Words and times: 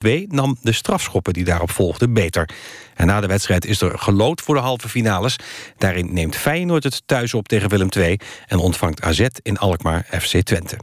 2 0.00 0.26
nam 0.28 0.56
de 0.62 0.72
strafschoppen 0.72 1.32
die 1.32 1.44
daarop 1.44 1.70
volgden 1.70 2.12
beter. 2.12 2.48
En 2.94 3.06
na 3.06 3.20
de 3.20 3.26
wedstrijd 3.26 3.66
is 3.66 3.80
er 3.80 3.98
gelood 3.98 4.40
voor 4.40 4.54
de 4.54 4.60
halve 4.60 4.88
finales. 4.88 5.36
Daarin 5.76 6.12
neemt 6.12 6.36
Feyenoord 6.36 6.84
het 6.84 7.02
thuis 7.06 7.34
op 7.34 7.48
tegen 7.48 7.68
Willem 7.68 7.88
II... 7.96 8.18
en 8.46 8.58
ontvangt 8.58 9.02
AZ 9.02 9.26
in 9.42 9.58
Alkmaar 9.58 10.06
FC 10.20 10.42
Twente. 10.42 10.76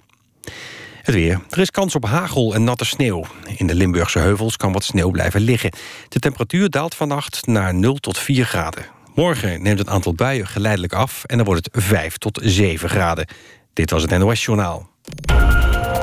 Het 1.01 1.15
weer. 1.15 1.41
Er 1.49 1.59
is 1.59 1.71
kans 1.71 1.95
op 1.95 2.05
hagel 2.05 2.53
en 2.53 2.63
natte 2.63 2.85
sneeuw. 2.85 3.25
In 3.55 3.67
de 3.67 3.75
Limburgse 3.75 4.19
heuvels 4.19 4.57
kan 4.57 4.71
wat 4.71 4.83
sneeuw 4.83 5.11
blijven 5.11 5.41
liggen. 5.41 5.71
De 6.09 6.19
temperatuur 6.19 6.69
daalt 6.69 6.95
vannacht 6.95 7.45
naar 7.45 7.73
0 7.73 7.95
tot 7.95 8.17
4 8.17 8.45
graden. 8.45 8.85
Morgen 9.15 9.61
neemt 9.61 9.79
het 9.79 9.89
aantal 9.89 10.13
buien 10.13 10.47
geleidelijk 10.47 10.93
af... 10.93 11.23
en 11.23 11.37
dan 11.37 11.45
wordt 11.45 11.69
het 11.71 11.83
5 11.83 12.17
tot 12.17 12.39
7 12.43 12.89
graden. 12.89 13.27
Dit 13.73 13.89
was 13.89 14.01
het 14.01 14.17
NOS 14.17 14.45
Journaal. 14.45 14.89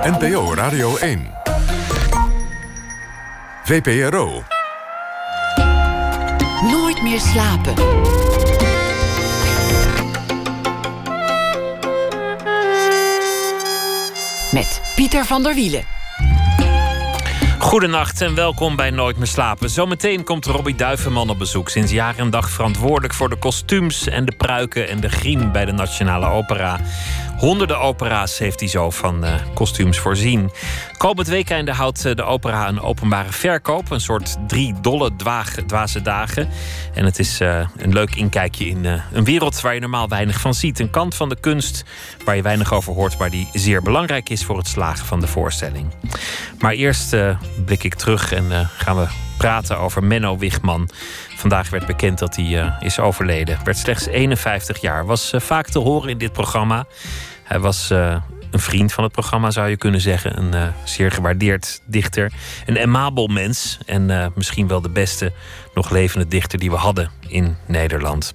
NPO 0.02 0.54
Radio 0.54 0.96
1. 0.96 1.53
VPRO. 3.64 4.42
Nooit 6.70 7.02
meer 7.02 7.20
slapen. 7.20 7.74
Met 14.52 14.80
Pieter 14.94 15.24
van 15.24 15.42
der 15.42 15.54
Wielen. 15.54 15.84
Goedenacht 17.58 18.20
en 18.20 18.34
welkom 18.34 18.76
bij 18.76 18.90
Nooit 18.90 19.16
meer 19.16 19.26
slapen. 19.26 19.70
Zometeen 19.70 20.24
komt 20.24 20.46
Robbie 20.46 20.74
Duivenman 20.74 21.30
op 21.30 21.38
bezoek. 21.38 21.68
Sinds 21.68 21.92
jaar 21.92 22.16
en 22.16 22.30
dag 22.30 22.50
verantwoordelijk 22.50 23.14
voor 23.14 23.28
de 23.28 23.36
kostuums 23.36 24.06
en 24.06 24.24
de 24.24 24.32
pruiken 24.36 24.88
en 24.88 25.00
de 25.00 25.08
griem 25.08 25.52
bij 25.52 25.64
de 25.64 25.72
Nationale 25.72 26.26
Opera. 26.26 26.80
Honderden 27.38 27.80
opera's 27.80 28.38
heeft 28.38 28.60
hij 28.60 28.68
zo 28.68 28.90
van 28.90 29.24
uh, 29.24 29.34
kostuums 29.54 29.98
voorzien. 29.98 30.50
Komend 30.96 31.28
weekende 31.28 31.72
houdt 31.72 32.04
eh, 32.04 32.14
de 32.14 32.22
opera 32.22 32.68
een 32.68 32.80
openbare 32.80 33.32
verkoop. 33.32 33.90
Een 33.90 34.00
soort 34.00 34.36
drie 34.46 34.74
dolle 34.80 35.10
dwaze 35.66 36.02
dagen. 36.02 36.48
En 36.94 37.04
het 37.04 37.18
is 37.18 37.40
uh, 37.40 37.66
een 37.76 37.92
leuk 37.92 38.14
inkijkje 38.14 38.66
in 38.66 38.84
een 39.12 39.24
wereld 39.24 39.60
waar 39.60 39.74
je 39.74 39.80
normaal 39.80 40.08
weinig 40.08 40.40
van 40.40 40.54
ziet. 40.54 40.78
Een 40.78 40.90
kant 40.90 41.14
van 41.14 41.28
de 41.28 41.40
kunst 41.40 41.84
waar 42.24 42.36
je 42.36 42.42
weinig 42.42 42.72
over 42.72 42.92
hoort, 42.92 43.18
maar 43.18 43.30
die 43.30 43.48
zeer 43.52 43.82
belangrijk 43.82 44.28
is 44.28 44.44
voor 44.44 44.56
het 44.56 44.68
slagen 44.68 45.06
van 45.06 45.20
de 45.20 45.26
voorstelling. 45.26 45.86
Maar 46.58 46.72
eerst 46.72 47.16
blik 47.64 47.84
ik 47.84 47.94
terug 47.94 48.32
en 48.32 48.68
gaan 48.76 48.96
we 48.96 49.06
praten 49.38 49.78
over 49.78 50.04
Menno 50.04 50.38
Wigman. 50.38 50.88
Vandaag 51.44 51.70
werd 51.70 51.86
bekend 51.86 52.18
dat 52.18 52.36
hij 52.36 52.44
uh, 52.44 52.76
is 52.80 52.98
overleden. 52.98 53.58
Werd 53.64 53.78
slechts 53.78 54.06
51 54.06 54.80
jaar. 54.80 55.06
Was 55.06 55.32
uh, 55.32 55.40
vaak 55.40 55.66
te 55.66 55.78
horen 55.78 56.08
in 56.08 56.18
dit 56.18 56.32
programma. 56.32 56.86
Hij 57.42 57.58
was 57.58 57.90
uh, 57.90 58.16
een 58.50 58.58
vriend 58.58 58.92
van 58.92 59.04
het 59.04 59.12
programma, 59.12 59.50
zou 59.50 59.68
je 59.68 59.76
kunnen 59.76 60.00
zeggen. 60.00 60.38
Een 60.38 60.72
zeer 60.84 61.10
gewaardeerd 61.10 61.80
dichter. 61.86 62.32
Een 62.66 62.78
amabel 62.78 63.26
mens. 63.26 63.78
En 63.86 64.32
misschien 64.34 64.68
wel 64.68 64.80
de 64.80 64.88
beste 64.88 65.32
nog 65.74 65.90
levende 65.90 66.28
dichter 66.28 66.58
die 66.58 66.70
we 66.70 66.76
hadden 66.76 67.10
in 67.28 67.56
Nederland. 67.66 68.32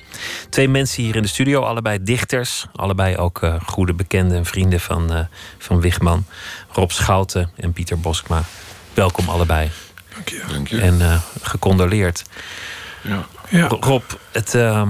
Twee 0.49 0.67
mensen 0.67 1.03
hier 1.03 1.15
in 1.15 1.21
de 1.21 1.27
studio, 1.27 1.61
allebei 1.61 2.03
dichters. 2.03 2.67
Allebei 2.75 3.17
ook 3.17 3.59
goede 3.65 3.93
bekenden 3.93 4.37
en 4.37 4.45
vrienden 4.45 4.79
van, 4.79 5.27
van 5.57 5.81
Wigman. 5.81 6.25
Rob 6.71 6.89
Schouten 6.89 7.51
en 7.55 7.73
Pieter 7.73 7.99
Boskma. 7.99 8.43
Welkom 8.93 9.29
allebei. 9.29 9.69
Dank 10.13 10.29
je. 10.29 10.43
Dank 10.51 10.67
je. 10.67 10.81
En 10.81 11.21
gecondoleerd. 11.41 12.23
Ja. 13.01 13.25
Ja. 13.49 13.67
Rob, 13.67 14.03
het, 14.31 14.53
uh, 14.53 14.89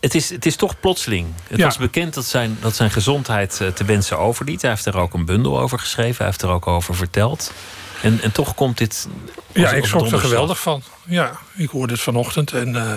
het, 0.00 0.14
is, 0.14 0.30
het 0.30 0.46
is 0.46 0.56
toch 0.56 0.80
plotseling. 0.80 1.26
Het 1.48 1.58
Ja. 1.58 1.64
was 1.64 1.76
bekend 1.76 2.14
dat 2.14 2.24
zijn, 2.24 2.56
dat 2.60 2.76
zijn 2.76 2.90
gezondheid 2.90 3.60
eh, 3.60 3.68
te 3.68 3.84
wensen 3.84 4.18
overliet. 4.18 4.60
Hij 4.62 4.70
heeft 4.70 4.86
er 4.86 4.96
ook 4.96 5.14
een 5.14 5.24
bundel 5.24 5.60
over 5.60 5.78
geschreven. 5.78 6.16
Hij 6.16 6.26
heeft 6.26 6.42
er 6.42 6.48
ook 6.48 6.66
over 6.66 6.94
verteld. 6.94 7.52
En, 8.02 8.20
en 8.22 8.32
toch 8.32 8.54
komt 8.54 8.78
dit. 8.78 9.08
Ja, 9.52 9.70
ik 9.72 9.84
schrok 9.84 10.10
er 10.12 10.18
geweldig 10.18 10.60
van. 10.60 10.82
Ja, 11.04 11.32
ik 11.54 11.68
hoorde 11.70 11.92
het 11.92 12.02
vanochtend 12.02 12.52
en 12.52 12.76
eh, 12.76 12.92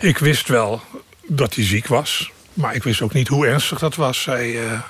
ik 0.00 0.18
wist 0.18 0.48
wel 0.48 0.80
dat 1.26 1.54
hij 1.54 1.64
ziek 1.64 1.86
was. 1.86 2.30
Maar 2.52 2.74
ik 2.74 2.82
wist 2.82 3.02
ook 3.02 3.12
niet 3.12 3.28
hoe 3.28 3.46
ernstig 3.46 3.78
dat 3.78 3.94
was. 3.94 4.24
Hij, 4.24 4.64
eh, 4.64 4.80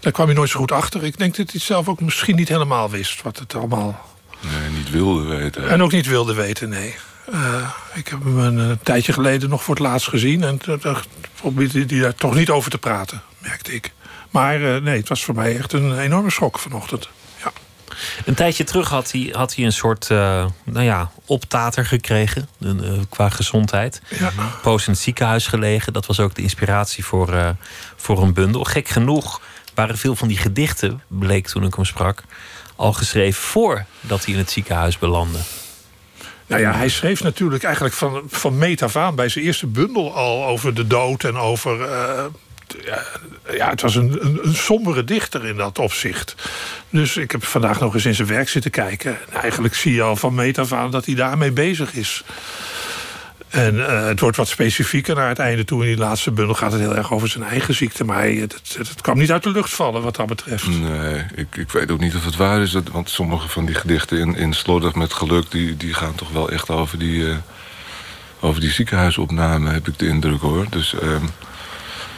daar 0.00 0.12
kwam 0.12 0.26
hij 0.26 0.34
nooit 0.34 0.50
zo 0.50 0.58
goed 0.58 0.72
achter. 0.72 1.04
Ik 1.04 1.18
denk 1.18 1.36
dat 1.36 1.46
hij 1.46 1.54
het 1.54 1.62
zelf 1.62 1.88
ook 1.88 2.00
misschien 2.00 2.36
niet 2.36 2.48
helemaal 2.48 2.90
wist 2.90 3.22
wat 3.22 3.38
het 3.38 3.54
allemaal. 3.54 4.08
Nee, 4.40 4.70
niet 4.70 4.90
wilde 4.90 5.22
weten. 5.36 5.68
En 5.68 5.82
ook 5.82 5.92
niet 5.92 6.06
wilde 6.06 6.34
weten, 6.34 6.68
nee. 6.68 6.94
Eh, 7.32 7.68
ik 7.94 8.08
heb 8.08 8.24
hem 8.24 8.38
een, 8.38 8.70
eh, 8.70 8.76
tijdje 8.82 9.12
geleden 9.12 9.48
nog 9.48 9.62
voor 9.62 9.74
het 9.74 9.84
laatst 9.84 10.08
gezien. 10.08 10.42
En 10.42 10.58
toen 10.58 10.80
probeerde 11.34 11.84
hij 11.86 12.00
daar 12.00 12.14
toch 12.14 12.34
niet 12.34 12.50
over 12.50 12.70
te 12.70 12.78
praten, 12.78 13.22
merkte 13.38 13.74
ik. 13.74 13.92
Maar 14.30 14.74
eh, 14.74 14.82
nee, 14.82 14.98
het 14.98 15.08
was 15.08 15.24
voor 15.24 15.34
mij 15.34 15.56
echt 15.56 15.72
een 15.72 15.98
enorme 15.98 16.30
schok 16.30 16.58
vanochtend. 16.58 17.08
Ja. 17.42 17.52
Een 18.24 18.34
tijdje 18.34 18.64
terug 18.64 18.88
had 18.88 19.12
hij, 19.12 19.28
had 19.32 19.54
hij 19.54 19.64
een 19.64 19.72
soort 19.72 20.08
nou 20.08 20.82
ja, 20.82 21.10
optater 21.24 21.86
gekregen 21.86 22.48
qua 23.08 23.28
gezondheid. 23.28 24.02
Ja. 24.18 24.32
Poos 24.62 24.86
in 24.86 24.92
het 24.92 25.02
ziekenhuis 25.02 25.46
gelegen. 25.46 25.92
Dat 25.92 26.06
was 26.06 26.20
ook 26.20 26.34
de 26.34 26.42
inspiratie 26.42 27.04
voor, 27.04 27.56
voor 27.96 28.22
een 28.22 28.32
bundel. 28.32 28.64
Gek 28.64 28.88
genoeg 28.88 29.40
waren 29.74 29.98
veel 29.98 30.16
van 30.16 30.28
die 30.28 30.36
gedichten, 30.36 31.02
bleek 31.08 31.46
toen 31.46 31.64
ik 31.64 31.74
hem 31.74 31.84
sprak, 31.84 32.22
al 32.76 32.92
geschreven 32.92 33.42
voordat 33.42 34.24
hij 34.24 34.32
in 34.34 34.38
het 34.38 34.50
ziekenhuis 34.50 34.98
belandde. 34.98 35.38
Nou 36.50 36.62
ja, 36.62 36.74
hij 36.74 36.88
schreef 36.88 37.22
natuurlijk 37.22 37.62
eigenlijk 37.62 37.94
van, 37.94 38.22
van 38.28 38.58
meet 38.58 38.82
af 38.82 38.96
aan 38.96 39.14
bij 39.14 39.28
zijn 39.28 39.44
eerste 39.44 39.66
bundel 39.66 40.14
al 40.14 40.46
over 40.46 40.74
de 40.74 40.86
dood 40.86 41.24
en 41.24 41.36
over. 41.36 41.82
eh, 41.82 42.24
ja, 43.56 43.70
het 43.70 43.80
was 43.80 43.94
een, 43.94 44.18
een, 44.20 44.38
een 44.42 44.54
sombere 44.54 45.04
dichter 45.04 45.46
in 45.46 45.56
dat 45.56 45.78
opzicht. 45.78 46.34
Dus 46.90 47.16
ik 47.16 47.30
heb 47.30 47.44
vandaag 47.44 47.80
nog 47.80 47.94
eens 47.94 48.04
in 48.04 48.14
zijn 48.14 48.28
werk 48.28 48.48
zitten 48.48 48.70
kijken. 48.70 49.18
En 49.30 49.40
eigenlijk 49.40 49.74
zie 49.74 49.94
je 49.94 50.02
al 50.02 50.16
van 50.16 50.34
meet 50.34 50.58
af 50.58 50.72
aan 50.72 50.90
dat 50.90 51.06
hij 51.06 51.14
daarmee 51.14 51.52
bezig 51.52 51.94
is. 51.94 52.24
En 53.50 53.86
eh, 53.86 54.06
het 54.06 54.20
wordt 54.20 54.36
wat 54.36 54.48
specifieker 54.48 55.14
naar 55.14 55.28
het 55.28 55.38
einde 55.38 55.64
toe. 55.64 55.82
In 55.82 55.88
die 55.88 55.96
laatste 55.96 56.30
bundel 56.30 56.54
gaat 56.54 56.72
het 56.72 56.80
heel 56.80 56.96
erg 56.96 57.12
over 57.12 57.28
zijn 57.28 57.44
eigen 57.44 57.74
ziekte. 57.74 58.04
Maar 58.04 58.16
hij, 58.16 58.34
het, 58.34 58.52
het, 58.52 58.88
het 58.88 59.00
kwam 59.00 59.18
niet 59.18 59.32
uit 59.32 59.42
de 59.42 59.50
lucht 59.50 59.70
vallen 59.70 60.02
wat 60.02 60.16
dat 60.16 60.26
betreft. 60.26 60.66
Nee, 60.66 61.24
ik, 61.34 61.56
ik 61.56 61.70
weet 61.70 61.90
ook 61.90 62.00
niet 62.00 62.14
of 62.14 62.24
het 62.24 62.36
waar 62.36 62.62
is. 62.62 62.76
Want 62.92 63.10
sommige 63.10 63.48
van 63.48 63.64
die 63.64 63.74
gedichten 63.74 64.18
in, 64.18 64.36
in 64.36 64.52
Slordig 64.52 64.94
met 64.94 65.12
geluk... 65.12 65.50
Die, 65.50 65.76
die 65.76 65.94
gaan 65.94 66.14
toch 66.14 66.30
wel 66.30 66.50
echt 66.50 66.70
over 66.70 66.98
die, 66.98 67.28
eh, 67.28 67.36
over 68.40 68.60
die 68.60 68.70
ziekenhuisopname, 68.70 69.70
heb 69.70 69.88
ik 69.88 69.98
de 69.98 70.06
indruk 70.06 70.40
hoor. 70.40 70.66
Dus, 70.70 70.94
ehm, 70.94 71.24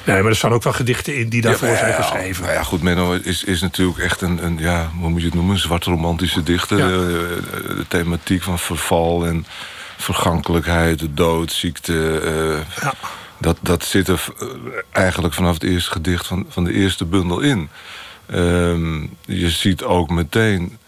Nee, 0.04 0.20
maar 0.20 0.30
er 0.30 0.36
staan 0.36 0.52
ook 0.52 0.62
wel 0.62 0.72
gedichten 0.72 1.16
in 1.16 1.28
die 1.28 1.40
daarvoor 1.40 1.68
ja, 1.68 1.76
zijn 1.76 1.94
geschreven. 1.94 2.42
Nou 2.42 2.54
ja, 2.54 2.62
goed, 2.62 2.82
Menno 2.82 3.12
is, 3.12 3.44
is 3.44 3.60
natuurlijk 3.60 3.98
echt 3.98 4.20
een, 4.20 4.44
een, 4.44 4.58
ja, 4.58 4.90
hoe 4.98 5.10
moet 5.10 5.20
je 5.20 5.26
het 5.26 5.34
noemen? 5.34 5.54
Een 5.54 5.60
zwart 5.60 5.84
romantische 5.84 6.42
dichter. 6.42 6.78
Ja. 6.78 6.84
Eh, 6.84 7.76
de 7.76 7.84
thematiek 7.88 8.42
van 8.42 8.58
verval 8.58 9.26
en 9.26 9.46
vergankelijkheid, 10.02 10.98
de 10.98 11.14
dood, 11.14 11.52
ziekte. 11.52 12.18
eh, 12.20 12.82
Ja. 12.82 12.94
dat, 13.38 13.56
dat 13.60 13.84
zit 13.84 14.08
er 14.08 14.24
eh, 14.38 14.46
eigenlijk 14.92 15.34
vanaf 15.34 15.54
het 15.54 15.62
eerste 15.62 15.90
gedicht 15.90 16.26
van, 16.26 16.46
van 16.48 16.64
de 16.64 16.72
eerste 16.72 17.04
bundel 17.04 17.40
in. 17.40 17.68
Ehm, 18.26 19.00
je 19.24 19.50
ziet 19.50 19.82
ook 19.82 20.10
meteen 20.10 20.78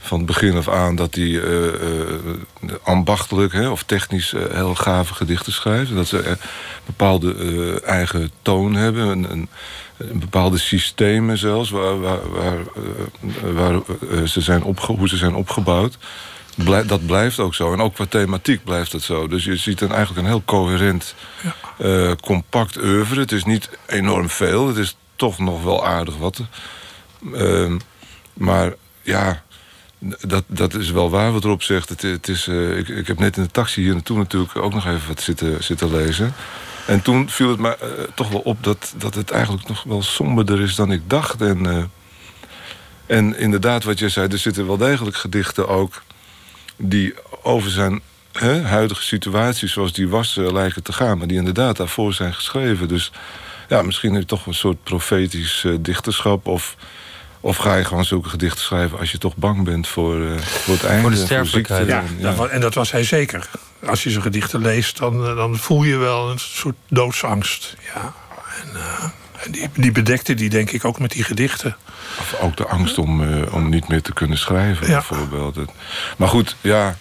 van 0.00 0.18
het 0.18 0.26
begin 0.26 0.56
af 0.56 0.68
aan 0.68 0.96
dat 0.96 1.14
hij 1.14 1.40
eh, 1.42 1.50
ambachtelijk 2.82 3.52
hè, 3.52 3.68
of 3.68 3.82
technisch 3.82 4.34
heel 4.50 4.74
gave 4.74 5.14
gedichten 5.14 5.52
schrijft. 5.52 5.94
Dat 5.94 6.06
ze 6.06 6.26
een 6.28 6.36
bepaalde 6.86 7.80
eigen 7.84 8.30
toon 8.42 8.74
hebben, 8.74 9.08
een, 9.08 9.30
een, 9.30 9.48
een 9.96 10.18
bepaalde 10.18 10.58
systemen 10.58 11.38
zelfs, 11.38 11.70
waar, 11.70 12.00
waar, 12.00 12.18
waar, 12.30 12.58
waar 13.52 13.80
ze 14.28 14.40
zijn 14.40 14.62
opge 14.62 14.92
hoe 14.92 15.08
ze 15.08 15.16
zijn 15.16 15.34
opgebouwd. 15.34 15.98
Blij- 16.64 16.86
dat 16.86 17.06
blijft 17.06 17.38
ook 17.38 17.54
zo. 17.54 17.72
En 17.72 17.80
ook 17.80 17.94
qua 17.94 18.06
thematiek 18.06 18.64
blijft 18.64 18.92
het 18.92 19.02
zo. 19.02 19.28
Dus 19.28 19.44
je 19.44 19.56
ziet 19.56 19.78
dan 19.78 19.92
eigenlijk 19.92 20.20
een 20.20 20.32
heel 20.32 20.42
coherent, 20.44 21.14
eh, 21.76 22.12
compact 22.20 22.76
oeuvre. 22.76 23.20
Het 23.20 23.32
is 23.32 23.44
niet 23.44 23.70
enorm 23.86 24.28
veel. 24.28 24.66
Het 24.66 24.76
is 24.76 24.96
toch 25.16 25.38
nog 25.38 25.62
wel 25.62 25.86
aardig 25.86 26.16
wat. 26.16 26.40
Ehm, 27.34 27.78
maar 28.32 28.74
ja, 29.02 29.42
dat, 30.26 30.44
dat 30.46 30.74
is 30.74 30.90
wel 30.90 31.10
waar 31.10 31.32
wat 31.32 31.44
erop 31.44 31.62
zegt. 31.62 31.88
Het, 31.88 32.02
het 32.02 32.28
is, 32.28 32.46
eh, 32.46 32.78
ik, 32.78 32.88
ik 32.88 33.06
heb 33.06 33.18
net 33.18 33.36
in 33.36 33.42
de 33.42 33.50
taxi 33.50 33.82
hier 33.82 33.92
naartoe 33.92 34.18
natuurlijk 34.18 34.56
ook 34.56 34.74
nog 34.74 34.86
even 34.86 35.08
wat 35.08 35.20
zitten, 35.20 35.64
zitten 35.64 35.90
lezen. 35.90 36.34
En 36.86 37.02
toen 37.02 37.28
viel 37.28 37.48
het 37.50 37.58
me 37.58 37.76
eh, 37.76 37.88
toch 38.14 38.28
wel 38.28 38.40
op 38.40 38.64
dat, 38.64 38.94
dat 38.96 39.14
het 39.14 39.30
eigenlijk 39.30 39.68
nog 39.68 39.82
wel 39.82 40.02
somberder 40.02 40.60
is 40.60 40.74
dan 40.74 40.92
ik 40.92 41.02
dacht. 41.06 41.40
En, 41.40 41.90
en 43.06 43.38
inderdaad, 43.38 43.84
wat 43.84 43.98
je 43.98 44.08
zei, 44.08 44.28
er 44.28 44.38
zitten 44.38 44.66
wel 44.66 44.76
degelijk 44.76 45.16
gedichten 45.16 45.68
ook 45.68 46.02
die 46.78 47.14
over 47.42 47.70
zijn 47.70 48.00
hè, 48.32 48.62
huidige 48.62 49.02
situatie 49.02 49.68
zoals 49.68 49.92
die 49.92 50.08
was 50.08 50.36
eh, 50.36 50.52
lijken 50.52 50.82
te 50.82 50.92
gaan. 50.92 51.18
Maar 51.18 51.26
die 51.26 51.36
inderdaad 51.36 51.76
daarvoor 51.76 52.12
zijn 52.14 52.34
geschreven. 52.34 52.88
Dus 52.88 53.12
ja, 53.68 53.82
misschien 53.82 54.12
heb 54.12 54.20
je 54.20 54.26
toch 54.28 54.46
een 54.46 54.54
soort 54.54 54.82
profetisch 54.82 55.62
eh, 55.64 55.72
dichterschap. 55.80 56.46
Of, 56.46 56.76
of 57.40 57.56
ga 57.56 57.74
je 57.76 57.84
gewoon 57.84 58.04
zulke 58.04 58.28
gedichten 58.28 58.60
schrijven 58.64 58.98
als 58.98 59.12
je 59.12 59.18
toch 59.18 59.36
bang 59.36 59.64
bent 59.64 59.88
voor, 59.88 60.22
eh, 60.26 60.38
voor 60.38 60.74
het 60.74 60.84
einde. 60.84 61.10
de 61.10 61.16
en 61.16 61.22
sterfelijkheid. 61.24 61.88
ziekte. 61.88 61.94
Ja, 61.94 62.16
En, 62.16 62.22
dat 62.22 62.34
wa- 62.36 62.46
en 62.46 62.60
dat 62.60 62.74
was 62.74 62.90
hij 62.92 63.04
zeker. 63.04 63.48
Als 63.86 64.02
je 64.02 64.10
zijn 64.10 64.22
gedichten 64.22 64.60
leest, 64.60 64.98
dan, 64.98 65.24
dan 65.36 65.56
voel 65.56 65.82
je 65.82 65.96
wel 65.96 66.30
een 66.30 66.38
soort 66.38 66.76
doodsangst. 66.88 67.76
Ja. 67.94 68.14
En, 68.62 68.76
eh, 68.76 69.04
En 69.04 69.12
die, 69.50 69.68
die 69.74 69.92
bedekte 69.92 70.34
die 70.34 70.48
denk 70.48 70.70
ik 70.70 70.84
ook 70.84 70.98
met 70.98 71.10
die 71.10 71.24
gedichten. 71.24 71.76
Of 72.18 72.34
ook 72.40 72.56
de 72.56 72.66
angst 72.66 72.98
om, 72.98 73.22
eh, 73.34 73.54
om 73.54 73.68
niet 73.68 73.88
meer 73.88 74.02
te 74.02 74.12
kunnen 74.12 74.38
schrijven, 74.38 74.86
Ja. 74.86 74.92
bijvoorbeeld. 74.92 75.58
Maar 76.16 76.28
goed, 76.28 76.56
ja. 76.60 76.96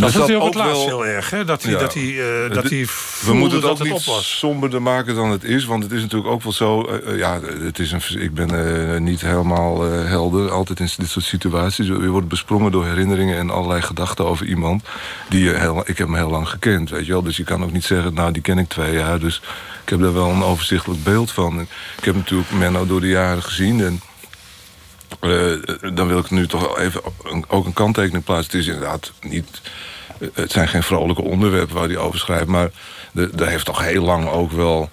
Dat 0.00 0.12
was 0.12 0.26
heel 0.26 0.38
het 0.38 0.46
ook 0.48 0.54
laatst 0.54 0.72
wel- 0.86 1.02
heel 1.02 1.06
erg, 1.06 1.30
hè? 1.30 1.44
Dat 1.44 1.62
hij, 1.62 1.72
Ja. 1.72 1.78
dat 1.78 1.94
hij, 1.94 2.02
eh, 2.42 2.48
dat 2.54 2.62
Het- 2.62 2.70
hij 2.72 2.86
We 3.24 3.32
moeten 3.34 3.52
het 3.58 3.62
dat 3.62 3.70
ook 3.70 3.78
het 3.78 3.86
niet 3.88 3.96
op 3.96 4.04
was. 4.14 4.38
somberder 4.38 4.82
maken 4.82 5.14
dan 5.14 5.30
het 5.30 5.44
is. 5.44 5.64
Want 5.64 5.82
het 5.82 5.92
is 5.92 6.00
natuurlijk 6.00 6.30
ook 6.30 6.42
wel 6.42 6.52
zo... 6.52 6.82
eh, 6.82 7.10
eh, 7.12 7.18
ja, 7.18 7.40
het 7.60 7.78
is 7.78 7.92
een, 7.92 8.00
ik 8.22 8.34
ben 8.34 8.90
eh, 8.94 9.00
niet 9.00 9.20
helemaal 9.20 9.84
eh, 9.92 10.04
helder 10.08 10.50
altijd 10.50 10.80
in 10.80 10.88
dit 10.96 11.08
soort 11.08 11.24
situaties. 11.24 11.86
Je 11.86 12.08
wordt 12.08 12.28
besprongen 12.28 12.72
door 12.72 12.86
herinneringen 12.86 13.38
en 13.38 13.50
allerlei 13.50 13.82
gedachten 13.82 14.26
over 14.26 14.46
iemand... 14.46 14.82
die 15.28 15.44
je 15.44 15.52
heel, 15.54 15.80
ik 15.80 15.98
heb 15.98 16.06
hem 16.06 16.16
heel 16.16 16.30
lang 16.30 16.48
gekend, 16.48 16.90
weet 16.90 17.06
je 17.06 17.12
wel. 17.12 17.22
Dus 17.22 17.36
je 17.36 17.44
kan 17.44 17.64
ook 17.64 17.72
niet 17.72 17.84
zeggen, 17.84 18.14
nou, 18.14 18.32
die 18.32 18.42
ken 18.42 18.58
ik 18.58 18.68
twee 18.68 18.92
jaar. 18.92 19.18
Dus 19.20 19.40
ik 19.84 19.88
heb 19.88 20.00
daar 20.00 20.14
wel 20.14 20.28
een 20.30 20.42
overzichtelijk 20.42 21.02
beeld 21.04 21.30
van. 21.30 21.60
Ik 21.98 22.04
heb 22.04 22.14
natuurlijk 22.14 22.50
Menno 22.50 22.86
door 22.86 23.00
de 23.00 23.08
jaren 23.08 23.42
gezien... 23.42 23.80
En, 23.84 24.00
eh, 25.20 25.94
dan 25.94 26.08
wil 26.08 26.18
ik 26.18 26.30
nu 26.30 26.46
toch 26.46 26.78
even 26.78 27.02
ook 27.48 27.66
een 27.66 27.72
kanttekening 27.72 28.24
plaatsen. 28.24 28.58
Het 28.58 28.60
is 28.60 28.74
inderdaad 28.74 29.12
niet. 29.20 29.60
Het 30.32 30.52
zijn 30.52 30.68
geen 30.68 30.82
vrolijke 30.82 31.22
onderwerpen 31.22 31.74
waar 31.74 31.88
hij 31.88 31.96
over 31.96 32.18
schrijft. 32.18 32.46
Maar 32.46 32.70
er 33.14 33.46
heeft 33.46 33.64
toch 33.64 33.84
heel 33.84 34.02
lang 34.02 34.28
ook 34.28 34.52
wel, 34.52 34.90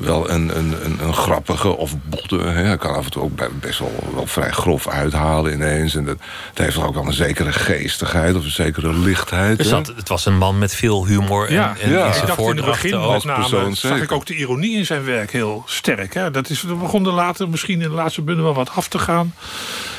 wel 0.00 0.30
een, 0.30 0.58
een, 0.58 0.84
een, 0.84 0.98
een 1.02 1.14
grappige 1.14 1.76
of 1.76 1.94
botte. 2.04 2.38
Hè. 2.38 2.62
Hij 2.62 2.76
kan 2.76 2.94
af 2.94 3.04
en 3.04 3.10
toe 3.10 3.22
ook 3.22 3.60
best 3.60 3.78
wel, 3.78 4.10
wel 4.14 4.26
vrij 4.26 4.50
grof 4.50 4.88
uithalen 4.88 5.52
ineens. 5.52 5.94
En 5.94 6.04
dat, 6.04 6.16
het 6.48 6.58
heeft 6.58 6.74
toch 6.74 6.86
ook 6.86 6.94
wel 6.94 7.06
een 7.06 7.12
zekere 7.12 7.52
geestigheid 7.52 8.34
of 8.34 8.44
een 8.44 8.50
zekere 8.50 8.94
lichtheid. 8.94 9.58
Dus 9.58 9.68
dat, 9.68 9.86
het 9.86 10.08
was 10.08 10.26
een 10.26 10.38
man 10.38 10.58
met 10.58 10.74
veel 10.74 11.06
humor 11.06 11.48
en, 11.48 11.54
Ja, 11.54 11.76
en 11.80 11.90
ja. 11.90 12.04
in 12.04 12.20
Ik 12.20 12.26
dacht 12.26 12.38
in 12.38 12.56
het 12.56 12.64
begin 12.64 13.10
met 13.10 13.24
name, 13.24 13.40
persoon 13.40 13.76
zag 13.76 13.90
zeker. 13.90 14.02
ik 14.02 14.12
ook 14.12 14.26
de 14.26 14.34
ironie 14.34 14.76
in 14.76 14.86
zijn 14.86 15.04
werk 15.04 15.32
heel 15.32 15.62
sterk. 15.66 16.14
Hè? 16.14 16.30
Dat, 16.30 16.50
is, 16.50 16.60
dat 16.60 16.80
begon 16.80 17.06
er 17.06 17.12
later 17.12 17.48
misschien 17.48 17.82
in 17.82 17.88
de 17.88 17.94
laatste 17.94 18.22
bundel 18.22 18.44
wel 18.44 18.54
wat 18.54 18.70
af 18.70 18.88
te 18.88 18.98
gaan. 18.98 19.34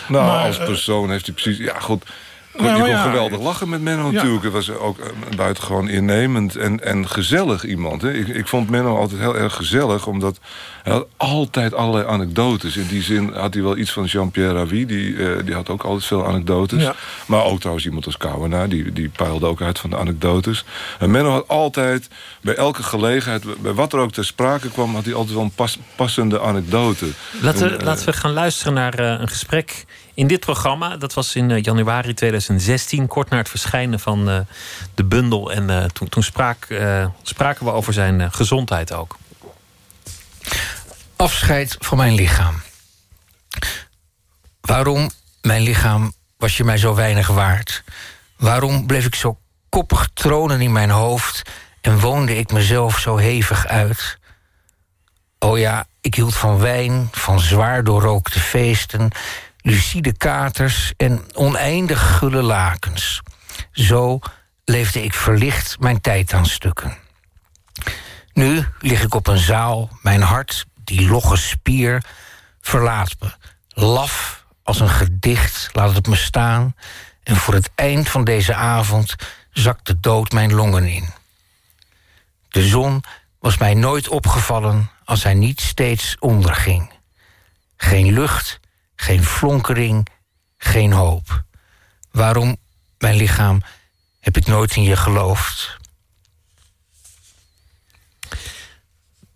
Nou, 0.07 0.25
Maar, 0.25 0.45
als 0.45 0.59
eh, 0.59 0.65
persoon 0.65 1.09
heeft 1.09 1.25
hij 1.25 1.33
precies... 1.35 1.57
Ja, 1.57 1.79
goed. 1.79 2.03
Nou, 2.53 2.65
je 2.67 2.71
maar 2.71 2.81
kon 2.81 2.89
ja. 2.89 3.01
geweldig 3.03 3.39
lachen 3.39 3.69
met 3.69 3.81
Menno 3.81 4.05
Ja. 4.05 4.11
natuurlijk. 4.11 4.43
Het 4.43 4.53
was 4.53 4.69
ook 4.71 4.99
eh, 4.99 5.07
buitengewoon 5.35 5.89
innemend 5.89 6.55
en, 6.55 6.83
en 6.83 7.07
gezellig 7.07 7.63
iemand. 7.65 8.01
Hè. 8.01 8.13
Ik, 8.13 8.27
ik 8.27 8.47
vond 8.47 8.69
Menno 8.69 8.97
altijd 8.97 9.19
heel 9.19 9.37
erg 9.37 9.55
gezellig, 9.55 10.07
omdat 10.07 10.39
hij 10.83 10.93
had 10.93 11.07
altijd 11.17 11.73
allerlei 11.73 12.07
anekdotes. 12.07 12.77
In 12.77 12.87
die 12.87 13.01
zin 13.01 13.33
had 13.33 13.53
hij 13.53 13.63
wel 13.63 13.77
iets 13.77 13.91
van 13.91 14.03
Jean-Pierre 14.05 14.53
Ravi. 14.53 14.85
Die, 14.85 15.15
eh, 15.27 15.45
die 15.45 15.53
had 15.53 15.69
ook 15.69 15.83
altijd 15.83 16.05
veel 16.05 16.27
anekdotes. 16.27 16.81
Ja. 16.81 16.95
Maar 17.25 17.43
ook 17.43 17.59
trouwens 17.59 17.85
iemand 17.85 18.05
als 18.05 18.17
Kouwenaar, 18.17 18.69
die, 18.69 18.91
die 18.93 19.09
peilde 19.09 19.45
ook 19.45 19.61
uit 19.61 19.79
van 19.79 19.89
de 19.89 19.97
anekdotes. 19.97 20.65
En 20.99 21.11
Menno 21.11 21.29
had 21.31 21.47
altijd, 21.47 22.07
bij 22.41 22.55
elke 22.55 22.83
gelegenheid, 22.83 23.61
bij 23.61 23.73
wat 23.73 23.93
er 23.93 23.99
ook 23.99 24.11
ter 24.11 24.25
sprake 24.25 24.69
kwam... 24.69 24.95
had 24.95 25.05
hij 25.05 25.13
altijd 25.13 25.33
wel 25.35 25.43
een 25.43 25.51
pas- 25.55 25.79
passende 25.95 26.39
anekdote. 26.41 27.05
Laten 27.41 27.65
En, 27.65 27.71
we, 27.71 27.77
eh, 27.77 27.85
laten 27.85 28.05
we 28.05 28.13
gaan 28.13 28.33
luisteren 28.33 28.73
naar 28.73 28.93
eh, 28.99 29.19
een 29.19 29.27
gesprek 29.29 29.85
in 30.21 30.27
dit 30.27 30.39
programma. 30.39 30.97
Dat 30.97 31.13
was 31.13 31.35
in 31.35 31.51
eh, 31.51 31.61
januari 31.61 32.13
2016, 32.13 33.07
kort 33.07 33.29
na 33.29 33.37
het 33.37 33.49
verschijnen 33.49 33.99
van 33.99 34.29
eh, 34.29 34.39
de 34.95 35.03
bundel. 35.03 35.51
En 35.51 35.69
eh, 35.69 35.83
toen, 35.83 36.09
toen 36.09 36.23
spraken 36.23 37.65
we 37.65 37.71
over 37.71 37.93
zijn 37.93 38.31
gezondheid 38.31 38.93
ook. 38.93 39.17
afscheid 41.15 41.75
van 41.79 41.97
mijn 41.97 42.13
lichaam. 42.13 42.61
Waarom, 44.61 45.09
mijn 45.41 45.61
lichaam, 45.61 46.13
was 46.37 46.57
je 46.57 46.63
mij 46.63 46.77
zo 46.77 46.95
weinig 46.95 47.27
waard? 47.27 47.83
Waarom 48.37 48.85
bleef 48.85 49.05
ik 49.05 49.15
zo 49.15 49.37
koppig 49.69 50.09
tronen 50.13 50.61
in 50.61 50.71
mijn 50.71 50.89
hoofd 50.89 51.41
en 51.81 51.99
woonde 51.99 52.37
ik 52.37 52.51
mezelf 52.51 52.99
zo 52.99 53.17
hevig 53.17 53.67
uit? 53.67 54.19
Oh 55.39 55.57
ja, 55.57 55.85
ik 56.01 56.15
hield 56.15 56.35
van 56.35 56.59
wijn, 56.59 57.09
van 57.11 57.39
zwaar 57.39 57.83
doorrookte 57.83 58.39
feesten, 58.39 59.11
lucide 59.61 60.17
katers 60.17 60.93
en 60.97 61.25
oneindig 61.33 62.17
gulle 62.17 62.41
lakens. 62.41 63.21
Zo 63.71 64.19
leefde 64.65 65.03
ik 65.03 65.13
verlicht 65.13 65.79
mijn 65.79 66.01
tijd 66.01 66.33
aan 66.33 66.45
stukken. 66.45 66.97
Nu 68.33 68.65
lig 68.79 69.03
ik 69.03 69.13
op 69.13 69.27
een 69.27 69.37
zaal, 69.37 69.89
mijn 70.01 70.21
hart, 70.21 70.65
die 70.83 71.07
logge 71.09 71.37
spier, 71.37 72.03
verlaat 72.61 73.15
me. 73.19 73.31
Laf 73.69 74.45
als 74.63 74.79
een 74.79 74.89
gedicht, 74.89 75.69
laat 75.71 75.95
het 75.95 76.07
me 76.07 76.15
staan. 76.15 76.75
En 77.23 77.35
voor 77.35 77.53
het 77.53 77.69
eind 77.75 78.09
van 78.09 78.23
deze 78.23 78.53
avond 78.53 79.15
zakt 79.51 79.87
de 79.87 79.99
dood 79.99 80.31
mijn 80.31 80.53
longen 80.53 80.85
in. 80.87 81.09
De 82.49 82.67
zon 82.67 83.03
was 83.39 83.57
mij 83.57 83.73
nooit 83.73 84.07
opgevallen 84.07 84.89
als 85.05 85.23
hij 85.23 85.33
niet 85.33 85.61
steeds 85.61 86.15
onderging. 86.19 86.91
Geen 87.77 88.13
lucht, 88.13 88.59
geen 89.01 89.23
flonkering, 89.23 90.07
geen 90.57 90.91
hoop. 90.91 91.43
Waarom, 92.11 92.57
mijn 92.97 93.15
lichaam, 93.15 93.61
heb 94.19 94.37
ik 94.37 94.47
nooit 94.47 94.75
in 94.75 94.83
je 94.83 94.95
geloofd? 94.95 95.77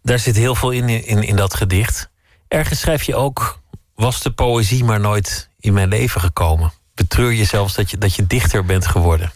Daar 0.02 0.20
zit 0.20 0.36
heel 0.36 0.56
veel 0.56 0.72
in, 0.72 0.90
in, 0.90 1.24
in 1.24 1.36
dat 1.36 1.54
gedicht. 1.54 2.10
Ergens 2.48 2.80
schrijf 2.80 3.04
je 3.04 3.16
ook... 3.16 3.60
was 3.96 4.22
de 4.22 4.32
poëzie 4.32 4.84
maar 4.84 5.00
nooit 5.00 5.50
in 5.60 5.74
mijn 5.74 5.88
leven 5.88 6.22
gekomen. 6.22 6.74
Betreur 6.94 7.32
je 7.32 7.46
zelfs 7.46 7.74
dat 7.74 7.92
je, 7.92 7.98
dat 7.98 8.16
je 8.16 8.28
dichter 8.28 8.66
bent 8.66 8.88
geworden. 8.88 9.32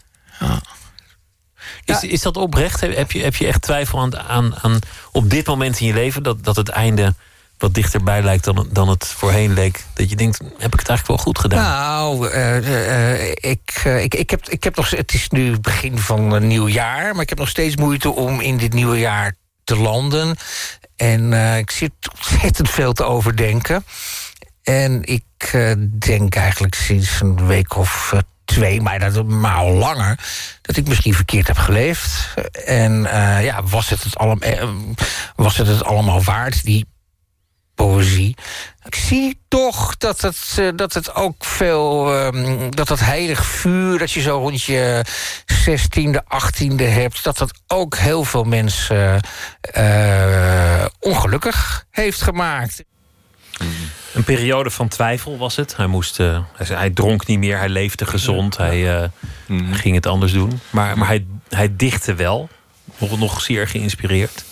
Is, 1.86 2.04
is 2.04 2.22
dat 2.22 2.38
oprecht? 2.38 2.82
Heb 2.82 2.96
heb 2.96 3.12
je, 3.12 3.24
heb 3.24 3.36
je 3.36 3.48
echt 3.48 3.62
twijfel 3.62 4.00
aan, 4.00 4.18
aan, 4.20 4.60
aan 4.60 4.80
op 5.12 5.30
dit 5.30 5.48
moment 5.48 5.80
in 5.80 5.88
je 5.88 5.94
leven... 5.94 6.24
dat, 6.24 6.44
dat 6.44 6.56
het 6.56 6.70
einde 6.70 7.16
wat 7.60 7.74
dichterbij 7.74 8.22
lijkt 8.22 8.44
dan, 8.44 8.68
dan 8.72 8.90
het 8.90 9.06
voorheen 9.08 9.54
leek? 9.54 9.84
Dat 9.94 10.10
je 10.10 10.16
denkt, 10.16 10.38
heb 10.38 10.74
ik 10.74 10.80
het 10.80 10.90
eigenlijk 10.90 11.08
wel 11.08 11.18
goed 11.18 11.40
gedaan? 11.40 11.64
Nou, 11.64 12.30
eh, 12.30 13.18
eh, 13.18 13.30
ik, 13.30 13.82
eh, 13.84 14.04
ik, 14.04 14.16
ik, 14.16 14.30
heb, 14.30 14.50
ik 14.50 14.64
heb 14.64 14.76
nog. 14.76 14.90
Het 14.90 15.14
is 15.14 15.30
nu 15.30 15.60
begin 15.60 15.98
van 15.98 16.32
een 16.32 16.48
nieuw 16.48 16.68
jaar, 16.68 17.14
maar 17.14 17.22
ik 17.22 17.30
heb 17.30 17.38
nog 17.38 17.50
steeds 17.50 17.76
moeite 17.76 18.10
om 18.10 18.40
in 18.40 18.58
dit 18.58 18.74
nieuwe 18.74 19.00
jaar 19.00 19.36
te 19.64 19.76
landen. 19.76 20.38
En 20.96 21.34
ik 21.58 21.72
zit 21.72 21.92
ontzettend 22.16 22.70
veel 22.70 22.94
te 22.94 23.04
overdenken. 23.04 23.86
En 24.64 25.04
ik 25.04 25.52
denk 26.00 26.36
eigenlijk 26.36 26.76
sinds 26.76 27.22
een 27.22 27.48
week 27.48 27.76
of 27.76 28.14
twee, 28.46 28.82
maar, 28.82 29.00
dat, 29.00 29.26
maar 29.26 29.56
al 29.56 29.72
langer, 29.72 30.20
dat 30.62 30.78
ik 30.78 30.88
misschien 30.88 31.14
verkeerd 31.14 31.48
heb 31.48 31.58
geleefd. 31.58 32.34
En 32.66 33.02
ja, 33.42 33.64
was 33.64 33.90
het 33.90 34.04
het, 34.04 34.18
allemaal, 34.18 34.50
was 35.36 35.58
het 35.58 35.68
het 35.68 35.84
allemaal 35.84 36.24
waard, 36.24 36.64
die 36.64 36.86
poëzie. 37.86 38.36
Ik 38.86 38.96
zie 38.96 39.40
toch 39.48 39.98
dat 39.98 40.22
het, 40.22 40.56
eh, 40.58 40.68
dat 40.76 40.94
het 40.94 41.16
ook 41.16 41.46
veel. 41.46 42.14
ehm, 42.16 42.70
dat 42.70 42.88
dat 42.88 43.00
heilig 43.00 43.46
vuur 43.46 43.98
dat 44.00 44.12
je 44.12 44.22
zo 44.22 44.38
rond 44.38 44.64
je 44.64 45.02
16e, 45.46 46.24
18e 46.28 46.84
hebt. 46.84 47.24
dat 47.24 47.38
dat 47.38 47.52
ook 47.68 47.98
heel 47.98 48.24
veel 48.24 48.44
mensen 48.44 49.20
eh, 49.62 50.86
ongelukkig 51.00 51.86
heeft 51.92 52.22
gemaakt. 52.22 52.84
Een 54.14 54.24
periode 54.24 54.70
van 54.70 54.88
twijfel 54.88 55.38
was 55.38 55.56
het. 55.56 55.76
Hij, 55.76 55.88
moest, 55.88 56.20
eh, 56.20 56.40
hij, 56.58 56.90
dronk 56.90 57.26
niet 57.28 57.40
meer, 57.40 57.58
hij 57.58 57.70
leefde 57.70 58.06
gezond, 58.06 58.58
hij 58.58 58.98
eh, 59.02 59.10
Mhm. 59.48 59.74
ging 59.74 59.96
het 59.96 60.06
anders 60.06 60.32
doen. 60.34 60.60
Maar, 60.70 60.98
maar 60.98 61.08
hij, 61.08 61.26
hij 61.50 61.76
dichtte 61.76 62.14
wel, 62.16 62.50
nog, 62.98 63.20
nog 63.20 63.42
zeer 63.42 63.68
geïnspireerd. 63.68 64.44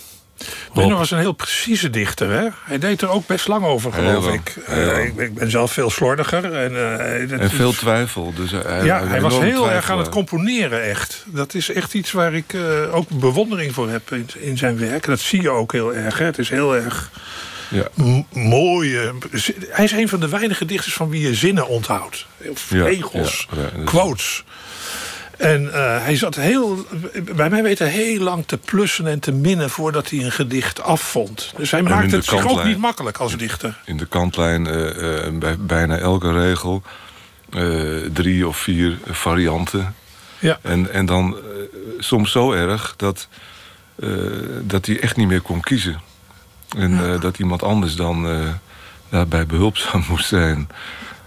Menno 0.74 0.96
was 0.96 1.10
een 1.10 1.18
heel 1.18 1.32
precieze 1.32 1.90
dichter. 1.90 2.30
Hè? 2.30 2.46
Hij 2.64 2.78
deed 2.78 3.02
er 3.02 3.08
ook 3.08 3.26
best 3.26 3.48
lang 3.48 3.64
over, 3.64 3.92
geloof 3.92 4.32
ik. 4.32 4.54
heel. 4.64 4.90
Eh, 4.90 5.04
ik. 5.04 5.16
Ik 5.16 5.34
ben 5.34 5.50
zelf 5.50 5.72
veel 5.72 5.90
slordiger. 5.90 6.52
En, 6.54 6.98
eh, 7.20 7.28
dat 7.28 7.40
En 7.40 7.50
veel 7.50 7.72
twijfel. 7.72 8.32
Dus 8.36 8.50
hij, 8.50 8.84
ja, 8.84 9.06
hij 9.06 9.20
was 9.20 9.38
heel 9.38 9.70
erg 9.70 9.90
aan 9.90 9.98
het 9.98 10.08
componeren, 10.08 10.82
echt. 10.82 11.24
Dat 11.26 11.54
is 11.54 11.70
echt 11.72 11.94
iets 11.94 12.12
waar 12.12 12.34
ik 12.34 12.52
eh, 12.54 12.94
ook 12.94 13.08
bewondering 13.08 13.74
voor 13.74 13.90
heb 13.90 14.10
in, 14.12 14.26
in 14.38 14.58
zijn 14.58 14.78
werk. 14.78 15.04
Dat 15.06 15.20
zie 15.20 15.42
je 15.42 15.50
ook 15.50 15.72
heel 15.72 15.94
erg. 15.94 16.18
Hè? 16.18 16.24
Het 16.24 16.38
is 16.38 16.48
heel 16.48 16.76
erg 16.76 17.10
Ja. 17.68 17.88
m- 17.94 18.22
mooi. 18.32 18.98
zi- 19.32 19.54
Hij 19.68 19.84
is 19.84 19.92
een 19.92 20.08
van 20.08 20.20
de 20.20 20.28
weinige 20.28 20.64
dichters 20.64 20.94
van 20.94 21.08
wie 21.08 21.20
je 21.20 21.34
zinnen 21.34 21.68
onthoudt. 21.68 22.26
Regels, 22.70 23.48
ja, 23.56 23.60
ja, 23.76 23.84
quotes. 23.84 24.44
En 25.38 25.72
eh, 25.72 26.02
hij 26.04 26.16
zat 26.16 26.34
heel, 26.34 26.86
bij 27.34 27.50
mij 27.50 27.62
weten 27.62 27.88
heel 27.88 28.20
lang 28.20 28.46
te 28.46 28.58
plussen 28.58 29.06
en 29.06 29.20
te 29.20 29.32
minnen 29.32 29.70
voordat 29.70 30.10
hij 30.10 30.18
een 30.24 30.32
gedicht 30.32 30.82
afvond. 30.82 31.52
Dus 31.56 31.70
hij 31.70 31.80
in 31.80 31.88
maakt 31.88 32.10
de 32.10 32.16
het 32.16 32.24
zich 32.24 32.48
ook 32.48 32.64
niet 32.64 32.78
makkelijk 32.78 33.18
als 33.18 33.36
dichter. 33.36 33.78
in 33.84 33.96
de 33.96 34.06
kantlijn 34.06 34.66
eh, 34.66 35.26
eh, 35.26 35.32
bij 35.32 35.56
bijna 35.58 35.96
elke 35.96 36.32
regel 36.32 36.82
drie 38.12 38.48
of 38.48 38.56
vier 38.56 38.98
varianten. 39.06 39.94
Ja. 40.38 40.58
En, 40.62 40.92
en 40.92 41.06
dan 41.06 41.36
soms 41.98 42.32
zo 42.32 42.52
erg 42.52 42.94
dat, 42.96 43.28
dat 44.60 44.86
hij 44.86 45.00
echt 45.00 45.16
niet 45.16 45.28
meer 45.28 45.40
kon 45.40 45.60
kiezen. 45.60 46.00
En 46.76 47.20
dat 47.20 47.38
iemand 47.38 47.62
anders 47.62 47.96
dan 47.96 48.26
daarbij 49.08 49.46
behulpzaam 49.46 50.04
moest 50.10 50.28
zijn. 50.28 50.68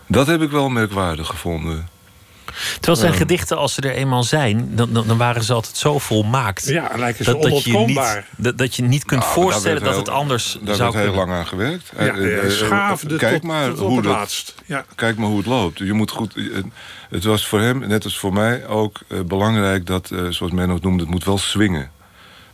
Dat 0.07 0.27
heb 0.27 0.41
ik 0.41 0.51
wel 0.51 0.69
merkwaardig 0.69 1.27
gevonden. 1.27 1.87
Terwijl 2.73 2.97
zijn 2.97 3.13
gedichten, 3.13 3.57
als 3.57 3.73
ze 3.73 3.81
er 3.81 3.91
eenmaal 3.91 4.23
zijn, 4.23 4.69
dan, 4.75 4.93
dan, 4.93 5.07
dan 5.07 5.17
waren 5.17 5.43
ze 5.43 5.53
altijd 5.53 5.77
zo 5.77 5.99
volmaakt. 5.99 6.65
Ja, 6.67 6.91
lijken 6.95 7.25
ze 7.25 7.31
dat, 7.31 7.41
dat, 7.41 7.51
je 7.51 7.55
niet, 7.69 7.75
onontkoombaar. 7.75 8.25
dat, 8.37 8.57
dat 8.57 8.75
je 8.75 8.81
niet 8.83 9.05
kunt 9.05 9.19
Nou, 9.21 9.33
daar 9.33 9.43
voorstellen 9.43 9.79
dat 9.83 9.89
heel- 9.89 9.99
het 9.99 10.09
anders 10.09 10.57
Daar 10.61 10.75
zou 10.75 10.91
werd 10.91 11.05
heel 11.05 11.15
lang 11.15 11.31
aan 11.31 11.47
gewerkt. 11.47 11.91
Ja, 11.95 11.99
Eh, 11.99 12.07
eh, 12.37 12.45
eh, 12.45 12.51
schaafde 12.51 13.15
kijk 13.15 13.33
tot, 13.33 13.43
maar 13.43 13.67
tot 13.69 13.77
hoe 13.79 13.97
het 13.97 14.05
laatst. 14.05 14.55
Ja. 14.65 14.85
Kijk 14.95 15.17
maar 15.17 15.27
hoe 15.27 15.37
het 15.37 15.45
loopt. 15.47 15.77
Je 15.77 15.93
moet 15.93 16.11
goed, 16.11 16.35
het- 17.09 17.23
was 17.23 17.47
voor 17.47 17.59
hem, 17.59 17.79
net 17.87 18.03
als 18.03 18.17
voor 18.19 18.33
mij, 18.33 18.67
ook 18.67 18.99
eh, 19.07 19.19
belangrijk 19.19 19.85
dat, 19.85 20.11
eh, 20.11 20.19
zoals 20.29 20.51
men 20.53 20.69
het 20.69 20.83
noemde, 20.83 21.01
het 21.03 21.11
moet 21.11 21.25
wel 21.25 21.37
swingen. 21.37 21.91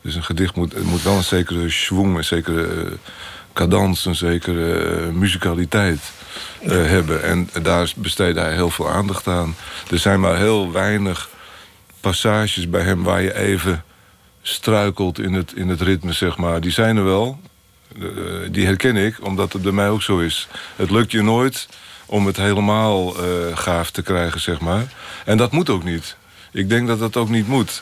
Dus 0.02 0.16
een 0.16 0.24
gedicht 0.24 0.56
moet, 0.56 0.74
het 0.74 0.84
moet 0.84 1.04
wel 1.04 1.16
een 1.18 1.24
zekere 1.24 1.70
schwung, 1.70 2.18
een 2.18 2.24
zekere 2.24 2.88
cadans, 3.54 4.06
een 4.06 4.16
zekere 4.16 5.12
muzikaliteit 5.12 6.00
eh, 6.62 6.70
hebben. 6.70 7.24
En 7.24 7.50
daar 7.62 7.92
besteedde 7.96 8.40
hij 8.40 8.54
heel 8.54 8.70
veel 8.70 8.90
aandacht 8.90 9.28
aan. 9.28 9.56
Er 9.92 10.00
zijn 10.00 10.20
maar 10.20 10.38
heel 10.38 10.72
weinig 10.72 11.30
passages 12.02 12.70
bij 12.70 12.82
hem 12.82 13.04
waar 13.04 13.22
je 13.22 13.36
even 13.36 13.84
struikelt 14.42 15.20
in 15.20 15.34
het, 15.34 15.54
in 15.56 15.70
het 15.70 15.82
ritme, 15.82 16.14
zeg 16.14 16.38
maar. 16.38 16.62
Die 16.62 16.72
zijn 16.72 16.98
er 16.98 17.04
wel. 17.04 17.40
Eh, 18.00 18.04
die 18.52 18.66
herken 18.66 18.96
ik, 18.96 19.16
omdat 19.22 19.54
het 19.54 19.62
bij 19.62 19.72
mij 19.72 19.90
ook 19.90 20.02
zo 20.02 20.20
is. 20.20 20.48
Het 20.76 20.92
lukt 20.92 21.12
je 21.12 21.22
nooit 21.22 21.68
om 22.06 22.26
het 22.26 22.38
helemaal 22.38 23.16
eh, 23.16 23.58
gaaf 23.58 23.92
te 23.92 24.02
krijgen, 24.02 24.42
zeg 24.42 24.60
maar. 24.60 24.94
En 25.26 25.38
dat 25.38 25.52
moet 25.52 25.70
ook 25.70 25.84
niet. 25.84 26.16
Ik 26.52 26.70
denk 26.70 26.88
dat 26.88 27.00
dat 27.00 27.18
ook 27.18 27.30
niet 27.30 27.48
moet. 27.48 27.82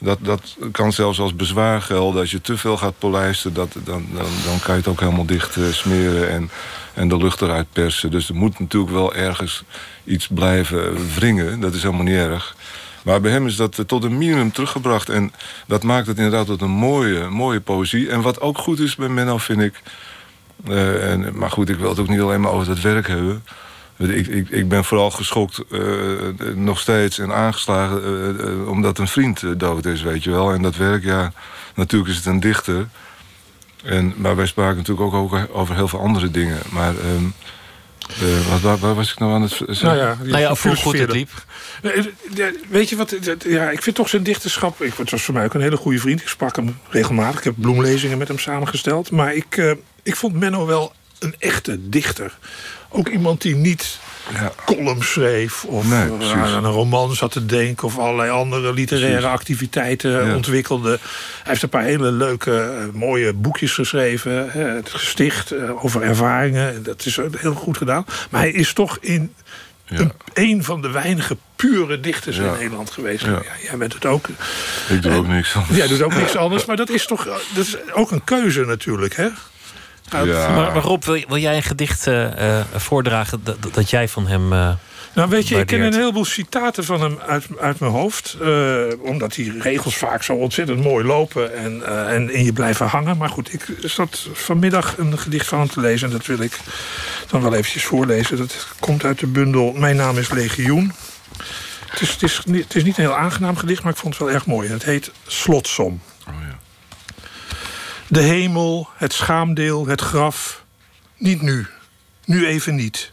Dat, 0.00 0.18
dat 0.22 0.56
kan 0.72 0.92
zelfs 0.92 1.20
als 1.20 1.36
bezwaar 1.36 1.82
gelden. 1.82 2.20
Als 2.20 2.30
je 2.30 2.40
te 2.40 2.56
veel 2.56 2.76
gaat 2.76 2.98
polijsten, 2.98 3.54
dat, 3.54 3.72
dan, 3.84 4.06
dan, 4.12 4.26
dan 4.44 4.60
kan 4.60 4.74
je 4.74 4.80
het 4.80 4.88
ook 4.88 5.00
helemaal 5.00 5.26
dicht 5.26 5.56
smeren... 5.70 6.30
En, 6.30 6.50
en 6.98 7.08
de 7.08 7.16
lucht 7.16 7.42
eruit 7.42 7.66
persen. 7.72 8.10
Dus 8.10 8.28
er 8.28 8.34
moet 8.34 8.58
natuurlijk 8.58 8.92
wel 8.92 9.14
ergens 9.14 9.64
iets 10.04 10.26
blijven 10.26 10.96
wringen. 11.14 11.60
Dat 11.60 11.74
is 11.74 11.82
helemaal 11.82 12.04
niet 12.04 12.14
erg. 12.14 12.56
Maar 13.02 13.20
bij 13.20 13.30
hem 13.30 13.46
is 13.46 13.56
dat 13.56 13.78
eh, 13.78 13.84
tot 13.84 14.04
een 14.04 14.18
minimum 14.18 14.52
teruggebracht. 14.52 15.08
En 15.08 15.32
dat 15.66 15.82
maakt 15.82 16.06
het 16.06 16.16
inderdaad 16.16 16.46
tot 16.46 16.60
een 16.60 16.70
mooie, 16.70 17.28
mooie 17.28 17.60
poëzie. 17.60 18.10
En 18.10 18.20
wat 18.20 18.40
ook 18.40 18.58
goed 18.58 18.78
is 18.78 18.96
bij 18.96 19.08
Menno, 19.08 19.38
vind 19.38 19.60
ik... 19.60 19.82
eh, 20.66 21.12
en, 21.12 21.38
maar 21.38 21.50
goed, 21.50 21.68
ik 21.68 21.78
wil 21.78 21.88
het 21.88 21.98
ook 21.98 22.08
niet 22.08 22.20
alleen 22.20 22.40
maar 22.40 22.52
over 22.52 22.66
dat 22.66 22.80
werk 22.80 23.06
hebben. 23.06 23.44
Ik, 23.96 24.26
ik, 24.26 24.48
ik 24.48 24.68
ben 24.68 24.84
vooral 24.84 25.10
geschokt, 25.10 25.64
eh, 25.70 25.80
nog 26.54 26.80
steeds, 26.80 27.18
en 27.18 27.32
aangeslagen... 27.32 28.68
omdat 28.68 28.98
een 28.98 29.08
vriend 29.08 29.60
dood 29.60 29.86
is, 29.86 30.02
weet 30.02 30.24
je 30.24 30.30
wel. 30.30 30.52
En 30.52 30.62
dat 30.62 30.76
werk, 30.76 31.04
ja, 31.04 31.32
natuurlijk 31.74 32.10
is 32.10 32.16
het 32.16 32.26
een 32.26 32.40
dichter. 32.40 32.88
En, 33.84 34.14
maar 34.16 34.36
wij 34.36 34.46
spraken 34.46 34.76
natuurlijk 34.76 35.14
ook 35.14 35.30
over, 35.52 35.74
heel 35.74 35.88
veel 35.88 36.00
andere 36.00 36.30
dingen. 36.30 36.58
Maar 36.70 36.94
ehm, 36.98 37.24
eh, 38.08 38.50
wat, 38.50 38.60
waar, 38.60 38.78
waar 38.78 38.94
was 38.94 39.12
ik 39.12 39.18
nou 39.18 39.32
aan 39.32 39.42
het 39.42 39.50
zeggen? 39.50 39.86
Nou 39.86 39.96
ja, 39.96 40.16
Nou 40.22 40.38
ja, 40.38 40.54
hoe 40.62 40.76
goed 40.76 40.98
het 40.98 41.12
liep. 41.12 41.30
Eh, 41.82 42.04
ja, 42.34 42.50
Weet 42.68 42.88
je 42.88 42.96
wat? 42.96 43.16
Ja, 43.44 43.70
ik 43.70 43.82
vind 43.82 43.96
toch 43.96 44.08
zijn 44.08 44.22
dichterschap. 44.22 44.82
Ik, 44.82 44.94
het 44.96 45.10
was 45.10 45.22
voor 45.22 45.34
mij 45.34 45.44
ook 45.44 45.54
een 45.54 45.60
hele 45.60 45.76
goede 45.76 45.98
vriend. 45.98 46.20
Ik 46.20 46.28
sprak 46.28 46.56
hem 46.56 46.78
regelmatig. 46.88 47.38
Ik 47.38 47.44
heb 47.44 47.54
bloemlezingen 47.56 48.18
met 48.18 48.28
hem 48.28 48.38
samengesteld. 48.38 49.10
Maar 49.10 49.34
ik, 49.34 49.56
eh, 49.56 49.70
ik 50.02 50.16
vond 50.16 50.34
Menno 50.34 50.66
wel 50.66 50.92
een 51.18 51.34
echte 51.38 51.88
dichter. 51.88 52.38
Ook 52.88 53.08
iemand 53.08 53.42
die 53.42 53.54
niet 53.54 53.98
Ja. 54.32 54.52
columns 54.64 55.12
schreef. 55.12 55.64
Of 55.64 55.88
Nee, 55.88 56.08
eh, 56.20 56.42
aan 56.54 56.64
een 56.64 56.70
roman 56.70 57.14
zat 57.14 57.32
te 57.32 57.46
denken. 57.46 57.86
Of 57.86 57.98
allerlei 57.98 58.30
andere 58.30 58.72
literaire 58.72 59.12
Precies. 59.20 59.30
activiteiten 59.38 60.26
Ja. 60.26 60.34
ontwikkelde. 60.34 60.88
Hij 60.88 60.98
heeft 61.44 61.62
een 61.62 61.68
paar 61.68 61.82
hele 61.82 62.10
leuke, 62.12 62.60
eh, 62.60 62.84
mooie 62.92 63.32
boekjes 63.32 63.72
geschreven. 63.72 64.50
hè, 64.50 64.62
het 64.64 64.88
gesticht 64.90 65.50
eh, 65.50 65.84
over 65.84 66.02
ervaringen. 66.02 66.82
Dat 66.82 67.06
is 67.06 67.16
heel 67.36 67.54
goed 67.54 67.76
gedaan. 67.76 68.04
Maar 68.30 68.40
hij 68.40 68.50
is 68.52 68.72
toch 68.72 68.98
in 69.00 69.34
Ja. 69.84 69.98
een, 69.98 70.12
een 70.34 70.64
van 70.64 70.82
de 70.82 70.90
weinige 70.90 71.36
pure 71.56 72.00
dichters 72.00 72.36
Ja. 72.36 72.42
in 72.44 72.52
Nederland 72.58 72.90
geweest. 72.90 73.24
Ja. 73.24 73.30
Ja. 73.30 73.42
jij 73.68 73.76
bent 73.76 73.92
het 73.94 74.06
ook. 74.06 74.28
Ik 74.88 75.02
doe 75.02 75.12
ook 75.14 75.26
niks 75.26 75.54
anders. 75.54 75.76
Jij 75.78 75.86
doet 75.88 76.02
ook 76.02 76.14
niks 76.14 76.36
anders, 76.44 76.64
maar 76.64 76.76
dat 76.76 76.90
is 76.90 77.06
toch 77.06 77.24
dat 77.54 77.64
is 77.64 77.76
ook 77.92 78.10
een 78.10 78.24
keuze 78.24 78.64
natuurlijk, 78.64 79.16
hè? 79.16 79.28
Ja. 80.10 80.48
Maar, 80.54 80.72
maar 80.72 80.82
Rob, 80.82 81.04
wil, 81.04 81.22
wil 81.28 81.36
jij 81.38 81.56
een 81.56 81.62
gedicht 81.62 82.06
eh, 82.06 82.58
eh, 82.58 82.64
voordragen 82.74 83.42
dat, 83.72 83.90
jij 83.90 84.08
van 84.08 84.26
hem... 84.26 84.52
eh, 84.52 84.70
Nou, 85.14 85.28
weet 85.28 85.48
je, 85.48 85.58
ik 85.58 85.66
ken 85.66 85.80
een 85.80 85.94
heleboel 85.94 86.24
citaten 86.24 86.84
van 86.84 87.00
hem 87.00 87.18
uit, 87.26 87.46
uit 87.60 87.78
mijn 87.80 87.92
hoofd. 87.92 88.36
eh, 88.42 88.82
omdat 89.00 89.34
die 89.34 89.60
regels 89.60 89.96
vaak 89.96 90.22
zo 90.22 90.34
ontzettend 90.34 90.82
mooi 90.82 91.04
lopen 91.04 91.56
en, 91.56 91.86
eh, 91.86 92.14
en 92.14 92.30
in 92.34 92.44
je 92.44 92.52
blijven 92.52 92.86
hangen. 92.86 93.16
Maar 93.16 93.28
goed, 93.28 93.52
ik 93.52 93.66
zat 93.80 94.28
vanmiddag 94.32 94.94
een 94.98 95.18
gedicht 95.18 95.46
van 95.46 95.58
hem 95.58 95.68
te 95.68 95.80
lezen. 95.80 96.06
En 96.06 96.12
dat 96.12 96.26
wil 96.26 96.38
ik 96.40 96.58
dan 97.30 97.42
wel 97.42 97.54
eventjes 97.54 97.84
voorlezen. 97.84 98.36
Dat 98.36 98.66
komt 98.80 99.04
uit 99.04 99.18
de 99.18 99.26
bundel 99.26 99.72
Mijn 99.72 99.96
naam 99.96 100.18
is 100.18 100.30
Legioen. 100.30 100.92
Het 101.90 102.00
is, 102.00 102.10
het, 102.10 102.22
is 102.22 102.40
niet, 102.44 102.64
het 102.64 102.74
is 102.74 102.84
niet 102.84 102.96
een 102.98 103.04
heel 103.04 103.16
aangenaam 103.16 103.56
gedicht, 103.56 103.82
maar 103.82 103.92
ik 103.92 103.98
vond 103.98 104.14
het 104.14 104.22
wel 104.22 104.32
erg 104.34 104.46
mooi. 104.46 104.66
En 104.68 104.72
het 104.74 104.84
heet 104.84 105.10
Slotsom. 105.26 106.00
Oh, 106.28 106.34
ja. 106.48 106.58
De 108.10 108.20
hemel, 108.20 108.88
het 108.96 109.12
schaamdeel, 109.12 109.86
het 109.86 110.00
graf. 110.00 110.64
Niet 111.16 111.42
nu. 111.42 111.66
Nu 112.24 112.46
even 112.46 112.74
niet. 112.74 113.12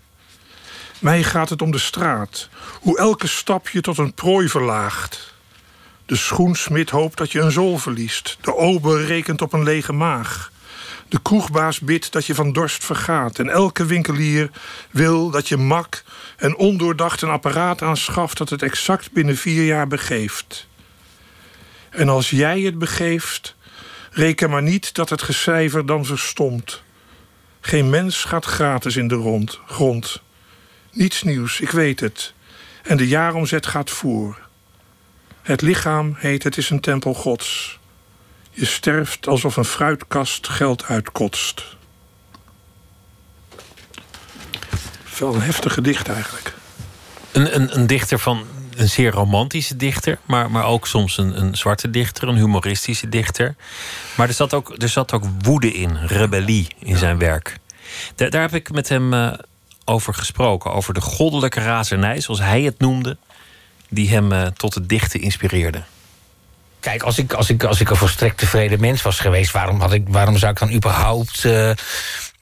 Mij 1.00 1.24
gaat 1.24 1.50
het 1.50 1.62
om 1.62 1.72
de 1.72 1.78
straat. 1.78 2.50
Hoe 2.82 2.98
elke 2.98 3.28
stap 3.28 3.70
je 3.70 3.82
tot 3.82 3.98
een 3.98 4.14
prooi 4.14 4.50
verlaagt. 4.50 5.34
De 6.06 6.16
schoensmid 6.16 6.90
hoopt 6.90 7.18
dat 7.18 7.32
je 7.32 7.40
een 7.40 7.52
zool 7.52 7.78
verliest. 7.78 8.38
De 8.42 8.56
ober 8.56 9.06
rekent 9.06 9.42
op 9.42 9.54
een 9.54 9.64
lege 9.64 9.94
maag. 9.94 10.52
De 11.08 11.22
kroegbaas 11.22 11.80
bidt 11.80 12.12
dat 12.12 12.26
je 12.26 12.36
van 12.36 12.54
dorst 12.54 12.86
vergaat. 12.86 13.40
En 13.40 13.50
elke 13.50 13.86
winkelier 13.86 14.50
wil 14.92 15.30
dat 15.30 15.48
je 15.48 15.58
mak 15.58 16.04
en 16.38 16.56
ondoordacht 16.56 17.22
een 17.22 17.30
apparaat 17.30 17.82
aanschaft... 17.82 18.38
dat 18.38 18.50
het 18.50 18.62
exact 18.62 19.12
binnen 19.12 19.38
vier 19.38 19.66
jaar 19.66 19.88
begeeft. 19.88 20.68
En 21.90 22.10
als 22.10 22.30
jij 22.30 22.62
het 22.62 22.80
begeeft, 22.80 23.56
reken 24.16 24.50
maar 24.50 24.62
niet 24.62 24.94
dat 24.94 25.10
het 25.10 25.22
gecijfer 25.22 25.86
dan 25.86 26.06
verstomt. 26.06 26.84
Geen 27.62 27.90
mens 27.90 28.24
gaat 28.24 28.46
gratis 28.46 28.96
in 28.96 29.08
de 29.08 29.16
rond, 29.16 29.60
grond. 29.66 30.22
Niets 30.92 31.24
nieuws, 31.24 31.60
ik 31.60 31.70
weet 31.70 32.00
het. 32.00 32.34
En 32.84 32.98
de 32.98 33.08
jaaromzet 33.08 33.66
gaat 33.66 33.90
voor. 33.90 34.40
Het 35.42 35.62
lichaam 35.62 36.16
heet 36.18 36.44
het 36.44 36.58
is 36.58 36.70
een 36.70 36.80
tempel 36.80 37.14
gods. 37.14 37.80
Je 38.52 38.66
sterft 38.66 39.28
alsof 39.28 39.58
een 39.58 39.66
fruitkast 39.66 40.48
geld 40.48 40.84
uitkotst. 40.84 41.64
Wel 45.20 45.36
een 45.36 45.42
heftig 45.42 45.74
gedicht 45.74 46.08
eigenlijk. 46.08 46.54
een, 47.32 47.56
een, 47.56 47.76
een 47.76 47.88
dichter 47.88 48.20
van 48.20 48.48
een 48.76 48.90
zeer 48.90 49.12
romantische 49.12 49.76
dichter, 49.76 50.18
maar, 50.26 50.52
maar 50.52 50.66
ook 50.66 50.88
soms 50.88 51.18
een, 51.18 51.42
een 51.42 51.56
zwarte 51.56 51.90
dichter, 51.90 52.28
een 52.28 52.36
humoristische 52.36 53.10
dichter. 53.10 53.56
Maar 54.18 54.28
er 54.28 54.34
zat 54.34 54.54
ook, 54.54 54.76
er 54.78 54.90
zat 54.90 55.14
ook 55.14 55.24
woede 55.42 55.74
in, 55.74 55.98
rebellie 55.98 56.68
in 56.80 56.98
zijn 56.98 57.18
werk. 57.18 57.58
Daar, 58.16 58.30
daar 58.30 58.42
heb 58.42 58.54
ik 58.54 58.72
met 58.72 58.90
hem 58.90 59.14
eh, 59.14 59.34
over 59.86 60.14
gesproken, 60.14 60.72
over 60.72 60.94
de 60.94 61.02
goddelijke 61.02 61.60
razernij, 61.60 62.22
zoals 62.22 62.40
hij 62.40 62.62
het 62.62 62.80
noemde, 62.80 63.18
die 63.90 64.10
hem 64.10 64.32
eh, 64.32 64.46
tot 64.46 64.74
het 64.74 64.90
dichten 64.90 65.22
inspireerde. 65.22 65.84
Kijk, 66.80 67.04
als 67.04 67.18
ik, 67.18 67.34
als, 67.34 67.50
ik, 67.50 67.64
als 67.64 67.80
ik 67.80 67.90
een 67.90 67.96
volstrekt 67.96 68.38
tevreden 68.38 68.80
mens 68.80 69.02
was 69.02 69.20
geweest, 69.20 69.52
waarom, 69.52 69.80
had 69.80 69.94
ik, 69.94 70.04
waarom 70.08 70.38
zou 70.38 70.52
ik 70.52 70.60
dan 70.60 70.74
überhaupt 70.74 71.46
eh, 71.46 71.72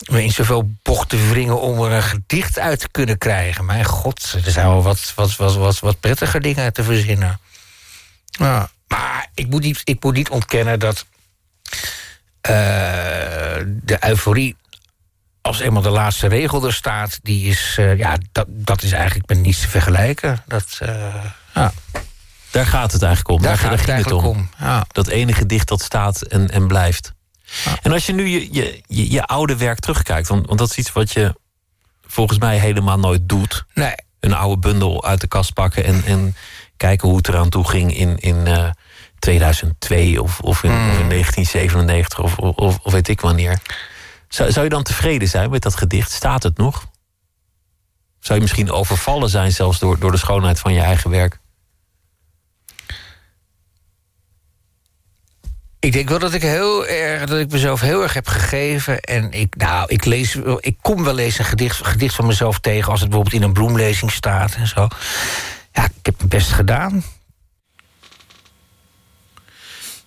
in 0.04 0.32
zoveel 0.32 0.70
bochten 0.84 1.30
wringen 1.30 1.62
om 1.62 1.84
er 1.84 1.92
een 1.92 2.04
gedicht 2.04 2.60
uit 2.60 2.80
te 2.80 2.90
kunnen 2.92 3.18
krijgen? 3.18 3.66
Mijn 3.66 3.86
god, 3.86 4.36
er 4.46 4.52
zijn 4.52 4.68
wel 4.68 4.84
wat, 4.84 5.12
wat, 5.16 5.36
wat, 5.36 5.56
wat, 5.56 5.80
wat 5.80 6.00
prettiger 6.00 6.42
dingen 6.42 6.74
te 6.74 6.84
verzinnen. 6.84 7.40
Ja. 8.26 8.70
Maar 8.88 9.28
ik 9.34 9.48
moet, 9.48 9.62
niet, 9.62 9.82
ik 9.84 10.04
moet 10.04 10.14
niet 10.14 10.30
ontkennen 10.30 10.80
dat 10.80 11.06
eh, 12.42 12.54
de 13.66 13.98
euforie, 14.08 14.56
als 15.42 15.60
eenmaal 15.60 15.82
de 15.82 15.90
laatste 15.90 16.28
regel 16.28 16.66
er 16.66 16.74
staat, 16.74 17.20
die 17.22 17.50
is, 17.50 17.76
eh, 17.80 17.98
ja, 17.98 18.18
dat, 18.32 18.46
dat 18.50 18.84
is 18.84 18.92
eigenlijk 18.92 19.30
met 19.30 19.38
niets 19.40 19.60
te 19.62 19.68
vergelijken. 19.70 20.44
Dat, 20.48 20.78
eh, 20.80 21.26
ja, 21.54 21.72
Daar 22.52 22.66
gaat 22.66 22.92
het 22.92 23.02
eigenlijk 23.02 23.36
om. 23.36 23.42
daar 23.42 23.52
Daar, 23.52 23.60
gaat 23.60 23.72
het 23.72 23.80
ging 23.80 23.98
het 23.98 24.06
eigenlijk 24.06 24.36
om. 24.36 24.50
om. 24.60 24.68
Ja. 24.68 24.86
Dat 24.92 25.08
ene 25.08 25.34
gedicht 25.34 25.68
dat 25.68 25.82
staat 25.82 26.22
en, 26.22 26.50
en 26.50 26.68
blijft. 26.68 27.14
En 27.82 27.92
als 27.92 28.06
je 28.06 28.14
nu 28.14 28.28
je, 28.28 28.54
je, 28.54 28.82
je, 28.88 29.12
je 29.12 29.26
oude 29.26 29.58
werk 29.58 29.80
terugkijkt, 29.80 30.28
want, 30.28 30.48
want 30.48 30.60
dat 30.60 30.70
is 30.70 30.78
iets 30.78 30.92
wat 30.92 31.12
je 31.12 31.36
volgens 32.08 32.40
mij 32.40 32.58
helemaal 32.58 33.00
nooit 33.00 33.30
doet. 33.30 33.66
Nee, 33.74 33.96
Een 34.20 34.34
oude 34.34 34.60
bundel 34.60 35.04
uit 35.06 35.22
de 35.22 35.28
kast 35.28 35.54
pakken 35.54 35.84
en, 35.84 36.04
en 36.06 36.36
kijken 36.78 37.08
hoe 37.08 37.18
het 37.18 37.28
eraan 37.28 37.50
toe 37.50 37.68
ging 37.68 37.96
in, 37.96 38.18
in 38.20 38.48
eh, 38.48 38.70
2002 39.20 40.22
of, 40.22 40.40
of, 40.40 40.64
in, 40.64 40.72
Hmm. 40.72 40.90
of 40.90 41.00
in 41.00 41.10
1997 41.10 42.20
of, 42.20 42.38
of, 42.38 42.80
of 42.84 42.92
weet 42.92 43.08
ik 43.08 43.22
wanneer. 43.22 43.60
Zou, 44.28 44.52
zou 44.52 44.64
je 44.64 44.70
dan 44.70 44.84
tevreden 44.84 45.28
zijn 45.28 45.50
met 45.50 45.62
dat 45.62 45.76
gedicht? 45.76 46.12
Staat 46.12 46.44
het 46.44 46.58
nog? 46.58 46.86
Zou 48.20 48.36
je 48.36 48.42
misschien 48.42 48.72
overvallen 48.72 49.30
zijn 49.30 49.52
zelfs 49.52 49.80
door, 49.80 50.00
door 50.00 50.12
de 50.12 50.18
schoonheid 50.18 50.60
van 50.60 50.74
je 50.74 50.80
eigen 50.82 51.10
werk? 51.10 51.40
Ik 55.84 55.92
denk 55.92 56.10
wel 56.10 56.20
dat 56.20 56.34
ik 56.34 56.42
heel 56.42 56.88
erg, 56.88 57.26
dat 57.26 57.40
ik 57.40 57.52
mezelf 57.52 57.82
heel 57.82 58.02
erg 58.04 58.14
heb 58.14 58.28
gegeven. 58.28 59.00
En 59.00 59.32
ik, 59.32 59.56
nou, 59.56 59.86
ik 59.88 60.06
lees, 60.06 60.36
ik 60.60 60.78
kom 60.82 61.04
wel 61.04 61.18
eens 61.18 61.40
een 61.40 61.46
gedicht, 61.46 61.86
gedicht 61.88 62.16
van 62.16 62.26
mezelf 62.26 62.60
tegen 62.60 62.92
als 62.92 63.00
het 63.00 63.10
bijvoorbeeld 63.10 63.42
in 63.42 63.48
een 63.48 63.54
bloemlezing 63.54 64.12
staat 64.12 64.56
en 64.56 64.68
zo. 64.68 64.88
Ja, 65.72 65.84
ik 65.84 65.92
heb 66.02 66.20
het 66.20 66.30
best 66.30 66.52
gedaan. 66.52 67.04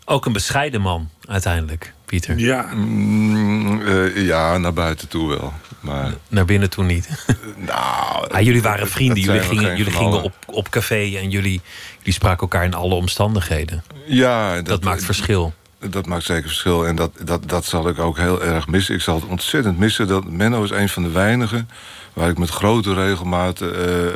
Ook 0.05 0.27
een 0.27 0.33
bescheiden 0.33 0.81
man, 0.81 1.11
uiteindelijk, 1.29 1.93
Pieter. 2.05 2.39
Ja, 2.39 2.69
Mm, 2.75 3.83
eh, 3.87 4.27
ja, 4.27 4.59
naar 4.59 4.73
buiten 4.73 5.09
toe 5.09 5.29
wel. 5.29 5.53
Maar 5.81 6.15
Naar 6.29 6.45
binnen 6.45 6.71
toe 6.71 6.85
niet. 6.85 7.09
nou, 7.57 8.29
Ah, 8.29 8.41
jullie 8.41 8.63
waren 8.63 8.89
vrienden, 8.89 9.21
jullie 9.23 9.41
gingen, 9.41 9.77
jullie 9.77 9.93
gingen 9.93 10.23
op, 10.23 10.35
op 10.47 10.69
café 10.69 10.95
en 11.17 11.31
jullie, 11.31 11.61
jullie 11.99 12.13
spraken 12.13 12.41
elkaar 12.41 12.65
in 12.65 12.75
alle 12.75 12.95
omstandigheden. 12.95 13.85
Ja, 14.07 14.55
dat, 14.55 14.67
Dat 14.67 14.85
maakt 14.85 15.05
verschil. 15.05 15.55
Dat 15.79 16.07
maakt 16.07 16.25
zeker 16.25 16.49
verschil. 16.49 16.87
En 16.87 16.97
dat, 16.97 17.11
dat, 17.25 17.49
dat 17.49 17.65
zal 17.65 17.89
ik 17.89 17.99
ook 17.99 18.17
heel 18.19 18.43
erg 18.43 18.67
missen. 18.67 18.95
Ik 18.95 19.01
zal 19.01 19.15
het 19.15 19.25
ontzettend 19.25 19.79
missen. 19.79 20.07
Dat 20.07 20.25
Menno 20.25 20.63
is 20.63 20.71
een 20.71 20.89
van 20.89 21.03
de 21.03 21.11
weinigen 21.11 21.69
waar 22.13 22.29
ik 22.29 22.39
met 22.39 22.51
grote 22.51 22.95
regelmaat 22.95 23.61
eh, 23.61 24.07
eh, 24.07 24.13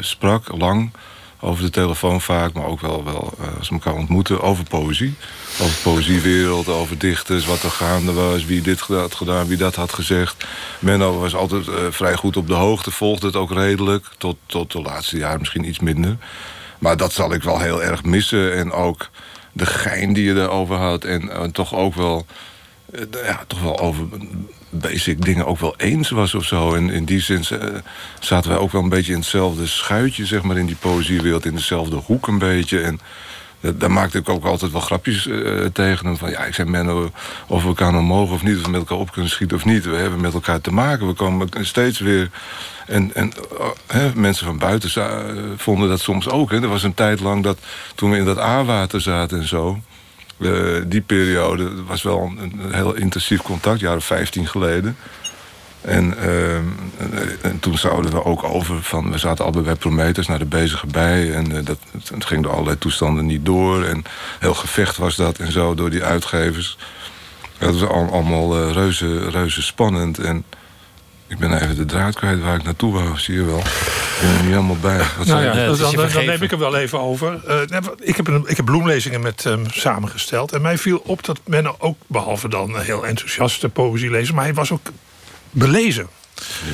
sprak, 0.00 0.58
lang. 0.58 0.90
Over 1.40 1.64
de 1.64 1.70
telefoon 1.70 2.20
vaak, 2.20 2.52
maar 2.52 2.66
ook 2.66 2.80
wel, 2.80 3.04
wel 3.04 3.34
eh, 3.40 3.58
als 3.58 3.68
we 3.68 3.74
elkaar 3.74 3.94
ontmoeten, 3.94 4.40
over 4.40 4.64
poëzie. 4.64 5.14
Over 5.60 5.76
poëziewereld, 5.82 6.68
over 6.68 6.98
dichters, 6.98 7.46
wat 7.46 7.62
er 7.62 7.70
gaande 7.70 8.12
was, 8.12 8.44
wie 8.44 8.62
dit 8.62 8.80
had 8.80 9.14
gedaan, 9.14 9.46
wie 9.46 9.56
dat 9.56 9.74
had 9.74 9.92
gezegd. 9.92 10.46
Menno 10.78 11.18
was 11.18 11.34
altijd 11.34 11.64
vrij 11.90 12.14
goed 12.14 12.36
op 12.36 12.46
de 12.46 12.54
hoogte, 12.54 12.90
volgde 12.90 13.26
het 13.26 13.36
ook 13.36 13.52
redelijk. 13.52 14.06
Tot, 14.18 14.36
tot 14.46 14.72
de 14.72 14.82
laatste 14.82 15.16
jaren 15.16 15.38
misschien 15.38 15.68
iets 15.68 15.80
minder. 15.80 16.16
Maar 16.78 16.96
dat 16.96 17.12
zal 17.12 17.32
ik 17.32 17.42
wel 17.42 17.60
heel 17.60 17.82
erg 17.82 18.04
missen. 18.04 18.54
En 18.54 18.72
ook 18.72 19.08
de 19.56 19.66
gein 19.66 20.12
die 20.12 20.24
je 20.24 20.34
erover 20.34 20.76
had. 20.76 21.04
En 21.04 21.30
eh, 21.30 21.42
toch 21.42 21.74
ook 21.74 21.94
wel, 21.94 22.26
eh, 22.92 23.00
ja, 23.24 23.44
toch 23.46 23.62
wel 23.62 23.78
over 23.78 24.06
basic 24.70 25.24
dingen 25.24 25.46
ook 25.46 25.58
wel 25.58 25.74
eens 25.76 26.10
was 26.10 26.34
of 26.34 26.44
zo. 26.44 26.74
En 26.74 26.90
in 26.90 27.04
die 27.04 27.20
zin 27.20 27.44
eh, 27.50 27.68
zaten 28.20 28.50
wij 28.50 28.58
ook 28.58 28.72
wel 28.72 28.82
een 28.82 28.88
beetje 28.88 29.12
in 29.12 29.18
hetzelfde 29.18 29.66
schuitje, 29.66 30.26
zeg 30.26 30.42
maar, 30.42 30.56
in 30.56 30.66
die 30.66 30.76
poëziewereld. 30.76 31.44
In 31.44 31.54
dezelfde 31.54 31.96
hoek 31.96 32.26
een 32.26 32.38
beetje. 32.38 32.80
En 32.80 33.00
daar 33.60 33.90
maakte 33.90 34.18
ik 34.18 34.28
ook 34.28 34.44
altijd 34.44 34.72
wel 34.72 34.80
grapjes 34.80 35.26
eh, 35.26 35.64
tegen 35.72 36.06
hem. 36.06 36.16
Van 36.16 36.30
ja, 36.30 36.44
ik 36.44 36.54
zei 36.54 36.70
Menno, 36.70 37.10
of 37.46 37.62
we 37.62 37.68
elkaar 37.68 37.92
nog 37.92 38.02
mogen 38.02 38.34
of 38.34 38.42
niet, 38.42 38.56
of 38.56 38.62
we 38.62 38.70
met 38.70 38.80
elkaar 38.80 38.98
op 38.98 39.12
kunnen 39.12 39.30
schieten 39.30 39.56
of 39.56 39.64
niet. 39.64 39.84
We 39.84 39.96
hebben 39.96 40.20
met 40.20 40.34
elkaar 40.34 40.60
te 40.60 40.72
maken. 40.72 41.06
We 41.06 41.12
komen 41.12 41.48
steeds 41.60 41.98
weer. 41.98 42.30
En, 42.86 43.14
en 43.14 43.32
hè, 43.86 44.10
mensen 44.14 44.46
van 44.46 44.58
buiten 44.58 44.90
eh, 44.94 45.34
vonden 45.56 45.88
dat 45.88 46.00
soms 46.00 46.28
ook. 46.28 46.50
Hè. 46.50 46.62
Er 46.62 46.68
was 46.68 46.82
een 46.82 46.94
tijd 46.94 47.20
lang 47.20 47.42
dat 47.42 47.58
toen 47.94 48.10
we 48.10 48.16
in 48.16 48.24
dat 48.24 48.38
A-water 48.38 49.00
zaten 49.00 49.38
en 49.38 49.48
zo. 49.48 49.80
eh, 50.40 50.50
die 50.86 51.00
periode 51.00 51.84
was 51.84 52.02
wel 52.02 52.32
een, 52.38 52.60
een 52.62 52.74
heel 52.74 52.94
intensief 52.94 53.42
contact, 53.42 53.80
jaren 53.80 54.02
15 54.02 54.46
geleden. 54.46 54.96
En, 55.86 56.18
ehm, 56.18 56.64
en, 56.98 57.12
en 57.42 57.58
toen 57.60 57.78
zouden 57.78 58.10
we 58.10 58.24
ook 58.24 58.44
over 58.44 58.82
van... 58.82 59.10
We 59.10 59.18
zaten 59.18 59.44
allebei 59.44 59.64
bij 59.64 59.74
Prometheus 59.74 60.26
naar 60.26 60.38
de 60.38 60.44
bezige 60.44 60.86
bij. 60.86 61.32
En 61.32 61.56
eh, 61.56 61.64
dat, 61.64 61.78
het 62.12 62.24
ging 62.24 62.42
door 62.42 62.52
allerlei 62.52 62.78
toestanden 62.78 63.26
niet 63.26 63.44
door. 63.44 63.84
En 63.84 64.04
heel 64.38 64.54
gevecht 64.54 64.96
was 64.96 65.16
dat 65.16 65.38
en 65.38 65.52
zo 65.52 65.74
door 65.74 65.90
die 65.90 66.02
uitgevers. 66.02 66.78
Dat 67.58 67.78
was 67.78 67.88
al- 67.88 68.12
allemaal 68.12 68.56
eh, 68.56 68.72
reuze, 68.72 69.30
reuze 69.30 69.62
spannend. 69.62 70.18
En 70.18 70.44
ik 71.26 71.38
ben 71.38 71.62
even 71.62 71.76
de 71.76 71.84
draad 71.84 72.14
kwijt 72.14 72.40
waar 72.40 72.56
ik 72.56 72.62
naartoe 72.62 72.92
wou. 72.92 73.18
Zie 73.18 73.34
je 73.34 73.44
wel. 73.44 73.58
Ik 73.58 74.18
ben 74.20 74.30
er 74.30 74.42
niet 74.42 74.50
helemaal 74.50 74.78
bij. 74.80 74.98
Wat 74.98 75.26
nou 75.26 75.42
zei 75.42 75.44
ja, 75.44 76.12
dan, 76.12 76.24
neem 76.26 76.42
ik 76.42 76.52
er 76.52 76.58
wel 76.58 76.76
even 76.76 77.00
over. 77.00 77.40
Eh, 77.46 77.60
ik, 78.00 78.16
heb 78.16 78.26
een, 78.26 78.44
ik 78.46 78.56
heb 78.56 78.64
bloemlezingen 78.64 79.20
met 79.20 79.44
hem 79.44 79.64
samengesteld. 79.70 80.52
En 80.52 80.62
mij 80.62 80.78
viel 80.78 81.02
op 81.04 81.24
dat 81.24 81.40
men 81.44 81.80
ook, 81.80 81.98
behalve 82.06 82.48
dan 82.48 82.74
een 82.74 82.82
heel 82.82 83.06
enthousiaste 83.06 83.68
poëzie 83.68 84.10
lezen... 84.10 84.34
maar 84.34 84.44
hij 84.44 84.54
was 84.54 84.70
ook 84.70 84.90
belezen. 85.58 86.08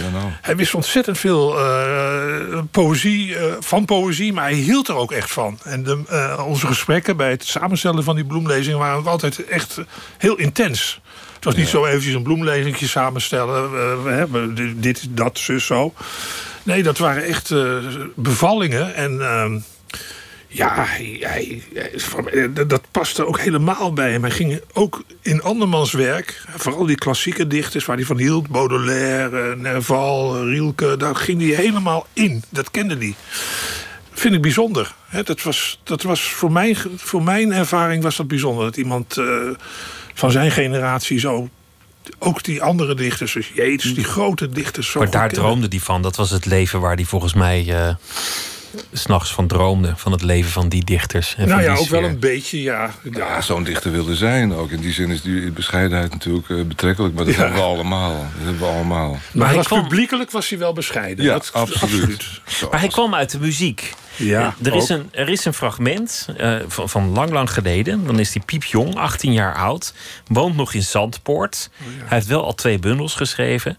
Ja, 0.00 0.08
nou. 0.10 0.30
Hij 0.40 0.56
wist 0.56 0.74
ontzettend 0.74 1.18
veel 1.18 1.58
eh, 1.58 2.58
poëzie, 2.70 3.36
eh, 3.36 3.52
van 3.60 3.84
poëzie, 3.84 4.32
maar 4.32 4.44
hij 4.44 4.54
hield 4.54 4.88
er 4.88 4.94
ook 4.94 5.12
echt 5.12 5.30
van. 5.30 5.58
En 5.62 5.82
de, 5.82 6.02
eh, 6.08 6.44
onze 6.46 6.66
gesprekken 6.66 7.16
bij 7.16 7.30
het 7.30 7.44
samenstellen 7.44 8.04
van 8.04 8.14
die 8.14 8.24
bloemlezingen 8.24 8.78
waren 8.78 8.98
ook 8.98 9.06
altijd 9.06 9.44
echt 9.44 9.80
heel 10.18 10.36
intens. 10.36 11.00
Het 11.34 11.44
was 11.44 11.54
niet 11.54 11.68
zo 11.68 11.84
eventjes 11.84 12.14
een 12.14 12.22
bloemlezingje 12.22 12.86
samenstellen. 12.86 13.70
we 14.04 14.10
hebben 14.10 14.54
dit, 14.80 15.06
dat, 15.10 15.38
zus, 15.38 15.66
zo. 15.66 15.94
Nee, 16.62 16.82
dat 16.82 16.98
waren 16.98 17.24
echt 17.24 17.54
bevallingen. 18.14 18.94
En 18.94 19.20
ehm, 19.20 19.58
ja, 20.52 20.74
hij, 20.88 21.16
hij- 21.20 21.62
eh, 22.32 22.48
dat- 22.66 22.80
paste 22.90 23.26
ook 23.26 23.38
helemaal 23.40 23.92
bij 23.92 24.10
hem. 24.12 24.22
Hij 24.22 24.30
ging 24.30 24.60
ook 24.72 25.02
in 25.22 25.42
andermans 25.42 25.92
werk, 25.92 26.44
vooral 26.56 26.86
die 26.86 26.96
klassieke 26.96 27.46
dichters 27.46 27.84
waar 27.84 27.96
hij 27.96 28.04
van 28.04 28.18
hield, 28.18 28.48
Baudelaire, 28.48 29.50
eh, 29.52 29.56
Nerval, 29.58 30.44
Rielke, 30.48 30.96
daar 30.96 31.16
ging 31.16 31.40
hij 31.42 31.50
helemaal 31.50 32.06
in. 32.12 32.42
Dat 32.48 32.70
kende 32.70 32.96
hij. 32.96 33.14
Vind 34.12 34.34
ik 34.34 34.42
bijzonder. 34.42 34.94
Dat 35.24 35.42
was, 35.42 35.80
dat 35.84 36.02
was 36.02 36.20
voor, 36.22 36.52
mijn, 36.52 36.76
voor 36.96 37.22
mijn 37.22 37.52
ervaring 37.52 38.02
was 38.02 38.16
dat 38.16 38.28
bijzonder. 38.28 38.64
Dat 38.64 38.76
iemand 38.76 39.16
eh, 39.18 39.24
van 40.14 40.30
zijn 40.30 40.50
generatie 40.50 41.18
zo. 41.18 41.48
Ook 42.18 42.42
die 42.42 42.62
andere 42.62 42.94
dichters, 42.94 43.32
dus 43.32 43.50
Jeets, 43.54 43.94
die 43.94 44.04
grote 44.04 44.48
dichters. 44.48 44.90
Zo 44.90 44.98
Maar 44.98 45.10
daar 45.10 45.26
kende. 45.28 45.34
droomde 45.40 45.66
hij 45.70 45.78
van. 45.80 46.02
Dat 46.02 46.16
was 46.16 46.30
het 46.30 46.46
leven 46.46 46.80
waar 46.80 46.94
hij 46.94 47.04
volgens 47.04 47.34
mij 47.34 47.96
s'nachts 48.92 49.32
van 49.32 49.46
droomde. 49.46 49.92
Van 49.96 50.12
het 50.12 50.22
leven 50.22 50.50
van 50.50 50.68
die 50.68 50.84
dichters. 50.84 51.34
En 51.36 51.48
Nou 51.48 51.60
van 51.60 51.62
ja, 51.70 51.74
die 51.74 51.82
ook 51.84 51.88
wel 51.90 52.04
een 52.04 52.18
beetje, 52.18 52.62
ja. 52.62 52.90
Ja, 53.12 53.40
zo'n 53.40 53.64
dichter 53.64 53.90
wilde 53.92 54.16
zijn 54.16 54.52
ook. 54.54 54.70
In 54.70 54.80
die 54.80 54.92
zin 54.92 55.10
is 55.10 55.22
die 55.22 55.50
bescheidenheid 55.50 56.10
natuurlijk 56.12 56.48
eh, 56.50 56.62
betrekkelijk. 56.62 57.14
Maar 57.14 57.24
dat 57.24 57.34
Ja. 57.34 57.40
hebben 57.40 57.58
we 57.58 57.64
allemaal. 57.66 58.12
Dat 58.12 58.42
hebben 58.44 58.58
we 58.58 58.66
allemaal. 58.66 59.10
Maar, 59.10 59.20
hij 59.34 59.46
hij 59.46 59.56
was 59.56 59.66
kwam- 59.66 59.82
publiekelijk 59.82 60.30
was 60.30 60.48
hij 60.48 60.58
wel 60.58 60.72
bescheiden. 60.72 61.24
Ja, 61.24 61.32
Dat- 61.32 61.50
absoluut. 61.52 62.24
Maar 62.70 62.80
hij 62.80 62.88
kwam 62.88 63.14
uit 63.14 63.30
de 63.30 63.38
muziek. 63.38 63.92
Ja, 64.16 64.54
er, 64.62 64.74
is 64.74 64.82
ook. 64.82 64.88
een, 64.98 65.08
er 65.12 65.28
is 65.28 65.44
een 65.44 65.54
fragment 65.54 66.28
eh, 66.36 66.56
van, 66.66 66.88
van 66.88 67.08
lang, 67.12 67.30
lang 67.30 67.50
geleden. 67.52 68.06
Dan 68.06 68.18
is 68.18 68.34
hij 68.34 68.42
piepjong, 68.46 68.94
18 68.96 69.32
jaar 69.32 69.54
oud. 69.54 69.94
Woont 70.26 70.56
nog 70.56 70.74
in 70.74 70.82
Zandpoort. 70.82 71.70
Oh, 71.80 71.86
Hij 71.98 72.16
heeft 72.18 72.26
wel 72.26 72.44
al 72.44 72.54
twee 72.54 72.78
bundels 72.78 73.14
geschreven. 73.14 73.76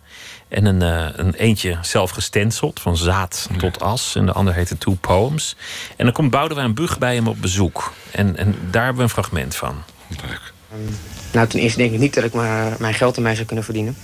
En 0.54 0.66
een, 0.66 0.82
eh, 0.82 1.06
een 1.16 1.34
eentje 1.34 1.78
zelf 1.82 2.12
gestenceld, 2.12 2.80
van 2.80 2.98
zaad 2.98 3.50
tot 3.58 3.80
as. 3.80 4.16
En 4.16 4.26
de 4.26 4.32
ander 4.32 4.54
heette 4.54 4.78
Two 4.78 4.98
Poems. 5.02 5.56
En 5.96 6.06
dan 6.06 6.14
komt 6.14 6.32
Boudewijn 6.32 6.74
Bug 6.74 6.98
bij 6.98 7.16
hem 7.16 7.28
op 7.28 7.42
bezoek. 7.42 7.94
En, 8.12 8.38
en 8.38 8.56
daar 8.72 8.84
hebben 8.84 8.98
we 8.98 9.04
een 9.04 9.10
fragment 9.10 9.56
van. 9.56 9.76
Leuk. 10.08 10.54
Nou, 11.32 11.48
ten 11.48 11.60
eerste 11.60 11.78
denk 11.78 11.92
ik 11.92 12.00
niet 12.00 12.14
dat 12.14 12.24
ik 12.24 12.34
maar 12.34 12.76
mijn 12.80 12.94
geld 12.94 13.16
ermee 13.16 13.34
zou 13.34 13.46
kunnen 13.46 13.66
verdienen. 13.66 13.96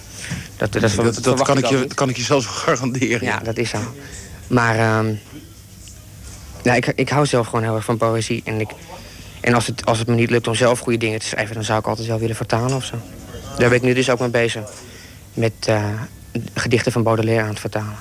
Dat, 0.57 0.71
dat, 0.73 0.81
Dat, 0.81 0.95
dat, 0.95 1.05
dat, 1.05 1.23
verwacht 1.23 1.43
kan, 1.43 1.57
ik 1.57 1.65
je, 1.65 1.87
kan 1.93 2.09
ik 2.09 2.17
je 2.17 2.23
zelfs 2.23 2.45
garanderen. 2.63 3.23
Ja, 3.23 3.39
dat 3.39 3.57
is 3.57 3.69
zo. 3.69 3.79
Maar 4.47 4.77
ehm, 4.77 5.13
ja, 6.63 6.73
ik, 6.73 6.87
ik 6.87 7.09
hou 7.09 7.25
zelf 7.25 7.45
gewoon 7.45 7.63
heel 7.63 7.75
erg 7.75 7.85
van 7.85 7.97
poëzie. 7.97 8.41
En, 8.45 8.59
ik, 8.59 8.69
en 9.41 9.53
als, 9.53 9.67
het, 9.67 9.85
als 9.85 9.99
het 9.99 10.07
me 10.07 10.15
niet 10.15 10.29
lukt 10.29 10.47
om 10.47 10.55
zelf 10.55 10.79
goede 10.79 10.97
dingen 10.97 11.19
te 11.19 11.25
schrijven... 11.25 11.55
dan 11.55 11.63
zou 11.63 11.79
ik 11.79 11.87
altijd 11.87 12.07
wel 12.07 12.19
willen 12.19 12.35
vertalen 12.35 12.75
of 12.75 12.83
zo. 12.83 12.95
Daar 13.57 13.69
ben 13.69 13.77
ik 13.77 13.83
nu 13.83 13.93
dus 13.93 14.09
ook 14.09 14.19
mee 14.19 14.29
bezig. 14.29 14.63
Met 15.33 15.53
eh, 15.65 16.01
gedichten 16.53 16.91
van 16.91 17.03
Baudelaire 17.03 17.43
aan 17.43 17.49
het 17.49 17.59
vertalen. 17.59 17.95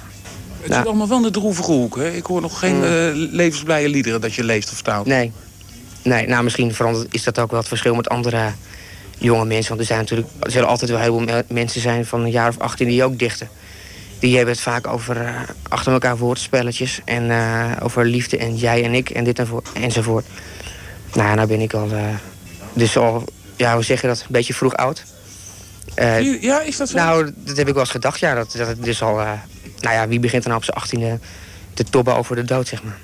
Het 0.60 0.74
zit 0.74 0.86
allemaal 0.86 1.08
wel 1.08 1.16
in 1.16 1.22
de 1.22 1.30
droevige 1.30 1.70
hoek. 1.72 1.96
Hè? 1.96 2.10
Ik 2.10 2.26
hoor 2.26 2.40
nog 2.40 2.58
geen 2.58 2.84
eh, 2.84 2.90
levensblije 3.12 3.88
liederen 3.88 4.20
dat 4.20 4.34
je 4.34 4.44
leest 4.44 4.68
of 4.68 4.74
vertaalt. 4.74 5.06
Nee. 5.06 5.32
Nee, 6.02 6.26
nou 6.26 6.44
misschien 6.44 6.74
verandert, 6.74 7.14
is 7.14 7.22
dat 7.24 7.38
ook 7.38 7.50
wel 7.50 7.58
het 7.58 7.68
verschil 7.68 7.94
met 7.94 8.08
andere 8.08 8.52
jonge 9.18 9.44
mensen. 9.44 9.68
Want 9.68 9.80
er 9.80 9.86
zijn 9.86 9.98
natuurlijk, 9.98 10.28
er 10.40 10.50
zullen 10.50 10.68
altijd 10.68 10.90
wel 10.90 11.00
heel 11.00 11.16
veel 11.16 11.26
me- 11.26 11.44
mensen 11.48 11.80
zijn 11.80 12.06
van 12.06 12.20
een 12.20 12.30
jaar 12.30 12.48
of 12.48 12.58
18 12.58 12.88
die 12.88 13.04
ook 13.04 13.18
dichten. 13.18 13.48
Die 14.18 14.36
hebben 14.36 14.54
het 14.54 14.62
vaak 14.62 14.86
over 14.86 15.16
eh, 15.20 15.34
achter 15.68 15.92
elkaar 15.92 16.16
woordspelletjes. 16.18 17.00
En 17.04 17.30
eh, 17.30 17.70
over 17.82 18.04
liefde 18.04 18.36
en 18.36 18.56
jij 18.56 18.84
en 18.84 18.92
ik 18.94 19.10
en 19.10 19.24
dit 19.24 19.38
en 19.38 19.46
voor, 19.46 19.62
enzovoort. 19.74 20.26
Nou, 21.14 21.34
nou 21.36 21.48
ben 21.48 21.60
ik 21.60 21.72
al, 21.74 21.88
dus 22.72 22.96
al, 22.96 23.24
ja, 23.56 23.74
hoe 23.74 23.82
zeg 23.84 24.00
je 24.00 24.06
dat, 24.06 24.20
een 24.20 24.26
beetje 24.28 24.54
vroeg 24.54 24.74
oud. 24.76 25.04
Eh, 25.94 26.42
Ja, 26.42 26.60
is 26.60 26.76
dat 26.76 26.88
zo? 26.88 26.96
nou, 26.96 27.32
dat 27.36 27.56
heb 27.56 27.66
ik 27.68 27.72
wel 27.72 27.82
eens 27.82 27.90
gedacht, 27.92 28.18
ja. 28.20 28.34
Dat, 28.34 28.54
dat 28.56 28.66
het 28.68 28.84
dus 28.84 29.02
al, 29.02 29.20
eh, 29.20 29.30
nou 29.80 29.94
ja, 29.94 30.08
wie 30.08 30.20
begint 30.20 30.44
nou 30.44 30.56
op 30.56 30.64
zijn 30.64 30.76
achttiende 30.76 31.18
te 31.74 31.84
tobben 31.84 32.16
over 32.16 32.36
de 32.36 32.44
dood, 32.44 32.68
zeg 32.68 32.82
maar. 32.82 32.96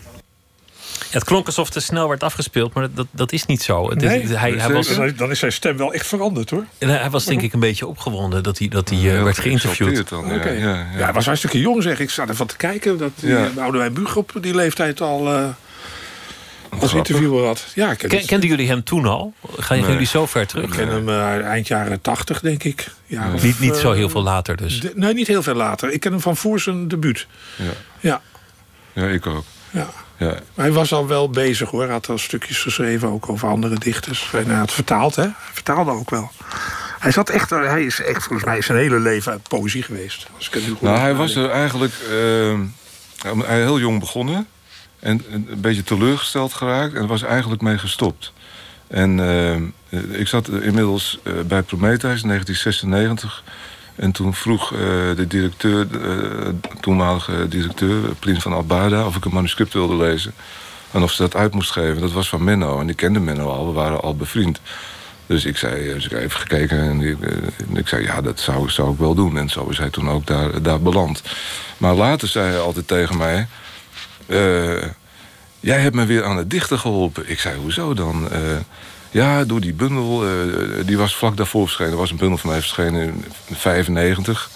Het 1.11 1.25
klonk 1.25 1.47
alsof 1.47 1.65
het 1.65 1.73
te 1.75 1.81
snel 1.81 2.09
werd 2.09 2.23
afgespeeld, 2.23 2.75
maar 2.75 2.89
dat, 2.95 3.07
dat, 3.11 3.33
is 3.33 3.47
niet 3.47 3.63
zo. 3.63 3.91
Het 3.91 4.01
Nee, 4.01 4.27
hij, 4.27 4.51
hij, 4.53 4.73
was, 4.73 4.89
dan, 4.95 5.05
is- 5.05 5.17
dan 5.17 5.31
is 5.31 5.39
zijn 5.39 5.53
stem 5.53 5.77
wel 5.77 5.93
echt 5.93 6.07
veranderd 6.07 6.51
hoor. 6.51 6.65
en 6.79 6.89
hij 6.89 7.11
was 7.11 7.25
denk 7.25 7.43
ik 7.43 7.53
een 7.53 7.61
beetje 7.61 7.87
opgewonden 7.87 8.43
dat 8.43 8.59
hij, 8.59 8.69
dat 8.69 8.89
hij 8.89 9.17
eh, 9.17 9.23
werd 9.23 9.39
geïnterviewd. 9.39 10.09
Dan, 10.09 10.27
ja, 10.27 10.35
Oké. 10.35 10.51
ja, 10.51 10.59
Ja, 10.59 10.87
ja. 10.97 11.05
hij 11.05 11.13
was 11.13 11.25
hartstikke 11.27 11.61
jong 11.61 11.83
zeg. 11.83 12.01
Ik 12.01 12.11
sta 12.11 12.27
ervan 12.29 12.47
te 12.47 12.57
kijken 12.57 12.99
dat 12.99 13.11
Ja. 13.15 13.49
Boudewijn 13.55 13.93
Buug 13.93 14.17
op 14.17 14.33
die 14.41 14.55
leeftijd 14.55 15.01
al 15.01 15.33
eh, 15.33 15.45
als 16.81 16.91
Grappig. 16.91 17.15
interviewer 17.15 17.47
had. 17.47 17.65
Ja, 17.75 17.91
ik 17.91 17.99
ken, 17.99 18.09
Ken- 18.09 18.27
kenden 18.27 18.49
jullie 18.49 18.69
hem 18.69 18.85
toen 18.85 19.07
al? 19.07 19.33
Gaan 19.57 19.81
Nee. 19.81 19.91
jullie 19.91 20.07
zo 20.07 20.27
ver 20.27 20.43
ik 20.43 20.49
terug? 20.49 20.77
ken 20.77 20.89
hem 20.89 21.09
eh, 21.09 21.47
eind 21.47 21.67
jaren 21.69 22.01
tachtig, 22.01 22.41
denk 22.41 22.65
ik. 22.65 22.87
Ja, 23.07 23.33
of, 23.35 23.43
Niet, 23.43 23.61
niet 23.61 23.77
zo 23.77 23.91
eh, 23.91 23.97
heel 23.97 24.09
veel 24.09 24.23
later 24.23 24.57
dus. 24.57 24.81
de- 24.81 24.93
nee, 24.95 25.15
niet 25.15 25.27
heel 25.27 25.43
veel 25.43 25.55
later. 25.55 25.91
Ik 25.93 26.01
ken 26.01 26.13
hem 26.13 26.21
van 26.21 26.37
voor 26.37 26.61
zijn 26.61 26.89
debuut. 26.89 27.27
Ja. 27.57 27.65
Ja, 28.01 28.21
ja, 28.93 29.07
ik 29.07 29.27
ook. 29.27 29.45
ja. 29.71 29.89
Ja. 30.19 30.27
Maar 30.27 30.65
hij 30.65 30.73
was 30.73 30.93
al 30.93 31.07
wel 31.07 31.31
bezig 31.31 31.71
hoor. 31.71 31.83
Hij 31.83 31.93
had 31.93 32.09
al 32.09 32.19
stukjes 32.19 32.59
geschreven 32.59 33.09
ook 33.09 33.29
over 33.29 33.49
andere 33.49 33.79
dichters. 33.79 34.29
En 34.33 34.47
hij 34.47 34.59
had 34.59 34.73
vertaald, 34.73 35.17
hè? 35.17 35.23
Hij 35.23 35.33
vertaalde 35.53 35.91
ook 35.91 36.11
wel. 36.11 36.31
Hij, 36.99 37.11
zat 37.13 37.29
echt, 37.31 37.51
hij 37.51 37.85
is 37.85 38.01
echt 38.03 38.23
volgens 38.25 38.45
mij 38.45 38.63
zijn 38.63 38.79
hele 38.79 38.99
leven 38.99 39.33
uit 39.33 39.49
poëzie 39.49 39.83
geweest. 39.83 40.27
Als 40.37 40.47
ik 40.47 40.55
het 40.55 40.63
nu 40.67 40.71
goed 40.73 40.81
Nou, 40.81 40.99
hij 40.99 41.15
was 41.15 41.35
er 41.35 41.51
eigenlijk 41.51 41.93
ehm, 42.11 42.61
hij 43.45 43.61
heel 43.61 43.79
jong 43.79 43.99
begonnen. 44.01 44.47
En 45.05 45.23
een 45.31 45.61
beetje 45.61 45.83
teleurgesteld 45.83 46.53
geraakt 46.53 46.95
en 46.95 47.07
was 47.07 47.23
eigenlijk 47.23 47.63
mee 47.63 47.79
gestopt. 47.79 48.33
En 48.87 49.19
uh, 49.91 50.19
ik 50.19 50.29
zat 50.29 50.49
inmiddels 50.49 51.19
uh, 51.23 51.33
bij 51.47 51.63
Prometheus 51.63 52.23
in 52.23 52.29
1996. 52.29 53.45
En 53.95 54.13
toen 54.13 54.35
vroeg 54.35 54.73
uh, 54.73 54.79
de 55.17 55.27
directeur, 55.29 55.87
toenmalige 56.81 57.49
directeur, 57.49 58.15
Plien 58.19 58.41
van 58.41 58.53
Albada, 58.53 59.07
of 59.07 59.17
ik 59.17 59.25
een 59.25 59.35
manuscript 59.35 59.73
wilde 59.73 59.97
lezen. 59.97 60.33
En 60.91 61.03
of 61.03 61.13
ze 61.13 61.23
dat 61.23 61.37
uit 61.37 61.55
moest 61.55 61.71
geven. 61.71 62.01
Dat 62.01 62.13
was 62.13 62.29
van 62.29 62.45
Menno. 62.45 62.81
En 62.81 62.89
ik 62.89 62.97
kende 62.97 63.21
Menno 63.21 63.49
al, 63.49 63.67
we 63.67 63.73
waren 63.73 64.01
al 64.01 64.17
bevriend. 64.17 64.61
Dus 65.27 65.45
ik 65.45 65.57
zei, 65.57 65.93
dus 65.93 66.11
even 66.11 66.41
gekeken 66.41 66.79
en 66.79 67.01
ik, 67.01 67.17
ik, 67.75 67.89
zei, 67.89 68.03
ja, 68.03 68.21
dat 68.21 68.41
zou, 68.41 68.71
zou 68.71 68.93
ik 68.93 68.99
wel 68.99 69.15
doen. 69.15 69.39
En 69.39 69.49
zo 69.49 69.67
is 69.69 69.79
hij 69.79 69.91
toen 69.91 70.11
ook 70.11 70.27
daar, 70.27 70.63
daar 70.63 70.81
beland. 70.81 71.23
Maar 71.77 71.95
later 71.95 72.29
zei 72.29 72.51
hij 72.51 72.59
altijd 72.59 72.89
tegen 72.89 73.17
mij... 73.17 73.47
Uh, 74.27 74.83
jij 75.61 75.79
hebt 75.79 75.95
me 75.95 76.07
weer 76.07 76.25
aan 76.25 76.37
het 76.37 76.51
dichten 76.51 76.79
geholpen. 76.79 77.31
Ik 77.31 77.41
zei, 77.41 77.57
hoezo 77.57 77.95
dan? 77.95 78.29
Uh, 78.33 78.39
ja, 79.11 79.45
door 79.45 79.61
die 79.61 79.73
bundel, 79.73 80.27
uh, 80.27 80.87
die 80.87 80.99
was 80.99 81.17
vlak 81.17 81.37
daarvoor 81.37 81.67
verschenen. 81.67 81.93
Er 81.93 81.99
was 81.99 82.11
een 82.11 82.17
bundel 82.17 82.39
van 82.39 82.51
mij 82.51 82.61
verschenen 82.61 83.03
in 83.03 83.25
95. 83.53 84.51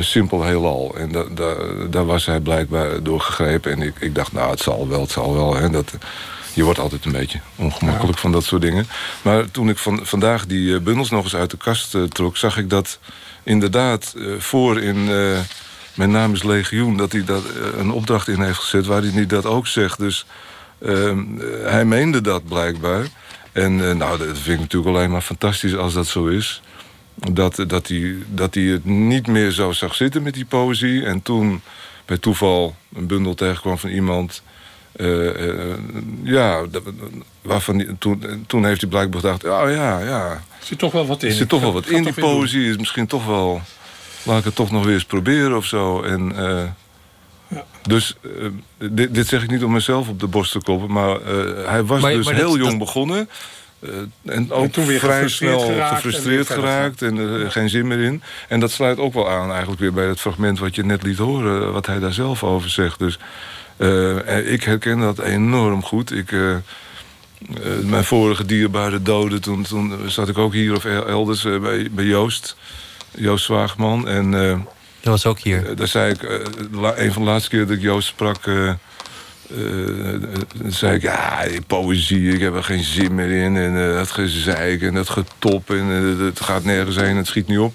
simpel 0.00 0.44
heelal. 0.44 0.94
En 0.96 1.12
da, 1.12 1.24
da, 1.34 1.54
daar 1.90 2.06
was 2.06 2.26
hij 2.26 2.40
blijkbaar 2.40 3.02
door 3.02 3.20
gegrepen. 3.20 3.72
En 3.72 3.82
ik, 3.82 3.94
ik 3.98 4.14
dacht, 4.14 4.32
nou, 4.32 4.50
het 4.50 4.60
zal 4.60 4.88
wel, 4.88 5.00
het 5.00 5.10
zal 5.10 5.34
wel. 5.34 5.56
Hè, 5.56 5.70
dat, 5.70 5.92
je 6.52 6.64
wordt 6.64 6.78
altijd 6.78 7.04
een 7.04 7.12
beetje 7.12 7.40
ongemakkelijk 7.56 8.18
van 8.18 8.32
dat 8.32 8.44
soort 8.44 8.62
dingen. 8.62 8.86
Maar 9.22 9.50
toen 9.50 9.68
ik 9.68 9.78
van, 9.78 10.00
vandaag 10.02 10.46
die 10.46 10.80
bundels 10.80 11.10
nog 11.10 11.24
eens 11.24 11.36
uit 11.36 11.50
de 11.50 11.56
kast 11.56 11.96
trok... 12.08 12.36
zag 12.36 12.58
ik 12.58 12.70
dat 12.70 12.98
inderdaad 13.42 14.14
voor 14.38 14.80
in 14.80 15.08
mijn 15.94 16.10
naam 16.10 16.32
is 16.32 16.42
Legioen, 16.42 16.96
dat 16.96 17.12
hij 17.12 17.24
dat 17.24 17.44
een 17.76 17.90
opdracht 17.90 18.28
in 18.28 18.42
heeft 18.42 18.58
gezet 18.58 18.86
waar 18.86 19.02
hij 19.02 19.10
niet 19.14 19.30
dat 19.30 19.46
ook 19.46 19.66
zegt. 19.66 19.98
Dus 19.98 20.26
uh, 20.78 21.18
hij 21.64 21.84
meende 21.84 22.20
dat 22.20 22.48
blijkbaar. 22.48 23.06
En 23.52 23.78
uh, 23.78 23.92
nou, 23.92 24.18
dat 24.18 24.38
vind 24.38 24.54
ik 24.54 24.60
natuurlijk 24.60 24.96
alleen 24.96 25.10
maar 25.10 25.20
fantastisch 25.20 25.76
als 25.76 25.94
dat 25.94 26.06
zo 26.06 26.26
is. 26.26 26.62
Dat, 27.14 27.64
dat, 27.66 27.88
hij, 27.88 28.16
dat 28.28 28.54
hij 28.54 28.62
het 28.62 28.84
niet 28.84 29.26
meer 29.26 29.50
zo 29.50 29.72
zag 29.72 29.94
zitten 29.94 30.22
met 30.22 30.34
die 30.34 30.44
poëzie. 30.44 31.04
En 31.04 31.22
toen 31.22 31.62
bij 32.04 32.18
toeval 32.18 32.74
een 32.94 33.06
bundel 33.06 33.34
tegenkwam 33.34 33.78
van 33.78 33.90
iemand. 33.90 34.42
Uh, 34.96 35.74
ja, 36.22 36.62
waarvan 37.42 37.76
die, 37.76 37.98
toen, 37.98 38.44
toen 38.46 38.64
heeft 38.64 38.80
hij 38.80 38.90
blijkbaar 38.90 39.20
gedacht: 39.20 39.44
oh 39.44 39.70
ja, 39.70 39.98
ja. 39.98 40.30
Er 40.30 40.66
zit 40.66 40.78
toch 40.78 40.92
wel 40.92 41.06
wat 41.06 41.22
in. 41.22 41.28
Er 41.28 41.34
zit 41.34 41.48
toch 41.48 41.60
wel 41.60 41.72
wat 41.72 41.86
in. 41.86 42.02
Die 42.02 42.12
poëzie 42.12 42.68
is 42.68 42.76
misschien 42.76 43.06
toch 43.06 43.26
wel 43.26 43.62
laat 44.24 44.38
ik 44.38 44.44
het 44.44 44.54
toch 44.54 44.70
nog 44.70 44.84
weer 44.84 44.94
eens 44.94 45.04
proberen 45.04 45.56
of 45.56 45.66
zo. 45.66 46.02
En, 46.02 46.32
uh, 46.32 46.62
ja. 47.48 47.64
Dus 47.82 48.16
uh, 48.22 48.48
dit, 48.90 49.14
dit, 49.14 49.26
zeg 49.26 49.42
ik 49.42 49.50
niet 49.50 49.64
om 49.64 49.72
mezelf 49.72 50.08
op 50.08 50.20
de 50.20 50.26
borst 50.26 50.52
te 50.52 50.60
kloppen... 50.62 50.92
maar 50.92 51.16
uh, 51.20 51.68
hij 51.68 51.84
was 51.84 52.00
maar, 52.00 52.12
dus 52.12 52.24
maar 52.24 52.34
heel 52.34 52.50
dat, 52.50 52.58
jong 52.58 52.68
dat... 52.68 52.78
begonnen... 52.78 53.28
en 54.24 54.52
ook 54.52 54.64
en 54.64 54.70
toen 54.70 54.86
weer 54.86 54.98
vrij 54.98 55.28
snel 55.28 55.60
geraakt 55.60 55.94
gefrustreerd 55.94 56.48
en 56.50 56.54
geraakt 56.54 57.02
en 57.02 57.16
er 57.16 57.50
geen 57.50 57.68
zin 57.68 57.86
meer 57.86 58.00
in. 58.00 58.22
En 58.48 58.60
dat 58.60 58.70
sluit 58.70 58.98
ook 58.98 59.14
wel 59.14 59.30
aan 59.30 59.50
eigenlijk 59.50 59.80
weer 59.80 59.92
bij 59.92 60.06
het 60.06 60.20
fragment 60.20 60.58
wat 60.58 60.74
je 60.74 60.84
net 60.84 61.02
liet 61.02 61.18
horen... 61.18 61.72
wat 61.72 61.86
hij 61.86 61.98
daar 61.98 62.12
zelf 62.12 62.44
over 62.44 62.70
zegt. 62.70 62.98
Dus 62.98 63.18
ik 64.44 64.64
herken 64.64 65.00
dat 65.00 65.18
enorm 65.18 65.82
goed. 65.82 66.12
Ik... 66.12 66.30
mijn 67.82 68.04
vorige 68.04 68.44
dierbare 68.44 69.02
doden, 69.02 69.40
toen, 69.40 69.62
toen 69.62 69.94
zat 70.06 70.28
ik 70.28 70.38
ook 70.38 70.52
hier 70.52 70.74
of 70.74 70.84
elders 70.84 71.42
bij, 71.42 71.88
bij 71.90 72.04
Joost... 72.04 72.56
Joost 73.16 73.44
Zwaagman. 73.44 74.08
En, 74.08 74.32
uh, 74.32 74.50
dat 74.50 75.12
was 75.12 75.26
ook 75.26 75.38
hier. 75.38 75.76
daar 75.76 75.88
zei 75.88 76.12
ik, 76.12 76.22
uh, 76.22 76.90
een 76.96 77.12
van 77.12 77.22
de 77.24 77.28
laatste 77.30 77.50
keer 77.50 77.66
dat 77.66 77.76
ik 77.76 77.82
Joost 77.82 78.08
sprak... 78.08 78.50
Zei 80.66 80.94
ik, 80.94 81.02
ja, 81.02 81.46
poëzie, 81.66 82.32
ik 82.32 82.40
heb 82.40 82.54
er 82.54 82.64
geen 82.64 82.82
zin 82.82 83.14
meer 83.14 83.44
in. 83.44 83.56
En 83.56 83.72
het 83.72 84.10
gezeik 84.10 84.82
en 84.82 84.94
het 84.94 85.08
getop 85.08 85.70
en 85.70 85.86
het 86.18 86.40
gaat 86.40 86.64
nergens 86.64 86.96
heen, 86.96 87.16
het 87.16 87.26
schiet 87.26 87.46
niet 87.46 87.58
op. 87.58 87.74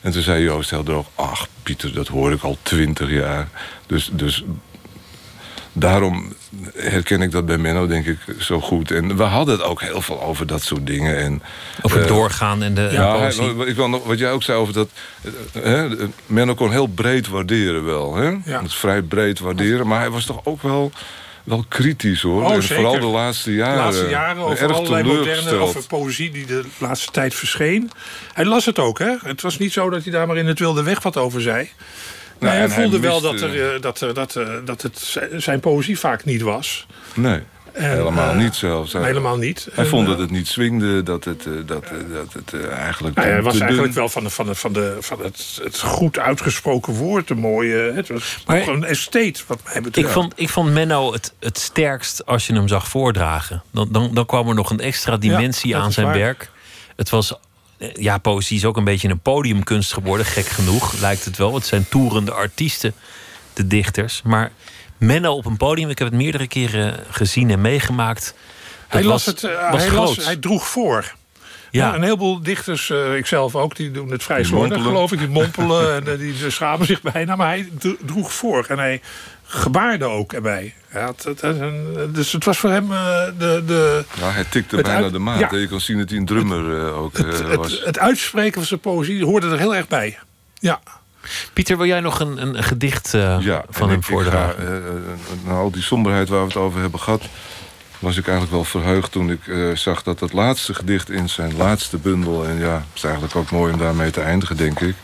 En 0.00 0.12
toen 0.12 0.22
zei 0.22 0.42
Joost 0.42 0.70
heel 0.70 0.82
droog, 0.82 1.06
ach 1.14 1.48
Pieter, 1.62 1.94
dat 1.94 2.08
hoor 2.08 2.32
ik 2.32 2.42
al 2.42 2.58
twintig 2.62 3.10
jaar. 3.10 3.48
Dus, 3.86 4.10
dus 4.12 4.44
daarom 5.72 6.32
herken 6.74 7.22
ik 7.22 7.30
dat 7.30 7.46
bij 7.46 7.58
Menno, 7.58 7.86
denk 7.86 8.06
ik, 8.06 8.18
zo 8.38 8.60
goed. 8.60 8.90
En 8.90 9.16
we 9.16 9.22
hadden 9.22 9.54
het 9.54 9.64
ook 9.64 9.82
heel 9.82 10.02
veel 10.02 10.22
over 10.22 10.46
dat 10.46 10.62
soort 10.62 10.86
dingen. 10.86 11.16
En, 11.18 11.42
over 11.82 12.00
uh, 12.00 12.06
doorgaan 12.06 12.62
en 12.62 12.74
de 12.74 12.88
ja, 12.92 13.30
ik 13.66 13.76
wil 13.76 13.88
nog, 13.88 14.04
wat 14.04 14.18
jij 14.18 14.30
ook 14.30 14.42
zei 14.42 14.58
over 14.58 14.74
dat... 14.74 14.88
Uh, 15.64 15.84
Menno 16.26 16.54
kon 16.54 16.70
heel 16.70 16.86
breed 16.86 17.28
waarderen 17.28 17.84
wel. 17.84 18.14
Hè? 18.14 18.36
Ja. 18.44 18.62
vrij 18.66 19.02
breed 19.02 19.38
waarderen. 19.38 19.86
Maar 19.86 20.00
hij 20.00 20.10
was 20.10 20.24
toch 20.24 20.40
ook 20.44 20.62
wel 20.62 20.92
wel 21.44 21.64
kritisch 21.68 22.22
hoor. 22.22 22.44
Oh, 22.44 22.52
en 22.52 22.62
vooral 22.62 23.00
de 23.00 23.06
laatste 23.06 23.54
jaren. 23.54 23.76
De 23.76 23.82
laatste 23.82 24.08
jaren 24.08 24.42
over 24.42 24.72
allerlei 24.72 25.02
moderne 25.04 25.54
over 25.54 25.86
poëzie 25.86 26.30
die 26.30 26.46
de 26.46 26.64
laatste 26.78 27.10
tijd 27.10 27.34
verscheen. 27.34 27.90
Hij 28.32 28.44
las 28.44 28.64
het 28.64 28.78
ook, 28.78 28.98
hè? 28.98 29.16
Het 29.22 29.42
was 29.42 29.58
niet 29.58 29.72
zo 29.72 29.90
dat 29.90 30.02
hij 30.02 30.12
daar 30.12 30.26
maar 30.26 30.36
in 30.36 30.46
het 30.46 30.58
wilde 30.58 30.82
weg 30.82 31.02
wat 31.02 31.16
over 31.16 31.40
zei. 31.40 31.70
Nou, 32.40 32.56
hij 32.56 32.68
voelde 32.68 32.90
hij 32.90 33.00
wel 33.00 33.20
dat, 33.20 33.40
er, 33.40 33.74
eh, 33.74 33.80
dat, 33.80 34.00
er, 34.00 34.14
dat, 34.14 34.38
dat 34.64 34.82
het 34.82 35.18
zijn 35.36 35.60
poëzie 35.60 35.98
vaak 35.98 36.24
niet 36.24 36.42
was. 36.42 36.86
Nee. 37.14 37.42
En, 37.72 37.90
helemaal 37.90 38.34
uh, 38.34 38.40
niet 38.40 38.54
zelfs. 38.54 38.92
Helemaal 38.92 39.36
niet. 39.36 39.68
Hij 39.72 39.84
en, 39.84 39.90
vond 39.90 40.06
dat 40.06 40.18
het 40.18 40.30
niet 40.30 40.48
swingde, 40.48 41.02
dat 41.02 41.24
het, 41.24 41.44
dat, 41.66 41.84
dat 42.12 42.32
het 42.32 42.68
eigenlijk. 42.68 43.16
Nou, 43.16 43.28
hij 43.28 43.42
was 43.42 43.58
eigenlijk 43.58 43.92
wel 43.92 44.08
van, 44.08 44.24
de, 44.24 44.30
van, 44.30 44.46
de, 44.46 44.54
van, 44.54 44.72
de, 44.72 44.96
van 45.00 45.22
het, 45.22 45.60
het 45.62 45.80
goed 45.80 46.18
uitgesproken 46.18 46.92
woord, 46.92 47.28
de 47.28 47.34
mooie. 47.34 47.76
Het 47.76 48.08
was 48.08 48.42
maar, 48.46 48.68
een 48.68 48.84
estate, 48.84 49.40
wat 49.46 49.60
mij 49.64 49.82
betreft. 49.82 50.06
Ik 50.06 50.12
vond, 50.12 50.32
ik 50.36 50.48
vond 50.48 50.72
Menno 50.72 51.12
het, 51.12 51.32
het 51.40 51.58
sterkst 51.58 52.26
als 52.26 52.46
je 52.46 52.52
hem 52.52 52.68
zag 52.68 52.88
voordragen. 52.88 53.62
Dan, 53.70 53.88
dan, 53.92 54.14
dan 54.14 54.26
kwam 54.26 54.48
er 54.48 54.54
nog 54.54 54.70
een 54.70 54.80
extra 54.80 55.16
dimensie 55.16 55.70
ja, 55.70 55.78
aan 55.78 55.92
zijn 55.92 56.06
waar. 56.06 56.16
werk. 56.16 56.50
Het 56.96 57.10
was 57.10 57.34
ja, 57.94 58.18
poëzie 58.18 58.56
is 58.56 58.64
ook 58.64 58.76
een 58.76 58.84
beetje 58.84 59.08
een 59.08 59.20
podiumkunst 59.20 59.92
geworden, 59.92 60.26
gek 60.26 60.46
genoeg, 60.46 61.00
lijkt 61.00 61.24
het 61.24 61.36
wel. 61.36 61.54
Het 61.54 61.66
zijn 61.66 61.88
toerende 61.88 62.32
artiesten, 62.32 62.94
de 63.52 63.66
dichters. 63.66 64.22
Maar 64.22 64.50
Menno 64.98 65.34
op 65.34 65.44
een 65.44 65.56
podium, 65.56 65.90
ik 65.90 65.98
heb 65.98 66.08
het 66.08 66.16
meerdere 66.16 66.46
keren 66.46 67.04
gezien 67.10 67.50
en 67.50 67.60
meegemaakt. 67.60 68.34
Hij, 68.88 69.04
las 69.04 69.26
het, 69.26 69.42
uh, 69.42 69.70
hij, 69.70 69.90
las, 69.90 70.24
hij 70.24 70.36
droeg 70.36 70.66
voor. 70.66 71.14
Ja. 71.70 71.94
een 71.94 72.02
heleboel 72.02 72.42
dichters, 72.42 72.88
uh, 72.88 73.16
ikzelf 73.16 73.54
ook, 73.56 73.76
die 73.76 73.90
doen 73.90 74.10
het 74.10 74.22
vrij 74.22 74.44
slordig, 74.44 74.82
geloof 74.82 75.12
ik. 75.12 75.18
Die 75.18 75.28
mompelen 75.28 75.94
en 76.06 76.18
die 76.18 76.50
schamen 76.50 76.86
zich 76.86 77.02
bijna. 77.02 77.36
Maar 77.36 77.48
hij 77.48 77.68
droeg 78.06 78.32
voor. 78.32 78.66
En 78.68 78.78
hij 78.78 79.00
gebaarde 79.44 80.04
ook 80.04 80.32
erbij. 80.32 80.74
Ja, 80.92 81.06
het, 81.06 81.40
het, 81.40 82.14
dus 82.14 82.32
het 82.32 82.44
was 82.44 82.58
voor 82.58 82.70
hem 82.70 82.92
uh, 82.92 82.98
de, 83.38 83.62
de... 83.66 84.04
Ja, 84.20 84.30
hij 84.30 84.44
tikte 84.44 84.82
bijna 84.82 85.02
uit, 85.02 85.12
de 85.12 85.18
maat. 85.18 85.38
Ja. 85.38 85.56
Je 85.56 85.68
kan 85.68 85.80
zien 85.80 85.98
dat 85.98 86.08
hij 86.08 86.18
een 86.18 86.26
drummer 86.26 86.84
uh, 86.86 86.98
ook 86.98 87.18
uh, 87.18 87.54
was. 87.54 87.82
Het, 87.84 87.98
uitspreken 87.98 88.54
van 88.54 88.64
zijn 88.64 88.80
poëzie 88.80 89.24
hoorde 89.24 89.50
er 89.50 89.58
heel 89.58 89.74
erg 89.74 89.88
bij. 89.88 90.18
Ja. 90.54 90.80
Pieter, 91.52 91.76
wil 91.76 91.86
jij 91.86 92.00
nog 92.00 92.20
een, 92.20 92.42
een 92.42 92.62
gedicht 92.62 93.10
ja, 93.40 93.64
van 93.68 93.90
hem 93.90 94.04
voordragen? 94.04 94.64
Ja, 94.64 94.80
na 95.50 95.52
al 95.52 95.70
die 95.70 95.82
somberheid 95.82 96.28
waar 96.28 96.40
we 96.40 96.46
het 96.46 96.56
over 96.56 96.80
hebben 96.80 97.00
gehad... 97.00 97.22
was 97.98 98.16
ik 98.16 98.28
eigenlijk 98.28 98.56
wel 98.56 98.64
verheugd 98.64 99.12
toen 99.12 99.30
ik 99.30 99.40
zag 99.74 100.02
dat 100.02 100.20
het 100.20 100.32
laatste 100.32 100.74
gedicht 100.74 101.10
in 101.10 101.28
zijn 101.28 101.56
laatste 101.56 101.96
bundel... 101.96 102.46
en 102.46 102.58
ja, 102.58 102.74
het 102.74 102.84
is 102.94 103.04
eigenlijk 103.04 103.36
ook 103.36 103.50
mooi 103.50 103.72
om 103.72 103.78
daarmee 103.78 104.10
te 104.10 104.20
eindigen, 104.20 104.56
denk 104.56 104.80
ik... 104.80 104.94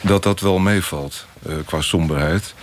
dat 0.00 0.22
dat 0.22 0.40
wel 0.40 0.58
meevalt 0.58 1.26
qua 1.64 1.80
somberheid... 1.80 2.54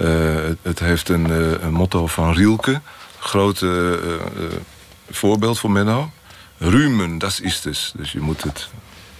Uh, 0.00 0.36
het 0.62 0.78
heeft 0.78 1.08
een, 1.08 1.30
uh, 1.30 1.62
een, 1.62 1.72
motto 1.72 2.06
van 2.06 2.32
Rielke. 2.32 2.80
Grote 3.18 4.00
uh, 4.36 4.44
voorbeeld 5.10 5.58
voor 5.58 5.70
Menno. 5.70 6.10
Rumen, 6.58 7.18
dat 7.18 7.40
is 7.42 7.64
het. 7.64 7.92
Dus 7.96 8.12
je 8.12 8.20
moet 8.20 8.42
het 8.42 8.68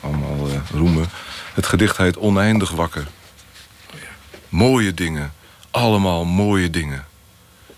allemaal 0.01 0.49
roemen. 0.73 1.07
Het 1.55 1.67
gedicht 1.67 1.97
heet 1.97 2.17
Oneindig 2.17 2.71
wakker. 2.71 3.07
Mooie 4.49 4.95
dingen. 4.95 5.33
Allemaal 5.71 6.25
mooie 6.25 6.71
dingen. 6.71 7.07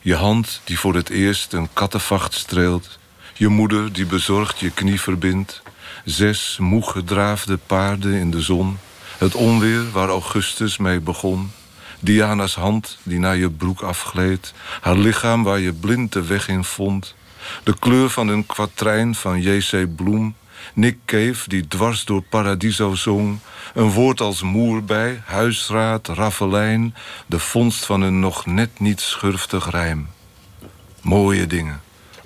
Je 0.01 0.15
hand 0.15 0.61
die 0.65 0.79
voor 0.79 0.95
het 0.95 1.09
eerst 1.09 1.53
een 1.53 1.69
kattenvacht 1.73 2.35
streelt. 2.35 2.99
Je 3.35 3.49
moeder 3.49 3.93
die 3.93 4.07
bezorgd 4.07 4.59
je 4.59 4.71
knie 4.71 5.01
verbindt. 5.01 5.63
Zes 6.05 6.57
moe 6.61 6.91
gedraafde 6.91 7.57
paarden 7.57 8.13
in 8.13 8.31
de 8.31 8.41
zon. 8.41 8.79
Het 9.19 9.35
onweer 9.35 9.91
waar 9.91 10.09
Augustus 10.09 10.77
mee 10.77 11.01
begon. 11.01 11.53
Diana's 12.01 12.55
hand 12.55 12.99
die 13.03 13.19
naar 13.19 13.37
je 13.37 13.51
broek 13.51 13.81
afgleed. 13.81 14.53
Haar 14.81 14.97
lichaam 14.97 15.43
waar 15.43 15.59
je 15.59 15.73
blind 15.73 16.13
de 16.13 16.23
weg 16.23 16.49
in 16.49 16.65
vond. 16.65 17.15
De 17.63 17.79
kleur 17.79 18.11
van 18.11 18.29
een 18.29 18.47
kwatrijn 18.47 19.15
van 19.15 19.41
J.C. 19.41 19.97
Bloem. 19.97 20.35
Nick 20.75 20.97
Cave 21.05 21.49
die 21.49 21.69
dwars 21.69 22.05
door 22.05 22.23
Paradiso 22.23 22.95
zong. 22.95 23.39
Een 23.75 23.91
woord 23.91 24.21
als 24.21 24.43
moerbij, 24.43 25.23
huisraad, 25.25 26.09
raffelijn. 26.09 26.95
De 27.27 27.39
vondst 27.39 27.85
van 27.85 28.01
een 28.01 28.21
nog 28.21 28.47
net 28.47 28.81
niet 28.81 29.01
schurftig 29.01 29.71
rijm. 29.71 30.09
Mooie 31.01 31.47
dingen. 31.47 31.81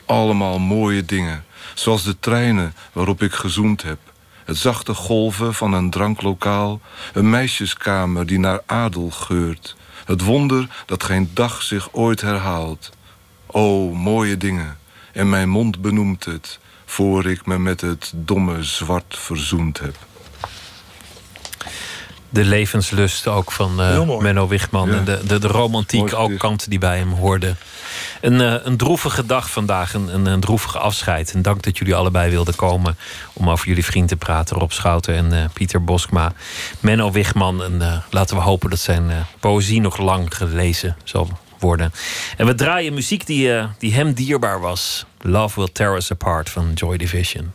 Allemaal 0.06 0.58
mooie 0.58 1.04
dingen. 1.04 1.44
Zoals 1.74 2.04
de 2.04 2.16
treinen 2.20 2.74
waarop 2.92 3.22
ik 3.22 3.32
gezoend 3.32 3.82
heb. 3.82 3.98
Het 4.44 4.56
zachte 4.56 4.94
golven 4.94 5.54
van 5.54 5.72
een 5.72 5.90
dranklokaal. 5.90 6.80
Een 7.12 7.30
meisjeskamer 7.30 8.26
die 8.26 8.38
naar 8.38 8.60
adel 8.66 9.10
geurt. 9.10 9.76
Het 10.04 10.20
wonder 10.20 10.68
dat 10.86 11.02
geen 11.02 11.30
dag 11.34 11.62
zich 11.62 11.88
ooit 11.92 12.20
herhaalt. 12.20 12.90
O, 13.46 13.90
mooie 13.92 14.36
dingen. 14.36 14.76
En 15.12 15.28
mijn 15.28 15.48
mond 15.48 15.80
benoemt 15.80 16.24
het, 16.24 16.58
voor 16.84 17.26
ik 17.26 17.46
me 17.46 17.58
met 17.58 17.80
het 17.80 18.12
domme 18.14 18.62
zwart 18.62 19.16
verzoend 19.18 19.78
heb. 19.78 19.96
De 22.28 22.44
levenslust 22.44 23.26
ook 23.26 23.52
van 23.52 23.80
uh, 23.80 24.04
mooi. 24.04 24.22
Menno 24.22 24.48
Wichman. 24.48 24.88
Ja. 24.88 24.96
En 24.96 25.04
de, 25.04 25.20
de, 25.26 25.38
de 25.38 25.46
romantiek 25.46 26.14
ook 26.14 26.38
kant 26.38 26.70
die 26.70 26.78
bij 26.78 26.98
hem 26.98 27.12
hoorde. 27.12 27.56
Een, 28.20 28.40
eh, 28.40 28.54
een 28.62 28.76
droevige 28.76 29.26
dag 29.26 29.50
vandaag, 29.50 29.94
een, 29.94 30.26
een, 30.26 30.40
droevige 30.40 30.78
afscheid. 30.78 31.32
En 31.32 31.42
dank 31.42 31.62
dat 31.62 31.78
jullie 31.78 31.94
allebei 31.94 32.30
wilden 32.30 32.56
komen 32.56 32.96
om 33.32 33.50
over 33.50 33.68
jullie 33.68 33.84
vriend 33.84 34.08
te 34.08 34.16
praten. 34.16 34.56
Rob 34.56 34.70
Schouten 34.70 35.14
en 35.14 35.32
eh, 35.32 35.44
Pieter 35.52 35.84
Boskma. 35.84 36.32
Menno 36.80 37.10
Wichman. 37.10 37.62
En 37.62 37.82
eh, 37.82 37.98
laten 38.10 38.36
we 38.36 38.42
hopen 38.42 38.70
dat 38.70 38.78
zijn 38.78 39.26
poëzie 39.40 39.80
nog 39.80 39.98
lang 39.98 40.36
gelezen 40.36 40.96
zal 41.04 41.28
worden. 41.58 41.92
En 42.36 42.46
we 42.46 42.54
draaien 42.54 42.94
muziek 42.94 43.26
die, 43.26 43.52
die 43.78 43.94
hem 43.94 44.12
dierbaar 44.12 44.60
was. 44.60 45.04
Love 45.20 45.60
Will 45.60 45.68
Tear 45.72 45.96
Us 45.96 46.10
Apart 46.10 46.50
van 46.50 46.72
Joy 46.74 46.96
Division. 46.96 47.52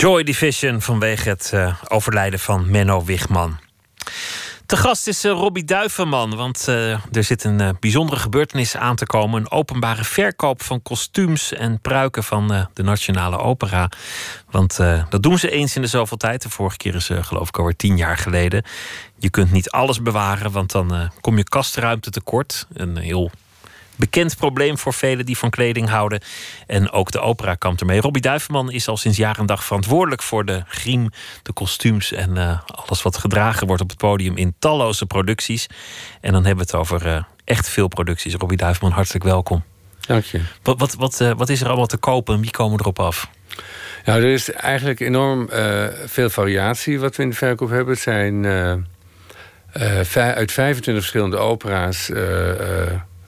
Joy 0.00 0.22
Division 0.22 0.80
vanwege 0.80 1.28
het 1.28 1.50
eh, 1.52 1.74
overlijden 1.88 2.38
van 2.38 2.70
Menno 2.70 3.04
Wigman. 3.04 3.58
Te 4.66 4.76
gast 4.76 5.06
is 5.06 5.24
uh, 5.24 5.32
Robbie 5.32 5.64
Duivenman, 5.64 6.36
want 6.36 6.66
uh, 6.68 6.92
er 6.92 7.24
zit 7.24 7.44
een 7.44 7.76
bijzondere 7.80 8.20
gebeurtenis 8.20 8.76
aan 8.76 8.96
te 8.96 9.06
komen. 9.06 9.40
Een 9.40 9.50
openbare 9.50 10.04
verkoop 10.04 10.62
van 10.62 10.82
kostuums 10.82 11.52
en 11.52 11.80
pruiken 11.80 12.24
van 12.24 12.68
de 12.74 12.82
Nationale 12.82 13.38
Opera. 13.38 13.90
Want 14.50 14.76
dat 15.08 15.22
doen 15.22 15.38
ze 15.38 15.50
eens 15.50 15.76
in 15.76 15.82
de 15.82 15.88
zoveel 15.88 16.16
tijd. 16.16 16.42
De 16.42 16.50
vorige 16.50 16.76
keer 16.76 16.94
is 16.94 17.10
geloof 17.20 17.48
ik 17.48 17.58
alweer 17.58 17.76
tien 17.76 17.96
jaar 17.96 18.16
geleden. 18.16 18.64
Je 19.18 19.30
kunt 19.30 19.52
niet 19.52 19.70
alles 19.70 20.02
bewaren, 20.02 20.52
want 20.52 20.72
dan 20.72 21.10
kom 21.20 21.36
je 21.36 21.44
kastruimte 21.44 22.10
tekort. 22.10 22.66
Een 22.72 22.96
heel 22.96 23.30
bekend 24.00 24.36
probleem 24.36 24.78
voor 24.78 24.94
velen 24.94 25.26
die 25.26 25.38
van 25.38 25.50
kleding 25.50 25.88
houden. 25.88 26.20
En 26.66 26.90
ook 26.90 27.10
de 27.10 27.20
opera 27.20 27.54
kampt 27.54 27.80
ermee. 27.80 28.00
Robbie 28.00 28.22
Duivenman 28.22 28.70
is 28.70 28.88
al 28.88 28.96
sinds 28.96 29.18
jaar 29.18 29.38
en 29.38 29.46
dag 29.46 29.64
verantwoordelijk 29.64 30.22
voor 30.22 30.44
de 30.44 30.62
griem, 30.66 31.10
de 31.42 31.52
kostuums 31.52 32.12
en 32.12 32.36
uh, 32.36 32.60
alles 32.66 33.02
wat 33.02 33.16
gedragen 33.16 33.66
wordt 33.66 33.82
op 33.82 33.88
het 33.88 33.98
podium 33.98 34.36
in 34.36 34.54
talloze 34.58 35.06
producties. 35.06 35.66
En 36.20 36.32
dan 36.32 36.44
hebben 36.44 36.66
we 36.66 36.70
het 36.70 36.80
over 36.80 37.06
uh, 37.06 37.22
echt 37.44 37.68
veel 37.68 37.88
producties. 37.88 38.34
Robbie 38.34 38.56
Duivenman, 38.56 38.92
hartelijk 38.92 39.24
welkom. 39.24 39.64
Dank 40.00 40.24
je. 40.24 40.40
Wat, 40.62 40.78
wat, 40.78 40.94
wat, 40.94 41.20
uh, 41.20 41.30
wat 41.36 41.48
is 41.48 41.60
er 41.60 41.66
allemaal 41.66 41.86
te 41.86 41.96
kopen 41.96 42.34
en 42.34 42.40
wie 42.40 42.50
komen 42.50 42.80
erop 42.80 42.98
af? 42.98 43.30
Nou, 44.04 44.22
er 44.22 44.32
is 44.32 44.52
eigenlijk 44.52 45.00
enorm 45.00 45.48
veel 46.06 46.30
variatie 46.30 47.00
wat 47.00 47.16
we 47.16 47.22
in 47.22 47.30
de 47.30 47.36
verkoop 47.36 47.68
hebben. 47.68 47.94
Het 47.94 48.02
zijn 48.02 48.46
uit 50.14 50.52
25 50.52 50.94
verschillende 50.94 51.36
opera's 51.36 52.10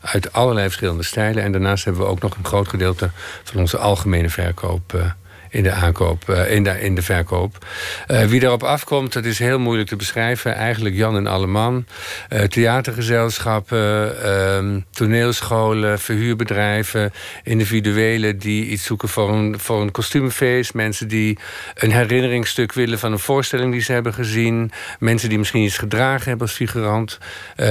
uit 0.02 0.32
allerlei 0.32 0.66
verschillende 0.66 1.02
stijlen. 1.02 1.42
En 1.42 1.52
daarnaast 1.52 1.84
hebben 1.84 2.02
we 2.02 2.08
ook 2.08 2.20
nog 2.20 2.36
een 2.36 2.44
groot 2.44 2.68
gedeelte 2.68 3.10
van 3.42 3.60
onze 3.60 3.78
algemene 3.78 4.28
verkoop 4.28 4.92
uh, 4.94 5.10
in 5.52 5.62
de 5.62 5.72
aankoop, 5.72 6.28
eh, 6.28 6.54
in, 6.54 6.64
de, 6.64 6.80
in 6.80 6.94
de 6.94 7.02
verkoop. 7.02 7.66
Eh, 8.06 8.24
wie 8.24 8.40
daarop 8.40 8.62
afkomt, 8.62 9.12
dat 9.12 9.24
is 9.24 9.38
heel 9.38 9.58
moeilijk 9.58 9.88
te 9.88 9.96
beschrijven. 9.96 10.54
Eigenlijk 10.54 10.94
Jan 10.94 11.16
en 11.16 11.26
Alleman. 11.26 11.86
Uh, 12.30 12.42
theatergezelschappen, 12.42 14.22
ehm, 14.22 14.80
toneelscholen, 14.90 15.98
verhuurbedrijven, 15.98 17.12
individuelen 17.42 18.38
die 18.38 18.66
iets 18.66 18.84
zoeken 18.84 19.08
voor 19.08 19.32
een, 19.32 19.58
voor 19.58 19.80
een 19.80 19.90
kostuumfeest. 19.90 20.74
Mensen 20.74 21.08
die 21.08 21.38
een 21.74 21.92
herinneringsstuk 21.92 22.72
willen 22.72 22.98
van 22.98 23.12
een 23.12 23.18
voorstelling 23.18 23.72
die 23.72 23.82
ze 23.82 23.92
hebben 23.92 24.14
gezien. 24.14 24.70
Mensen 24.98 25.28
die 25.28 25.38
misschien 25.38 25.62
iets 25.62 25.78
gedragen 25.78 26.28
hebben 26.28 26.46
als 26.46 26.56
figurant. 26.56 27.18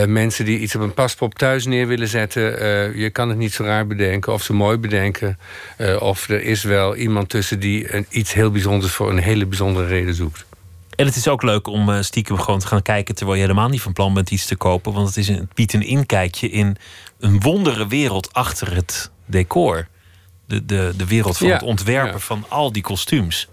mensen 0.07 0.45
die 0.45 0.59
iets 0.59 0.75
op 0.75 0.81
een 0.81 0.93
paspop 0.93 1.33
thuis 1.33 1.65
neer 1.65 1.87
willen 1.87 2.07
zetten. 2.07 2.41
je 2.97 3.09
kan 3.09 3.29
het 3.29 3.37
niet 3.37 3.53
zo 3.53 3.63
raar 3.63 3.87
bedenken 3.87 4.33
of 4.33 4.43
ze 4.43 4.53
mooi 4.53 4.77
bedenken. 4.77 5.39
of 5.99 6.29
er 6.29 6.41
is 6.41 6.63
wel 6.63 6.95
iemand 6.95 7.29
tussen 7.29 7.59
die 7.59 7.70
die 7.71 7.95
een, 7.95 8.05
iets 8.10 8.34
heel 8.34 8.51
bijzonders 8.51 8.91
voor 8.91 9.10
een 9.10 9.17
hele 9.17 9.45
bijzondere 9.45 9.88
reden 9.88 10.13
zoekt. 10.13 10.45
En 10.95 11.05
het 11.05 11.15
is 11.15 11.27
ook 11.27 11.43
leuk 11.43 11.67
om 11.67 11.89
uh, 11.89 12.01
stiekem 12.01 12.38
gewoon 12.38 12.60
te 12.60 12.67
gaan 12.67 12.81
kijken 12.81 13.15
terwijl 13.15 13.38
je 13.38 13.43
helemaal 13.43 13.69
niet 13.69 13.81
van 13.81 13.93
plan 13.93 14.13
bent 14.13 14.31
iets 14.31 14.45
te 14.45 14.55
kopen. 14.55 14.93
Want 14.93 15.07
het, 15.07 15.17
is 15.17 15.27
een, 15.27 15.36
het 15.36 15.53
biedt 15.53 15.73
een 15.73 15.86
inkijkje 15.86 16.49
in 16.49 16.77
een 17.19 17.39
wondere 17.39 17.88
wereld 17.88 18.34
achter 18.34 18.75
het 18.75 19.12
decor. 19.25 19.88
De, 20.45 20.65
de, 20.65 20.93
de 20.97 21.05
wereld 21.05 21.38
van 21.38 21.49
het 21.49 21.63
ontwerpen 21.63 22.21
van 22.21 22.45
al 22.47 22.71
die 22.71 22.81
kostuums. 22.81 23.47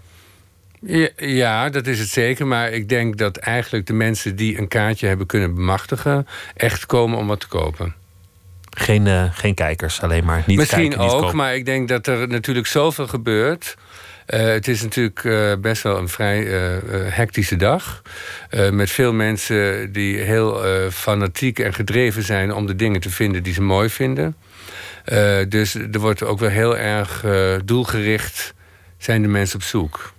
Ja, 0.81 1.09
ja, 1.17 1.69
dat 1.69 1.87
is 1.87 1.99
het 1.99 2.09
zeker. 2.09 2.47
Maar 2.47 2.71
ik 2.71 2.89
denk 2.89 3.17
dat 3.17 3.37
eigenlijk 3.37 3.85
de 3.85 3.93
mensen 3.93 4.35
die 4.35 4.57
een 4.57 4.67
kaartje 4.67 5.07
hebben 5.07 5.25
kunnen 5.25 5.55
bemachtigen, 5.55 6.27
echt 6.55 6.85
komen 6.85 7.17
om 7.17 7.27
wat 7.27 7.39
te 7.39 7.47
kopen. 7.47 7.95
Geen, 8.77 9.05
uh, 9.05 9.23
geen 9.31 9.53
kijkers, 9.53 10.01
alleen 10.01 10.25
maar 10.25 10.43
niet 10.45 10.57
Misschien 10.57 10.89
kijken, 10.89 11.09
ook, 11.09 11.33
maar 11.33 11.55
ik 11.55 11.65
denk 11.65 11.87
dat 11.87 12.07
er 12.07 12.27
natuurlijk 12.27 12.67
zoveel 12.67 13.07
gebeurt. 13.07 13.77
Uh, 14.33 14.39
het 14.39 14.67
is 14.67 14.81
natuurlijk 14.81 15.23
uh, 15.23 15.53
best 15.61 15.83
wel 15.83 15.97
een 15.97 16.09
vrij 16.09 16.43
hectische 17.09 17.55
dag. 17.55 18.01
met 18.71 18.89
veel 18.89 19.13
mensen 19.13 19.91
die 19.91 20.17
heel 20.17 20.61
fanatiek 20.91 21.59
en 21.59 21.73
gedreven 21.73 22.23
zijn 22.23 22.53
om 22.53 22.65
de 22.65 22.75
dingen 22.75 23.01
te 23.01 23.09
vinden 23.09 23.43
die 23.43 23.53
ze 23.53 23.61
mooi 23.61 23.89
vinden. 23.89 24.35
dus 25.49 25.75
er 25.75 25.99
wordt 25.99 26.23
ook 26.23 26.39
wel 26.39 26.49
heel 26.49 26.77
erg 26.77 27.25
doelgericht 27.65 28.53
zijn 28.97 29.21
de 29.21 29.27
mensen 29.27 29.55
op 29.55 29.63
zoek. 29.63 30.13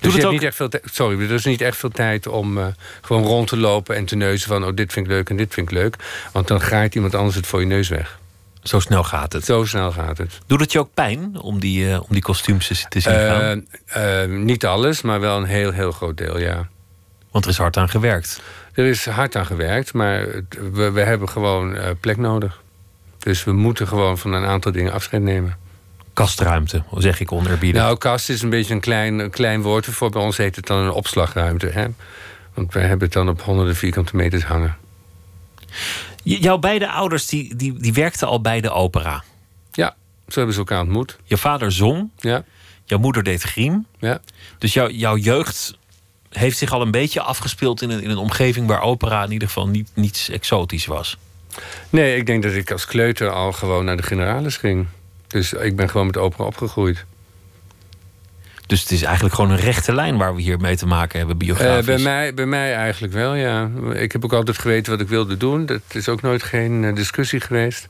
Dus 0.00 0.14
je 0.14 0.28
niet 0.28 0.42
echt 0.42 0.56
veel 0.56 0.68
sorry, 0.84 1.20
er 1.20 1.30
is 1.30 1.44
niet 1.44 1.60
echt 1.60 1.76
veel 1.76 1.90
tijd 1.90 2.26
om 2.26 2.58
uh, 2.58 2.66
gewoon 3.00 3.22
rond 3.22 3.48
te 3.48 3.56
lopen 3.56 3.96
en 3.96 4.04
te 4.04 4.16
neuzen 4.16 4.48
van 4.48 4.64
oh, 4.64 4.74
dit 4.74 4.92
vind 4.92 5.06
ik 5.06 5.12
leuk 5.12 5.30
en 5.30 5.36
dit 5.36 5.54
vind 5.54 5.70
ik 5.70 5.76
leuk. 5.76 5.96
Want 6.32 6.48
dan 6.48 6.60
graait 6.60 6.94
iemand 6.94 7.14
anders 7.14 7.36
het 7.36 7.46
voor 7.46 7.60
je 7.60 7.66
neus 7.66 7.88
weg. 7.88 8.20
Zo 8.62 8.80
snel 8.80 9.04
gaat 9.04 9.32
het. 9.32 9.44
Zo 9.44 9.64
snel 9.64 9.92
gaat 9.92 10.18
het. 10.18 10.38
Doet 10.46 10.60
het 10.60 10.72
je 10.72 10.78
ook 10.78 10.94
pijn 10.94 11.40
om 11.40 11.60
die, 11.60 11.88
uh, 11.88 12.00
om 12.00 12.08
die 12.08 12.22
kostuums 12.22 12.86
te 12.88 13.00
zien 13.00 13.12
gaan? 13.12 13.66
Uh, 13.96 14.38
niet 14.38 14.66
alles, 14.66 15.02
maar 15.02 15.20
wel 15.20 15.36
een 15.36 15.44
heel, 15.44 15.70
heel 15.70 15.92
groot 15.92 16.16
deel, 16.16 16.38
ja. 16.38 16.68
Want 17.30 17.44
er 17.44 17.50
is 17.50 17.58
hard 17.58 17.76
aan 17.76 17.88
gewerkt. 17.88 18.40
Er 18.72 18.84
is 18.86 19.06
hard 19.06 19.36
aan 19.36 19.46
gewerkt, 19.46 19.92
maar 19.92 20.26
we, 20.72 20.90
we 20.90 21.00
hebben 21.00 21.28
gewoon 21.28 21.76
plek 22.00 22.16
nodig. 22.16 22.60
Dus 23.18 23.44
we 23.44 23.52
moeten 23.52 23.88
gewoon 23.88 24.18
van 24.18 24.32
een 24.32 24.44
aantal 24.44 24.72
dingen 24.72 24.92
afscheid 24.92 25.22
nemen 25.22 25.56
kastruimte, 26.12 26.82
zeg 26.96 27.20
ik 27.20 27.32
onerbiedig. 27.32 27.82
Nou, 27.82 27.98
kast 27.98 28.28
is 28.28 28.42
een 28.42 28.50
beetje 28.50 28.74
een 28.74 28.80
klein, 28.80 29.18
een 29.18 29.30
klein 29.30 29.62
woord 29.62 29.86
ervoor. 29.86 30.10
Bij 30.10 30.22
ons 30.22 30.36
heet 30.36 30.56
het 30.56 30.66
dan 30.66 30.78
een 30.78 30.90
opslagruimte. 30.90 31.66
Hè? 31.66 31.86
Want 32.54 32.72
wij 32.72 32.82
hebben 32.82 33.04
het 33.04 33.12
dan 33.12 33.28
op 33.28 33.42
honderden 33.42 33.76
vierkante 33.76 34.16
meters 34.16 34.44
hangen. 34.44 34.76
Jouw 36.22 36.58
beide 36.58 36.90
ouders 36.90 37.26
die, 37.26 37.56
die, 37.56 37.78
die 37.78 37.92
werkten 37.92 38.28
al 38.28 38.40
bij 38.40 38.60
de 38.60 38.70
opera. 38.70 39.24
Ja, 39.72 39.94
zo 40.28 40.34
hebben 40.34 40.52
ze 40.52 40.58
elkaar 40.60 40.80
ontmoet. 40.80 41.18
Je 41.24 41.36
vader 41.36 41.72
zong. 41.72 42.10
Ja. 42.18 42.44
Jouw 42.84 42.98
moeder 42.98 43.22
deed 43.22 43.42
griem. 43.42 43.86
Ja. 43.98 44.20
Dus 44.58 44.72
jouw 44.72 44.88
jouw 44.88 45.16
jeugd 45.16 45.78
heeft 46.28 46.58
zich 46.58 46.72
al 46.72 46.82
een 46.82 46.90
beetje 46.90 47.20
afgespeeld 47.20 47.82
in 47.82 47.90
een, 47.90 48.02
in 48.02 48.10
een 48.10 48.16
omgeving 48.16 48.66
waar 48.66 48.82
opera 48.82 49.24
in 49.24 49.32
ieder 49.32 49.48
geval 49.48 49.68
niet, 49.68 49.90
niets 49.94 50.28
exotisch 50.28 50.86
was. 50.86 51.16
Nee, 51.90 52.16
ik 52.16 52.26
denk 52.26 52.42
dat 52.42 52.52
ik 52.52 52.70
als 52.70 52.86
kleuter 52.86 53.30
al 53.30 53.52
gewoon 53.52 53.84
naar 53.84 53.96
de 53.96 54.02
generalis 54.02 54.56
ging. 54.56 54.86
Dus 55.26 55.52
ik 55.52 55.76
ben 55.76 55.90
gewoon 55.90 56.06
met 56.06 56.16
opera 56.16 56.44
opgegroeid. 56.44 57.04
Dus 58.66 58.80
het 58.80 58.90
is 58.90 59.02
eigenlijk 59.02 59.34
gewoon 59.34 59.50
een 59.50 59.56
rechte 59.56 59.94
lijn 59.94 60.16
waar 60.16 60.34
we 60.34 60.40
hier 60.40 60.60
mee 60.60 60.76
te 60.76 60.86
maken 60.86 61.18
hebben, 61.18 61.36
biografisch. 61.36 61.88
Uh, 61.88 61.94
bij, 61.94 61.98
mij, 61.98 62.34
bij 62.34 62.46
mij 62.46 62.74
eigenlijk 62.74 63.12
wel, 63.12 63.34
ja. 63.34 63.70
Ik 63.92 64.12
heb 64.12 64.24
ook 64.24 64.32
altijd 64.32 64.58
geweten 64.58 64.92
wat 64.92 65.00
ik 65.00 65.08
wilde 65.08 65.36
doen. 65.36 65.66
Dat 65.66 65.80
is 65.92 66.08
ook 66.08 66.22
nooit 66.22 66.42
geen 66.42 66.82
uh, 66.82 66.94
discussie 66.94 67.40
geweest. 67.40 67.88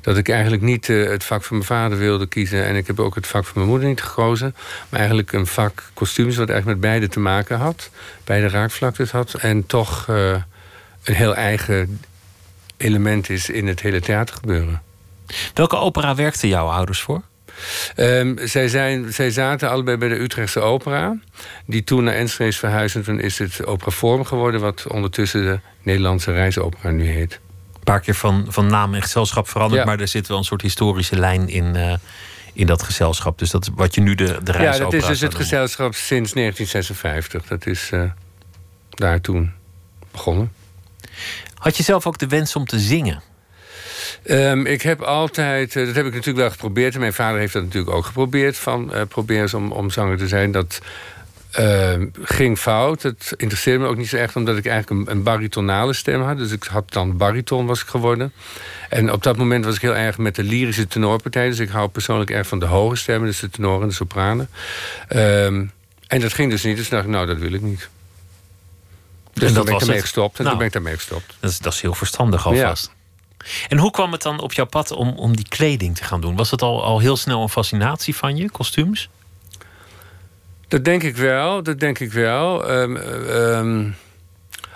Dat 0.00 0.16
ik 0.16 0.28
eigenlijk 0.28 0.62
niet 0.62 0.88
uh, 0.88 1.08
het 1.08 1.24
vak 1.24 1.44
van 1.44 1.56
mijn 1.56 1.68
vader 1.68 1.98
wilde 1.98 2.26
kiezen. 2.26 2.64
En 2.64 2.76
ik 2.76 2.86
heb 2.86 3.00
ook 3.00 3.14
het 3.14 3.26
vak 3.26 3.44
van 3.44 3.52
mijn 3.54 3.68
moeder 3.68 3.88
niet 3.88 4.02
gekozen. 4.02 4.54
Maar 4.88 4.98
eigenlijk 4.98 5.32
een 5.32 5.46
vak 5.46 5.82
kostuums 5.94 6.36
wat 6.36 6.48
eigenlijk 6.48 6.80
met 6.80 6.90
beide 6.90 7.08
te 7.08 7.20
maken 7.20 7.58
had. 7.58 7.90
Beide 8.24 8.48
raakvlaktes 8.48 9.10
had. 9.10 9.34
En 9.34 9.66
toch 9.66 10.08
een 10.08 11.14
heel 11.14 11.34
eigen 11.34 12.00
element 12.76 13.30
is 13.30 13.50
in 13.50 13.66
het 13.66 13.80
hele 13.80 14.00
theatergebeuren. 14.00 14.82
Welke 15.54 15.76
opera 15.76 16.14
werkten 16.14 16.48
jouw 16.48 16.66
ouders 16.68 17.00
voor? 17.00 17.22
Um, 17.96 18.38
zij, 18.44 18.68
zijn, 18.68 19.12
zij 19.12 19.30
zaten 19.30 19.70
allebei 19.70 19.96
bij 19.96 20.08
de 20.08 20.20
Utrechtse 20.20 20.60
Opera. 20.60 21.16
Die 21.66 21.84
toen 21.84 22.04
naar 22.04 22.14
Enschede 22.14 22.52
verhuisde. 22.52 23.00
Toen 23.00 23.20
is 23.20 23.38
het 23.38 23.66
Opera 23.66 23.90
Forum 23.90 24.24
geworden... 24.24 24.60
wat 24.60 24.86
ondertussen 24.88 25.42
de 25.42 25.60
Nederlandse 25.82 26.32
Reisopera 26.32 26.90
nu 26.90 27.06
heet. 27.06 27.40
Een 27.74 27.80
paar 27.84 28.00
keer 28.00 28.14
van, 28.14 28.46
van 28.48 28.66
naam 28.66 28.94
en 28.94 29.02
gezelschap 29.02 29.48
veranderd... 29.48 29.84
maar 29.84 30.00
er 30.00 30.08
zit 30.08 30.28
wel 30.28 30.38
een 30.38 30.44
soort 30.44 30.62
historische 30.62 31.16
lijn 31.16 31.48
in, 31.48 31.74
uh, 31.76 31.94
in 32.52 32.66
dat 32.66 32.82
gezelschap. 32.82 33.38
Dus 33.38 33.50
dat 33.50 33.62
is 33.62 33.70
wat 33.74 33.94
je 33.94 34.00
nu 34.00 34.14
de, 34.14 34.24
de 34.24 34.52
Reisopera 34.52 34.72
Ja, 34.72 34.78
dat 34.78 34.92
is 34.94 35.06
dus 35.06 35.20
het 35.20 35.34
gezelschap 35.34 35.94
sinds 35.94 36.32
1956. 36.32 37.46
Dat 37.46 37.66
is 37.66 37.90
uh, 37.92 38.02
daar 38.88 39.20
toen 39.20 39.52
begonnen. 40.10 40.52
Had 41.54 41.76
je 41.76 41.82
zelf 41.82 42.06
ook 42.06 42.18
de 42.18 42.26
wens 42.26 42.56
om 42.56 42.66
te 42.66 42.78
zingen? 42.78 43.22
Um, 44.24 44.66
ik 44.66 44.82
heb 44.82 45.02
altijd, 45.02 45.74
uh, 45.74 45.86
dat 45.86 45.94
heb 45.94 46.06
ik 46.06 46.12
natuurlijk 46.12 46.38
wel 46.38 46.50
geprobeerd. 46.50 46.94
En 46.94 47.00
mijn 47.00 47.12
vader 47.12 47.38
heeft 47.38 47.52
dat 47.52 47.62
natuurlijk 47.62 47.96
ook 47.96 48.04
geprobeerd. 48.04 48.56
Van 48.56 48.90
uh, 48.94 49.00
probeer 49.08 49.40
eens 49.40 49.54
om, 49.54 49.72
om 49.72 49.90
zanger 49.90 50.18
te 50.18 50.28
zijn. 50.28 50.52
Dat 50.52 50.80
uh, 51.60 51.92
ging 52.22 52.58
fout. 52.58 53.02
Het 53.02 53.32
interesseerde 53.36 53.78
me 53.78 53.88
ook 53.88 53.96
niet 53.96 54.08
zo 54.08 54.16
echt, 54.16 54.36
omdat 54.36 54.56
ik 54.56 54.66
eigenlijk 54.66 55.08
een, 55.08 55.16
een 55.16 55.22
baritonale 55.22 55.92
stem 55.92 56.22
had. 56.22 56.38
Dus 56.38 56.50
ik 56.50 56.64
had 56.64 56.92
dan 56.92 57.16
bariton 57.16 57.66
was 57.66 57.80
ik 57.80 57.86
geworden. 57.86 58.32
En 58.88 59.12
op 59.12 59.22
dat 59.22 59.36
moment 59.36 59.64
was 59.64 59.74
ik 59.74 59.80
heel 59.80 59.96
erg 59.96 60.18
met 60.18 60.34
de 60.34 60.42
lyrische 60.42 60.86
tenorpartij. 60.86 61.48
Dus 61.48 61.58
ik 61.58 61.68
hou 61.68 61.88
persoonlijk 61.88 62.30
erg 62.30 62.46
van 62.46 62.58
de 62.58 62.66
hoge 62.66 62.96
stemmen, 62.96 63.28
dus 63.28 63.40
de 63.40 63.50
tenoren 63.50 63.82
en 63.82 63.88
de 63.88 63.94
sopranen. 63.94 64.48
Um, 65.08 65.72
en 66.06 66.20
dat 66.20 66.32
ging 66.32 66.50
dus 66.50 66.62
niet. 66.62 66.76
Dus 66.76 66.88
dacht 66.88 67.04
ik, 67.04 67.10
nou, 67.10 67.26
dat 67.26 67.38
wil 67.38 67.52
ik 67.52 67.60
niet. 67.60 67.88
Dus 69.32 69.48
en 69.48 69.54
toen 69.54 69.64
ben 69.64 69.74
ik 69.74 69.80
ermee 69.80 70.00
gestopt. 70.00 70.38
En 70.38 70.44
nou, 70.44 70.48
toen 70.48 70.58
ben 70.58 70.66
ik 70.66 70.72
daarmee 70.72 70.94
gestopt. 70.94 71.34
Dat 71.40 71.50
is, 71.50 71.58
dat 71.58 71.72
is 71.72 71.80
heel 71.80 71.94
verstandig 71.94 72.46
alvast. 72.46 72.86
Ja. 72.86 73.03
En 73.68 73.78
hoe 73.78 73.90
kwam 73.90 74.12
het 74.12 74.22
dan 74.22 74.40
op 74.40 74.52
jouw 74.52 74.66
pad 74.66 74.90
om, 74.90 75.08
om 75.08 75.36
die 75.36 75.48
kleding 75.48 75.96
te 75.96 76.04
gaan 76.04 76.20
doen? 76.20 76.36
Was 76.36 76.50
dat 76.50 76.62
al, 76.62 76.84
al 76.84 76.98
heel 76.98 77.16
snel 77.16 77.42
een 77.42 77.48
fascinatie 77.48 78.16
van 78.16 78.36
je, 78.36 78.50
kostuums? 78.50 79.08
Dat 80.68 80.84
denk 80.84 81.02
ik 81.02 81.16
wel, 81.16 81.62
dat 81.62 81.80
denk 81.80 81.98
ik 81.98 82.12
wel. 82.12 82.70
Um, 82.70 83.94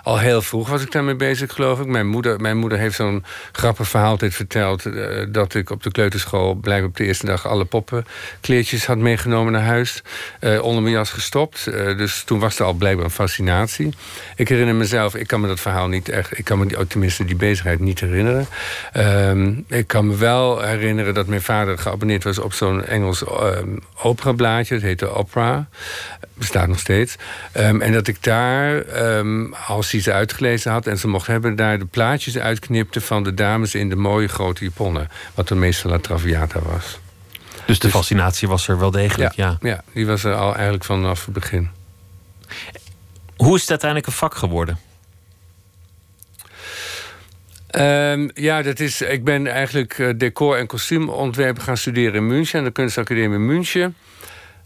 al 0.08 0.18
heel 0.18 0.42
vroeg 0.42 0.68
was 0.68 0.82
ik 0.82 0.92
daarmee 0.92 1.14
bezig, 1.14 1.52
geloof 1.52 1.80
ik. 1.80 1.86
Mijn 1.86 2.06
moeder, 2.06 2.40
mijn 2.40 2.56
moeder 2.56 2.78
heeft 2.78 2.96
zo'n 2.96 3.24
grappig 3.52 3.88
verhaal 3.88 4.10
altijd 4.10 4.34
verteld... 4.34 4.84
Uh, 4.84 5.26
dat 5.28 5.54
ik 5.54 5.70
op 5.70 5.82
de 5.82 5.90
kleuterschool 5.90 6.54
blijkbaar 6.54 6.88
op 6.88 6.96
de 6.96 7.04
eerste 7.04 7.26
dag... 7.26 7.46
alle 7.46 7.64
poppenkleertjes 7.64 8.86
had 8.86 8.98
meegenomen 8.98 9.52
naar 9.52 9.62
huis. 9.62 10.02
Uh, 10.40 10.62
onder 10.62 10.82
mijn 10.82 10.94
jas 10.94 11.10
gestopt. 11.10 11.66
Uh, 11.68 11.98
dus 11.98 12.22
toen 12.22 12.38
was 12.38 12.58
er 12.58 12.64
al 12.64 12.72
blijkbaar 12.72 13.04
een 13.04 13.10
fascinatie. 13.10 13.94
Ik 14.36 14.48
herinner 14.48 14.74
mezelf, 14.74 15.14
ik 15.14 15.26
kan 15.26 15.40
me 15.40 15.46
dat 15.46 15.60
verhaal 15.60 15.88
niet 15.88 16.08
echt... 16.08 16.38
ik 16.38 16.44
kan 16.44 16.58
me 16.58 16.66
die, 16.66 16.86
tenminste 16.86 17.24
die 17.24 17.36
bezigheid 17.36 17.80
niet 17.80 18.00
herinneren. 18.00 18.46
Ehm, 18.92 19.52
ik 19.66 19.86
kan 19.86 20.06
me 20.06 20.16
wel 20.16 20.60
herinneren 20.62 21.14
dat 21.14 21.26
mijn 21.26 21.42
vader 21.42 21.78
geabonneerd 21.78 22.24
was... 22.24 22.38
op 22.38 22.52
zo'n 22.52 22.84
Engels 22.84 23.20
um, 23.20 23.78
operablaadje. 24.02 24.74
Het 24.74 24.82
heette 24.82 25.08
Opera. 25.08 25.68
Bestaat 26.38 26.68
nog 26.68 26.78
steeds. 26.78 27.16
Um, 27.56 27.80
en 27.80 27.92
dat 27.92 28.06
ik 28.06 28.22
daar 28.22 28.84
als 29.66 29.88
ze 29.88 30.12
uitgelezen 30.12 30.72
had. 30.72 30.86
En 30.86 30.98
ze 30.98 31.08
mocht 31.08 31.26
hebben 31.26 31.56
daar 31.56 31.78
de 31.78 31.84
plaatjes 31.84 32.38
uitknipte 32.38 33.00
van 33.00 33.22
de 33.22 33.34
dames 33.34 33.74
in 33.74 33.88
de 33.88 33.96
mooie 33.96 34.28
grote 34.28 34.64
japonnen. 34.64 35.08
Wat 35.34 35.48
dan 35.48 35.58
meestal 35.58 35.90
La 35.90 35.98
Traviata 35.98 36.60
was. 36.60 36.98
Dus 37.66 37.78
de 37.78 37.86
dus- 37.86 37.96
fascinatie 37.96 38.48
was 38.48 38.68
er 38.68 38.78
wel 38.78 38.90
degelijk, 38.90 39.32
ja, 39.32 39.58
ja. 39.60 39.68
Ja, 39.68 39.82
die 39.92 40.06
was 40.06 40.24
er 40.24 40.34
al 40.34 40.54
eigenlijk 40.54 40.84
vanaf 40.84 41.24
het 41.24 41.34
begin. 41.34 41.70
Hoe 43.36 43.54
is 43.54 43.60
het 43.60 43.70
uiteindelijk 43.70 44.10
een 44.10 44.16
vak 44.16 44.34
geworden? 44.34 44.78
Um, 47.76 48.30
ja, 48.34 48.62
dat 48.62 48.80
is, 48.80 49.02
ik 49.02 49.24
ben 49.24 49.46
eigenlijk 49.46 49.98
uh, 49.98 50.10
decor- 50.16 50.58
en 50.58 50.66
kostuumontwerpen 50.66 51.62
gaan 51.62 51.76
studeren 51.76 52.14
in 52.14 52.26
München... 52.26 52.58
aan 52.58 52.64
de 52.64 52.70
kunstacademie 52.70 53.38
München. 53.38 53.96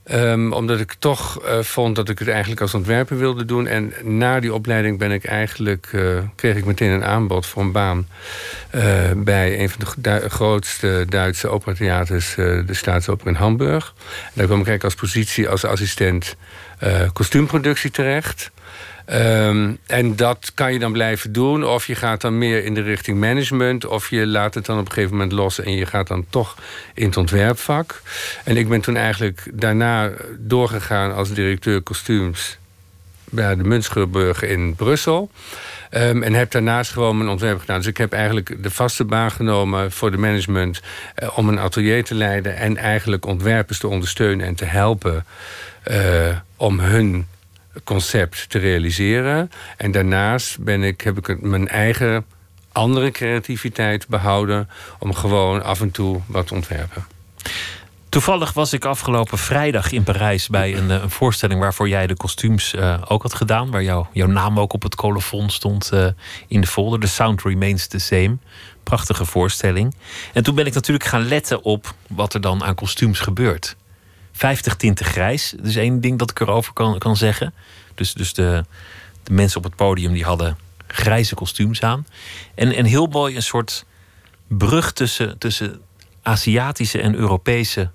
Ehm, 0.04 0.52
omdat 0.52 0.80
ik 0.80 0.94
toch 0.98 1.42
eh, 1.42 1.58
vond 1.58 1.96
dat 1.96 2.08
ik 2.08 2.18
het 2.18 2.28
eigenlijk 2.28 2.60
als 2.60 2.74
ontwerper 2.74 3.18
wilde 3.18 3.44
doen. 3.44 3.66
En 3.66 3.92
na 4.02 4.40
die 4.40 4.54
opleiding 4.54 4.98
ben 4.98 5.10
ik 5.10 5.24
eigenlijk, 5.24 5.88
eh, 5.92 6.18
kreeg 6.36 6.56
ik 6.56 6.64
meteen 6.64 6.90
een 6.90 7.04
aanbod 7.04 7.46
voor 7.46 7.62
een 7.62 7.72
baan 7.72 8.08
eh, 8.70 8.82
bij 9.16 9.60
een 9.60 9.70
van 9.70 9.80
de 9.96 10.28
grootste 10.28 11.06
Duitse 11.08 11.48
operatheaters, 11.48 12.34
de 12.34 12.64
Staatsoper 12.70 13.26
in 13.26 13.34
Hamburg. 13.34 13.94
En 13.96 14.32
daar 14.34 14.46
kwam 14.46 14.60
ik 14.60 14.66
eigenlijk 14.66 14.84
als 14.84 14.94
positie 14.94 15.48
als 15.48 15.64
assistent 15.64 16.36
kostuumproductie 17.12 17.90
terecht. 17.90 18.51
Ehm, 19.04 19.72
en 19.86 20.16
dat 20.16 20.50
kan 20.54 20.72
je 20.72 20.78
dan 20.78 20.92
blijven 20.92 21.32
doen. 21.32 21.64
Of 21.66 21.86
je 21.86 21.94
gaat 21.94 22.20
dan 22.20 22.38
meer 22.38 22.64
in 22.64 22.74
de 22.74 22.82
richting 22.82 23.18
management. 23.20 23.86
Of 23.86 24.10
je 24.10 24.26
laat 24.26 24.54
het 24.54 24.66
dan 24.66 24.78
op 24.78 24.86
een 24.86 24.92
gegeven 24.92 25.12
moment 25.16 25.32
los. 25.32 25.60
En 25.60 25.76
je 25.76 25.86
gaat 25.86 26.08
dan 26.08 26.24
toch 26.30 26.56
in 26.94 27.06
het 27.06 27.16
ontwerpvak. 27.16 28.02
En 28.44 28.56
ik 28.56 28.68
ben 28.68 28.80
toen 28.80 28.96
eigenlijk 28.96 29.42
daarna 29.52 30.10
doorgegaan 30.38 31.14
als 31.14 31.32
directeur 31.32 31.80
kostuums. 31.80 32.58
Bij 33.24 33.56
de 33.56 33.64
Münsterburg 33.64 34.42
in 34.42 34.74
Brussel. 34.74 35.30
Ehm, 35.90 36.22
en 36.22 36.32
heb 36.32 36.50
daarnaast 36.50 36.90
gewoon 36.92 37.16
mijn 37.16 37.30
ontwerp 37.30 37.60
gedaan. 37.60 37.76
Dus 37.78 37.86
ik 37.86 37.96
heb 37.96 38.12
eigenlijk 38.12 38.62
de 38.62 38.70
vaste 38.70 39.04
baan 39.04 39.30
genomen 39.30 39.92
voor 39.92 40.10
de 40.10 40.16
management. 40.18 40.80
eh, 41.14 41.38
om 41.38 41.48
een 41.48 41.58
atelier 41.58 42.04
te 42.04 42.14
leiden. 42.14 42.56
En 42.56 42.76
eigenlijk 42.76 43.26
ontwerpers 43.26 43.78
te 43.78 43.88
ondersteunen 43.88 44.46
en 44.46 44.54
te 44.54 44.64
helpen. 44.64 45.24
eh, 45.82 46.36
om 46.56 46.80
hun 46.80 47.26
concept 47.84 48.50
te 48.50 48.58
realiseren. 48.58 49.50
En 49.76 49.90
daarnaast 49.90 50.58
ben 50.58 50.82
ik, 50.82 51.00
heb 51.00 51.28
ik 51.28 51.40
mijn 51.40 51.68
eigen 51.68 52.24
andere 52.72 53.10
creativiteit 53.10 54.08
behouden... 54.08 54.68
om 54.98 55.14
gewoon 55.14 55.62
af 55.62 55.80
en 55.80 55.90
toe 55.90 56.20
wat 56.26 56.46
te 56.46 56.54
ontwerpen. 56.54 57.06
Toevallig 58.12 58.52
was 58.52 58.72
ik 58.72 58.84
afgelopen 58.84 59.38
vrijdag 59.38 59.92
in 59.92 60.02
Parijs 60.02 60.48
bij 60.48 60.76
een, 60.76 60.90
eh, 60.90 61.02
een 61.02 61.10
voorstelling 61.10 61.60
waarvoor 61.60 61.88
jij 61.88 62.06
de 62.06 62.16
kostuums 62.16 62.74
eh, 62.74 63.02
ook 63.08 63.22
had 63.22 63.34
gedaan. 63.34 63.70
Waar 63.70 63.82
jou, 63.82 64.06
jouw 64.12 64.26
naam 64.26 64.60
ook 64.60 64.72
op 64.72 64.82
het 64.82 64.94
colofon 64.94 65.50
stond 65.50 65.90
eh, 65.92 66.06
in 66.48 66.60
de 66.60 66.66
folder. 66.66 67.00
The 67.00 67.06
Sound 67.06 67.42
Remains 67.42 67.86
the 67.86 67.98
Same. 67.98 68.36
Prachtige 68.82 69.24
voorstelling. 69.24 69.94
En 70.32 70.42
toen 70.42 70.54
ben 70.54 70.66
ik 70.66 70.74
natuurlijk 70.74 71.06
gaan 71.06 71.28
letten 71.28 71.62
op 71.64 71.94
wat 72.08 72.34
er 72.34 72.40
dan 72.40 72.64
aan 72.64 72.74
kostuums 72.74 73.20
gebeurt. 73.20 73.76
50 74.32 74.76
tinten 74.76 75.06
grijs. 75.06 75.54
Dat 75.56 75.66
is 75.66 75.76
één 75.76 76.00
ding 76.00 76.18
dat 76.18 76.30
ik 76.30 76.40
erover 76.40 76.72
kan, 76.72 76.98
kan 76.98 77.16
zeggen. 77.16 77.54
Dus, 77.94 78.12
dus 78.12 78.34
de, 78.34 78.64
de 79.22 79.32
mensen 79.32 79.58
op 79.58 79.64
het 79.64 79.76
podium 79.76 80.12
die 80.12 80.24
hadden 80.24 80.56
grijze 80.86 81.34
kostuums 81.34 81.82
aan. 81.82 82.06
En, 82.54 82.72
en 82.72 82.84
heel 82.84 83.06
mooi 83.06 83.36
een 83.36 83.42
soort 83.42 83.84
brug 84.48 84.92
tussen, 84.92 85.38
tussen 85.38 85.80
Aziatische 86.22 87.00
en 87.00 87.14
Europese 87.14 87.90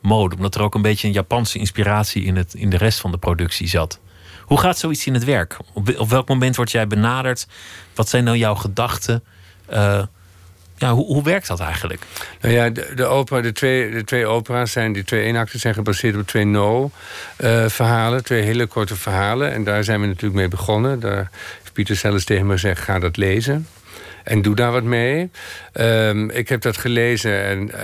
mode. 0.00 0.36
Omdat 0.36 0.54
er 0.54 0.62
ook 0.62 0.74
een 0.74 0.82
beetje 0.82 1.06
een 1.06 1.12
Japanse 1.12 1.58
inspiratie 1.58 2.24
in, 2.24 2.36
het, 2.36 2.54
in 2.54 2.70
de 2.70 2.76
rest 2.76 3.00
van 3.00 3.10
de 3.10 3.18
productie 3.18 3.68
zat. 3.68 4.00
Hoe 4.44 4.60
gaat 4.60 4.78
zoiets 4.78 5.06
in 5.06 5.14
het 5.14 5.24
werk? 5.24 5.56
Op, 5.72 5.98
op 5.98 6.08
welk 6.08 6.28
moment 6.28 6.56
word 6.56 6.70
jij 6.70 6.86
benaderd? 6.86 7.46
Wat 7.94 8.08
zijn 8.08 8.24
nou 8.24 8.36
jouw 8.36 8.54
gedachten? 8.54 9.24
Eh, 9.66 10.02
ja, 10.76 10.92
hoe, 10.92 11.06
hoe 11.06 11.22
werkt 11.22 11.46
dat 11.46 11.60
eigenlijk? 11.60 12.02
Nou 12.40 12.54
ja, 12.54 12.70
de, 12.70 12.92
de, 12.94 13.04
opera, 13.04 13.40
de, 13.40 13.52
twee, 13.52 13.90
de 13.90 14.04
twee 14.04 14.26
opera's 14.26 14.72
zijn, 14.72 14.92
die 14.92 15.04
twee 15.04 15.22
eenacten 15.22 15.60
zijn 15.60 15.74
gebaseerd 15.74 16.16
op 16.16 16.26
twee 16.26 16.44
no-verhalen. 16.44 18.24
twee 18.24 18.42
hele 18.42 18.66
korte 18.66 18.96
verhalen. 18.96 19.52
En 19.52 19.64
daar 19.64 19.84
zijn 19.84 20.00
we 20.00 20.06
natuurlijk 20.06 20.34
mee 20.34 20.48
begonnen. 20.48 21.00
Daar 21.00 21.30
heeft 21.58 21.72
Pieter 21.72 21.96
zelfs 21.96 22.24
tegen 22.24 22.46
me 22.46 22.52
gezegd, 22.52 22.80
ga 22.80 22.98
dat 22.98 23.16
lezen. 23.16 23.66
En 24.24 24.42
doe 24.42 24.54
daar 24.54 24.72
wat 24.72 24.82
mee. 24.82 25.30
Um, 25.74 26.30
ik 26.30 26.48
heb 26.48 26.60
dat 26.60 26.76
gelezen 26.76 27.44
en 27.44 27.66
uh, 27.66 27.74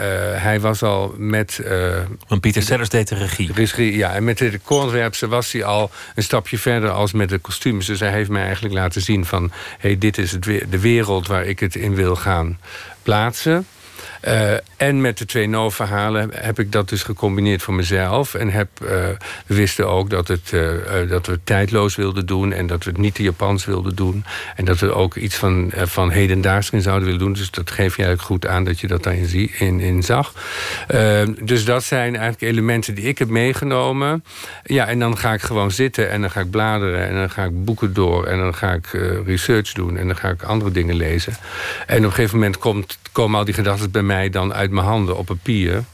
hij 0.42 0.60
was 0.60 0.82
al 0.82 1.14
met... 1.16 1.60
Uh, 1.64 1.96
Want 2.28 2.40
Pieter 2.40 2.62
Sellers 2.62 2.88
deed 2.88 3.08
de 3.08 3.14
regie. 3.14 3.52
regie. 3.52 3.96
Ja, 3.96 4.14
en 4.14 4.24
met 4.24 4.38
de 4.38 4.50
decorontwerpse 4.50 5.28
was 5.28 5.52
hij 5.52 5.64
al 5.64 5.90
een 6.14 6.22
stapje 6.22 6.58
verder 6.58 6.90
als 6.90 7.12
met 7.12 7.28
de 7.28 7.38
kostuums. 7.38 7.86
Dus 7.86 8.00
hij 8.00 8.10
heeft 8.10 8.30
mij 8.30 8.44
eigenlijk 8.44 8.74
laten 8.74 9.00
zien 9.00 9.24
van... 9.24 9.52
hey, 9.78 9.98
dit 9.98 10.18
is 10.18 10.32
het, 10.32 10.42
de 10.44 10.78
wereld 10.80 11.26
waar 11.26 11.44
ik 11.44 11.60
het 11.60 11.74
in 11.74 11.94
wil 11.94 12.16
gaan 12.16 12.58
plaatsen. 13.02 13.66
Uh, 14.24 14.52
en 14.76 15.00
met 15.00 15.18
de 15.18 15.24
twee 15.24 15.48
no-verhalen 15.48 16.30
heb 16.34 16.58
ik 16.58 16.72
dat 16.72 16.88
dus 16.88 17.02
gecombineerd 17.02 17.62
voor 17.62 17.74
mezelf. 17.74 18.34
En 18.34 18.50
heb, 18.50 18.68
we 18.78 19.16
wisten 19.46 19.88
ook 19.88 20.10
dat, 20.10 20.28
het, 20.28 20.52
uh, 20.54 20.70
dat 21.08 21.26
we 21.26 21.32
het 21.32 21.46
tijdloos 21.46 21.96
wilden 21.96 22.26
doen. 22.26 22.52
En 22.52 22.66
dat 22.66 22.84
we 22.84 22.90
het 22.90 22.98
niet 22.98 23.14
te 23.14 23.22
Japans 23.22 23.64
wilden 23.64 23.94
doen. 23.96 24.24
En 24.56 24.64
dat 24.64 24.78
we 24.78 24.94
ook 24.94 25.16
iets 25.16 25.34
van, 25.34 25.72
van 25.74 26.10
hedendaags 26.10 26.70
in 26.70 26.82
zouden 26.82 27.04
willen 27.04 27.20
doen. 27.20 27.32
Dus 27.32 27.50
dat 27.50 27.70
geef 27.70 27.96
je 27.96 28.02
eigenlijk 28.04 28.22
goed 28.22 28.46
aan 28.46 28.64
dat 28.64 28.80
je 28.80 28.86
dat 28.86 29.02
daarin 29.02 29.26
zie, 29.26 29.50
in, 29.58 29.80
in 29.80 30.02
zag. 30.02 30.34
dus 31.42 31.64
dat 31.64 31.84
zijn 31.84 32.16
eigenlijk 32.16 32.52
elementen 32.52 32.94
die 32.94 33.04
ik 33.04 33.18
heb 33.18 33.28
meegenomen. 33.28 34.24
Ja, 34.64 34.86
en 34.86 34.98
dan 34.98 35.18
ga 35.18 35.32
ik 35.32 35.42
gewoon 35.42 35.70
zitten 35.70 36.10
en 36.10 36.20
dan 36.20 36.30
ga 36.30 36.40
ik 36.40 36.50
bladeren. 36.50 37.08
En 37.08 37.14
dan 37.14 37.30
ga 37.30 37.44
ik 37.44 37.64
boeken 37.64 37.94
door. 37.94 38.26
En 38.26 38.38
dan 38.38 38.54
ga 38.54 38.72
ik 38.72 38.86
research 39.26 39.72
doen. 39.72 39.96
En 39.96 40.06
dan 40.06 40.16
ga 40.16 40.28
ik 40.28 40.42
andere 40.42 40.70
dingen 40.70 40.96
lezen. 40.96 41.36
En 41.86 41.98
op 41.98 42.04
een 42.04 42.12
gegeven 42.12 42.38
moment 42.38 42.58
komt, 42.58 42.98
komen 43.12 43.38
al 43.38 43.44
die 43.44 43.54
gedachten 43.54 43.90
bij 43.90 44.02
mij 44.02 44.09
dan 44.30 44.54
uit 44.54 44.70
mijn 44.70 44.86
handen 44.86 45.16
op 45.16 45.26
papier. 45.26 45.84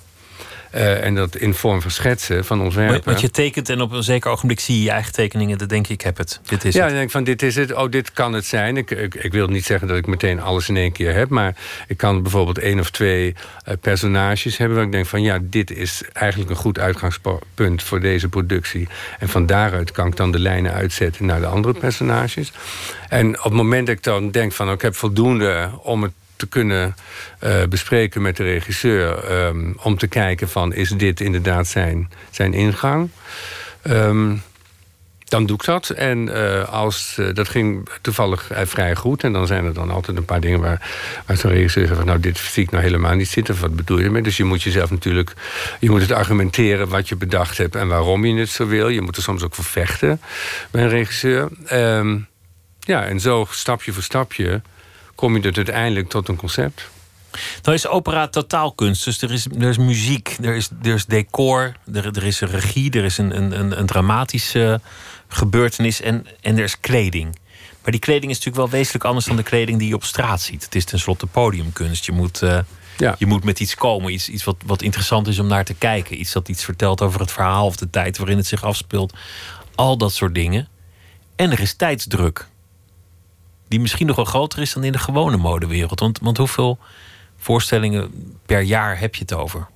Uh, 0.75 1.05
en 1.05 1.14
dat 1.14 1.37
in 1.37 1.55
vorm 1.55 1.83
van 1.83 1.91
schetsen, 1.91 2.45
van 2.45 2.61
ontwerpen. 2.61 3.03
Want 3.05 3.21
je 3.21 3.31
tekent 3.31 3.69
en 3.69 3.81
op 3.81 3.93
een 3.93 4.03
zeker 4.03 4.31
ogenblik 4.31 4.61
zie 4.61 4.77
je 4.77 4.83
je 4.83 4.91
eigen 4.91 5.12
tekeningen. 5.12 5.59
Dan 5.59 5.69
denk 5.69 5.87
je, 5.87 5.93
ik 5.93 6.01
heb 6.01 6.17
het. 6.17 6.41
Dit 6.47 6.64
is 6.64 6.75
ja, 6.75 6.81
het. 6.81 6.89
dan 6.89 6.97
denk 6.97 7.05
ik 7.05 7.11
van 7.11 7.25
dit 7.25 7.43
is 7.43 7.55
het. 7.55 7.75
Oh, 7.75 7.91
dit 7.91 8.12
kan 8.12 8.33
het 8.33 8.45
zijn. 8.45 8.77
Ik, 8.77 8.91
ik, 8.91 9.14
ik, 9.14 9.33
wil 9.33 9.47
niet 9.47 9.64
zeggen 9.64 9.89
dat 9.89 9.97
ik 9.97 10.07
meteen 10.07 10.41
alles 10.41 10.69
in 10.69 10.77
één 10.77 10.93
keer 10.93 11.14
heb. 11.14 11.29
Maar 11.29 11.57
ik 11.89 11.97
kan 11.97 12.23
bijvoorbeeld 12.23 12.59
één 12.59 12.81
of 12.81 12.91
twee 12.91 13.35
uh, 13.69 13.75
personages 13.81 14.57
hebben... 14.57 14.77
waar 14.77 14.87
ik 14.87 14.93
denk 14.93 15.07
van 15.07 15.23
ja, 15.23 15.39
dit 15.43 15.71
is 15.71 16.03
eigenlijk 16.12 16.51
een 16.51 16.57
goed 16.57 16.79
uitgangspunt 16.79 17.83
voor 17.83 18.01
deze 18.01 18.29
productie. 18.29 18.89
En 19.19 19.29
van 19.29 19.47
daaruit 19.47 19.91
kan 19.91 20.07
ik 20.07 20.17
dan 20.17 20.33
de 20.33 20.39
lijnen 20.39 20.73
uitzetten 20.73 21.27
naar 21.27 21.41
de 21.41 21.47
andere 21.47 21.75
personages. 21.75 22.53
En 23.09 23.39
op 23.39 23.45
het 23.45 23.53
moment 23.53 23.87
dat 23.87 23.97
ik 23.97 24.03
dan 24.03 24.31
denk 24.31 24.53
van... 24.53 24.67
Oh, 24.67 24.73
ik 24.73 24.83
heb 24.83 24.95
voldoende 24.95 25.71
om 25.83 26.03
het 26.03 26.12
te 26.37 26.47
kunnen 26.47 26.95
uh, 27.45 27.62
bespreken 27.68 28.22
met 28.22 28.37
de 28.37 28.43
regisseur. 28.43 29.32
Um, 29.47 29.76
om 29.82 29.99
te 29.99 30.07
kijken 30.07 30.49
van, 30.49 30.72
is 30.72 30.91
dit 30.91 31.20
inderdaad 31.20 31.66
zijn, 31.66 32.11
zijn 32.30 32.55
ingang? 32.55 33.11
Um, 33.82 34.43
dan 35.28 35.47
doe 35.47 35.57
ik 35.57 35.64
dat. 35.64 35.91
En 35.91 36.28
uh, 36.28 36.68
als, 36.68 37.16
uh, 37.20 37.34
dat 37.34 37.49
ging 37.49 37.89
toevallig 38.01 38.51
vrij 38.53 38.97
goed. 38.97 39.24
En 39.24 39.32
dan 39.32 39.47
zijn 39.47 39.64
er 39.64 39.74
dan 39.74 39.91
altijd 39.91 40.16
een 40.16 40.24
paar 40.24 40.41
dingen 40.41 40.61
waar, 40.61 40.91
waar 41.26 41.37
zo'n 41.37 41.51
regisseur 41.51 41.87
zegt... 41.87 42.05
Nou, 42.05 42.20
dit 42.20 42.39
zie 42.39 42.62
ik 42.62 42.70
nou 42.70 42.82
helemaal 42.82 43.14
niet 43.14 43.28
zitten. 43.28 43.61
Wat 43.61 43.76
bedoel 43.76 43.99
je 43.99 44.05
ermee? 44.05 44.22
Dus 44.22 44.37
je 44.37 44.45
moet 44.45 44.62
jezelf 44.62 44.91
natuurlijk... 44.91 45.32
Je 45.80 45.91
moet 45.91 46.01
het 46.01 46.12
argumenteren 46.12 46.89
wat 46.89 47.09
je 47.09 47.16
bedacht 47.16 47.59
hebt... 47.59 47.74
en 47.74 47.89
waarom 47.89 48.24
je 48.24 48.41
het 48.41 48.49
zo 48.49 48.66
wil. 48.66 48.89
Je 48.89 49.01
moet 49.01 49.16
er 49.16 49.22
soms 49.22 49.43
ook 49.43 49.55
voor 49.55 49.64
vechten 49.64 50.20
bij 50.70 50.82
een 50.82 50.89
regisseur. 50.89 51.49
Um, 51.72 52.26
ja, 52.80 53.05
en 53.05 53.20
zo 53.20 53.47
stapje 53.51 53.93
voor 53.93 54.03
stapje 54.03 54.62
kom 55.17 55.37
je 55.37 55.43
er 55.49 55.57
uiteindelijk 55.57 56.09
tot 56.09 56.29
een 56.29 56.37
concept. 56.37 56.89
Nou 57.62 57.77
is 57.77 57.87
opera 57.87 58.29
totaalkunst. 58.29 59.05
Dus 59.05 59.23
er 59.23 59.33
is, 59.33 59.47
er 59.47 59.69
is 59.69 59.79
muziek, 59.79 60.37
er 60.43 60.55
is, 60.55 60.69
er 60.83 60.95
is 60.95 61.05
decor, 61.05 61.77
er, 61.93 62.07
er 62.07 62.25
is 62.25 62.41
een 62.41 62.51
regie, 62.51 62.91
er 62.91 63.05
is 63.05 63.19
een, 63.19 63.37
een, 63.37 63.79
een 63.79 63.87
dramatische 63.87 64.81
gebeurtenis 65.29 66.01
en, 66.01 66.27
en 66.41 66.57
er 66.57 66.64
is 66.64 66.81
kleding. 66.81 67.39
Maar 67.83 67.91
die 67.91 68.01
kleding 68.01 68.31
is 68.31 68.37
natuurlijk 68.37 68.69
wel 68.71 68.79
wezenlijk 68.79 69.05
anders 69.05 69.27
dan 69.27 69.37
de 69.37 69.43
kleding 69.43 69.79
die 69.79 69.89
je 69.89 69.95
op 69.95 70.05
straat 70.05 70.41
ziet. 70.41 70.64
Het 70.64 70.75
is 70.75 70.85
tenslotte 70.85 71.27
podiumkunst. 71.27 72.07
Je 72.07 72.12
moet, 72.12 72.43
uh, 72.43 72.59
ja. 72.97 73.14
je 73.19 73.27
moet 73.27 73.45
met 73.45 73.61
iets 73.61 73.75
komen, 73.75 74.12
iets, 74.12 74.29
iets 74.29 74.45
wat, 74.45 74.57
wat 74.67 74.83
interessant 74.83 75.27
is 75.27 75.39
om 75.39 75.47
naar 75.47 75.64
te 75.64 75.75
kijken. 75.75 76.21
Iets 76.21 76.33
dat 76.33 76.49
iets 76.49 76.64
vertelt 76.64 77.03
over 77.03 77.21
het 77.21 77.33
verhaal 77.33 77.67
of 77.67 77.77
de 77.77 77.91
tijd 77.91 78.19
waarin 78.19 78.37
het 78.37 78.47
zich 78.47 78.64
afspeelt. 78.64 79.12
Al 79.75 79.99
dat 79.99 80.12
soort 80.12 80.35
dingen. 80.35 80.69
En 81.37 81.51
er 81.51 81.61
is 81.61 81.75
tijdsdruk 81.75 82.49
die 83.69 83.81
misschien 83.81 84.07
nog 84.07 84.17
wel 84.17 84.25
groter 84.25 84.61
is 84.61 84.73
dan 84.73 84.85
in 84.85 84.93
de 84.93 84.99
gewone 84.99 85.37
modewereld. 85.37 86.01
Want, 86.01 86.19
want 86.23 86.37
hoeveel 86.37 86.79
voorstellingen 87.37 88.11
per 88.47 88.61
jaar 88.61 88.99
heb 88.99 89.14
je 89.14 89.21
het 89.21 89.35
over? 89.35 89.69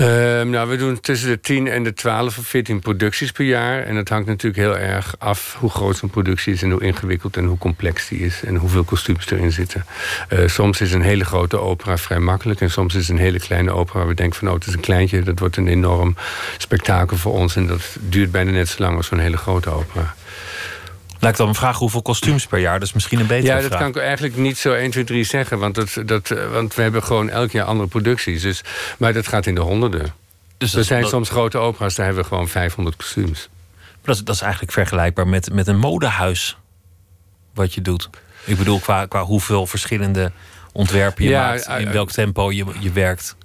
Uh, 0.00 0.06
nou, 0.42 0.68
we 0.68 0.76
doen 0.76 1.00
tussen 1.00 1.28
de 1.28 1.40
10 1.40 1.68
en 1.68 1.82
de 1.82 1.92
12 1.92 2.38
of 2.38 2.46
14 2.46 2.80
producties 2.80 3.32
per 3.32 3.44
jaar. 3.44 3.82
En 3.82 3.94
dat 3.94 4.08
hangt 4.08 4.26
natuurlijk 4.26 4.62
heel 4.62 4.78
erg 4.78 5.14
af 5.18 5.56
hoe 5.58 5.70
groot 5.70 5.96
zo'n 5.96 6.10
productie 6.10 6.52
is... 6.52 6.62
en 6.62 6.70
hoe 6.70 6.82
ingewikkeld 6.82 7.36
en 7.36 7.44
hoe 7.44 7.58
complex 7.58 8.08
die 8.08 8.18
is... 8.18 8.42
en 8.42 8.56
hoeveel 8.56 8.84
kostuums 8.84 9.30
erin 9.30 9.52
zitten. 9.52 9.84
Uh, 10.32 10.48
soms 10.48 10.80
is 10.80 10.92
een 10.92 11.02
hele 11.02 11.24
grote 11.24 11.58
opera 11.58 11.96
vrij 11.96 12.18
makkelijk... 12.18 12.60
en 12.60 12.70
soms 12.70 12.94
is 12.94 13.08
een 13.08 13.18
hele 13.18 13.38
kleine 13.38 13.72
opera 13.72 13.98
waar 13.98 14.08
we 14.08 14.14
denken 14.14 14.38
van... 14.38 14.48
oh, 14.48 14.54
het 14.54 14.66
is 14.66 14.72
een 14.72 14.80
kleintje, 14.80 15.22
dat 15.22 15.38
wordt 15.38 15.56
een 15.56 15.68
enorm 15.68 16.16
spektakel 16.58 17.16
voor 17.16 17.32
ons... 17.32 17.56
en 17.56 17.66
dat 17.66 17.96
duurt 18.00 18.30
bijna 18.30 18.50
net 18.50 18.68
zo 18.68 18.82
lang 18.82 18.96
als 18.96 19.06
zo'n 19.06 19.18
hele 19.18 19.36
grote 19.36 19.70
opera. 19.70 20.14
Ik 21.20 21.36
dan 21.36 21.54
vragen 21.54 21.78
hoeveel 21.78 22.02
kostuums 22.02 22.46
per 22.46 22.58
jaar? 22.58 22.78
Dat 22.78 22.88
is 22.88 22.94
misschien 22.94 23.20
een 23.20 23.26
betere 23.26 23.46
Ja, 23.46 23.58
vraag. 23.58 23.70
dat 23.70 23.78
kan 23.78 23.88
ik 23.88 23.96
eigenlijk 23.96 24.36
niet 24.36 24.58
zo 24.58 24.72
1, 24.72 24.90
2, 24.90 25.04
3 25.04 25.24
zeggen. 25.24 25.58
Want, 25.58 25.74
dat, 25.74 25.96
dat, 26.06 26.28
want 26.52 26.74
we 26.74 26.82
hebben 26.82 27.02
gewoon 27.02 27.28
elk 27.28 27.50
jaar 27.50 27.64
andere 27.64 27.88
producties. 27.88 28.42
Dus, 28.42 28.62
maar 28.98 29.12
dat 29.12 29.28
gaat 29.28 29.46
in 29.46 29.54
de 29.54 29.60
honderden. 29.60 30.14
Dus 30.58 30.74
er 30.74 30.84
zijn 30.84 31.00
dat, 31.00 31.10
soms 31.10 31.28
grote 31.28 31.58
opera's, 31.58 31.94
daar 31.94 32.06
hebben 32.06 32.22
we 32.22 32.28
gewoon 32.28 32.48
500 32.48 32.96
kostuums. 32.96 33.48
Dat 34.02 34.14
is, 34.14 34.24
dat 34.24 34.34
is 34.34 34.40
eigenlijk 34.40 34.72
vergelijkbaar 34.72 35.28
met, 35.28 35.52
met 35.52 35.66
een 35.66 35.78
modehuis. 35.78 36.56
Wat 37.54 37.74
je 37.74 37.82
doet. 37.82 38.10
Ik 38.44 38.56
bedoel, 38.56 38.80
qua, 38.80 39.06
qua 39.06 39.24
hoeveel 39.24 39.66
verschillende 39.66 40.32
ontwerpen 40.72 41.24
je 41.24 41.30
Ja, 41.30 41.48
maakt. 41.48 41.68
In 41.68 41.86
uh, 41.86 41.92
welk 41.92 42.10
tempo 42.10 42.50
je, 42.52 42.64
je 42.78 42.92
werkt. 42.92 43.36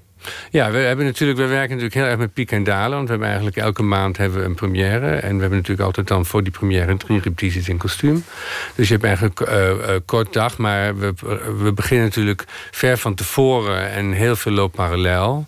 Ja, 0.49 0.71
we 0.71 0.77
hebben 0.77 1.05
natuurlijk, 1.05 1.39
we 1.39 1.45
werken 1.45 1.69
natuurlijk 1.69 1.93
heel 1.93 2.05
erg 2.05 2.17
met 2.17 2.33
piek 2.33 2.51
en 2.51 2.63
dalen. 2.63 2.95
Want 2.95 3.03
we 3.03 3.09
hebben 3.09 3.27
eigenlijk 3.27 3.57
elke 3.57 3.83
maand 3.83 4.17
hebben 4.17 4.39
we 4.39 4.45
een 4.45 4.55
première. 4.55 5.09
En 5.09 5.35
we 5.35 5.41
hebben 5.41 5.57
natuurlijk 5.57 5.87
altijd 5.87 6.07
dan 6.07 6.25
voor 6.25 6.43
die 6.43 6.51
première 6.51 6.97
drie 6.97 7.19
repetities 7.19 7.69
in 7.69 7.77
kostuum. 7.77 8.23
Dus 8.75 8.87
je 8.87 8.93
hebt 8.93 9.05
eigenlijk 9.05 9.39
uh, 9.39 9.95
kort 10.05 10.33
dag, 10.33 10.57
maar 10.57 10.97
we, 10.97 11.13
we 11.57 11.73
beginnen 11.73 12.05
natuurlijk 12.05 12.43
ver 12.71 12.97
van 12.97 13.15
tevoren 13.15 13.91
en 13.91 14.11
heel 14.11 14.35
veel 14.35 14.51
loopt 14.51 14.75
parallel. 14.75 15.47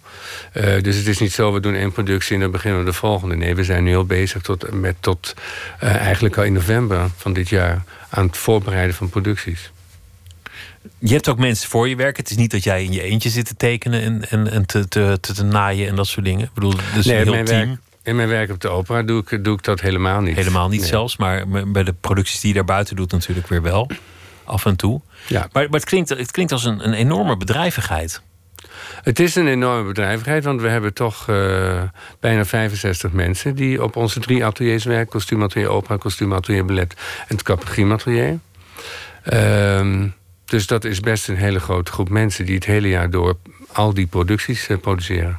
Uh, 0.54 0.64
dus 0.82 0.96
het 0.96 1.08
is 1.08 1.20
niet 1.20 1.34
zo, 1.34 1.54
we 1.54 1.60
doen 1.60 1.76
één 1.76 1.92
productie 1.92 2.36
en 2.36 2.42
dan 2.42 2.52
beginnen 2.52 2.80
we 2.80 2.86
de 2.86 2.94
volgende. 2.94 3.36
Nee, 3.36 3.56
we 3.56 3.64
zijn 3.64 3.84
nu 3.84 3.96
al 3.96 4.06
bezig 4.06 4.42
tot, 4.42 4.72
met 4.72 4.96
tot 5.00 5.34
eigenlijk 5.80 6.38
al 6.38 6.44
in 6.44 6.54
november 6.54 7.10
van 7.16 7.34
dit 7.34 7.50
jaar 7.50 7.84
aan 8.10 8.26
het 8.26 8.38
voorbereiden 8.38 8.96
van 8.96 9.10
producties. 9.10 9.72
Je 11.00 11.14
hebt 11.14 11.30
ook 11.30 11.38
mensen 11.38 11.70
voor 11.70 11.90
je 11.90 11.96
werken. 11.96 12.24
Het 12.24 12.32
is 12.32 12.38
niet 12.38 12.52
dat 12.52 12.64
jij 12.64 12.84
in 12.84 12.92
je 12.92 13.02
eentje 13.02 13.30
zit 13.30 13.46
te 13.46 13.56
tekenen 13.56 14.02
en, 14.02 14.30
en, 14.30 14.52
en 14.52 14.66
te, 14.66 14.88
te, 14.88 15.18
te, 15.22 15.34
te 15.34 15.44
naaien 15.44 15.88
en 15.88 15.96
dat 15.96 16.08
soort 16.08 16.26
dingen. 16.26 16.46
Ik 16.46 16.54
bedoel, 16.54 16.74
dus 16.94 17.06
nee, 17.06 17.16
heel 17.16 17.32
mijn 17.32 17.46
team. 17.46 17.68
Werk, 17.68 17.80
in 18.04 18.16
mijn 18.16 18.28
werk 18.28 18.52
op 18.52 18.62
de 18.62 18.70
opera 18.70 19.04
doe 19.04 19.24
ik, 19.28 19.44
doe 19.44 19.54
ik 19.54 19.64
dat 19.64 19.82
helemaal 19.82 20.22
niet. 20.22 20.36
Helemaal 20.36 20.70
niet 20.70 20.80
Nee. 20.80 20.90
zelfs, 20.90 21.18
maar 21.18 21.48
bij 21.68 21.84
de 21.84 21.94
producties 21.94 22.40
die 22.40 22.50
je 22.50 22.56
daarbuiten 22.56 22.96
doet 22.96 23.12
natuurlijk 23.12 23.48
weer 23.48 23.62
wel. 23.62 23.90
Af 24.44 24.66
en 24.66 24.76
toe. 24.76 25.02
Ja. 25.28 25.40
Maar, 25.52 25.64
maar 25.64 25.80
het, 25.80 25.86
klinkt, 25.90 26.10
het 26.10 26.32
klinkt 26.32 26.52
als 26.52 26.66
een, 26.66 26.86
een 26.88 26.94
enorme 26.94 27.38
bedrijvigheid. 27.38 28.22
Het 29.04 29.20
is 29.20 29.36
een 29.36 29.48
enorme 29.48 29.88
bedrijvigheid, 29.88 30.44
want 30.44 30.62
we 30.62 30.68
hebben 30.68 30.94
toch 30.94 31.30
eh, 31.30 31.82
bijna 32.20 32.46
65 32.46 33.12
mensen 33.12 33.56
die 33.56 33.84
op 33.84 33.96
onze 33.96 34.20
drie 34.20 34.46
ateliers 34.46 34.84
werken: 34.84 35.08
kostuumatelier 35.08 35.68
opera, 35.70 35.98
kostuumatelier 35.98 36.66
ballet 36.66 36.94
en 37.28 37.36
het 37.36 37.44
capuchimatelier. 37.44 38.40
Ehm 39.24 40.08
dus 40.48 40.68
dat 40.68 40.84
is 40.84 41.00
best 41.00 41.28
een 41.28 41.36
hele 41.36 41.60
grote 41.60 41.91
groep 41.91 42.10
mensen 42.10 42.45
die 42.45 42.56
het 42.56 42.66
hele 42.66 42.89
jaar 42.89 43.10
door 43.10 43.38
al 43.72 43.93
die 43.93 44.08
producties 44.08 44.68
eh, 44.68 44.78
produceren. 44.78 45.38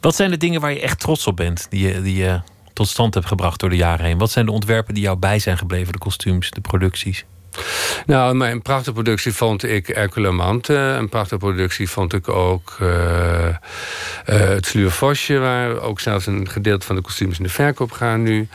Wat 0.00 0.14
zijn 0.14 0.30
de 0.30 0.36
dingen 0.36 0.60
waar 0.60 0.72
je 0.72 0.80
echt 0.80 1.00
trots 1.00 1.26
op 1.26 1.36
bent, 1.36 1.66
die 1.70 1.88
je, 1.88 2.02
die 2.02 2.16
je 2.16 2.40
tot 2.72 2.88
stand 2.88 3.14
hebt 3.14 3.26
gebracht 3.26 3.60
door 3.60 3.70
de 3.70 3.76
jaren 3.76 4.06
heen? 4.06 4.18
Wat 4.18 4.30
zijn 4.30 4.46
de 4.46 4.52
ontwerpen 4.52 4.94
die 4.94 5.02
jou 5.02 5.16
bij 5.16 5.38
zijn 5.38 5.58
gebleven, 5.58 5.92
de 5.92 5.98
kostuums, 5.98 6.50
de 6.50 6.60
producties? 6.60 7.24
Nou, 8.06 8.44
een 8.44 8.62
prachtige 8.62 8.92
productie 8.92 9.32
vond 9.32 9.62
ik 9.62 9.86
Hercule 9.86 10.30
Mante. 10.30 10.74
Een 10.74 11.08
prachtige 11.08 11.38
productie 11.38 11.90
vond 11.90 12.12
ik 12.12 12.28
ook 12.28 12.76
eh, 12.80 13.48
eh, 13.48 13.56
het 14.24 15.28
waar 15.28 15.80
ook 15.80 16.00
zelfs 16.00 16.26
een 16.26 16.48
gedeelte 16.48 16.86
van 16.86 16.96
de 16.96 17.02
kostuums 17.02 17.38
in 17.38 17.44
de 17.44 17.50
verkoop 17.50 17.92
gaan 17.92 18.22
nu. 18.22 18.48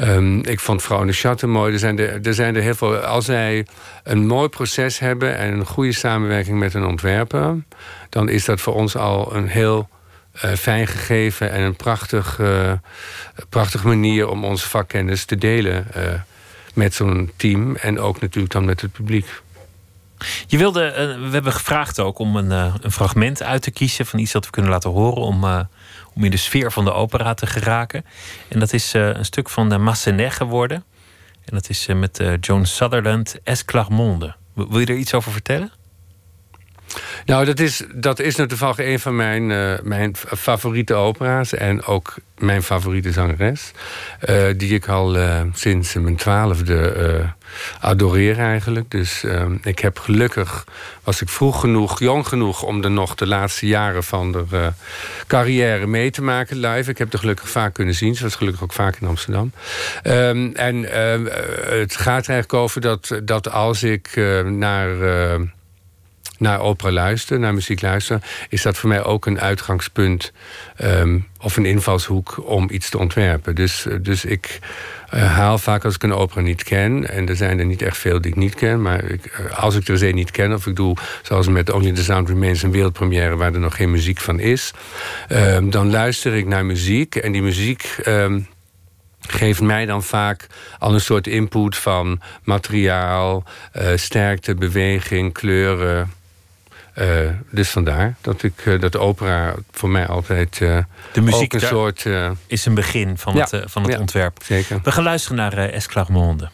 Ehm, 0.00 0.38
ik 0.38 0.60
vond 0.60 0.82
Vrouw 0.82 1.00
in 1.04 1.34
de 1.36 1.46
mooi. 1.46 1.72
Er 1.72 1.78
zijn 1.78 1.98
er, 1.98 2.34
zijn 2.34 2.56
heel 2.56 2.74
veel. 2.74 2.96
Als 2.96 3.24
zij 3.24 3.66
een 4.04 4.26
mooi 4.26 4.48
proces 4.48 4.98
hebben 4.98 5.36
en 5.36 5.52
een 5.52 5.66
goede 5.66 5.92
samenwerking 5.92 6.58
met 6.58 6.74
een 6.74 6.84
ontwerper, 6.84 7.56
dan 8.08 8.28
is 8.28 8.44
dat 8.44 8.60
voor 8.60 8.74
ons 8.74 8.96
al 8.96 9.34
een 9.34 9.48
heel 9.48 9.88
eh, 10.32 10.52
fijn 10.52 10.86
gegeven 10.86 11.50
en 11.50 11.60
een 11.60 11.76
prachtig, 11.76 12.38
eh, 12.38 12.72
prachtige 13.48 13.86
manier 13.86 14.28
om 14.28 14.44
onze 14.44 14.68
vakkennis 14.68 15.24
te 15.24 15.36
delen 15.36 15.92
eh, 15.92 16.02
met 16.74 16.94
zo'n 16.94 17.30
team 17.36 17.76
en 17.76 17.98
ook 17.98 18.20
natuurlijk 18.20 18.52
dan 18.52 18.64
met 18.64 18.80
het 18.80 18.92
publiek. 18.92 19.42
Je 20.46 20.58
wilde, 20.58 20.92
we 21.20 21.30
hebben 21.30 21.52
gevraagd 21.52 22.00
ook 22.00 22.18
om 22.18 22.36
een, 22.36 22.50
een 22.50 22.92
fragment 22.92 23.42
uit 23.42 23.62
te 23.62 23.70
kiezen 23.70 24.06
van 24.06 24.18
iets 24.18 24.32
dat 24.32 24.44
we 24.44 24.50
kunnen 24.50 24.70
laten 24.70 24.90
horen 24.90 25.22
om, 25.22 25.66
om 26.14 26.24
in 26.24 26.30
de 26.30 26.36
sfeer 26.36 26.72
van 26.72 26.84
de 26.84 26.92
opera 26.92 27.34
te 27.34 27.46
geraken. 27.46 28.04
En 28.48 28.58
dat 28.58 28.72
is 28.72 28.94
eh, 28.94 29.08
een 29.08 29.24
stuk 29.24 29.48
van 29.48 29.68
de 29.68 29.78
Massenet 29.78 30.32
geworden. 30.32 30.84
En 31.44 31.54
dat 31.54 31.68
is 31.68 31.86
eh, 31.86 31.96
met 31.96 32.18
eh, 32.18 32.32
Joan 32.40 32.66
Sutherland, 32.66 33.36
Esclarmonde. 33.42 34.34
Wil 34.54 34.68
wil 34.68 34.78
je 34.78 34.86
er 34.86 34.96
iets 34.96 35.14
over 35.14 35.32
vertellen? 35.32 35.72
Nou, 37.26 37.44
dat 37.44 37.60
is, 37.60 37.82
dat 37.94 38.18
is 38.18 38.36
nou 38.36 38.48
toevallig 38.48 38.78
een 38.78 39.00
van 39.00 39.16
mijn, 39.16 39.50
eh, 39.50 39.72
mijn 39.82 40.16
favoriete 40.16 40.94
opera's. 40.94 41.54
En 41.54 41.84
ook 41.84 42.14
mijn 42.38 42.62
favoriete 42.62 43.12
zangeres. 43.12 43.70
eh, 44.20 44.44
die 44.56 44.74
ik 44.74 44.88
al 44.88 45.16
eh, 45.16 45.40
sinds 45.52 45.94
mijn 45.94 46.16
twaalfde 46.16 47.34
adoreer 47.80 48.38
eigenlijk. 48.38 48.90
Dus 48.90 49.24
ik 49.62 49.78
heb 49.78 49.98
gelukkig, 49.98 50.64
was 51.04 51.20
ik 51.20 51.28
vroeg 51.28 51.60
genoeg, 51.60 51.98
jong 51.98 52.26
genoeg... 52.26 52.62
om 52.62 52.84
er 52.84 52.90
nog 52.90 53.14
de 53.14 53.26
laatste 53.26 53.66
jaren 53.66 54.04
van 54.04 54.32
de 54.32 54.72
carrière 55.26 55.86
mee 55.86 56.10
te 56.10 56.22
maken 56.22 56.56
live. 56.56 56.90
Ik 56.90 56.98
heb 56.98 57.12
er 57.12 57.18
gelukkig 57.18 57.48
vaak 57.48 57.74
kunnen 57.74 57.94
zien. 57.94 58.14
Ze 58.14 58.22
was 58.22 58.34
gelukkig 58.34 58.62
ook 58.62 58.72
vaak 58.72 58.96
in 59.00 59.08
Amsterdam. 59.08 59.52
Ehm, 60.02 60.50
en 60.54 60.92
ehm, 60.92 61.26
eh, 61.26 61.78
het 61.80 61.96
gaat 61.96 62.28
eigenlijk 62.28 62.54
over 62.54 62.80
dat, 62.80 63.20
dat 63.24 63.50
als 63.50 63.82
ik 63.82 64.16
naar... 64.44 64.88
naar 66.40 66.60
opera 66.60 66.90
luister, 66.90 67.38
naar 67.38 67.54
muziek 67.54 67.82
luister, 67.82 68.22
is 68.48 68.62
dat 68.62 68.76
voor 68.76 68.88
mij 68.88 69.04
ook 69.04 69.26
een 69.26 69.40
uitgangspunt 69.40 70.32
ehm, 70.76 71.18
of 71.40 71.56
een 71.56 71.64
invalshoek 71.64 72.42
om 72.48 72.68
iets 72.70 72.90
te 72.90 72.98
ontwerpen. 72.98 73.54
Dus, 73.54 73.86
dus 74.00 74.24
ik 74.24 74.58
eh, 75.10 75.34
haal 75.34 75.58
vaak 75.58 75.84
als 75.84 75.94
ik 75.94 76.02
een 76.02 76.12
opera 76.12 76.40
niet 76.40 76.62
ken, 76.62 77.08
en 77.08 77.28
er 77.28 77.36
zijn 77.36 77.58
er 77.58 77.64
niet 77.64 77.82
echt 77.82 77.98
veel 77.98 78.20
die 78.20 78.30
ik 78.30 78.36
niet 78.36 78.54
ken, 78.54 78.82
maar 78.82 79.04
ik, 79.04 79.26
eh, 79.26 79.58
als 79.58 79.76
ik 79.76 79.88
er 79.88 80.04
een 80.04 80.14
niet 80.14 80.30
ken, 80.30 80.52
of 80.52 80.66
ik 80.66 80.76
doe 80.76 80.96
zoals 81.22 81.48
met 81.48 81.70
Only 81.70 81.92
the 81.92 82.02
Sound 82.02 82.28
Remains 82.28 82.62
een 82.62 82.70
wereldpremière 82.70 83.36
waar 83.36 83.54
er 83.54 83.60
nog 83.60 83.76
geen 83.76 83.90
muziek 83.90 84.18
van 84.20 84.38
is, 84.38 84.70
ehm, 85.28 85.70
dan 85.70 85.90
luister 85.90 86.34
ik 86.34 86.46
naar 86.46 86.64
muziek 86.64 87.14
en 87.14 87.32
die 87.32 87.42
muziek. 87.42 87.98
ehm, 88.02 88.40
geeft 89.28 89.60
mij 89.60 89.86
dan 89.86 90.02
vaak 90.02 90.46
al 90.78 90.94
een 90.94 91.00
soort 91.00 91.26
input 91.26 91.76
van 91.76 92.20
materiaal, 92.42 93.44
eh, 93.72 93.86
sterkte, 93.94 94.54
beweging, 94.54 95.32
kleuren. 95.32 96.12
Eh, 97.00 97.30
dus 97.50 97.70
vandaar 97.70 98.14
dat 98.20 98.42
ik 98.42 98.52
eh, 98.64 98.80
dat 98.80 98.96
opera 98.96 99.54
voor 99.70 99.88
mij 99.88 100.06
altijd 100.06 100.60
eh, 100.60 100.78
De 101.12 101.20
muziek 101.20 101.54
ook 101.54 101.60
een 101.60 101.66
soort 101.66 102.06
Is 102.46 102.66
een 102.66 102.74
begin 102.74 103.18
van 103.18 103.34
Ja, 103.34 103.46
het, 103.50 103.62
van 103.70 103.82
het 103.82 103.92
ja, 103.92 103.98
ontwerp. 103.98 104.38
zeker. 104.42 104.80
We 104.82 104.92
gaan 104.92 105.02
luisteren 105.04 105.36
naar 105.36 105.52
Esclarmonde. 105.52 106.48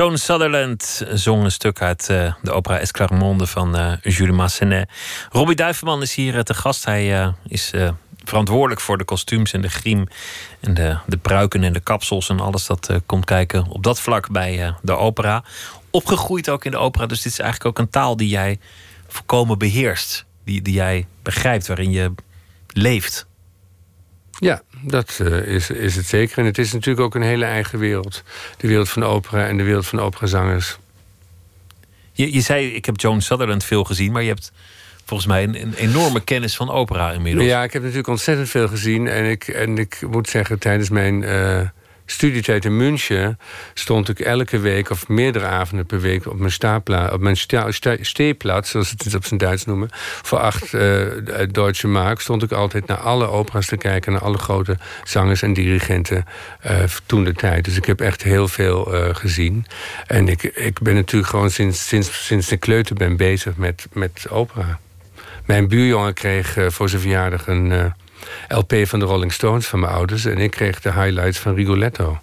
Joan 0.00 0.18
Sutherland 0.18 1.06
zong 1.12 1.44
een 1.44 1.52
stuk 1.52 1.82
uit 1.82 2.08
uh, 2.10 2.34
de 2.42 2.50
opera 2.50 2.78
Esclarmonde 2.78 3.46
van 3.46 3.76
uh, 3.76 3.92
Jules 4.02 4.36
Massenet. 4.36 4.90
Robbie 5.30 5.56
Duivenman 5.56 6.02
is 6.02 6.14
hier 6.14 6.44
te 6.44 6.54
gast. 6.54 6.84
Hij 6.84 7.34
is 7.46 7.72
verantwoordelijk 8.24 8.80
voor 8.80 8.98
de 8.98 9.04
kostuums 9.04 9.52
en 9.52 9.60
de 9.60 9.68
griem 9.68 10.06
en 10.60 10.74
de, 10.74 10.96
de 11.06 11.16
pruiken 11.16 11.64
en 11.64 11.72
de 11.72 11.80
kapsels 11.80 12.28
en 12.28 12.40
alles 12.40 12.66
dat 12.66 12.90
komt 13.06 13.24
kijken 13.24 13.66
op 13.66 13.82
dat 13.82 14.00
vlak 14.00 14.30
bij 14.30 14.74
de 14.82 14.96
opera. 14.96 15.44
Opgegroeid 15.90 16.48
ook 16.48 16.64
in 16.64 16.70
de 16.70 16.78
opera, 16.78 17.06
dus 17.06 17.22
dit 17.22 17.32
is 17.32 17.38
eigenlijk 17.38 17.70
ook 17.70 17.84
een 17.84 17.90
taal 17.90 18.16
die 18.16 18.28
jij 18.28 18.58
volkomen 19.08 19.58
beheerst. 19.58 20.24
Die, 20.44 20.62
die 20.62 20.74
jij 20.74 21.06
begrijpt, 21.22 21.66
waarin 21.66 21.90
je 21.90 22.14
leeft. 22.68 23.26
Ja, 24.40 24.62
dat 24.82 25.18
uh, 25.22 25.46
is, 25.46 25.70
is 25.70 25.96
het 25.96 26.06
zeker. 26.06 26.38
En 26.38 26.44
het 26.44 26.58
is 26.58 26.72
natuurlijk 26.72 27.06
ook 27.06 27.14
een 27.14 27.22
hele 27.22 27.44
eigen 27.44 27.78
wereld. 27.78 28.22
De 28.56 28.68
wereld 28.68 28.88
van 28.88 29.02
de 29.02 29.08
opera 29.08 29.46
en 29.46 29.56
de 29.56 29.62
wereld 29.62 29.86
van 29.86 29.98
de 29.98 30.04
operazangers. 30.04 30.78
Je, 32.12 32.32
je 32.32 32.40
zei, 32.40 32.74
ik 32.74 32.84
heb 32.84 33.00
Joan 33.00 33.22
Sutherland 33.22 33.64
veel 33.64 33.84
gezien, 33.84 34.12
maar 34.12 34.22
je 34.22 34.28
hebt 34.28 34.52
volgens 35.04 35.28
mij 35.28 35.42
een, 35.42 35.60
een, 35.60 35.74
enorme 35.74 36.20
kennis 36.20 36.56
van 36.56 36.70
opera 36.70 37.12
inmiddels. 37.12 37.46
Ja, 37.46 37.62
ik 37.62 37.72
heb 37.72 37.82
natuurlijk 37.82 38.08
ontzettend 38.08 38.48
veel 38.48 38.68
gezien. 38.68 39.08
En 39.08 39.24
ik, 39.24 39.48
en 39.48 39.78
ik 39.78 40.02
moet 40.10 40.28
zeggen, 40.28 40.58
tijdens 40.58 40.88
mijn 40.88 41.22
uh, 41.22 41.60
studietijd 42.10 42.64
in 42.64 42.76
München 42.76 43.38
stond 43.74 44.08
ik 44.08 44.20
elke 44.20 44.58
week 44.58 44.90
of 44.90 45.08
meerdere 45.08 45.46
avonden 45.46 45.86
per 45.86 46.00
week 46.00 46.26
op 46.26 46.38
mijn, 46.38 46.52
stapla, 46.52 47.10
op 47.12 47.20
mijn 47.20 47.36
sta, 47.36 47.70
sta, 47.70 47.96
steeplaats, 48.00 48.70
zoals 48.70 48.90
het 48.90 49.14
op 49.14 49.24
zijn 49.24 49.40
Duits 49.40 49.64
noemen, 49.64 49.88
voor 50.22 50.38
acht 50.38 50.72
uh, 50.72 51.06
Duitse 51.50 51.88
mark, 51.88 52.20
stond 52.20 52.42
ik 52.42 52.52
altijd 52.52 52.86
naar 52.86 52.96
alle 52.96 53.28
opera's 53.28 53.66
te 53.66 53.76
kijken, 53.76 54.12
naar 54.12 54.22
alle 54.22 54.38
grote 54.38 54.78
zangers 55.04 55.42
en 55.42 55.52
dirigenten 55.52 56.24
uh, 56.66 56.82
toen 57.06 57.24
de 57.24 57.32
tijd. 57.34 57.64
Dus 57.64 57.76
ik 57.76 57.84
heb 57.84 58.00
echt 58.00 58.22
heel 58.22 58.48
veel 58.48 58.84
gezien. 59.12 59.66
En 60.06 60.28
ik, 60.28 60.42
ik 60.42 60.80
ben 60.80 60.94
natuurlijk 60.94 61.30
gewoon 61.30 61.50
sinds, 61.50 61.88
sinds, 61.88 62.26
sinds 62.26 62.48
de 62.48 62.56
kleuter 62.56 62.96
ben 62.96 63.16
bezig 63.16 63.56
met, 63.56 63.86
met 63.92 64.26
opera. 64.28 64.78
Mijn 65.44 65.68
buurjongen 65.68 66.14
kreeg 66.14 66.56
voor 66.68 66.88
zijn 66.88 67.00
verjaardag 67.00 67.46
een 67.46 67.92
LP 68.48 68.74
van 68.82 68.98
de 68.98 69.04
Rolling 69.04 69.32
Stones 69.32 69.66
van 69.66 69.80
mijn 69.80 69.92
ouders. 69.92 70.24
En 70.24 70.38
ik 70.38 70.50
kreeg 70.50 70.80
de 70.80 70.92
highlights 70.92 71.38
van 71.38 71.54
Rigoletto. 71.54 72.18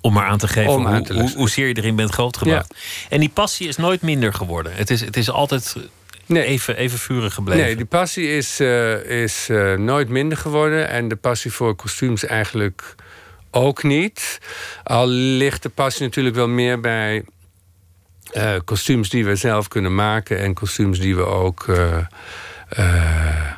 Om 0.00 0.12
maar 0.12 0.26
aan 0.26 0.38
te 0.38 0.48
geven 0.48 0.72
hoe, 0.72 0.86
aan 0.86 1.02
te 1.02 1.14
hoe, 1.14 1.32
hoezeer 1.36 1.68
je 1.68 1.74
erin 1.74 1.96
bent 1.96 2.10
grootgebracht. 2.10 2.74
En 3.08 3.20
die 3.20 3.28
passie 3.28 3.68
is 3.68 3.76
nooit 3.76 4.02
minder 4.02 4.34
geworden. 4.34 4.72
Het 4.74 4.90
is, 4.90 5.00
het 5.00 5.16
is 5.16 5.30
altijd 5.30 5.76
nee. 6.26 6.44
even, 6.44 6.76
even 6.76 6.98
vurig 6.98 7.34
gebleven. 7.34 7.64
Nee, 7.64 7.76
die 7.76 7.84
passie 7.84 8.36
is, 8.36 8.60
uh, 8.60 9.04
is 9.04 9.48
uh, 9.50 9.74
nooit 9.74 10.08
minder 10.08 10.38
geworden. 10.38 10.88
En 10.88 11.08
de 11.08 11.16
passie 11.16 11.52
voor 11.52 11.74
kostuums 11.74 12.24
eigenlijk 12.24 12.94
ook 13.50 13.82
niet. 13.82 14.38
Al 14.84 15.06
ligt 15.08 15.62
de 15.62 15.68
passie 15.68 16.02
natuurlijk 16.02 16.36
wel 16.36 16.48
meer 16.48 16.80
bij 16.80 17.24
uh, 18.34 18.54
kostuums 18.64 19.08
die 19.08 19.24
we 19.24 19.36
zelf 19.36 19.68
kunnen 19.68 19.94
maken. 19.94 20.38
En 20.38 20.54
kostuums 20.54 20.98
die 20.98 21.16
we 21.16 21.24
ook 21.24 21.66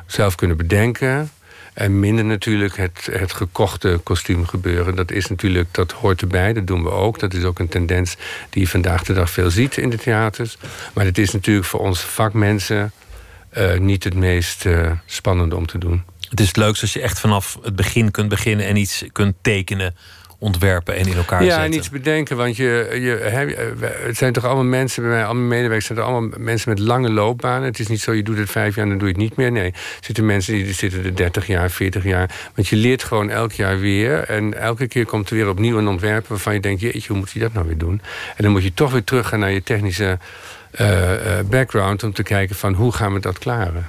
zelf 0.05 0.35
kunnen 0.35 0.57
bedenken. 0.57 1.29
En 1.75 1.99
minder 1.99 2.25
natuurlijk 2.25 2.77
het, 2.77 3.09
het 3.11 3.33
gekochte 3.33 3.99
kostuum 4.03 4.47
gebeuren. 4.47 4.95
Dat 4.95 5.11
is 5.11 5.27
natuurlijk, 5.27 5.67
dat 5.71 5.91
hoort 5.91 6.21
erbij, 6.21 6.53
dat 6.53 6.67
doen 6.67 6.83
we 6.83 6.89
ook. 6.89 7.19
Dat 7.19 7.33
is 7.33 7.43
ook 7.43 7.59
een 7.59 7.67
tendens 7.67 8.15
die 8.49 8.61
je 8.61 8.67
vandaag 8.67 9.03
de 9.03 9.13
dag 9.13 9.29
veel 9.29 9.49
ziet 9.49 9.77
in 9.77 9.89
de 9.89 9.97
theaters. 9.97 10.57
Maar 10.93 11.05
het 11.05 11.17
is 11.17 11.31
natuurlijk 11.31 11.65
voor 11.65 11.79
ons 11.79 11.99
vakmensen 11.99 12.91
uh, 13.57 13.77
niet 13.77 14.03
het 14.03 14.13
meest 14.13 14.65
uh, 14.65 14.91
spannende 15.05 15.55
om 15.55 15.65
te 15.65 15.77
doen. 15.77 16.03
Het 16.29 16.39
is 16.39 16.47
het 16.47 16.57
leukste 16.57 16.81
als 16.81 16.93
je 16.93 17.01
echt 17.01 17.19
vanaf 17.19 17.57
het 17.63 17.75
begin 17.75 18.11
kunt 18.11 18.29
beginnen 18.29 18.65
en 18.65 18.75
iets 18.75 19.03
kunt 19.11 19.35
tekenen 19.41 19.95
ontwerpen 20.39 20.95
en 20.95 21.07
in 21.07 21.15
elkaar 21.15 21.43
ja, 21.43 21.45
zetten. 21.45 21.63
Ja, 21.63 21.73
en 21.73 21.73
iets 21.73 21.89
bedenken. 21.89 22.37
Want 22.37 22.55
je, 22.57 22.97
je, 23.01 23.09
het 24.05 24.17
zijn 24.17 24.33
toch 24.33 24.45
allemaal 24.45 24.63
mensen, 24.63 25.01
bij 25.03 25.11
mij, 25.11 25.25
allemaal 25.25 25.43
medewerkers, 25.43 25.85
zijn 25.85 25.99
allemaal 25.99 26.29
mensen 26.37 26.69
met 26.69 26.79
lange 26.79 27.09
loopbanen. 27.09 27.63
Het 27.63 27.79
is 27.79 27.87
niet 27.87 28.01
zo, 28.01 28.13
je 28.13 28.23
doet 28.23 28.37
het 28.37 28.49
vijf 28.49 28.75
jaar 28.75 28.83
en 28.83 28.89
dan 28.89 28.99
doe 28.99 29.07
je 29.07 29.13
het 29.13 29.23
niet 29.23 29.35
meer. 29.35 29.51
Nee, 29.51 29.71
er 29.71 29.79
zitten 30.01 30.25
mensen 30.25 30.53
die 30.53 30.73
zitten 30.73 31.03
er 31.03 31.15
30 31.15 31.47
jaar, 31.47 31.71
40 31.71 32.03
jaar. 32.03 32.29
Want 32.55 32.67
je 32.67 32.75
leert 32.75 33.03
gewoon 33.03 33.29
elk 33.29 33.51
jaar 33.51 33.79
weer. 33.79 34.23
En 34.23 34.59
elke 34.59 34.87
keer 34.87 35.05
komt 35.05 35.29
er 35.29 35.35
weer 35.35 35.49
opnieuw 35.49 35.77
een 35.77 35.87
ontwerp 35.87 36.27
waarvan 36.27 36.53
je 36.53 36.59
denkt, 36.59 36.81
jeetje, 36.81 37.07
hoe 37.07 37.17
moet 37.17 37.31
je 37.31 37.39
dat 37.39 37.53
nou 37.53 37.67
weer 37.67 37.77
doen? 37.77 38.01
En 38.35 38.43
dan 38.43 38.51
moet 38.51 38.63
je 38.63 38.73
toch 38.73 38.91
weer 38.91 39.03
teruggaan 39.03 39.39
naar 39.39 39.51
je 39.51 39.63
technische 39.63 40.17
uh, 40.81 41.11
uh, 41.11 41.17
background 41.45 42.03
om 42.03 42.13
te 42.13 42.23
kijken 42.23 42.55
van 42.55 42.73
hoe 42.73 42.91
gaan 42.91 43.13
we 43.13 43.19
dat 43.19 43.39
klaren. 43.39 43.87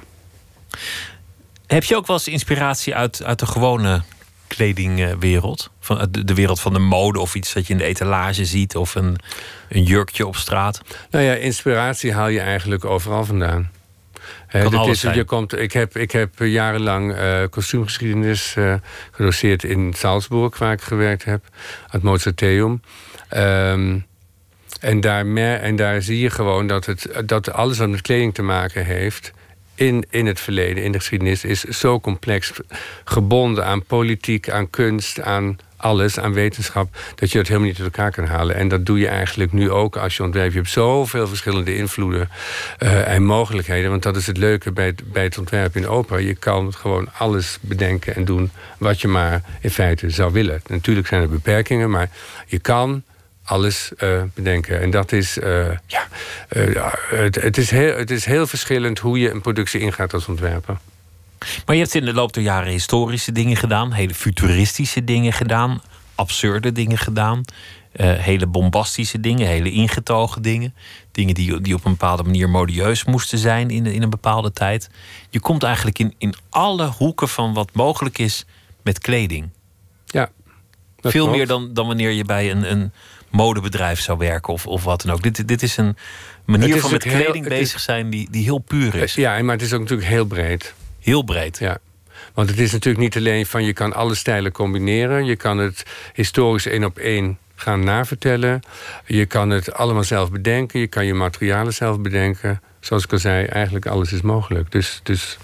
Heb 1.67 1.83
je 1.83 1.95
ook 1.95 2.07
wel 2.07 2.15
eens 2.15 2.27
inspiratie 2.27 2.95
uit, 2.95 3.23
uit 3.23 3.39
de 3.39 3.45
gewone 3.45 4.01
kledingwereld? 4.47 5.71
Van 5.79 6.07
de, 6.11 6.33
wereld 6.33 6.59
van 6.59 6.73
de 6.73 6.79
mode 6.79 7.19
of 7.19 7.35
iets 7.35 7.53
dat 7.53 7.67
je 7.67 7.73
in 7.73 7.79
de 7.79 7.85
etalage 7.85 8.45
ziet 8.45 8.75
of 8.75 8.95
een, 8.95 9.17
een 9.69 9.83
jurkje 9.83 10.27
op 10.27 10.35
straat? 10.35 10.81
Nou 11.09 11.25
ja, 11.25 11.33
inspiratie 11.33 12.13
haal 12.13 12.27
je 12.27 12.39
eigenlijk 12.39 12.85
overal 12.85 13.25
vandaan. 13.25 13.71
Kan 14.51 14.71
dat 14.71 14.87
is, 14.87 15.01
je 15.01 15.23
komt, 15.23 15.57
ik, 15.57 15.71
heb, 15.71 15.97
ik 15.97 16.11
heb 16.11 16.29
jarenlang 16.37 17.15
uh, 17.15 17.43
kostuumgeschiedenis 17.49 18.55
uh, 18.57 18.73
gedoseerd 19.11 19.63
in 19.63 19.93
Salzburg, 19.95 20.57
waar 20.57 20.71
ik 20.71 20.81
gewerkt 20.81 21.23
heb, 21.23 21.43
aan 21.53 21.87
het 21.89 22.03
Mozarteum. 22.03 22.81
Um, 23.35 24.05
en, 24.79 24.99
daar, 24.99 25.35
en 25.35 25.75
daar 25.75 26.01
zie 26.01 26.19
je 26.19 26.29
gewoon 26.29 26.67
dat, 26.67 26.85
het, 26.85 27.09
dat 27.25 27.51
alles 27.51 27.77
wat 27.77 27.89
met 27.89 28.01
kleding 28.01 28.33
te 28.33 28.41
maken 28.41 28.85
heeft, 28.85 29.31
in, 29.77 30.05
in 30.09 30.25
het 30.25 30.39
verleden, 30.39 30.83
in 30.83 30.91
de 30.91 30.97
geschiedenis, 30.97 31.43
is 31.43 31.63
zo 31.63 31.99
complex 31.99 32.51
gebonden 33.03 33.65
aan 33.65 33.83
politiek, 33.83 34.49
aan 34.49 34.69
kunst, 34.69 35.21
aan 35.21 35.57
alles, 35.77 36.19
aan 36.19 36.33
wetenschap, 36.33 36.95
dat 37.15 37.31
je 37.31 37.37
dat 37.37 37.47
helemaal 37.47 37.67
niet 37.67 37.77
uit 37.77 37.85
elkaar 37.85 38.11
kan 38.11 38.25
halen. 38.25 38.55
En 38.55 38.67
dat 38.67 38.85
doe 38.85 38.99
je 38.99 39.07
eigenlijk 39.07 39.51
nu 39.51 39.71
ook 39.71 39.97
als 39.97 40.17
je 40.17 40.23
ontwerpt. 40.23 40.51
Je 40.51 40.57
hebt 40.57 40.71
zoveel 40.71 41.27
verschillende 41.27 41.75
invloeden 41.75 42.29
uh, 42.79 43.07
en 43.07 43.23
mogelijkheden. 43.23 43.89
Want 43.89 44.03
dat 44.03 44.15
is 44.15 44.27
het 44.27 44.37
leuke 44.37 44.71
bij 44.71 44.85
het, 44.85 45.11
bij 45.11 45.23
het 45.23 45.37
ontwerpen 45.37 45.81
in 45.81 45.87
opera. 45.87 46.17
Je 46.17 46.35
kan 46.35 46.73
gewoon 46.73 47.09
alles 47.17 47.57
bedenken 47.61 48.15
en 48.15 48.25
doen 48.25 48.51
wat 48.77 49.01
je 49.01 49.07
maar 49.07 49.41
in 49.61 49.71
feite 49.71 50.09
zou 50.09 50.33
willen. 50.33 50.61
Natuurlijk 50.67 51.07
zijn 51.07 51.21
er 51.21 51.29
beperkingen, 51.29 51.89
maar 51.89 52.09
je 52.45 52.59
kan 52.59 53.03
alles 53.47 53.91
uh, 53.97 54.21
bedenken. 54.33 54.81
En 54.81 54.89
dat 54.89 55.11
is, 55.11 55.37
uh, 55.37 55.65
ja, 55.85 56.07
uh, 56.49 56.75
het, 57.09 57.35
het, 57.35 57.57
is 57.57 57.69
heel, 57.69 57.97
het 57.97 58.11
is 58.11 58.25
heel 58.25 58.47
verschillend 58.47 58.99
hoe 58.99 59.19
je 59.19 59.31
een 59.31 59.41
productie 59.41 59.79
ingaat 59.79 60.13
als 60.13 60.27
ontwerper. 60.27 60.77
Maar 61.65 61.75
je 61.75 61.81
hebt 61.81 61.95
in 61.95 62.05
de 62.05 62.13
loop 62.13 62.33
der 62.33 62.43
jaren 62.43 62.71
historische 62.71 63.31
dingen 63.31 63.57
gedaan, 63.57 63.91
hele 63.91 64.13
futuristische 64.13 65.03
dingen 65.03 65.33
gedaan, 65.33 65.81
absurde 66.15 66.71
dingen 66.71 66.97
gedaan, 66.97 67.43
hele 68.01 68.47
bombastische 68.47 69.19
dingen, 69.19 69.47
hele 69.47 69.71
ingetogen 69.71 70.41
dingen. 70.41 70.73
Dingen 71.11 71.33
die, 71.33 71.61
die 71.61 71.73
op 71.73 71.85
een 71.85 71.91
bepaalde 71.91 72.23
manier 72.23 72.49
modieus 72.49 73.05
moesten 73.05 73.37
zijn 73.37 73.69
in, 73.69 73.85
in 73.85 74.01
een 74.01 74.09
bepaalde 74.09 74.53
tijd. 74.53 74.89
Je 75.29 75.39
komt 75.39 75.63
eigenlijk 75.63 75.99
in, 75.99 76.13
in 76.17 76.33
alle 76.49 76.85
hoeken 76.85 77.27
van 77.27 77.53
wat 77.53 77.69
mogelijk 77.73 78.17
is 78.17 78.45
met 78.83 78.99
kleding. 78.99 79.49
Ja. 80.05 80.29
Veel 81.01 81.11
klopt. 81.11 81.37
meer 81.37 81.47
dan, 81.47 81.73
dan 81.73 81.87
wanneer 81.87 82.11
je 82.11 82.25
bij 82.25 82.51
een, 82.51 82.71
een 82.71 82.91
modebedrijf 83.29 83.99
zou 83.99 84.17
werken 84.17 84.53
of, 84.53 84.67
of 84.67 84.83
wat 84.83 85.01
dan 85.01 85.13
ook. 85.13 85.21
Dit, 85.21 85.47
dit 85.47 85.61
is 85.61 85.77
een 85.77 85.97
manier 86.45 86.75
is 86.75 86.81
van 86.81 86.91
met 86.91 87.03
kleding 87.03 87.47
heel, 87.47 87.57
bezig 87.57 87.75
is, 87.75 87.83
zijn 87.83 88.09
die, 88.09 88.27
die 88.31 88.43
heel 88.43 88.57
puur 88.57 88.95
is. 88.95 89.13
Ja, 89.13 89.41
maar 89.41 89.55
het 89.55 89.65
is 89.65 89.73
ook 89.73 89.79
natuurlijk 89.79 90.07
heel 90.07 90.25
breed. 90.25 90.73
Heel 90.99 91.23
breed. 91.23 91.59
Ja. 91.59 91.77
Want 92.33 92.49
het 92.49 92.59
is 92.59 92.71
natuurlijk 92.71 93.03
niet 93.03 93.17
alleen 93.17 93.45
van 93.45 93.63
je 93.63 93.73
kan 93.73 93.93
alle 93.93 94.15
stijlen 94.15 94.51
combineren. 94.51 95.25
Je 95.25 95.35
kan 95.35 95.57
het 95.57 95.83
historisch 96.13 96.65
één 96.65 96.83
op 96.83 96.97
één 96.97 97.37
gaan 97.55 97.83
navertellen. 97.83 98.61
Je 99.05 99.25
kan 99.25 99.49
het 99.49 99.73
allemaal 99.73 100.03
zelf 100.03 100.31
bedenken. 100.31 100.79
Je 100.79 100.87
kan 100.87 101.05
je 101.05 101.13
materialen 101.13 101.73
zelf 101.73 101.99
bedenken. 101.99 102.61
Zoals 102.79 103.03
ik 103.03 103.11
al 103.11 103.19
zei, 103.19 103.45
eigenlijk 103.45 103.85
alles 103.85 104.13
is 104.13 104.21
mogelijk. 104.21 104.71
Dus, 104.71 104.99
dus 105.03 105.37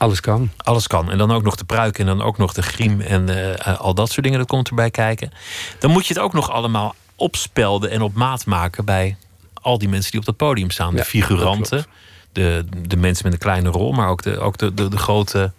alles 0.00 0.20
kan. 0.20 0.50
Alles 0.56 0.86
kan. 0.86 1.10
En 1.10 1.18
dan 1.18 1.30
ook 1.30 1.42
nog 1.42 1.56
de 1.56 1.64
pruik 1.64 1.98
en 1.98 2.06
dan 2.06 2.22
ook 2.22 2.38
nog 2.38 2.52
de 2.52 2.62
griem 2.62 3.00
en 3.00 3.30
uh, 3.30 3.80
al 3.80 3.94
dat 3.94 4.10
soort 4.10 4.22
dingen. 4.22 4.38
Dat 4.38 4.48
komt 4.48 4.68
erbij 4.68 4.90
kijken. 4.90 5.32
Dan 5.78 5.90
moet 5.90 6.06
je 6.06 6.14
het 6.14 6.22
ook 6.22 6.32
nog 6.32 6.50
allemaal 6.50 6.94
opspelden 7.16 7.90
en 7.90 8.02
op 8.02 8.14
maat 8.14 8.46
maken 8.46 8.84
bij 8.84 9.16
al 9.54 9.78
die 9.78 9.88
mensen 9.88 10.10
die 10.10 10.20
op 10.20 10.26
dat 10.26 10.36
podium 10.36 10.70
staan. 10.70 10.96
De 10.96 11.04
figuranten, 11.04 11.86
de, 12.32 12.64
de 12.86 12.96
mensen 12.96 13.24
met 13.24 13.32
een 13.32 13.38
kleine 13.38 13.68
rol, 13.68 13.92
maar 13.92 14.08
ook 14.08 14.22
de, 14.22 14.38
ook 14.38 14.58
de, 14.58 14.74
de, 14.74 14.88
de, 14.88 14.96
grote, 14.96 15.52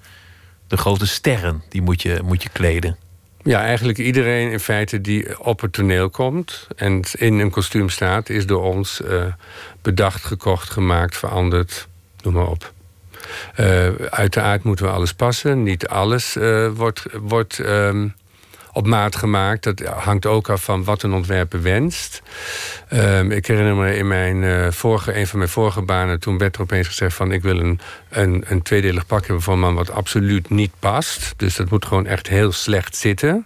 de 0.67 0.77
grote 0.77 1.07
sterren. 1.07 1.63
Die 1.69 1.81
moet 1.81 2.01
je, 2.01 2.19
moet 2.23 2.43
je 2.43 2.49
kleden. 2.49 2.97
Ja, 3.43 3.61
eigenlijk 3.61 3.97
iedereen 3.97 4.51
in 4.51 4.59
feite 4.59 5.01
die 5.01 5.45
op 5.45 5.61
het 5.61 5.73
toneel 5.73 6.09
komt 6.09 6.67
en 6.75 7.01
in 7.11 7.39
een 7.39 7.49
kostuum 7.49 7.89
staat, 7.89 8.29
is 8.29 8.45
door 8.45 8.63
ons 8.63 9.01
uh, 9.01 9.23
bedacht, 9.81 10.23
gekocht, 10.23 10.69
gemaakt, 10.69 11.17
veranderd, 11.17 11.87
noem 12.21 12.33
maar 12.33 12.47
op. 12.47 12.73
Uh, 13.59 13.87
uiteraard 14.09 14.63
moeten 14.63 14.85
we 14.85 14.91
alles 14.91 15.13
passen. 15.13 15.63
Niet 15.63 15.87
alles 15.87 16.35
uh, 16.37 16.67
wordt, 16.67 17.03
wordt 17.21 17.57
um, 17.59 18.13
op 18.73 18.87
maat 18.87 19.15
gemaakt. 19.15 19.63
Dat 19.63 19.79
hangt 19.79 20.25
ook 20.25 20.49
af 20.49 20.63
van 20.63 20.83
wat 20.83 21.03
een 21.03 21.13
ontwerper 21.13 21.61
wenst. 21.61 22.21
Um, 22.93 23.31
ik 23.31 23.47
herinner 23.47 23.75
me 23.75 23.95
in 23.95 24.07
mijn, 24.07 24.43
uh, 24.43 24.71
vorige, 24.71 25.17
een 25.17 25.27
van 25.27 25.37
mijn 25.37 25.49
vorige 25.49 25.81
banen... 25.81 26.19
toen 26.19 26.37
werd 26.37 26.55
er 26.55 26.61
opeens 26.61 26.87
gezegd 26.87 27.15
van... 27.15 27.31
ik 27.31 27.41
wil 27.41 27.59
een, 27.59 27.79
een, 28.09 28.43
een 28.47 28.61
tweedelig 28.61 29.05
pak 29.05 29.25
hebben 29.25 29.43
voor 29.43 29.53
een 29.53 29.59
man 29.59 29.75
wat 29.75 29.91
absoluut 29.91 30.49
niet 30.49 30.71
past. 30.79 31.33
Dus 31.37 31.55
dat 31.55 31.69
moet 31.69 31.85
gewoon 31.85 32.05
echt 32.05 32.27
heel 32.27 32.51
slecht 32.51 32.95
zitten. 32.95 33.45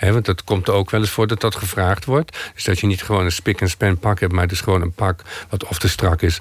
Want 0.00 0.24
dat 0.24 0.44
komt 0.44 0.68
er 0.68 0.74
ook 0.74 0.90
wel 0.90 1.00
eens 1.00 1.10
voor 1.10 1.26
dat 1.26 1.40
dat 1.40 1.56
gevraagd 1.56 2.04
wordt. 2.04 2.50
Dus 2.54 2.64
dat 2.64 2.78
je 2.78 2.86
niet 2.86 3.02
gewoon 3.02 3.24
een 3.24 3.32
spik 3.32 3.60
en 3.60 3.70
span 3.70 3.98
pak 3.98 4.20
hebt, 4.20 4.32
maar 4.32 4.42
het 4.42 4.52
is 4.52 4.60
gewoon 4.60 4.82
een 4.82 4.92
pak 4.92 5.22
wat 5.48 5.64
of 5.64 5.78
te 5.78 5.88
strak 5.88 6.22
is 6.22 6.40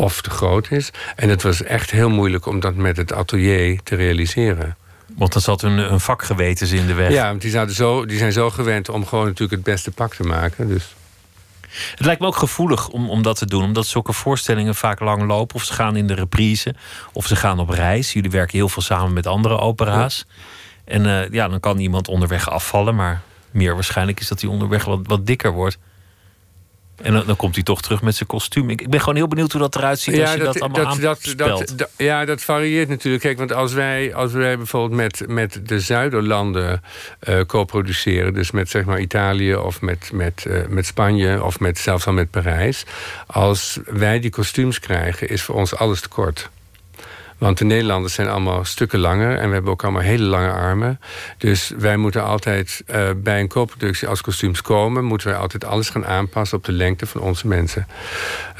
of 0.00 0.20
te 0.20 0.30
groot 0.30 0.70
is. 0.70 0.90
En 1.16 1.28
het 1.28 1.42
was 1.42 1.62
echt 1.62 1.90
heel 1.90 2.10
moeilijk 2.10 2.46
om 2.46 2.60
dat 2.60 2.74
met 2.74 2.96
het 2.96 3.12
atelier 3.12 3.82
te 3.82 3.94
realiseren. 3.94 4.76
Want 5.16 5.32
dan 5.32 5.42
zat 5.42 5.62
een, 5.62 5.92
een 5.92 6.00
vakgewetens 6.00 6.70
in 6.70 6.86
de 6.86 6.94
weg. 6.94 7.12
Ja, 7.12 7.28
want 7.28 7.40
die, 7.40 7.50
zouden 7.50 7.74
zo, 7.74 8.06
die 8.06 8.18
zijn 8.18 8.32
zo 8.32 8.50
gewend 8.50 8.88
om 8.88 9.06
gewoon 9.06 9.24
natuurlijk 9.24 9.52
het 9.52 9.62
beste 9.62 9.90
pak 9.90 10.14
te 10.14 10.22
maken. 10.22 10.68
Dus. 10.68 10.94
Het 11.70 12.04
lijkt 12.04 12.20
me 12.20 12.26
ook 12.26 12.36
gevoelig 12.36 12.88
om, 12.88 13.10
om 13.10 13.22
dat 13.22 13.38
te 13.38 13.46
doen, 13.46 13.62
omdat 13.62 13.86
zulke 13.86 14.12
voorstellingen 14.12 14.74
vaak 14.74 15.00
lang 15.00 15.22
lopen. 15.22 15.56
Of 15.56 15.64
ze 15.64 15.72
gaan 15.72 15.96
in 15.96 16.06
de 16.06 16.14
reprise, 16.14 16.74
of 17.12 17.26
ze 17.26 17.36
gaan 17.36 17.58
op 17.58 17.68
reis. 17.68 18.12
Jullie 18.12 18.30
werken 18.30 18.58
heel 18.58 18.68
veel 18.68 18.82
samen 18.82 19.12
met 19.12 19.26
andere 19.26 19.58
opera's. 19.58 20.26
En 20.84 21.06
eh, 21.06 21.30
ja, 21.30 21.48
dan 21.48 21.60
kan 21.60 21.78
iemand 21.78 22.08
onderweg 22.08 22.50
afvallen, 22.50 22.94
maar 22.94 23.22
meer 23.50 23.74
waarschijnlijk 23.74 24.20
is 24.20 24.28
dat 24.28 24.40
hij 24.40 24.50
onderweg 24.50 24.84
wat, 24.84 25.00
wat 25.02 25.26
dikker 25.26 25.52
wordt. 25.52 25.78
En 27.02 27.12
dan, 27.12 27.26
dan 27.26 27.36
komt 27.36 27.54
hij 27.54 27.64
toch 27.64 27.82
terug 27.82 28.02
met 28.02 28.14
zijn 28.14 28.28
kostuum. 28.28 28.70
Ik, 28.70 28.80
ik 28.80 28.90
ben 28.90 29.00
gewoon 29.00 29.14
heel 29.14 29.28
benieuwd 29.28 29.52
hoe 29.52 29.60
dat 29.60 29.76
eruit 29.76 29.98
ziet 29.98 30.20
als 30.20 30.32
je 30.32 30.38
dat, 30.38 30.60
allemaal 30.60 30.96
dat, 30.98 31.32
dat, 31.36 31.72
dat, 31.76 31.90
Ja, 31.96 32.24
dat 32.24 32.42
varieert 32.42 32.88
natuurlijk. 32.88 33.22
Kijk, 33.22 33.38
want 33.38 33.52
als 33.52 33.72
wij, 33.72 34.14
als 34.14 34.32
wij 34.32 34.56
bijvoorbeeld 34.56 35.00
met, 35.00 35.28
met 35.28 35.68
de 35.68 35.80
zuiderlanden 35.80 36.82
uh, 37.28 37.40
co-produceren... 37.40 38.34
dus 38.34 38.50
met 38.50 38.68
zeg 38.68 38.84
maar 38.84 39.00
Italië 39.00 39.54
of 39.54 39.80
met, 39.80 40.10
met, 40.12 40.44
uh, 40.48 40.66
met 40.68 40.86
Spanje 40.86 41.44
of 41.44 41.60
met, 41.60 41.78
zelfs 41.78 42.06
al 42.06 42.12
met 42.12 42.30
Parijs... 42.30 42.84
als 43.26 43.78
wij 43.84 44.20
die 44.20 44.30
kostuums 44.30 44.78
krijgen, 44.78 45.28
is 45.28 45.42
voor 45.42 45.54
ons 45.54 45.74
alles 45.74 46.00
tekort. 46.00 46.50
Want 47.40 47.58
de 47.58 47.64
Nederlanders 47.64 48.14
zijn 48.14 48.28
allemaal 48.28 48.64
stukken 48.64 48.98
langer 48.98 49.38
en 49.38 49.48
we 49.48 49.54
hebben 49.54 49.72
ook 49.72 49.82
allemaal 49.82 50.02
hele 50.02 50.24
lange 50.24 50.50
armen. 50.50 51.00
Dus 51.38 51.72
wij 51.78 51.96
moeten 51.96 52.24
altijd 52.24 52.82
uh, 52.90 53.10
bij 53.16 53.40
een 53.40 53.48
co-productie 53.48 54.08
als 54.08 54.20
kostuums 54.20 54.62
komen, 54.62 55.04
moeten 55.04 55.28
wij 55.28 55.36
altijd 55.36 55.64
alles 55.64 55.88
gaan 55.88 56.06
aanpassen 56.06 56.58
op 56.58 56.64
de 56.64 56.72
lengte 56.72 57.06
van 57.06 57.20
onze 57.20 57.46
mensen. 57.46 57.86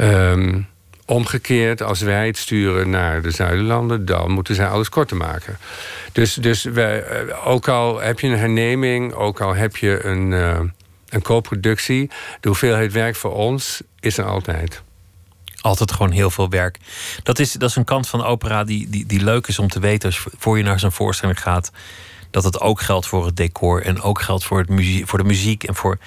Um, 0.01 0.67
omgekeerd, 1.07 1.83
als 1.83 2.01
wij 2.01 2.27
het 2.27 2.37
sturen 2.37 2.91
naar 2.91 3.23
de 3.23 3.31
Zuiderlanden, 3.31 4.05
dan 4.05 4.31
moeten 4.31 4.55
zij 4.55 4.69
alles 4.69 4.89
korter 4.89 5.17
maken. 5.17 5.59
Dus, 6.13 6.35
dus 6.35 6.63
wij, 6.65 7.05
ook 7.45 7.69
al 7.69 8.01
heb 8.01 8.21
je 8.21 8.27
een 8.27 8.39
herneming, 8.39 9.13
ook 9.13 9.41
al 9.41 9.55
heb 9.55 9.77
je 9.77 10.05
een, 10.05 10.31
uh, 10.31 10.61
een 11.09 11.23
co-productie, 11.23 12.11
de 12.41 12.49
hoeveelheid 12.49 12.93
werk 12.93 13.17
voor 13.17 13.35
ons 13.35 13.81
is 14.01 14.19
er 14.19 14.25
altijd 14.25 14.83
altijd 15.61 15.93
gewoon 15.93 16.11
heel 16.11 16.31
veel 16.31 16.49
werk. 16.49 16.79
Dat 17.23 17.39
is, 17.39 17.53
dat 17.53 17.71
is 17.71 17.77
een 17.77 17.85
kant 17.85 18.09
van 18.09 18.25
opera 18.25 18.65
die, 18.65 18.91
die, 18.91 19.07
die 19.07 19.25
leuk 19.25 19.47
is 19.47 19.59
om 19.59 19.69
te 19.69 19.81
weten 19.81 20.09
als 20.09 20.27
voor 20.39 20.57
je 20.57 20.65
naar 20.65 20.81
zo'n 20.81 20.93
voorstelling 20.93 21.41
gaat. 21.41 21.73
Dat 22.31 22.45
het 22.45 22.61
ook 22.61 22.81
geldt 22.81 23.07
voor 23.07 23.27
het 23.27 23.37
decor 23.37 23.83
en 23.83 24.01
ook 24.01 24.21
geldt 24.21 24.45
voor, 24.45 24.59
het 24.59 24.69
muziek, 24.69 25.09
voor 25.09 25.19
de 25.19 25.25
muziek 25.25 25.65
en 25.65 25.75
voor 25.75 25.99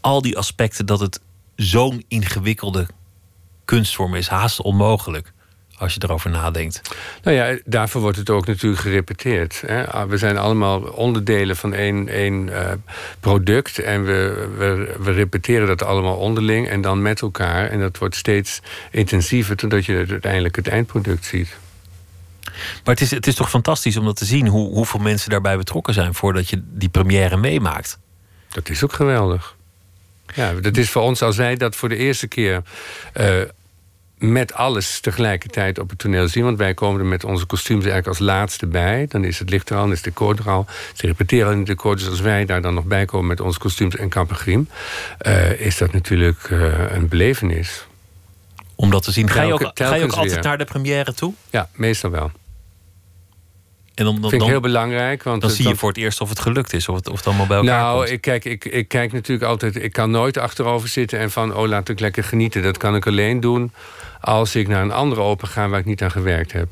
al 0.00 0.22
die 0.22 0.38
aspecten. 0.38 0.86
Dat 0.86 1.00
het 1.00 1.20
zo'n 1.56 2.04
ingewikkelde 2.08 2.86
kunstvorm 3.64 4.14
is, 4.14 4.28
haast 4.28 4.60
onmogelijk 4.60 5.32
als 5.82 5.94
je 5.94 6.00
erover 6.02 6.30
nadenkt. 6.30 6.80
Nou 7.22 7.36
ja, 7.36 7.58
daarvoor 7.64 8.00
wordt 8.00 8.18
het 8.18 8.30
ook 8.30 8.46
natuurlijk 8.46 8.82
gerepeteerd. 8.82 9.62
Hè? 9.66 9.86
Ah, 9.86 10.08
we 10.08 10.16
zijn 10.16 10.36
allemaal 10.36 10.80
onderdelen 10.80 11.56
van 11.56 11.74
één, 11.74 12.08
één 12.08 12.48
uh, 12.48 12.72
product 13.20 13.78
en 13.78 14.04
we, 14.04 14.48
we, 14.56 14.96
we, 15.00 15.10
repeteren 15.10 15.66
dat 15.66 15.82
allemaal 15.82 16.16
onderling 16.16 16.68
en 16.68 16.80
dan 16.80 17.02
met 17.02 17.20
elkaar. 17.20 17.70
En 17.70 17.80
dat 17.80 17.98
wordt 17.98 18.16
steeds 18.16 18.60
intensiever 18.90 19.56
totdat 19.56 19.84
je 19.84 20.04
uiteindelijk 20.08 20.56
het 20.56 20.68
eindproduct 20.68 21.24
ziet. 21.24 21.56
Maar 22.84 22.94
het 22.94 23.00
is, 23.00 23.10
het 23.10 23.26
is 23.26 23.34
toch 23.34 23.50
fantastisch 23.50 23.96
om 23.96 24.04
dat 24.04 24.16
te 24.16 24.24
zien, 24.24 24.46
hoe, 24.48 24.72
hoeveel 24.72 25.00
mensen 25.00 25.30
daarbij 25.30 25.56
betrokken 25.56 25.94
zijn 25.94 26.14
voordat 26.14 26.48
je 26.48 26.62
die 26.64 26.88
première 26.88 27.36
meemaakt. 27.36 27.98
Dat 28.48 28.68
is 28.68 28.84
ook 28.84 28.92
geweldig. 28.92 29.56
Ja, 30.34 30.52
dat 30.52 30.76
is 30.76 30.90
voor 30.90 31.02
ons, 31.02 31.22
als 31.22 31.36
wij 31.36 31.56
dat 31.56 31.76
voor 31.76 31.88
de 31.88 31.96
eerste 31.96 32.26
keer 32.28 32.62
uh, 33.20 33.40
met 34.22 34.54
alles 34.54 35.00
tegelijkertijd 35.00 35.78
op 35.78 35.90
het 35.90 35.98
toneel 35.98 36.28
zien. 36.28 36.44
Want 36.44 36.58
wij 36.58 36.74
komen 36.74 37.00
er 37.00 37.06
met 37.06 37.24
onze 37.24 37.46
kostuums 37.46 37.84
eigenlijk 37.84 38.18
als 38.18 38.28
laatste 38.28 38.66
bij. 38.66 39.06
Dan 39.08 39.24
is 39.24 39.38
het 39.38 39.50
licht 39.50 39.70
er 39.70 39.76
al, 39.76 39.82
dan 39.82 39.92
is 39.92 40.02
de 40.02 40.10
decor 40.10 40.38
er 40.38 40.50
al. 40.50 40.66
Ze 40.92 41.06
repeteren 41.06 41.52
in 41.52 41.58
het 41.58 41.66
decor. 41.66 41.96
Dus 41.96 42.08
als 42.08 42.20
wij 42.20 42.44
daar 42.44 42.62
dan 42.62 42.74
nog 42.74 42.84
bij 42.84 43.04
komen 43.04 43.26
met 43.26 43.40
onze 43.40 43.58
kostuums 43.58 43.96
en 43.96 44.08
kampergriem... 44.08 44.68
Uh, 45.26 45.60
is 45.60 45.78
dat 45.78 45.92
natuurlijk 45.92 46.50
uh, 46.50 46.92
een 46.92 47.08
belevenis. 47.08 47.86
Om 48.74 48.90
dat 48.90 49.02
te 49.02 49.12
zien. 49.12 49.30
Ga 49.30 49.42
je 49.42 49.52
ook, 49.52 49.70
ga 49.74 49.94
je 49.94 50.04
ook 50.04 50.12
altijd 50.12 50.34
weer. 50.34 50.42
naar 50.42 50.58
de 50.58 50.64
première 50.64 51.14
toe? 51.14 51.34
Ja, 51.50 51.68
meestal 51.72 52.10
wel. 52.10 52.30
En 54.02 54.12
dan, 54.12 54.20
dan, 54.20 54.30
vind 54.30 54.42
ik 54.42 54.48
heel 54.48 54.60
belangrijk. 54.60 55.22
Want 55.22 55.40
dan 55.40 55.50
zie 55.50 55.68
je 55.68 55.76
voor 55.76 55.88
het 55.88 55.98
eerst 55.98 56.20
of 56.20 56.28
het 56.28 56.40
gelukt 56.40 56.72
is, 56.72 56.88
of 56.88 56.96
het, 56.96 57.08
of 57.08 57.16
het 57.16 57.26
allemaal 57.26 57.46
bij 57.46 57.56
elkaar 57.56 57.80
nou, 57.80 57.98
komt. 57.98 58.10
ik 58.10 58.20
kijk, 58.20 58.44
ik, 58.44 58.64
ik 58.64 58.88
kijk 58.88 59.12
natuurlijk 59.12 59.50
altijd... 59.50 59.82
Ik 59.82 59.92
kan 59.92 60.10
nooit 60.10 60.36
achterover 60.38 60.88
zitten 60.88 61.18
en 61.18 61.30
van... 61.30 61.54
oh, 61.54 61.68
laat 61.68 61.88
ik 61.88 62.00
lekker 62.00 62.24
genieten. 62.24 62.62
Dat 62.62 62.76
kan 62.76 62.94
ik 62.94 63.06
alleen 63.06 63.40
doen 63.40 63.72
als 64.20 64.54
ik 64.54 64.68
naar 64.68 64.82
een 64.82 64.92
andere 64.92 65.20
open 65.20 65.48
ga 65.48 65.68
waar 65.68 65.78
ik 65.78 65.84
niet 65.84 66.02
aan 66.02 66.10
gewerkt 66.10 66.52
heb. 66.52 66.68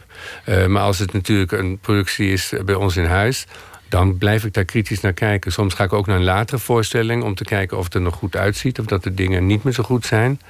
Uh, 0.47 0.67
maar 0.67 0.83
als 0.83 0.99
het 0.99 1.13
natuurlijk 1.13 1.53
een 1.53 1.79
productie 1.79 2.33
is 2.33 2.53
bij 2.65 2.75
ons 2.75 2.97
in 2.97 3.05
huis 3.05 3.47
dan 3.89 4.19
blijf 4.19 4.45
ik 4.45 4.55
daar 4.55 4.65
kritisch 4.65 5.01
naar 5.01 5.13
kijken. 5.13 5.53
Soms 5.53 5.75
ga 5.75 5.85
ik 5.85 5.93
ook 5.93 6.07
naar 6.07 6.17
een 6.17 6.25
latere 6.25 6.59
voorstelling 6.59 7.23
om 7.23 7.35
te 7.35 7.45
kijken 7.45 7.79
of 7.79 7.85
het 7.85 7.95
er 7.95 8.01
nog 8.01 8.15
goed 8.15 8.37
uitziet, 8.37 8.79
of 8.79 8.87
dat 8.87 9.03
de 9.03 9.15
dingen 9.15 9.47
niet 9.47 9.63
meer 9.63 9.73
zo 9.73 9.83
goed 9.83 10.07
zijn. 10.07 10.41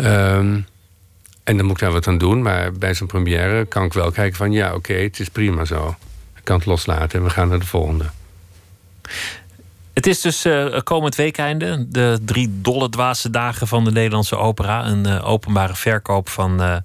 Um, 0.00 0.66
en 1.46 1.56
dan 1.56 1.66
moet 1.66 1.74
ik 1.74 1.80
daar 1.80 1.92
wat 1.92 2.06
aan 2.06 2.18
doen, 2.18 2.42
maar 2.42 2.72
bij 2.72 2.94
zo'n 2.94 3.06
première 3.06 3.64
kan 3.64 3.84
ik 3.84 3.92
wel 3.92 4.10
kijken 4.10 4.36
van 4.36 4.52
ja, 4.52 4.66
oké, 4.66 4.76
okay, 4.76 5.02
het 5.02 5.20
is 5.20 5.28
prima 5.28 5.64
zo. 5.64 5.96
Ik 6.46 6.52
kan 6.52 6.60
het 6.60 6.70
loslaten 6.70 7.18
en 7.18 7.24
we 7.24 7.30
gaan 7.30 7.48
naar 7.48 7.58
de 7.58 7.66
volgende. 7.66 8.04
Het 9.92 10.06
is 10.06 10.20
dus 10.20 10.46
uh, 10.46 10.80
komend 10.84 11.14
weekende, 11.14 11.86
de 11.88 12.18
drie 12.24 12.58
dolle 12.60 12.88
dwaze 12.88 13.30
dagen 13.30 13.66
van 13.66 13.84
de 13.84 13.92
Nederlandse 13.92 14.36
opera. 14.36 14.86
Een 14.86 15.06
uh, 15.06 15.28
openbare 15.28 15.74
verkoop 15.74 16.28
van, 16.28 16.62
uh, 16.62 16.76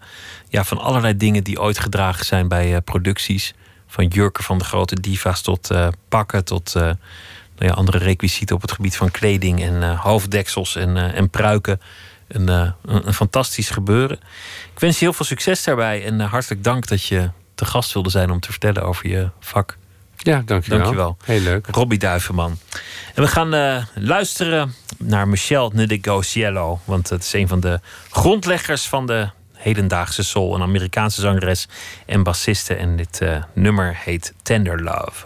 ja, 0.49 0.64
van 0.64 0.78
allerlei 0.78 1.18
dingen 1.18 1.43
die 1.43 1.62
ooit 1.62 1.80
gedragen 1.80 2.26
zijn 2.26 2.47
bij 2.47 2.82
producties. 2.82 3.53
Van 3.88 4.07
jurken 4.07 4.43
van 4.43 4.57
de 4.57 4.64
grote 4.64 4.99
diva's 4.99 5.41
tot 5.41 5.70
pakken, 6.09 6.45
tot 6.45 6.74
nou 6.74 6.95
ja, 7.57 7.72
andere 7.72 7.97
requisieten 7.97 8.55
op 8.55 8.62
het 8.62 8.72
gebied 8.72 8.97
van 8.97 9.12
kleding 9.12 9.62
en 9.62 9.95
hoofddeksels 9.95 10.76
en, 10.76 10.97
en 10.97 11.30
pruiken. 11.30 11.82
Een, 12.28 12.47
een, 12.47 12.74
een, 12.86 13.14
fantastisch 13.14 13.70
gebeuren. 13.70 14.20
Ik 14.74 14.80
wens 14.80 14.99
je 14.99 15.05
heel 15.05 15.14
veel 15.14 15.26
succes 15.26 15.64
daarbij 15.64 16.05
en 16.05 16.20
hartelijk 16.20 16.64
dank 16.64 16.88
dat 16.88 17.03
je 17.05 17.30
te 17.62 17.68
gast 17.68 17.93
wilde 17.93 18.09
zijn 18.09 18.32
om 18.32 18.39
te 18.39 18.51
vertellen 18.51 18.84
over 18.84 19.09
je 19.09 19.30
vak. 19.39 19.78
Ja, 20.18 20.41
dankjewel. 20.45 20.80
dankjewel. 20.80 21.18
Heel 21.26 21.39
leuk. 21.39 21.68
Robbie 21.72 21.99
Duivenman. 21.99 22.57
En 23.16 23.24
we 23.24 23.28
gaan 23.28 23.55
uh, 23.55 23.84
luisteren 23.95 24.74
naar 24.97 25.28
Michelle 25.28 25.70
Negociello. 25.74 26.80
Want 26.86 27.09
het 27.09 27.24
is 27.24 27.34
een 27.34 27.47
van 27.47 27.59
de 27.59 27.80
grondleggers 28.09 28.88
van 28.88 29.07
de 29.07 29.30
hedendaagse 29.53 30.24
soul. 30.24 30.55
Een 30.55 30.62
Amerikaanse 30.62 31.22
zangeres 31.22 31.68
en 32.05 32.24
bassiste. 32.24 32.74
En 32.74 32.95
dit 32.95 33.20
uh, 33.22 33.43
nummer 33.53 33.97
heet 33.97 34.34
Tender 34.41 34.84
Love. 34.84 35.26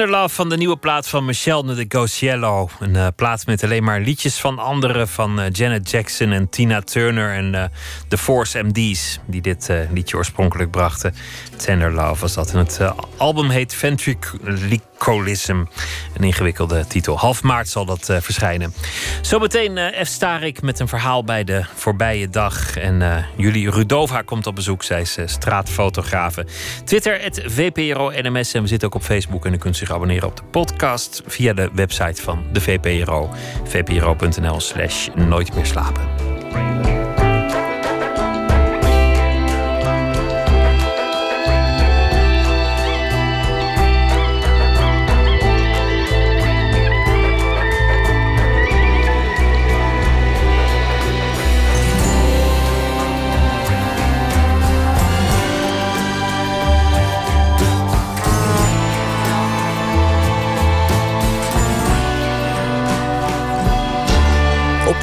Tender 0.00 0.18
Love 0.18 0.34
van 0.34 0.48
de 0.48 0.56
nieuwe 0.56 0.76
plaat 0.76 1.08
van 1.08 1.24
Michelle 1.24 1.74
Negociello. 1.74 2.68
Een 2.78 2.94
uh, 2.94 3.06
plaat 3.16 3.46
met 3.46 3.64
alleen 3.64 3.84
maar 3.84 4.00
liedjes 4.00 4.38
van 4.38 4.58
anderen... 4.58 5.08
van 5.08 5.40
uh, 5.40 5.46
Janet 5.52 5.90
Jackson 5.90 6.32
en 6.32 6.48
Tina 6.48 6.80
Turner 6.80 7.34
en 7.34 7.54
uh, 7.54 7.64
The 8.08 8.18
Force 8.18 8.62
MD's... 8.62 9.18
die 9.26 9.40
dit 9.40 9.70
liedje 9.92 10.16
oorspronkelijk 10.16 10.70
brachten. 10.70 11.14
Tender 11.56 11.92
Love 11.92 12.20
was 12.20 12.34
dat. 12.34 12.52
En 12.52 12.58
het 12.58 12.80
album 13.16 13.50
heet 13.50 13.74
Ventriculism. 15.00 15.64
Een 16.16 16.24
ingewikkelde 16.24 16.86
titel. 16.86 17.18
Half 17.18 17.42
maart 17.42 17.68
zal 17.68 17.84
dat 17.84 18.04
verschijnen. 18.04 18.74
Zometeen 19.20 19.78
F. 20.04 20.06
Starik 20.06 20.62
met 20.62 20.78
een 20.78 20.88
verhaal 20.88 21.24
bij 21.24 21.44
de 21.44 21.64
voorbije 21.74 22.28
dag. 22.28 22.76
En 22.76 23.26
Julie 23.36 23.70
Rudova 23.70 24.22
komt 24.22 24.46
op 24.46 24.54
bezoek. 24.54 24.82
Zij 24.82 25.00
is 25.00 25.18
straatfotografe. 25.24 26.46
Twitter, 26.84 27.20
het 27.20 27.42
VPRO 27.46 28.10
NMS. 28.10 28.54
En 28.54 28.62
we 28.62 28.68
zitten 28.68 28.88
ook 28.88 28.94
op 28.94 29.02
Facebook 29.02 29.46
en 29.46 29.52
u 29.52 29.56
kunt 29.56 29.76
zich 29.76 29.92
abonneren 29.92 30.28
op 30.28 30.36
de 30.36 30.42
podcast 30.50 31.22
via 31.26 31.52
de 31.52 31.70
website 31.72 32.22
van 32.22 32.44
de 32.52 32.60
VPRO. 32.60 33.30
vpro.nl 33.64 34.60
slash 34.60 35.08
nooit 35.14 35.54
meer 35.54 35.66
slapen. 35.66 36.99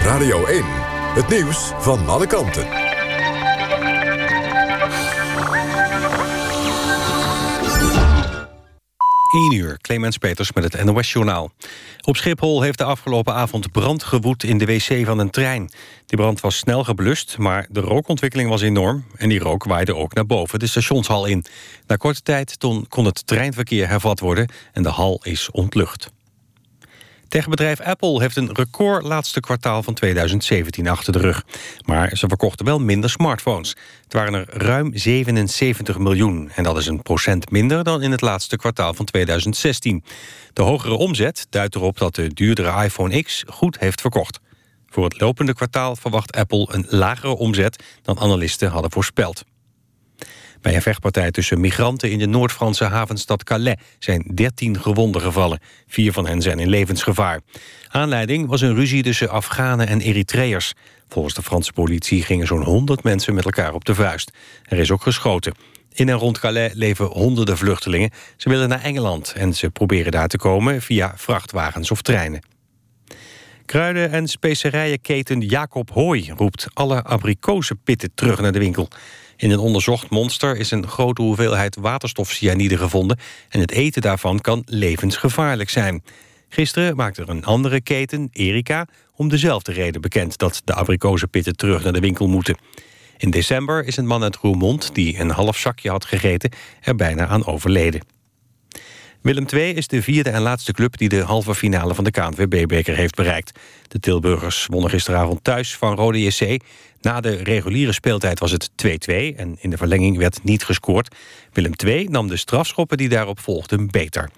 Radio 0.07 0.45
1. 0.45 0.63
Het 1.15 1.29
nieuws 1.29 1.71
van 1.77 2.07
alle 2.07 2.27
kanten. 2.27 2.67
1 9.33 9.53
uur, 9.53 9.77
Clemens 9.81 10.17
Peters 10.17 10.53
met 10.53 10.63
het 10.63 10.83
NOS-journaal. 10.83 11.51
Op 12.01 12.15
Schiphol 12.15 12.61
heeft 12.61 12.77
de 12.77 12.83
afgelopen 12.83 13.33
avond 13.33 13.71
brand 13.71 14.03
gewoed 14.03 14.43
in 14.43 14.57
de 14.57 14.65
wc 14.65 15.05
van 15.05 15.19
een 15.19 15.29
trein. 15.29 15.71
Die 16.05 16.17
brand 16.17 16.39
was 16.39 16.57
snel 16.57 16.83
geblust, 16.83 17.37
maar 17.37 17.67
de 17.69 17.79
rookontwikkeling 17.79 18.49
was 18.49 18.61
enorm... 18.61 19.05
en 19.15 19.29
die 19.29 19.39
rook 19.39 19.63
waaide 19.63 19.95
ook 19.95 20.13
naar 20.13 20.25
boven 20.25 20.59
de 20.59 20.67
stationshal 20.67 21.25
in. 21.25 21.45
Na 21.87 21.95
korte 21.95 22.21
tijd 22.21 22.57
kon 22.89 23.05
het 23.05 23.27
treinverkeer 23.27 23.87
hervat 23.87 24.19
worden 24.19 24.49
en 24.73 24.83
de 24.83 24.89
hal 24.89 25.19
is 25.23 25.51
ontlucht. 25.51 26.15
Techbedrijf 27.27 27.79
Apple 27.79 28.21
heeft 28.21 28.35
een 28.35 28.53
record 28.53 29.03
laatste 29.03 29.39
kwartaal 29.39 29.83
van 29.83 29.93
2017 29.93 30.87
achter 30.87 31.13
de 31.13 31.19
rug. 31.19 31.45
Maar 31.85 32.17
ze 32.17 32.27
verkochten 32.27 32.65
wel 32.65 32.79
minder 32.79 33.09
smartphones. 33.09 33.75
Het 34.03 34.13
waren 34.13 34.33
er 34.33 34.47
ruim 34.49 34.91
77 34.97 35.97
miljoen. 35.97 36.49
En 36.55 36.63
dat 36.63 36.77
is 36.77 36.87
een 36.87 37.01
procent 37.01 37.51
minder 37.51 37.83
dan 37.83 38.01
in 38.01 38.11
het 38.11 38.21
laatste 38.21 38.57
kwartaal 38.57 38.93
van 38.93 39.05
2016. 39.05 40.03
De 40.53 40.61
hogere 40.61 40.93
omzet 40.93 41.47
duidt 41.49 41.75
erop 41.75 41.97
dat 41.97 42.15
de 42.15 42.33
duurdere 42.33 42.83
iPhone 42.83 43.23
X 43.23 43.43
goed 43.47 43.79
heeft 43.79 44.01
verkocht. 44.01 44.39
Voor 44.89 45.03
het 45.03 45.19
lopende 45.19 45.53
kwartaal 45.53 45.95
verwacht 45.95 46.35
Apple 46.35 46.67
een 46.71 46.85
lagere 46.89 47.37
omzet... 47.37 47.83
dan 48.01 48.19
analisten 48.19 48.69
hadden 48.69 48.91
voorspeld. 48.91 49.43
Bij 50.61 50.75
een 50.75 50.81
vechtpartij 50.81 51.31
tussen 51.31 51.59
migranten 51.59 52.11
in 52.11 52.19
de 52.19 52.27
Noord-Franse 52.27 52.83
havenstad 52.83 53.43
Calais 53.43 53.75
zijn 53.99 54.31
13 54.33 54.81
gewonden 54.81 55.21
gevallen. 55.21 55.59
Vier 55.87 56.11
van 56.13 56.27
hen 56.27 56.41
zijn 56.41 56.59
in 56.59 56.69
levensgevaar. 56.69 57.41
Aanleiding 57.87 58.47
was 58.47 58.61
een 58.61 58.75
ruzie 58.75 59.03
tussen 59.03 59.29
Afghanen 59.29 59.87
en 59.87 60.01
Eritreërs. 60.01 60.73
Volgens 61.07 61.33
de 61.33 61.43
Franse 61.43 61.73
politie 61.73 62.23
gingen 62.23 62.47
zo'n 62.47 62.63
100 62.63 63.03
mensen 63.03 63.33
met 63.33 63.45
elkaar 63.45 63.73
op 63.73 63.85
de 63.85 63.95
vuist. 63.95 64.31
Er 64.63 64.77
is 64.77 64.91
ook 64.91 65.01
geschoten. 65.01 65.53
In 65.93 66.09
en 66.09 66.15
rond 66.15 66.39
Calais 66.39 66.73
leven 66.73 67.05
honderden 67.05 67.57
vluchtelingen. 67.57 68.11
Ze 68.35 68.49
willen 68.49 68.69
naar 68.69 68.83
Engeland 68.83 69.33
en 69.37 69.53
ze 69.53 69.69
proberen 69.69 70.11
daar 70.11 70.27
te 70.27 70.37
komen 70.37 70.81
via 70.81 71.13
vrachtwagens 71.15 71.91
of 71.91 72.01
treinen. 72.01 72.41
Kruiden- 73.65 74.11
en 74.11 74.27
specerijenketen 74.27 75.41
Jacob 75.41 75.89
Hooi 75.91 76.31
roept 76.37 76.67
alle 76.73 77.03
abrikozenpitten 77.03 78.11
terug 78.15 78.41
naar 78.41 78.51
de 78.51 78.59
winkel. 78.59 78.87
In 79.37 79.51
een 79.51 79.59
onderzocht 79.59 80.09
monster 80.09 80.57
is 80.57 80.71
een 80.71 80.87
grote 80.87 81.21
hoeveelheid 81.21 81.75
waterstofcyanide 81.75 82.77
gevonden... 82.77 83.19
en 83.49 83.59
het 83.59 83.71
eten 83.71 84.01
daarvan 84.01 84.41
kan 84.41 84.63
levensgevaarlijk 84.65 85.69
zijn. 85.69 86.03
Gisteren 86.49 86.95
maakte 86.95 87.21
er 87.21 87.29
een 87.29 87.45
andere 87.45 87.81
keten, 87.81 88.29
Erika, 88.31 88.87
om 89.15 89.29
dezelfde 89.29 89.71
reden 89.71 90.01
bekend... 90.01 90.37
dat 90.37 90.61
de 90.63 90.73
abrikozenpitten 90.73 91.55
terug 91.55 91.83
naar 91.83 91.93
de 91.93 91.99
winkel 91.99 92.27
moeten. 92.27 92.57
In 93.17 93.31
december 93.31 93.85
is 93.85 93.97
een 93.97 94.07
man 94.07 94.23
uit 94.23 94.35
Roermond, 94.35 94.95
die 94.95 95.19
een 95.19 95.29
half 95.29 95.57
zakje 95.57 95.89
had 95.89 96.05
gegeten... 96.05 96.51
er 96.81 96.95
bijna 96.95 97.27
aan 97.27 97.45
overleden. 97.45 98.01
Willem 99.21 99.45
II 99.53 99.73
is 99.73 99.87
de 99.87 100.01
vierde 100.01 100.29
en 100.29 100.41
laatste 100.41 100.71
club 100.71 100.97
die 100.97 101.09
de 101.09 101.21
halve 101.21 101.55
finale 101.55 101.95
van 101.95 102.03
de 102.03 102.11
KNVB-beker 102.11 102.95
heeft 102.95 103.15
bereikt. 103.15 103.59
De 103.87 103.99
Tilburgers 103.99 104.65
wonnen 104.65 104.89
gisteravond 104.89 105.43
thuis 105.43 105.75
van 105.75 105.95
Rode 105.95 106.23
JC. 106.23 106.61
Na 107.01 107.21
de 107.21 107.35
reguliere 107.35 107.91
speeltijd 107.91 108.39
was 108.39 108.51
het 108.51 108.69
2-2 108.85 108.91
en 109.35 109.55
in 109.59 109.69
de 109.69 109.77
verlenging 109.77 110.17
werd 110.17 110.43
niet 110.43 110.63
gescoord. 110.63 111.15
Willem 111.53 111.73
II 111.85 112.07
nam 112.09 112.27
de 112.27 112.37
strafschoppen 112.37 112.97
die 112.97 113.09
daarop 113.09 113.39
volgden 113.39 113.87
beter. 113.91 114.29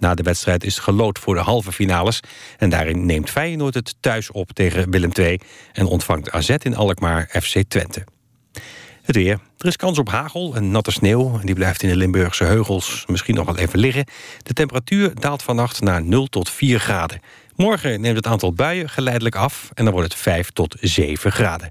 Na 0.00 0.14
de 0.14 0.22
wedstrijd 0.22 0.64
is 0.64 0.78
gelood 0.78 1.18
voor 1.18 1.34
de 1.34 1.40
halve 1.40 1.72
finales... 1.72 2.20
en 2.58 2.70
daarin 2.70 3.06
neemt 3.06 3.30
Feyenoord 3.30 3.74
het 3.74 3.94
thuis 4.00 4.30
op 4.30 4.52
tegen 4.52 4.90
Willem 4.90 5.10
II... 5.12 5.40
en 5.72 5.86
ontvangt 5.86 6.30
AZ 6.30 6.48
in 6.48 6.76
Alkmaar 6.76 7.28
FC 7.42 7.62
Twente. 7.68 8.04
Het 9.02 9.16
weer. 9.16 9.38
Er 9.58 9.66
is 9.66 9.76
kans 9.76 9.98
op 9.98 10.08
hagel 10.08 10.54
en 10.54 10.70
natte 10.70 10.90
sneeuw. 10.90 11.38
Die 11.42 11.54
blijft 11.54 11.82
in 11.82 11.88
de 11.88 11.96
Limburgse 11.96 12.44
heugels 12.44 13.04
misschien 13.06 13.34
nog 13.34 13.46
wel 13.46 13.58
even 13.58 13.78
liggen. 13.78 14.06
De 14.42 14.52
temperatuur 14.52 15.14
daalt 15.14 15.42
vannacht 15.42 15.80
naar 15.80 16.04
0 16.04 16.26
tot 16.26 16.50
4 16.50 16.80
graden. 16.80 17.20
Morgen 17.56 18.00
neemt 18.00 18.16
het 18.16 18.26
aantal 18.26 18.52
buien 18.52 18.88
geleidelijk 18.88 19.34
af... 19.34 19.70
en 19.74 19.84
dan 19.84 19.92
wordt 19.92 20.12
het 20.12 20.22
5 20.22 20.50
tot 20.50 20.76
7 20.80 21.32
graden. 21.32 21.70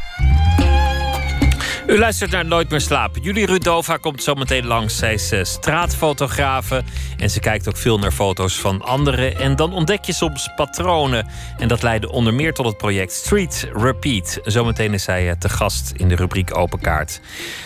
U 1.87 1.97
luistert 1.97 2.31
naar 2.31 2.45
Nooit 2.45 2.69
meer 2.69 2.81
slapen. 2.81 3.21
Julie 3.21 3.45
Rudova 3.45 3.97
komt 3.97 4.23
zo 4.23 4.33
meteen 4.33 4.65
langs. 4.65 4.97
Zij 4.97 5.13
is 5.13 5.33
uh, 5.33 5.43
straatfotografe 5.43 6.83
en 7.17 7.29
ze 7.29 7.39
kijkt 7.39 7.67
ook 7.67 7.77
veel 7.77 7.99
naar 7.99 8.11
foto's 8.11 8.59
van 8.59 8.81
anderen. 8.81 9.39
En 9.39 9.55
dan 9.55 9.73
ontdek 9.73 10.05
je 10.05 10.13
soms 10.13 10.49
patronen. 10.55 11.27
En 11.57 11.67
dat 11.67 11.81
leidde 11.81 12.11
onder 12.11 12.33
meer 12.33 12.53
tot 12.53 12.65
het 12.65 12.77
project 12.77 13.11
Street 13.11 13.69
Repeat. 13.73 14.39
Zometeen 14.43 14.93
is 14.93 15.03
zij 15.03 15.27
uh, 15.27 15.31
te 15.31 15.49
gast 15.49 15.93
in 15.95 16.07
de 16.07 16.15
rubriek 16.15 16.57
Open 16.57 16.79
Kaart. 16.79 17.21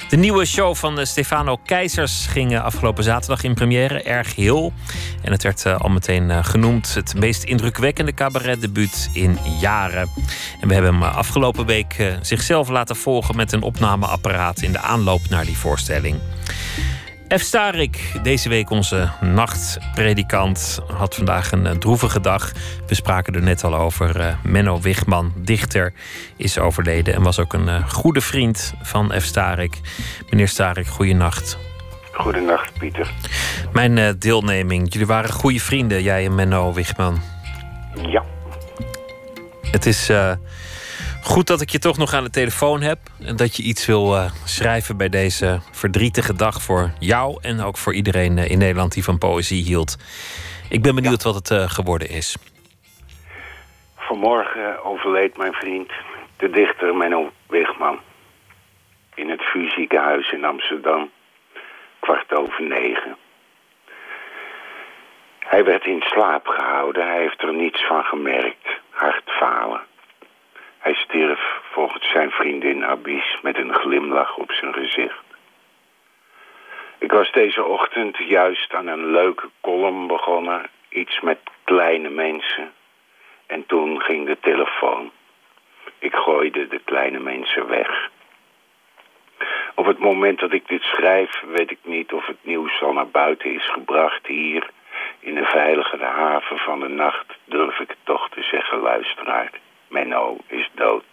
De 0.09 0.17
nieuwe 0.17 0.45
show 0.45 0.75
van 0.75 0.99
uh, 0.99 1.05
Stefano 1.05 1.57
Keizers 1.65 2.25
ging 2.25 2.59
afgelopen 2.59 3.03
zaterdag 3.03 3.43
in 3.43 3.53
première. 3.53 4.03
Erg 4.03 4.35
heel. 4.35 4.73
En 5.21 5.31
het 5.31 5.43
werd 5.43 5.65
al 5.65 5.89
meteen 5.89 6.43
genoemd 6.43 6.93
het 6.93 7.15
meest 7.15 7.43
indrukwekkende 7.43 8.13
cabaretdebuut 8.13 9.09
in 9.13 9.37
jaren. 9.59 10.09
En 10.61 10.67
we 10.67 10.73
hebben 10.73 10.93
hem 10.93 11.03
afgelopen 11.03 11.65
week 11.65 12.17
zichzelf 12.21 12.69
laten 12.69 12.95
volgen 12.95 13.35
met 13.35 13.51
een 13.51 13.61
opname 13.61 14.04
apparaat 14.07 14.61
in 14.61 14.71
de 14.71 14.79
aanloop 14.79 15.29
naar 15.29 15.45
die 15.45 15.57
voorstelling. 15.57 16.19
F. 17.37 17.41
Starik, 17.41 18.19
deze 18.23 18.49
week 18.49 18.69
onze 18.69 19.09
nachtpredikant, 19.21 20.79
had 20.93 21.15
vandaag 21.15 21.51
een 21.51 21.79
droevige 21.79 22.19
dag. 22.19 22.51
We 22.87 22.95
spraken 22.95 23.33
er 23.33 23.41
net 23.41 23.63
al 23.63 23.75
over. 23.75 24.19
Uh, 24.19 24.33
Menno 24.43 24.81
Wigman, 24.81 25.33
dichter, 25.35 25.93
is 26.37 26.57
overleden 26.57 27.13
en 27.13 27.21
was 27.21 27.39
ook 27.39 27.53
een 27.53 27.67
uh, 27.67 27.89
goede 27.89 28.21
vriend 28.21 28.73
van 28.81 29.13
F. 29.19 29.23
Starik. 29.23 29.79
Meneer 30.29 30.47
Starik, 30.47 30.87
goeienacht. 30.87 31.57
Goedenacht, 32.11 32.77
Pieter. 32.77 33.11
Mijn 33.73 34.19
deelneming, 34.19 34.91
jullie 34.93 35.07
waren 35.07 35.31
goede 35.31 35.59
vrienden, 35.59 36.03
jij 36.03 36.25
en 36.25 36.35
Menno 36.35 36.73
Wigman. 36.73 37.21
Ja. 38.07 38.23
Het 39.71 39.85
is 39.85 40.11
Goed 41.25 41.47
dat 41.47 41.61
ik 41.61 41.69
je 41.69 41.79
toch 41.79 41.97
nog 41.97 42.13
aan 42.13 42.23
de 42.23 42.29
telefoon 42.29 42.81
heb. 42.81 42.99
En 43.25 43.35
dat 43.35 43.55
je 43.55 43.63
iets 43.63 43.85
wil 43.85 44.15
uh, 44.15 44.25
schrijven 44.43 44.97
bij 44.97 45.09
deze 45.09 45.59
verdrietige 45.71 46.35
dag 46.35 46.61
voor 46.61 46.91
jou. 46.99 47.37
En 47.41 47.61
ook 47.61 47.77
voor 47.77 47.93
iedereen 47.93 48.37
uh, 48.37 48.49
in 48.49 48.57
Nederland 48.57 48.93
die 48.93 49.03
van 49.03 49.17
poëzie 49.17 49.63
hield. 49.63 49.97
Ik 50.69 50.81
ben 50.81 50.95
benieuwd 50.95 51.23
ja. 51.23 51.31
wat 51.31 51.35
het 51.35 51.49
uh, 51.49 51.69
geworden 51.69 52.09
is. 52.09 52.37
Vanmorgen 53.95 54.83
overleed 54.83 55.37
mijn 55.37 55.53
vriend, 55.53 55.91
de 56.37 56.49
dichter 56.49 56.95
Menno 56.95 57.31
Wigman. 57.47 57.99
In 59.15 59.29
het 59.29 59.41
VU 59.41 59.69
ziekenhuis 59.69 60.31
in 60.31 60.45
Amsterdam. 60.45 61.09
kwart 61.99 62.33
over 62.33 62.63
negen. 62.63 63.17
Hij 65.39 65.63
werd 65.63 65.85
in 65.85 66.01
slaap 66.01 66.47
gehouden. 66.47 67.07
Hij 67.07 67.19
heeft 67.21 67.41
er 67.41 67.53
niets 67.53 67.85
van 67.87 68.03
gemerkt. 68.03 68.67
Hartfalen. 68.89 69.81
Hij 70.85 70.93
stierf 70.93 71.39
volgens 71.71 72.09
zijn 72.09 72.31
vriendin 72.31 72.85
Abis 72.85 73.37
met 73.41 73.57
een 73.57 73.73
glimlach 73.73 74.37
op 74.37 74.51
zijn 74.51 74.73
gezicht. 74.73 75.23
Ik 76.97 77.11
was 77.11 77.31
deze 77.31 77.63
ochtend 77.63 78.17
juist 78.17 78.73
aan 78.73 78.87
een 78.87 79.11
leuke 79.11 79.49
column 79.61 80.07
begonnen. 80.07 80.69
Iets 80.89 81.19
met 81.19 81.39
kleine 81.63 82.09
mensen. 82.09 82.73
En 83.45 83.65
toen 83.65 84.01
ging 84.01 84.25
de 84.25 84.37
telefoon. 84.39 85.11
Ik 85.99 86.15
gooide 86.15 86.67
de 86.67 86.79
kleine 86.79 87.19
mensen 87.19 87.67
weg. 87.67 88.09
Op 89.75 89.85
het 89.85 89.99
moment 89.99 90.39
dat 90.39 90.53
ik 90.53 90.67
dit 90.67 90.81
schrijf 90.81 91.41
weet 91.47 91.71
ik 91.71 91.79
niet 91.83 92.13
of 92.13 92.25
het 92.25 92.43
nieuws 92.45 92.81
al 92.81 92.93
naar 92.93 93.09
buiten 93.09 93.53
is 93.53 93.69
gebracht 93.69 94.27
hier 94.27 94.69
in 95.19 95.35
de 95.35 95.45
veilige 95.45 96.03
haven 96.03 96.57
van 96.57 96.79
de 96.79 96.89
nacht 96.89 97.33
durf 97.45 97.79
ik 97.79 97.95
toch 98.03 98.29
te 98.29 98.43
zeggen, 98.43 98.79
luisteraar. 98.79 99.51
Menno 99.87 100.37
is 100.47 100.69
dood. 100.73 101.05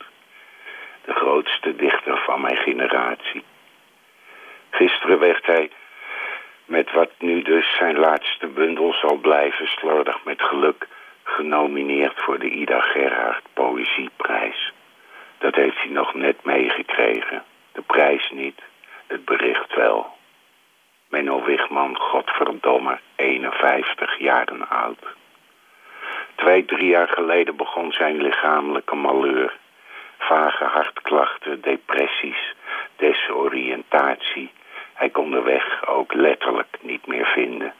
De 1.04 1.12
grootste 1.12 1.76
dichter 1.76 2.18
van 2.18 2.40
mijn 2.40 2.56
generatie. 2.56 3.44
Gisteren 4.70 5.18
werd 5.18 5.46
hij 5.46 5.70
met 6.64 6.92
wat 6.92 7.10
nu 7.18 7.42
dus 7.42 7.76
zijn 7.76 7.98
laatste 7.98 8.46
bundel 8.46 8.92
zal 8.92 9.16
blijven 9.16 9.66
slordig 9.66 10.24
met 10.24 10.42
geluk 10.42 10.88
genomineerd 11.22 12.20
voor 12.20 12.38
de 12.38 12.48
Ida 12.50 12.80
Gerhard 12.80 13.44
Poëzieprijs. 13.52 14.72
Dat 15.38 15.54
heeft 15.54 15.76
hij 15.76 15.90
nog 15.90 16.14
net 16.14 16.44
meegekregen. 16.44 17.42
De 17.72 17.82
prijs 17.82 18.30
niet, 18.30 18.60
het 19.06 19.24
bericht 19.24 19.74
wel. 19.74 20.16
Menno 21.08 21.44
Wigman, 21.44 21.96
godverdomme, 21.96 22.98
51 23.16 24.18
jaren 24.18 24.68
oud. 24.68 25.04
Twee, 26.42 26.64
drie 26.64 26.88
jaar 26.88 27.08
geleden 27.08 27.56
begon 27.56 27.92
zijn 27.92 28.22
lichamelijke 28.22 28.94
malheur. 28.94 29.56
Vage 30.18 30.64
hartklachten, 30.64 31.60
depressies, 31.60 32.54
desoriëntatie. 32.96 34.50
Hij 34.92 35.08
kon 35.08 35.30
de 35.30 35.42
weg 35.42 35.86
ook 35.86 36.14
letterlijk 36.14 36.78
niet 36.80 37.06
meer 37.06 37.26
vinden. 37.26 37.72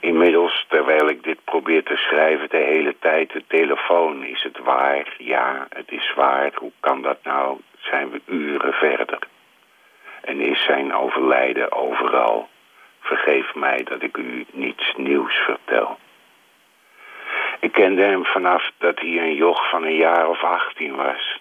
Inmiddels, 0.00 0.64
terwijl 0.68 1.08
ik 1.08 1.22
dit 1.22 1.44
probeer 1.44 1.82
te 1.82 1.96
schrijven, 1.96 2.48
de 2.48 2.56
hele 2.56 2.96
tijd 2.98 3.32
de 3.32 3.44
telefoon. 3.46 4.24
Is 4.24 4.42
het 4.42 4.58
waar? 4.58 5.14
Ja, 5.18 5.66
het 5.68 5.90
is 5.92 6.12
waar. 6.14 6.52
Hoe 6.54 6.72
kan 6.80 7.02
dat 7.02 7.18
nou? 7.22 7.60
Zijn 7.78 8.10
we 8.10 8.20
uren 8.26 8.72
verder? 8.72 9.18
En 10.20 10.40
is 10.40 10.64
zijn 10.64 10.94
overlijden 10.94 11.72
overal? 11.72 12.48
Vergeef 13.00 13.54
mij 13.54 13.82
dat 13.84 14.02
ik 14.02 14.16
u 14.16 14.46
niets 14.52 14.94
nieuws 14.96 15.34
vertel. 15.34 15.98
Ik 17.64 17.72
kende 17.72 18.02
hem 18.02 18.24
vanaf 18.24 18.70
dat 18.78 19.00
hij 19.00 19.18
een 19.18 19.34
joch 19.34 19.70
van 19.70 19.84
een 19.84 19.96
jaar 19.96 20.28
of 20.28 20.42
18 20.42 20.94
was. 20.94 21.40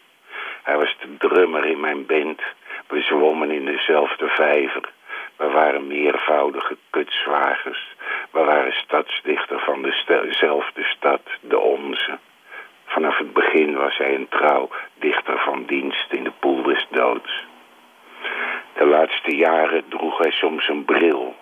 Hij 0.63 0.77
was 0.77 0.95
de 0.99 1.27
drummer 1.27 1.65
in 1.65 1.79
mijn 1.79 2.05
band. 2.05 2.41
We 2.87 3.01
zwommen 3.01 3.51
in 3.51 3.65
dezelfde 3.65 4.27
vijver. 4.27 4.91
We 5.37 5.49
waren 5.49 5.87
meervoudige 5.87 6.77
kutzwagers. 6.89 7.95
We 8.31 8.39
waren 8.39 8.73
stadsdichter 8.73 9.59
van 9.59 9.81
dezelfde 9.81 10.83
stad, 10.83 11.21
de 11.41 11.59
onze. 11.59 12.17
Vanaf 12.85 13.17
het 13.17 13.33
begin 13.33 13.75
was 13.75 13.97
hij 13.97 14.15
een 14.15 14.29
trouw 14.29 14.69
dichter 14.99 15.39
van 15.39 15.65
dienst 15.65 16.11
in 16.11 16.23
de 16.23 16.31
poel 16.39 16.63
des 16.63 16.87
doods. 16.89 17.45
De 18.73 18.85
laatste 18.85 19.35
jaren 19.35 19.83
droeg 19.89 20.17
hij 20.17 20.31
soms 20.31 20.67
een 20.67 20.85
bril. 20.85 21.35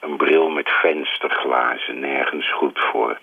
Een 0.00 0.16
bril 0.16 0.50
met 0.50 0.70
vensterglazen, 0.70 2.00
nergens 2.00 2.52
goed 2.52 2.78
voor. 2.78 3.18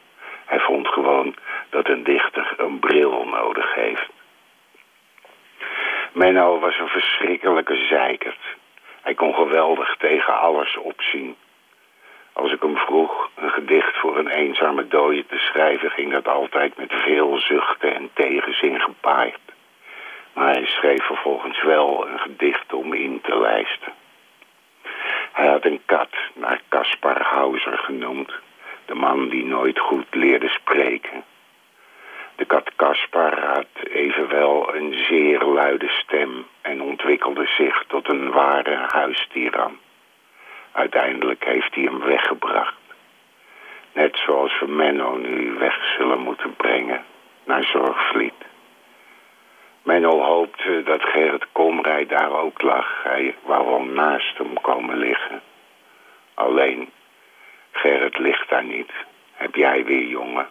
Hij 0.48 0.60
vond 0.60 0.88
gewoon 0.88 1.36
dat 1.70 1.88
een 1.88 2.04
dichter 2.04 2.54
een 2.58 2.80
bril 2.80 3.26
nodig 3.26 3.74
heeft. 3.74 4.10
Menno 6.12 6.60
was 6.60 6.80
een 6.80 6.88
verschrikkelijke 6.88 7.76
zeikert. 7.76 8.56
Hij 9.02 9.14
kon 9.14 9.34
geweldig 9.34 9.96
tegen 9.98 10.40
alles 10.40 10.78
opzien. 10.78 11.36
Als 12.34 12.52
ik 12.52 12.62
hem 12.62 12.78
vroeg 12.78 13.30
een 13.36 13.52
gedicht 13.52 13.98
voor 13.98 14.18
een 14.18 14.28
eenzame 14.28 14.88
dooie 14.88 15.26
te 15.26 15.38
schrijven... 15.38 15.92
ging 15.92 16.12
dat 16.12 16.28
altijd 16.28 16.78
met 16.78 16.94
veel 16.94 17.38
zuchten 17.38 17.96
en 17.96 18.10
tegenzin 18.14 18.80
gepaard. 18.80 19.40
Maar 20.34 20.54
hij 20.54 20.66
schreef 20.66 21.04
vervolgens 21.06 21.64
wel 21.64 22.08
een 22.08 22.20
gedicht 22.20 22.74
om 22.74 22.94
in 22.94 23.22
te 23.22 23.40
lijsten. 23.40 23.94
Hij 25.32 25.48
had 25.48 25.66
een 25.66 25.82
kat 25.86 26.10
naar 26.34 26.62
Caspar 26.70 27.22
Hauser 27.22 27.78
genoemd. 27.78 28.32
De 28.88 28.96
man 28.96 29.30
die 29.30 29.46
nooit 29.46 29.80
goed 29.80 30.08
leerde 30.12 30.48
spreken. 30.50 31.24
De 32.36 32.46
kat 32.46 32.76
Caspar 32.76 33.40
had 33.40 33.88
evenwel 33.90 34.76
een 34.76 34.94
zeer 35.08 35.44
luide 35.44 35.88
stem 35.88 36.46
en 36.62 36.82
ontwikkelde 36.82 37.46
zich 37.58 37.84
tot 37.88 38.10
een 38.10 38.32
ware 38.32 38.76
huistiran. 38.76 39.78
Uiteindelijk 40.72 41.46
heeft 41.46 41.76
hij 41.76 41.84
hem 41.84 42.00
weggebracht. 42.00 42.76
Net 43.94 44.18
zoals 44.26 44.60
we 44.60 44.68
Menno 44.68 45.16
nu 45.16 45.54
weg 45.58 45.96
zullen 45.98 46.20
moeten 46.20 46.56
brengen 46.56 47.06
naar 47.44 47.64
Zorgvliet. 47.64 48.46
Menno 49.84 50.22
hoopte 50.22 50.84
dat 50.84 51.04
Gerrit 51.04 51.46
Komrij 51.52 52.06
daar 52.06 52.32
ook 52.32 52.62
lag. 52.62 53.04
Hij 53.04 53.36
wou 53.44 53.66
wel 53.66 53.84
naast 53.84 54.38
hem 54.38 54.62
komen 54.62 54.98
liggen. 54.98 55.42
Alleen, 56.34 56.90
Gerrit 57.78 58.18
ligt 58.18 58.50
daar 58.50 58.64
niet. 58.64 58.92
Heb 59.34 59.56
jij 59.56 59.86
weer, 59.86 60.08
jongen. 60.08 60.48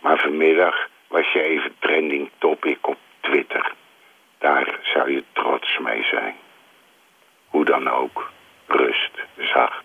Maar 0.00 0.18
vanmiddag 0.18 0.74
was 1.08 1.32
je 1.32 1.42
even 1.42 1.74
trending 1.78 2.30
topic 2.38 2.86
op 2.86 2.98
Twitter. 3.20 3.72
Daar 4.38 4.78
zou 4.82 5.10
je 5.10 5.24
trots 5.32 5.78
mee 5.78 6.02
zijn. 6.02 6.34
Hoe 7.48 7.64
dan 7.64 7.90
ook, 7.90 8.30
rust, 8.66 9.10
zacht. 9.38 9.84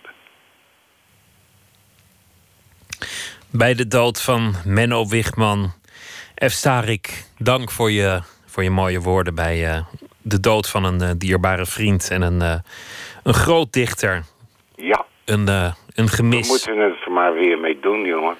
Bij 3.52 3.74
de 3.74 3.88
dood 3.88 4.22
van 4.22 4.54
Menno 4.66 5.08
Wigman. 5.08 5.74
F. 6.46 6.52
Starik, 6.52 7.26
dank 7.38 7.72
voor 7.72 7.92
je, 7.92 8.22
voor 8.46 8.64
je 8.64 8.70
mooie 8.70 9.00
woorden 9.00 9.36
bij 9.36 9.76
uh, 9.76 9.86
de 10.22 10.40
dood 10.40 10.70
van 10.70 10.84
een 10.84 11.02
uh, 11.02 11.10
dierbare 11.18 11.66
vriend 11.66 12.10
en 12.10 12.22
een, 12.22 12.42
uh, 12.42 12.60
een 13.24 13.34
groot 13.34 13.74
dichter. 13.74 14.24
Ja. 14.76 15.06
Een, 15.30 15.48
een 15.94 16.08
gemis. 16.10 16.48
We 16.48 16.52
moeten 16.52 16.78
het 16.78 17.06
er 17.06 17.12
maar 17.12 17.34
weer 17.34 17.60
mee 17.60 17.80
doen, 17.80 18.06
jongen. 18.06 18.36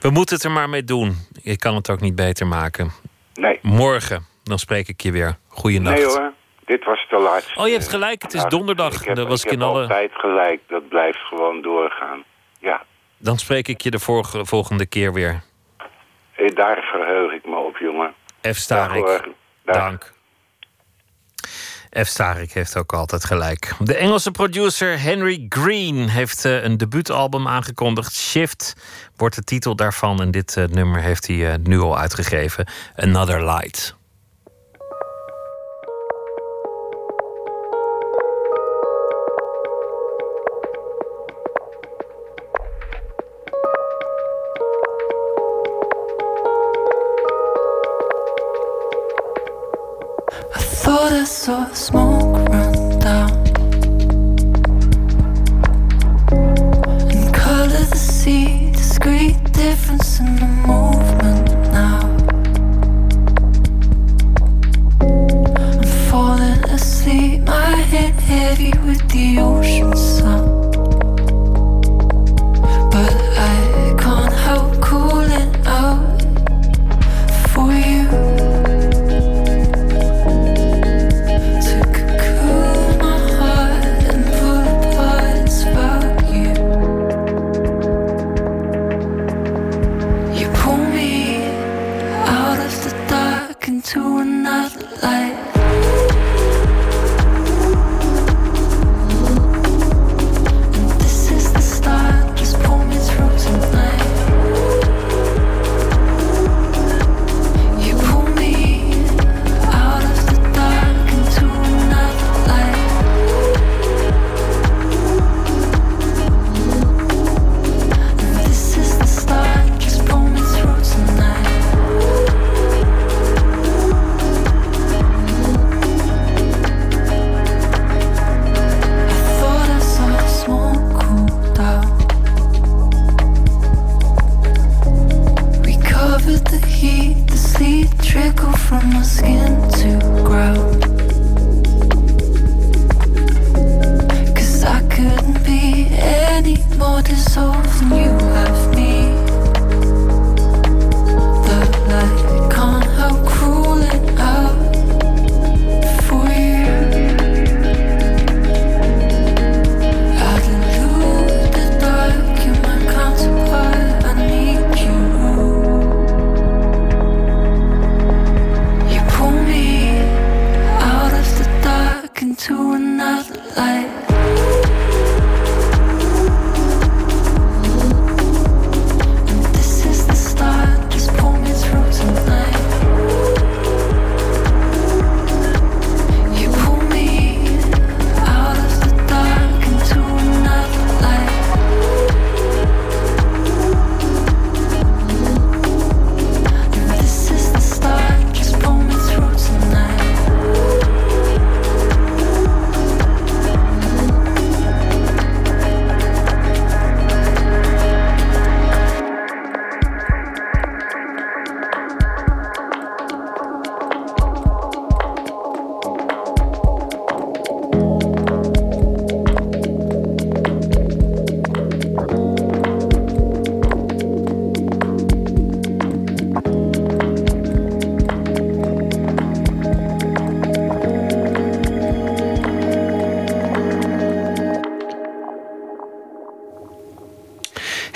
We 0.00 0.10
moeten 0.10 0.36
het 0.36 0.44
er 0.44 0.50
maar 0.50 0.68
mee 0.68 0.84
doen. 0.84 1.14
Ik 1.42 1.60
kan 1.60 1.74
het 1.74 1.90
ook 1.90 2.00
niet 2.00 2.14
beter 2.14 2.46
maken. 2.46 2.90
Nee. 3.34 3.58
Morgen, 3.62 4.26
dan 4.44 4.58
spreek 4.58 4.88
ik 4.88 5.00
je 5.00 5.12
weer. 5.12 5.38
Goeienacht. 5.48 5.96
Nee 5.96 6.04
hoor, 6.06 6.32
dit 6.64 6.84
was 6.84 7.06
de 7.10 7.18
laatste. 7.18 7.60
Oh, 7.60 7.66
je 7.66 7.72
hebt 7.72 7.88
gelijk, 7.88 8.22
het 8.22 8.34
is 8.34 8.44
donderdag. 8.44 9.00
Ik 9.00 9.06
heb, 9.06 9.16
dat 9.16 9.28
was 9.28 9.44
ik 9.44 9.50
heb 9.50 9.60
alle... 9.60 9.80
altijd 9.80 10.10
gelijk, 10.12 10.60
dat 10.68 10.88
blijft 10.88 11.18
gewoon 11.18 11.62
doorgaan. 11.62 12.24
Ja, 12.60 12.82
Dan 13.18 13.38
spreek 13.38 13.68
ik 13.68 13.80
je 13.80 13.90
de 13.90 13.98
vorige, 13.98 14.46
volgende 14.46 14.86
keer 14.86 15.12
weer. 15.12 15.42
Eh, 16.32 16.54
daar 16.54 16.88
verheug 16.92 17.32
ik 17.32 17.44
me 17.46 17.56
op, 17.56 17.76
jongen. 17.76 18.14
F. 18.52 18.56
Starik. 18.56 19.06
Dag. 19.64 19.76
dank. 19.76 20.12
F. 22.02 22.06
Starik 22.06 22.52
heeft 22.52 22.76
ook 22.76 22.92
altijd 22.92 23.24
gelijk. 23.24 23.74
De 23.78 23.96
Engelse 23.96 24.30
producer 24.30 25.00
Henry 25.00 25.46
Green 25.48 26.08
heeft 26.08 26.44
eh, 26.44 26.62
een 26.62 26.76
debuutalbum 26.76 27.48
aangekondigd. 27.48 28.14
Shift 28.14 28.74
wordt 29.16 29.34
de 29.34 29.42
titel 29.42 29.76
daarvan. 29.76 30.20
En 30.20 30.30
dit 30.30 30.56
eh, 30.56 30.64
nummer 30.64 31.00
heeft 31.00 31.26
hij 31.26 31.52
eh, 31.52 31.58
nu 31.62 31.78
al 31.78 31.98
uitgegeven. 31.98 32.66
Another 32.96 33.44
Light. 33.44 33.97
Discreet 58.72 59.52
difference 59.54 60.20
in 60.20 60.36
the 60.36 60.57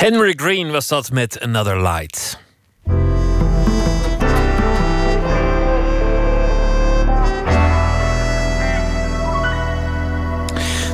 Henry 0.03 0.33
Green 0.37 0.71
was 0.71 0.89
dat 0.89 1.11
met 1.11 1.41
Another 1.41 1.83
Light. 1.83 2.39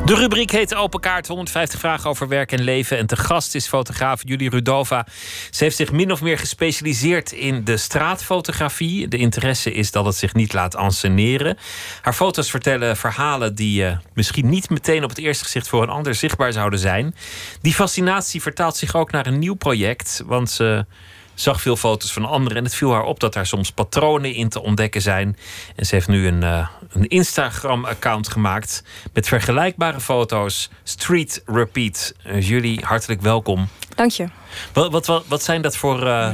De 0.08 0.14
rubriek 0.14 0.50
heet 0.50 0.74
Open 0.74 1.00
Kaart. 1.00 1.26
150 1.26 1.80
vragen 1.80 2.10
over 2.10 2.28
werk 2.28 2.52
en 2.52 2.62
leven. 2.62 2.98
En 2.98 3.06
te 3.06 3.16
gast 3.16 3.54
is 3.54 3.66
fotograaf 3.66 4.22
Julie 4.24 4.50
Rudova. 4.50 5.06
Ze 5.50 5.64
heeft 5.64 5.76
zich 5.76 5.92
min 5.92 6.12
of 6.12 6.22
meer 6.22 6.38
gespecialiseerd 6.38 7.32
in 7.32 7.64
de 7.64 7.76
straatfotografie. 7.76 9.08
De 9.08 9.16
interesse 9.16 9.72
is 9.72 9.90
dat 9.90 10.04
het 10.04 10.14
zich 10.14 10.34
niet 10.34 10.52
laat 10.52 10.76
anseneren. 10.76 11.58
Haar 12.00 12.12
foto's 12.12 12.50
vertellen 12.50 12.96
verhalen 12.96 13.54
die 13.54 13.84
eh, 13.84 13.96
misschien 14.14 14.48
niet 14.48 14.70
meteen 14.70 15.04
op 15.04 15.08
het 15.08 15.18
eerste 15.18 15.44
gezicht 15.44 15.68
voor 15.68 15.82
een 15.82 15.88
ander 15.88 16.14
zichtbaar 16.14 16.52
zouden 16.52 16.78
zijn. 16.78 17.14
Die 17.60 17.74
fascinatie 17.74 18.42
vertaalt 18.42 18.76
zich 18.76 18.94
ook 18.94 19.10
naar 19.10 19.26
een 19.26 19.38
nieuw 19.38 19.54
project. 19.54 20.22
Want 20.26 20.50
ze 20.50 20.86
zag 21.34 21.60
veel 21.60 21.76
foto's 21.76 22.12
van 22.12 22.24
anderen 22.24 22.58
en 22.58 22.64
het 22.64 22.74
viel 22.74 22.92
haar 22.92 23.02
op 23.02 23.20
dat 23.20 23.32
daar 23.32 23.46
soms 23.46 23.72
patronen 23.72 24.34
in 24.34 24.48
te 24.48 24.62
ontdekken 24.62 25.02
zijn. 25.02 25.36
En 25.76 25.86
ze 25.86 25.94
heeft 25.94 26.08
nu 26.08 26.26
een, 26.26 26.42
eh, 26.42 26.68
een 26.92 27.08
Instagram-account 27.08 28.28
gemaakt 28.28 28.82
met 29.12 29.28
vergelijkbare 29.28 30.00
foto's. 30.00 30.70
Street 30.82 31.42
Repeat. 31.46 32.14
Eh, 32.22 32.48
Julie, 32.48 32.80
hartelijk 32.84 33.20
welkom. 33.20 33.68
Dank 33.94 34.10
je. 34.10 34.28
Wat, 34.72 34.92
wat, 34.92 35.06
wat, 35.06 35.24
wat 35.26 35.42
zijn 35.42 35.62
dat 35.62 35.76
voor, 35.76 36.06
eh, 36.06 36.30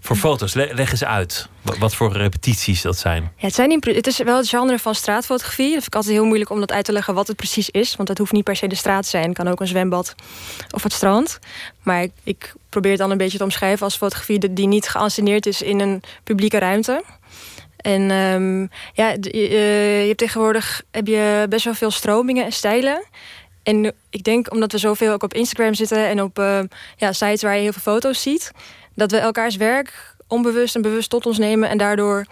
voor 0.00 0.16
foto's? 0.16 0.54
Le- 0.54 0.70
leg 0.72 0.90
eens 0.90 1.04
uit. 1.04 1.48
Wat, 1.78 1.94
voor 1.94 2.12
repetities 2.12 2.82
dat 2.82 2.98
zijn. 2.98 3.22
Ja, 3.22 3.46
het, 3.46 3.54
zijn 3.54 3.68
niet, 3.68 3.84
het 3.84 4.06
is 4.06 4.18
wel 4.18 4.36
het 4.36 4.48
genre 4.48 4.78
van 4.78 4.94
straatfotografie. 4.94 5.64
Dat 5.64 5.72
vind 5.74 5.86
ik 5.86 5.94
altijd 5.94 6.14
heel 6.14 6.24
moeilijk 6.24 6.50
om 6.50 6.60
dat 6.60 6.72
uit 6.72 6.84
te 6.84 6.92
leggen 6.92 7.14
wat 7.14 7.26
het 7.26 7.36
precies 7.36 7.70
is. 7.70 7.96
Want 7.96 8.08
het 8.08 8.18
hoeft 8.18 8.32
niet 8.32 8.44
per 8.44 8.56
se 8.56 8.66
de 8.66 8.74
straat 8.74 9.02
te 9.02 9.08
zijn. 9.08 9.24
Het 9.28 9.36
kan 9.36 9.48
ook 9.48 9.60
een 9.60 9.66
zwembad 9.66 10.14
of 10.70 10.82
het 10.82 10.92
strand. 10.92 11.38
Maar 11.82 12.06
ik, 12.22 12.54
probeer 12.68 12.90
het 12.90 13.00
dan 13.00 13.10
een 13.10 13.16
beetje 13.16 13.38
te 13.38 13.44
omschrijven 13.44 13.84
als 13.84 13.96
fotografie 13.96 14.52
die- 14.52 14.66
niet 14.66 14.88
geanceneerd 14.88 15.46
is 15.46 15.62
in 15.62 15.80
een 15.80 16.02
publieke 16.24 16.58
ruimte. 16.58 17.02
En 17.76 18.10
ehm, 18.10 18.60
ja, 18.92 19.16
eh, 19.16 20.00
je 20.00 20.06
hebt 20.06 20.18
tegenwoordig 20.18 20.82
heb 20.90 21.06
je 21.06 21.46
best 21.48 21.64
wel 21.64 21.74
veel 21.74 21.90
stromingen 21.90 22.44
en 22.44 22.52
stijlen. 22.52 23.04
En 23.62 23.94
ik 24.10 24.24
denk 24.24 24.52
omdat 24.52 24.72
we 24.72 24.78
zoveel 24.78 25.12
ook 25.12 25.22
op 25.22 25.34
Instagram 25.34 25.74
zitten 25.74 26.08
en 26.08 26.22
op 26.22 26.38
eh, 26.38 26.60
ja, 26.96 27.12
sites 27.12 27.42
waar 27.42 27.54
je 27.54 27.62
heel 27.62 27.72
veel 27.72 27.92
foto's 27.92 28.22
ziet, 28.22 28.50
dat 28.96 29.10
we 29.10 29.16
elkaars 29.18 29.56
werk 29.56 30.14
onbewust 30.28 30.74
en 30.74 30.82
bewust 30.82 31.10
tot 31.10 31.26
ons 31.26 31.38
nemen 31.38 31.68
en 31.68 31.78
daardoor 31.78 32.26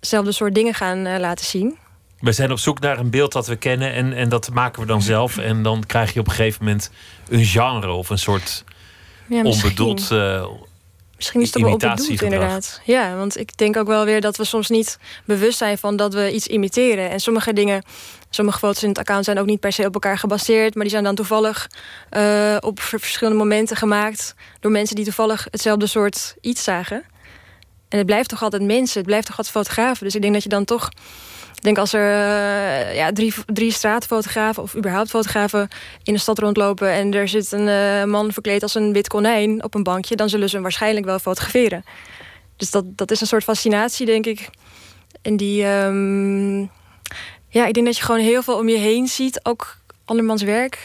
hetzelfde 0.00 0.32
soort 0.32 0.54
dingen 0.54 0.74
gaan 0.74 1.06
eh, 1.06 1.18
laten 1.18 1.44
zien. 1.46 1.76
We 2.20 2.32
zijn 2.32 2.50
op 2.52 2.58
zoek 2.58 2.80
naar 2.80 2.98
een 2.98 3.10
beeld 3.10 3.32
dat 3.32 3.46
we 3.46 3.56
kennen 3.56 3.92
en, 3.92 4.12
en 4.12 4.28
dat 4.28 4.50
maken 4.52 4.80
we 4.80 4.86
dan 4.86 5.02
zelf. 5.02 5.38
En 5.38 5.62
dan 5.62 5.84
krijg 5.86 6.12
je 6.14 6.20
op 6.20 6.26
een 6.26 6.32
gegeven 6.32 6.64
moment 6.64 6.90
een 7.28 7.44
genre 7.44 7.92
of 7.92 8.10
een 8.10 8.18
soort 8.18 8.64
Ja, 9.28 9.42
onbedoeld. 9.42 10.10
eh, 10.10 10.46
Misschien 11.16 11.40
is 11.40 11.56
ook 11.56 11.80
wel 11.80 11.98
inderdaad. 12.20 12.80
Ja, 12.84 13.16
want 13.16 13.38
ik 13.38 13.56
denk 13.56 13.76
ook 13.76 13.86
wel 13.86 14.04
weer 14.04 14.20
dat 14.20 14.36
we 14.36 14.44
soms 14.44 14.68
niet 14.68 14.98
bewust 15.24 15.58
zijn 15.58 15.78
van 15.78 15.96
dat 15.96 16.14
we 16.14 16.32
iets 16.32 16.46
imiteren. 16.46 17.10
En 17.10 17.20
sommige 17.20 17.52
dingen, 17.52 17.82
sommige 18.30 18.58
foto's 18.58 18.82
in 18.82 18.88
het 18.88 18.98
account 18.98 19.24
zijn 19.24 19.38
ook 19.38 19.46
niet 19.46 19.60
per 19.60 19.72
se 19.72 19.86
op 19.86 19.94
elkaar 19.94 20.18
gebaseerd, 20.18 20.74
maar 20.74 20.82
die 20.82 20.92
zijn 20.92 21.04
dan 21.04 21.14
toevallig 21.14 21.70
eh, 22.10 22.56
op 22.60 22.80
ver- 22.80 23.00
verschillende 23.00 23.38
momenten 23.38 23.76
gemaakt 23.76 24.34
door 24.60 24.70
mensen 24.70 24.96
die 24.96 25.04
toevallig 25.04 25.46
hetzelfde 25.50 25.86
soort 25.86 26.36
iets 26.40 26.64
zagen. 26.64 27.04
En 27.88 27.98
het 27.98 28.06
blijft 28.06 28.28
toch 28.28 28.42
altijd 28.42 28.62
mensen, 28.62 28.98
het 28.98 29.06
blijft 29.06 29.26
toch 29.26 29.36
altijd 29.36 29.56
fotografen. 29.56 30.04
Dus 30.04 30.14
ik 30.14 30.22
denk 30.22 30.32
dat 30.32 30.42
je 30.42 30.48
dan 30.48 30.64
toch. 30.64 30.88
Ik 31.54 31.62
denk 31.62 31.78
als 31.78 31.92
er 31.92 32.10
eh, 32.12 32.96
ja, 32.96 33.12
drie, 33.12 33.34
drie 33.46 33.72
straatfotografen 33.72 34.62
of 34.62 34.76
überhaupt 34.76 35.10
fotografen 35.10 35.68
in 36.02 36.12
de 36.12 36.18
stad 36.20 36.38
rondlopen 36.38 36.90
en 36.90 37.14
er 37.14 37.28
zit 37.28 37.52
een 37.52 37.68
eh, 37.68 38.04
man 38.04 38.32
verkleed 38.32 38.62
als 38.62 38.74
een 38.74 38.92
wit 38.92 39.08
konijn 39.08 39.64
op 39.64 39.74
een 39.74 39.82
bankje, 39.82 40.16
dan 40.16 40.28
zullen 40.28 40.48
ze 40.48 40.54
hem 40.54 40.62
waarschijnlijk 40.62 41.06
wel 41.06 41.18
fotograferen. 41.18 41.84
Dus 42.56 42.70
dat, 42.70 42.84
dat 42.88 43.10
is 43.10 43.20
een 43.20 43.26
soort 43.26 43.44
fascinatie, 43.44 44.06
denk 44.06 44.26
ik. 44.26 44.48
En 45.22 45.36
die. 45.36 45.64
ehm, 45.64 46.66
ja, 47.56 47.66
ik 47.66 47.74
denk 47.74 47.86
dat 47.86 47.96
je 47.96 48.02
gewoon 48.04 48.20
heel 48.20 48.42
veel 48.42 48.56
om 48.58 48.68
je 48.68 48.76
heen 48.78 49.06
ziet, 49.06 49.40
ook 49.42 49.76
andermans 50.04 50.42
werk. 50.42 50.78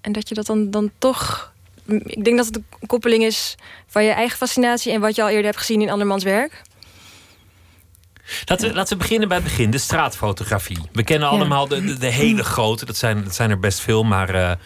En 0.00 0.12
dat 0.12 0.28
je 0.28 0.34
dat 0.34 0.46
dan, 0.46 0.70
dan 0.70 0.90
toch. 0.98 1.52
Ik 1.86 2.24
denk 2.24 2.36
dat 2.36 2.46
het 2.46 2.56
een 2.56 2.86
koppeling 2.86 3.24
is 3.24 3.54
van 3.86 4.04
je 4.04 4.10
eigen 4.10 4.36
fascinatie 4.36 4.92
en 4.92 5.00
wat 5.00 5.14
je 5.16 5.22
al 5.22 5.28
eerder 5.28 5.44
hebt 5.44 5.56
gezien 5.58 5.80
in 5.80 5.90
andermans 5.90 6.24
werk. 6.24 6.62
Laten 8.44 8.68
we, 8.68 8.74
laten 8.74 8.92
we 8.96 9.02
beginnen 9.02 9.28
bij 9.28 9.36
het 9.36 9.46
begin, 9.46 9.70
de 9.70 9.78
straatfotografie. 9.78 10.78
We 10.92 11.02
kennen 11.02 11.28
allemaal 11.28 11.68
de, 11.68 11.84
de, 11.84 11.98
de 11.98 12.06
hele 12.06 12.44
grote, 12.44 12.84
dat 12.84 12.96
zijn, 12.96 13.24
dat 13.24 13.34
zijn 13.34 13.50
er 13.50 13.58
best 13.58 13.80
veel, 13.80 14.04
maar 14.04 14.34
Ja. 14.34 14.58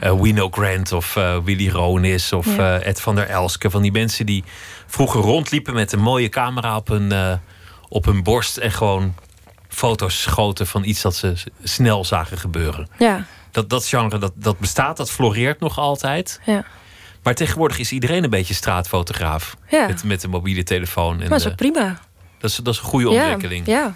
eh, 0.00 0.20
Wino 0.20 0.48
Grant 0.50 0.92
of 0.92 1.16
eh, 1.16 1.38
Willy 1.44 1.68
Ronis 1.70 2.32
of 2.32 2.56
Ja. 2.56 2.78
Ed 2.80 3.00
van 3.00 3.14
der 3.14 3.26
Elske. 3.28 3.70
Van 3.70 3.82
die 3.82 3.92
mensen 3.92 4.26
die 4.26 4.44
vroeger 4.86 5.20
rondliepen 5.20 5.74
met 5.74 5.92
een 5.92 6.00
mooie 6.00 6.28
camera 6.28 6.76
op 6.76 6.88
hun, 6.88 7.40
op 7.88 8.04
hun 8.04 8.22
borst 8.22 8.56
en 8.56 8.72
gewoon 8.72 9.14
foto's 9.74 10.22
schoten 10.22 10.66
van 10.66 10.84
iets 10.84 11.00
dat 11.00 11.16
ze 11.16 11.34
snel 11.62 12.04
zagen 12.04 12.38
gebeuren. 12.38 12.88
Ja, 12.98 13.24
Dat, 13.50 13.70
dat 13.70 13.86
genre 13.86 14.18
dat, 14.18 14.32
dat 14.34 14.58
bestaat, 14.58 14.96
dat 14.96 15.10
floreert 15.10 15.60
nog 15.60 15.78
altijd. 15.78 16.40
ja. 16.44 16.64
Maar 17.22 17.34
tegenwoordig 17.34 17.78
is 17.78 17.92
iedereen 17.92 18.24
een 18.24 18.30
beetje 18.30 18.54
straatfotograaf. 18.54 19.56
Ja. 19.68 19.86
Met, 19.86 20.04
met 20.04 20.22
een 20.22 20.30
mobiele 20.30 20.62
telefoon. 20.62 21.12
En 21.12 21.18
maar 21.18 21.28
dat 21.28 21.38
is 21.38 21.44
de- 21.44 21.50
ook 21.50 21.56
prima. 21.56 22.00
dat, 22.38 22.50
is, 22.50 22.56
dat 22.56 22.74
is 22.74 22.80
een 22.80 22.86
goede 22.86 23.10
Ja, 23.10 23.20
ontwikkeling. 23.22 23.66
ja. 23.66 23.94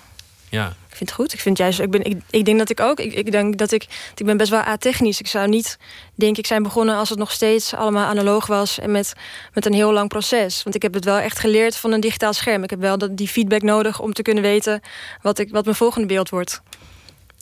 ja. 0.48 0.72
Ik 0.94 1.00
vind 1.00 1.10
het 1.10 1.18
goed. 1.18 1.32
Ik 1.32 1.40
vind 1.40 1.58
juist, 1.58 1.80
ik, 1.80 1.90
ben, 1.90 2.04
ik, 2.04 2.22
ik 2.30 2.44
denk 2.44 2.58
dat 2.58 2.70
ik 2.70 2.80
ook, 2.80 3.00
ik, 3.00 3.14
ik 3.14 3.30
denk 3.30 3.58
dat 3.58 3.72
ik, 3.72 3.86
ik 4.14 4.26
ben 4.26 4.36
best 4.36 4.50
wel 4.50 4.60
atechnisch. 4.60 5.20
Ik 5.20 5.26
zou 5.26 5.48
niet, 5.48 5.78
denk 6.14 6.38
ik, 6.38 6.46
zijn 6.46 6.62
begonnen 6.62 6.96
als 6.96 7.08
het 7.08 7.18
nog 7.18 7.30
steeds 7.30 7.74
allemaal 7.74 8.06
analoog 8.06 8.46
was 8.46 8.78
en 8.78 8.90
met, 8.90 9.12
met 9.52 9.66
een 9.66 9.72
heel 9.72 9.92
lang 9.92 10.08
proces. 10.08 10.62
Want 10.62 10.76
ik 10.76 10.82
heb 10.82 10.94
het 10.94 11.04
wel 11.04 11.18
echt 11.18 11.38
geleerd 11.38 11.76
van 11.76 11.92
een 11.92 12.00
digitaal 12.00 12.32
scherm. 12.32 12.62
Ik 12.62 12.70
heb 12.70 12.80
wel 12.80 12.98
dat, 12.98 13.16
die 13.16 13.28
feedback 13.28 13.62
nodig 13.62 14.00
om 14.00 14.12
te 14.12 14.22
kunnen 14.22 14.42
weten 14.42 14.80
wat, 15.22 15.38
ik, 15.38 15.50
wat 15.50 15.64
mijn 15.64 15.76
volgende 15.76 16.06
beeld 16.06 16.28
wordt. 16.28 16.62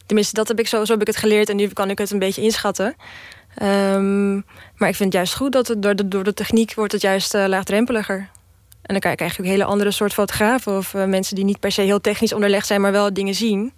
Tenminste, 0.06 0.34
dat 0.34 0.48
heb 0.48 0.58
ik 0.58 0.68
zo, 0.68 0.84
zo 0.84 0.92
heb 0.92 1.00
ik 1.00 1.06
het 1.06 1.16
geleerd 1.16 1.48
en 1.48 1.56
nu 1.56 1.68
kan 1.68 1.90
ik 1.90 1.98
het 1.98 2.10
een 2.10 2.18
beetje 2.18 2.42
inschatten. 2.42 2.96
Ehm, 3.54 4.34
maar 4.76 4.88
ik 4.88 4.96
vind 4.96 4.98
het 4.98 5.12
juist 5.12 5.34
goed 5.34 5.52
dat 5.52 5.68
het 5.68 5.82
door 5.82 5.96
de, 5.96 6.08
door 6.08 6.24
de 6.24 6.34
techniek 6.34 6.74
wordt 6.74 6.92
het 6.92 7.02
juist 7.02 7.34
eh, 7.34 7.44
laagdrempeliger. 7.46 8.30
En 8.82 9.00
dan 9.00 9.14
krijg 9.14 9.36
je 9.36 9.42
ook 9.42 9.48
hele 9.48 9.64
andere 9.64 9.90
soort 9.90 10.12
fotografen 10.12 10.76
of 10.76 10.94
eh, 10.94 11.04
mensen 11.04 11.34
die 11.34 11.44
niet 11.44 11.60
per 11.60 11.72
se 11.72 11.82
heel 11.82 12.00
technisch 12.00 12.32
onderlegd 12.32 12.66
zijn, 12.66 12.80
maar 12.80 12.92
wel 12.92 13.12
dingen 13.12 13.34
zien. 13.34 13.72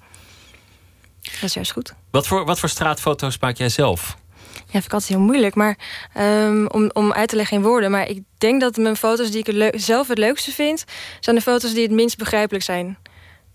Dat 1.20 1.42
is 1.42 1.54
juist 1.54 1.72
goed. 1.72 1.94
Wat 2.10 2.26
voor, 2.26 2.44
wat 2.44 2.58
voor 2.58 2.68
straatfoto's 2.68 3.38
maak 3.38 3.56
jij 3.56 3.68
zelf? 3.68 4.16
Ja, 4.54 4.80
vind 4.80 4.84
ik 4.84 4.92
altijd 4.92 5.10
heel 5.10 5.20
moeilijk. 5.20 5.54
Maar 5.54 5.78
ehm, 6.12 6.66
om, 6.66 6.90
om 6.92 7.12
uit 7.12 7.28
te 7.28 7.36
leggen 7.36 7.56
in 7.56 7.62
woorden. 7.62 7.90
Maar 7.90 8.08
ik 8.08 8.22
denk 8.38 8.60
dat 8.60 8.76
mijn 8.76 8.96
foto's 8.96 9.30
die 9.30 9.44
ik 9.44 9.46
het 9.46 9.82
zelf 9.82 10.08
het 10.08 10.18
leukste 10.18 10.52
vind, 10.52 10.84
zijn 11.20 11.36
de 11.36 11.42
foto's 11.42 11.72
die 11.72 11.82
het 11.82 11.92
minst 11.92 12.18
begrijpelijk 12.18 12.64
zijn. 12.64 12.98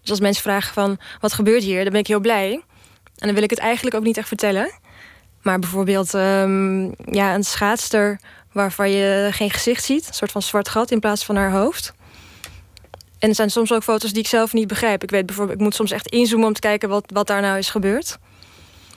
Dus 0.01 0.09
als 0.09 0.19
mensen 0.19 0.43
vragen 0.43 0.73
van 0.73 0.99
wat 1.19 1.33
gebeurt 1.33 1.63
hier, 1.63 1.83
dan 1.83 1.91
ben 1.91 2.01
ik 2.01 2.07
heel 2.07 2.19
blij. 2.19 2.51
En 3.15 3.25
dan 3.27 3.33
wil 3.33 3.43
ik 3.43 3.49
het 3.49 3.59
eigenlijk 3.59 3.95
ook 3.95 4.03
niet 4.03 4.17
echt 4.17 4.27
vertellen. 4.27 4.71
Maar 5.41 5.59
bijvoorbeeld 5.59 6.13
ehm, 6.13 6.83
ja, 7.15 7.35
een 7.35 7.43
schaatster 7.43 8.19
waarvan 8.51 8.91
je 8.91 9.29
geen 9.31 9.51
gezicht 9.51 9.83
ziet, 9.83 10.07
een 10.07 10.13
soort 10.13 10.31
van 10.31 10.41
zwart 10.41 10.69
gat 10.69 10.91
in 10.91 10.99
plaats 10.99 11.25
van 11.25 11.35
haar 11.35 11.51
hoofd. 11.51 11.93
En 13.19 13.29
er 13.29 13.35
zijn 13.35 13.49
soms 13.49 13.73
ook 13.73 13.83
foto's 13.83 14.11
die 14.11 14.21
ik 14.21 14.27
zelf 14.27 14.53
niet 14.53 14.67
begrijp. 14.67 15.03
Ik 15.03 15.09
weet 15.09 15.25
bijvoorbeeld, 15.25 15.57
ik 15.57 15.63
moet 15.63 15.75
soms 15.75 15.91
echt 15.91 16.07
inzoomen 16.07 16.47
om 16.47 16.53
te 16.53 16.59
kijken 16.59 16.89
wat, 16.89 17.11
wat 17.13 17.27
daar 17.27 17.41
nou 17.41 17.57
is 17.57 17.69
gebeurd. 17.69 18.19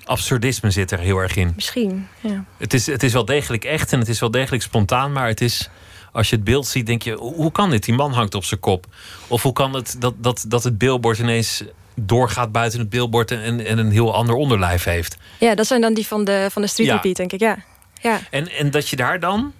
Absurdisme 0.05 0.70
zit 0.70 0.90
er 0.90 0.98
heel 0.98 1.19
erg 1.19 1.36
in. 1.36 1.52
Misschien, 1.55 2.09
ja. 2.20 2.44
Het 2.56 2.74
is, 2.74 2.86
het 2.86 3.02
is 3.02 3.12
wel 3.12 3.24
degelijk 3.24 3.64
echt 3.64 3.93
en 3.93 3.98
het 3.98 4.09
is 4.09 4.20
wel 4.20 4.31
degelijk 4.31 4.62
spontaan, 4.62 5.12
maar 5.12 5.27
het 5.27 5.40
is. 5.40 5.70
Als 6.12 6.31
je 6.31 6.36
het 6.36 6.44
beeld 6.44 6.66
ziet, 6.66 6.86
denk 6.86 7.02
je: 7.02 7.12
hoe 7.12 7.35
hoe 7.35 7.52
kan 7.52 7.70
dit? 7.70 7.85
Die 7.85 7.94
man 7.94 8.12
hangt 8.12 8.35
op 8.35 8.44
zijn 8.44 8.60
kop. 8.60 8.86
Of 9.27 9.43
hoe 9.43 9.52
kan 9.52 9.74
het 9.74 9.97
dat, 9.98 10.14
dat, 10.19 10.44
dat 10.48 10.64
het 10.64 10.78
billboard 10.78 11.19
ineens 11.19 11.64
doorgaat 11.94 12.52
buiten 12.52 12.78
het 12.81 12.89
billboard 12.89 13.31
en, 13.31 13.66
en 13.66 13.78
een 13.78 13.90
heel 13.90 14.14
ander 14.14 14.35
onderlijf 14.35 14.85
heeft? 14.85 15.16
Ja, 15.39 15.55
dat 15.55 15.66
zijn 15.66 15.81
dan 15.81 15.94
die 15.94 16.06
van 16.06 16.24
de, 16.24 16.47
van 16.51 16.62
de 16.62 16.69
street 16.69 16.86
Ja. 16.89 16.94
repeat, 16.94 17.16
denk 17.16 17.32
ik. 17.32 17.40
Ja. 17.40 17.56
ja. 18.01 18.20
En, 18.31 18.48
en 18.51 18.70
dat 18.70 18.89
je 18.89 18.97
daar 18.97 19.20
dan 19.20 19.52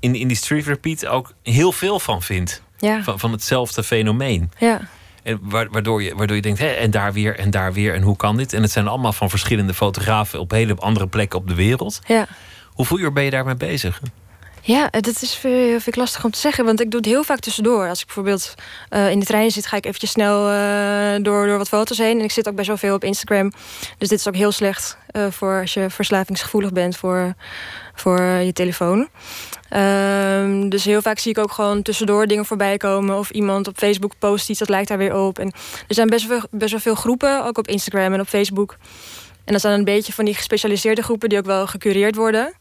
in, 0.00 0.14
in 0.14 0.28
die 0.28 0.36
street 0.36 0.66
repeat 0.66 1.06
ook 1.06 1.32
heel 1.42 1.72
veel 1.72 2.00
van 2.00 2.22
vindt. 2.22 2.62
Ja. 2.78 3.02
Van, 3.02 3.18
van 3.18 3.32
hetzelfde 3.32 3.82
fenomeen. 3.82 4.50
Ja. 4.58 4.80
En 5.22 5.38
wa- 5.42 5.68
waardoor, 5.70 6.02
je, 6.02 6.14
waardoor 6.14 6.36
je 6.36 6.42
denkt, 6.42 6.58
hè, 6.58 6.66
en 6.66 6.90
daar 6.90 7.12
weer, 7.12 7.38
en 7.38 7.50
daar 7.50 7.72
weer, 7.72 7.94
en 7.94 8.02
hoe 8.02 8.16
kan 8.16 8.36
dit? 8.36 8.52
En 8.52 8.62
het 8.62 8.70
zijn 8.70 8.88
allemaal 8.88 9.12
van 9.12 9.30
verschillende 9.30 9.74
fotografen 9.74 10.40
op 10.40 10.50
hele 10.50 10.74
andere 10.74 11.06
plekken 11.06 11.38
op 11.38 11.48
de 11.48 11.54
wereld. 11.54 12.00
Ja. 12.06 12.26
Hoeveel 12.66 12.98
uur 12.98 13.12
ben 13.12 13.24
je 13.24 13.30
daarmee 13.30 13.54
bezig? 13.54 14.00
Ja, 14.64 14.88
dat 14.90 15.22
is 15.22 15.34
vind 15.34 15.86
ik 15.86 15.96
lastig 15.96 16.24
om 16.24 16.30
te 16.30 16.38
zeggen. 16.38 16.64
Want 16.64 16.80
ik 16.80 16.90
doe 16.90 17.00
het 17.00 17.08
heel 17.08 17.24
vaak 17.24 17.38
tussendoor. 17.38 17.88
Als 17.88 18.00
ik 18.00 18.06
bijvoorbeeld 18.06 18.54
eh, 18.88 19.10
in 19.10 19.18
de 19.18 19.26
trein 19.26 19.50
zit, 19.50 19.66
ga 19.66 19.76
ik 19.76 19.84
eventjes 19.84 20.10
snel 20.10 20.50
eh, 20.50 21.22
door, 21.22 21.46
door 21.46 21.58
wat 21.58 21.68
foto's 21.68 21.98
heen. 21.98 22.18
En 22.18 22.24
ik 22.24 22.30
zit 22.30 22.48
ook 22.48 22.54
best 22.54 22.68
wel 22.68 22.76
veel 22.76 22.94
op 22.94 23.04
Instagram. 23.04 23.52
Dus 23.98 24.08
dit 24.08 24.18
is 24.18 24.28
ook 24.28 24.34
heel 24.34 24.52
slecht 24.52 24.96
eh, 25.06 25.26
voor 25.30 25.60
als 25.60 25.74
je 25.74 25.90
verslavingsgevoelig 25.90 26.72
bent 26.72 26.96
voor, 26.96 27.34
voor 27.94 28.20
je 28.20 28.52
telefoon. 28.52 29.08
Ehm, 29.68 30.68
dus 30.68 30.84
heel 30.84 31.02
vaak 31.02 31.18
zie 31.18 31.30
ik 31.30 31.38
ook 31.38 31.52
gewoon 31.52 31.82
tussendoor 31.82 32.26
dingen 32.26 32.44
voorbij 32.44 32.76
komen. 32.76 33.18
Of 33.18 33.30
iemand 33.30 33.68
op 33.68 33.78
Facebook 33.78 34.12
post 34.18 34.50
iets, 34.50 34.58
dat 34.58 34.68
lijkt 34.68 34.88
daar 34.88 34.98
weer 34.98 35.16
op. 35.16 35.38
En 35.38 35.52
er 35.88 35.94
zijn 35.94 36.08
best 36.08 36.26
wel, 36.26 36.40
best 36.50 36.70
wel 36.70 36.80
veel 36.80 36.94
groepen, 36.94 37.44
ook 37.44 37.58
op 37.58 37.68
Instagram 37.68 38.12
en 38.12 38.20
op 38.20 38.28
Facebook. 38.28 38.76
En 39.44 39.52
dat 39.52 39.60
zijn 39.60 39.78
een 39.78 39.84
beetje 39.84 40.12
van 40.12 40.24
die 40.24 40.34
gespecialiseerde 40.34 41.02
groepen 41.02 41.28
die 41.28 41.38
ook 41.38 41.44
wel 41.44 41.66
gecureerd 41.66 42.16
worden. 42.16 42.54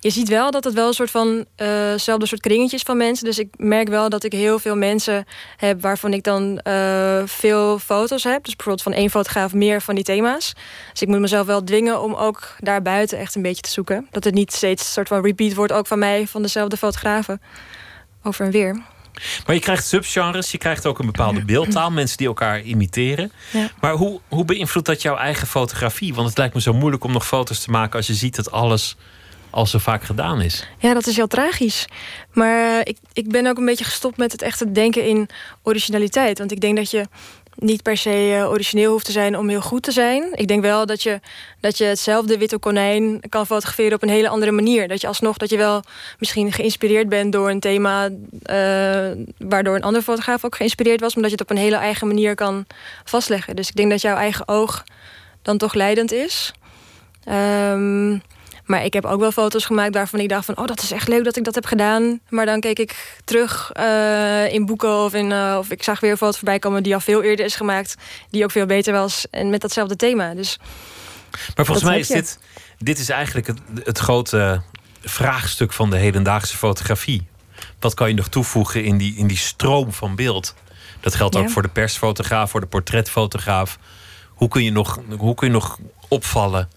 Je 0.00 0.10
ziet 0.10 0.28
wel 0.28 0.50
dat 0.50 0.64
het 0.64 0.74
wel 0.74 0.86
een 0.86 0.94
soort 0.94 1.10
van 1.10 1.44
hetzelfde 1.56 2.26
soort 2.26 2.40
kringetjes 2.40 2.82
van 2.82 2.96
mensen. 2.96 3.24
Dus 3.24 3.38
ik 3.38 3.48
merk 3.56 3.88
wel 3.88 4.08
dat 4.08 4.24
ik 4.24 4.32
heel 4.32 4.58
veel 4.58 4.76
mensen 4.76 5.26
heb 5.56 5.82
waarvan 5.82 6.12
ik 6.12 6.22
dan 6.22 6.58
eh, 6.58 7.22
veel 7.24 7.78
foto's 7.78 8.24
heb. 8.24 8.44
Dus 8.44 8.56
bijvoorbeeld 8.56 8.82
van 8.82 8.92
één 8.92 9.10
fotograaf 9.10 9.52
meer 9.52 9.82
van 9.82 9.94
die 9.94 10.04
thema's. 10.04 10.52
Dus 10.90 11.02
ik 11.02 11.08
moet 11.08 11.20
mezelf 11.20 11.46
wel 11.46 11.64
dwingen 11.64 12.02
om 12.02 12.14
ook 12.14 12.56
daarbuiten 12.58 13.18
echt 13.18 13.34
een 13.34 13.42
beetje 13.42 13.62
te 13.62 13.70
zoeken. 13.70 14.06
Dat 14.10 14.24
het 14.24 14.34
niet 14.34 14.52
steeds 14.52 14.82
een 14.82 14.92
soort 14.92 15.08
van 15.08 15.22
repeat 15.22 15.54
wordt, 15.54 15.72
ook 15.72 15.86
van 15.86 15.98
mij, 15.98 16.26
van 16.26 16.42
dezelfde 16.42 16.76
fotografen. 16.76 17.40
Over 18.22 18.44
en 18.44 18.50
weer. 18.50 18.82
Maar 19.46 19.54
je 19.54 19.60
krijgt 19.60 19.86
subgenres, 19.86 20.50
je 20.50 20.58
krijgt 20.58 20.86
ook 20.86 20.98
een 20.98 21.06
bepaalde 21.06 21.44
beeldtaal, 21.44 21.90
mensen 21.90 22.16
die 22.16 22.26
elkaar 22.26 22.60
imiteren. 22.60 23.32
Ja. 23.52 23.70
Maar 23.80 23.92
hoe, 23.92 24.20
hoe 24.28 24.44
beïnvloedt 24.44 24.86
dat 24.86 25.02
jouw 25.02 25.16
eigen 25.16 25.46
fotografie? 25.46 26.14
Want 26.14 26.28
het 26.28 26.38
lijkt 26.38 26.54
me 26.54 26.60
zo 26.60 26.72
moeilijk 26.72 27.04
om 27.04 27.12
nog 27.12 27.26
foto's 27.26 27.60
te 27.60 27.70
maken 27.70 27.96
als 27.96 28.06
je 28.06 28.14
ziet 28.14 28.36
dat 28.36 28.50
alles 28.50 28.96
al 29.56 29.66
zo 29.66 29.78
vaak 29.78 30.02
gedaan 30.02 30.40
is. 30.40 30.66
Ja, 30.78 30.94
dat 30.94 31.06
is 31.06 31.16
heel 31.16 31.26
tragisch. 31.26 31.86
Maar 32.32 32.78
eh, 32.78 32.80
ik, 32.84 32.98
ik 33.12 33.28
ben 33.28 33.46
ook 33.46 33.58
een 33.58 33.64
beetje 33.64 33.84
gestopt 33.84 34.16
met 34.16 34.32
het 34.32 34.42
echte 34.42 34.72
denken 34.72 35.04
in 35.04 35.28
originaliteit. 35.62 36.38
Want 36.38 36.52
ik 36.52 36.60
denk 36.60 36.76
dat 36.76 36.90
je 36.90 37.06
niet 37.54 37.82
per 37.82 37.96
se 37.96 38.36
eh, 38.38 38.50
origineel 38.50 38.90
hoeft 38.90 39.04
te 39.04 39.12
zijn 39.12 39.38
om 39.38 39.48
heel 39.48 39.60
goed 39.60 39.82
te 39.82 39.92
zijn. 39.92 40.28
Ik 40.32 40.48
denk 40.48 40.62
wel 40.62 40.86
dat 40.86 41.02
je, 41.02 41.20
dat 41.60 41.78
je 41.78 41.84
hetzelfde 41.84 42.38
witte 42.38 42.58
konijn 42.58 43.20
kan 43.28 43.46
fotograferen 43.46 43.94
op 43.94 44.02
een 44.02 44.08
hele 44.08 44.28
andere 44.28 44.52
manier. 44.52 44.88
Dat 44.88 45.00
je 45.00 45.06
alsnog 45.06 45.36
dat 45.36 45.50
je 45.50 45.56
wel 45.56 45.82
misschien 46.18 46.52
geïnspireerd 46.52 47.08
bent 47.08 47.32
door 47.32 47.50
een 47.50 47.60
thema 47.60 48.10
eh, 48.42 49.10
waardoor 49.38 49.74
een 49.74 49.82
andere 49.82 50.04
fotograaf 50.04 50.44
ook 50.44 50.56
geïnspireerd 50.56 51.00
was, 51.00 51.14
maar 51.14 51.22
dat 51.22 51.32
je 51.32 51.38
het 51.38 51.50
op 51.50 51.56
een 51.56 51.62
hele 51.62 51.76
eigen 51.76 52.06
manier 52.06 52.34
kan 52.34 52.66
vastleggen. 53.04 53.56
Dus 53.56 53.68
ik 53.68 53.76
denk 53.76 53.90
dat 53.90 54.00
jouw 54.00 54.16
eigen 54.16 54.48
oog 54.48 54.84
dan 55.42 55.58
toch 55.58 55.74
leidend 55.74 56.12
is. 56.12 56.52
Ehm, 57.24 58.18
maar 58.66 58.84
ik 58.84 58.92
heb 58.92 59.04
ook 59.04 59.20
wel 59.20 59.32
foto's 59.32 59.64
gemaakt 59.64 59.94
waarvan 59.94 60.20
ik 60.20 60.28
dacht 60.28 60.44
van... 60.44 60.58
oh, 60.58 60.66
dat 60.66 60.82
is 60.82 60.90
echt 60.90 61.08
leuk 61.08 61.24
dat 61.24 61.36
ik 61.36 61.44
dat 61.44 61.54
heb 61.54 61.66
gedaan. 61.66 62.20
Maar 62.28 62.46
dan 62.46 62.60
keek 62.60 62.78
ik 62.78 63.18
terug 63.24 63.70
eh, 63.72 64.52
in 64.52 64.66
boeken 64.66 64.94
of, 65.04 65.14
in, 65.14 65.32
eh, 65.32 65.56
of 65.58 65.70
ik 65.70 65.82
zag 65.82 66.00
weer 66.00 66.10
een 66.10 66.16
foto 66.16 66.36
voorbij 66.36 66.58
komen... 66.58 66.82
die 66.82 66.94
al 66.94 67.00
veel 67.00 67.22
eerder 67.22 67.44
is 67.44 67.56
gemaakt, 67.56 67.94
die 68.30 68.44
ook 68.44 68.50
veel 68.50 68.66
beter 68.66 68.92
was. 68.92 69.26
En 69.30 69.50
met 69.50 69.60
datzelfde 69.60 69.96
thema. 69.96 70.34
Dus 70.34 70.58
Maar 71.56 71.64
volgens 71.66 71.86
mij 71.86 71.98
is 71.98 72.08
dit, 72.08 72.38
dit 72.78 72.98
is 72.98 73.08
eigenlijk 73.08 73.46
het, 73.46 73.58
het 73.84 73.98
grote 73.98 74.62
vraagstuk 75.02 75.72
van 75.72 75.90
de 75.90 75.96
hedendaagse 75.96 76.56
fotografie. 76.56 77.26
Wat 77.80 77.94
kan 77.94 78.08
je 78.08 78.14
nog 78.14 78.28
toevoegen 78.28 78.84
in 78.84 78.98
die, 78.98 79.16
in 79.16 79.26
die 79.26 79.36
stroom 79.36 79.92
van 79.92 80.16
beeld? 80.16 80.54
Dat 81.00 81.14
geldt 81.14 81.34
Ja. 81.34 81.40
ook 81.40 81.50
voor 81.50 81.62
de 81.62 81.68
persfotograaf, 81.68 82.50
voor 82.50 82.60
de 82.60 82.66
portretfotograaf. 82.66 83.78
Hoe 84.28 84.48
kun 84.48 84.64
je 84.64 84.72
nog, 84.72 85.00
hoe 85.18 85.34
kun 85.34 85.46
je 85.46 85.52
nog 85.52 85.78
opvallen? 86.08 86.68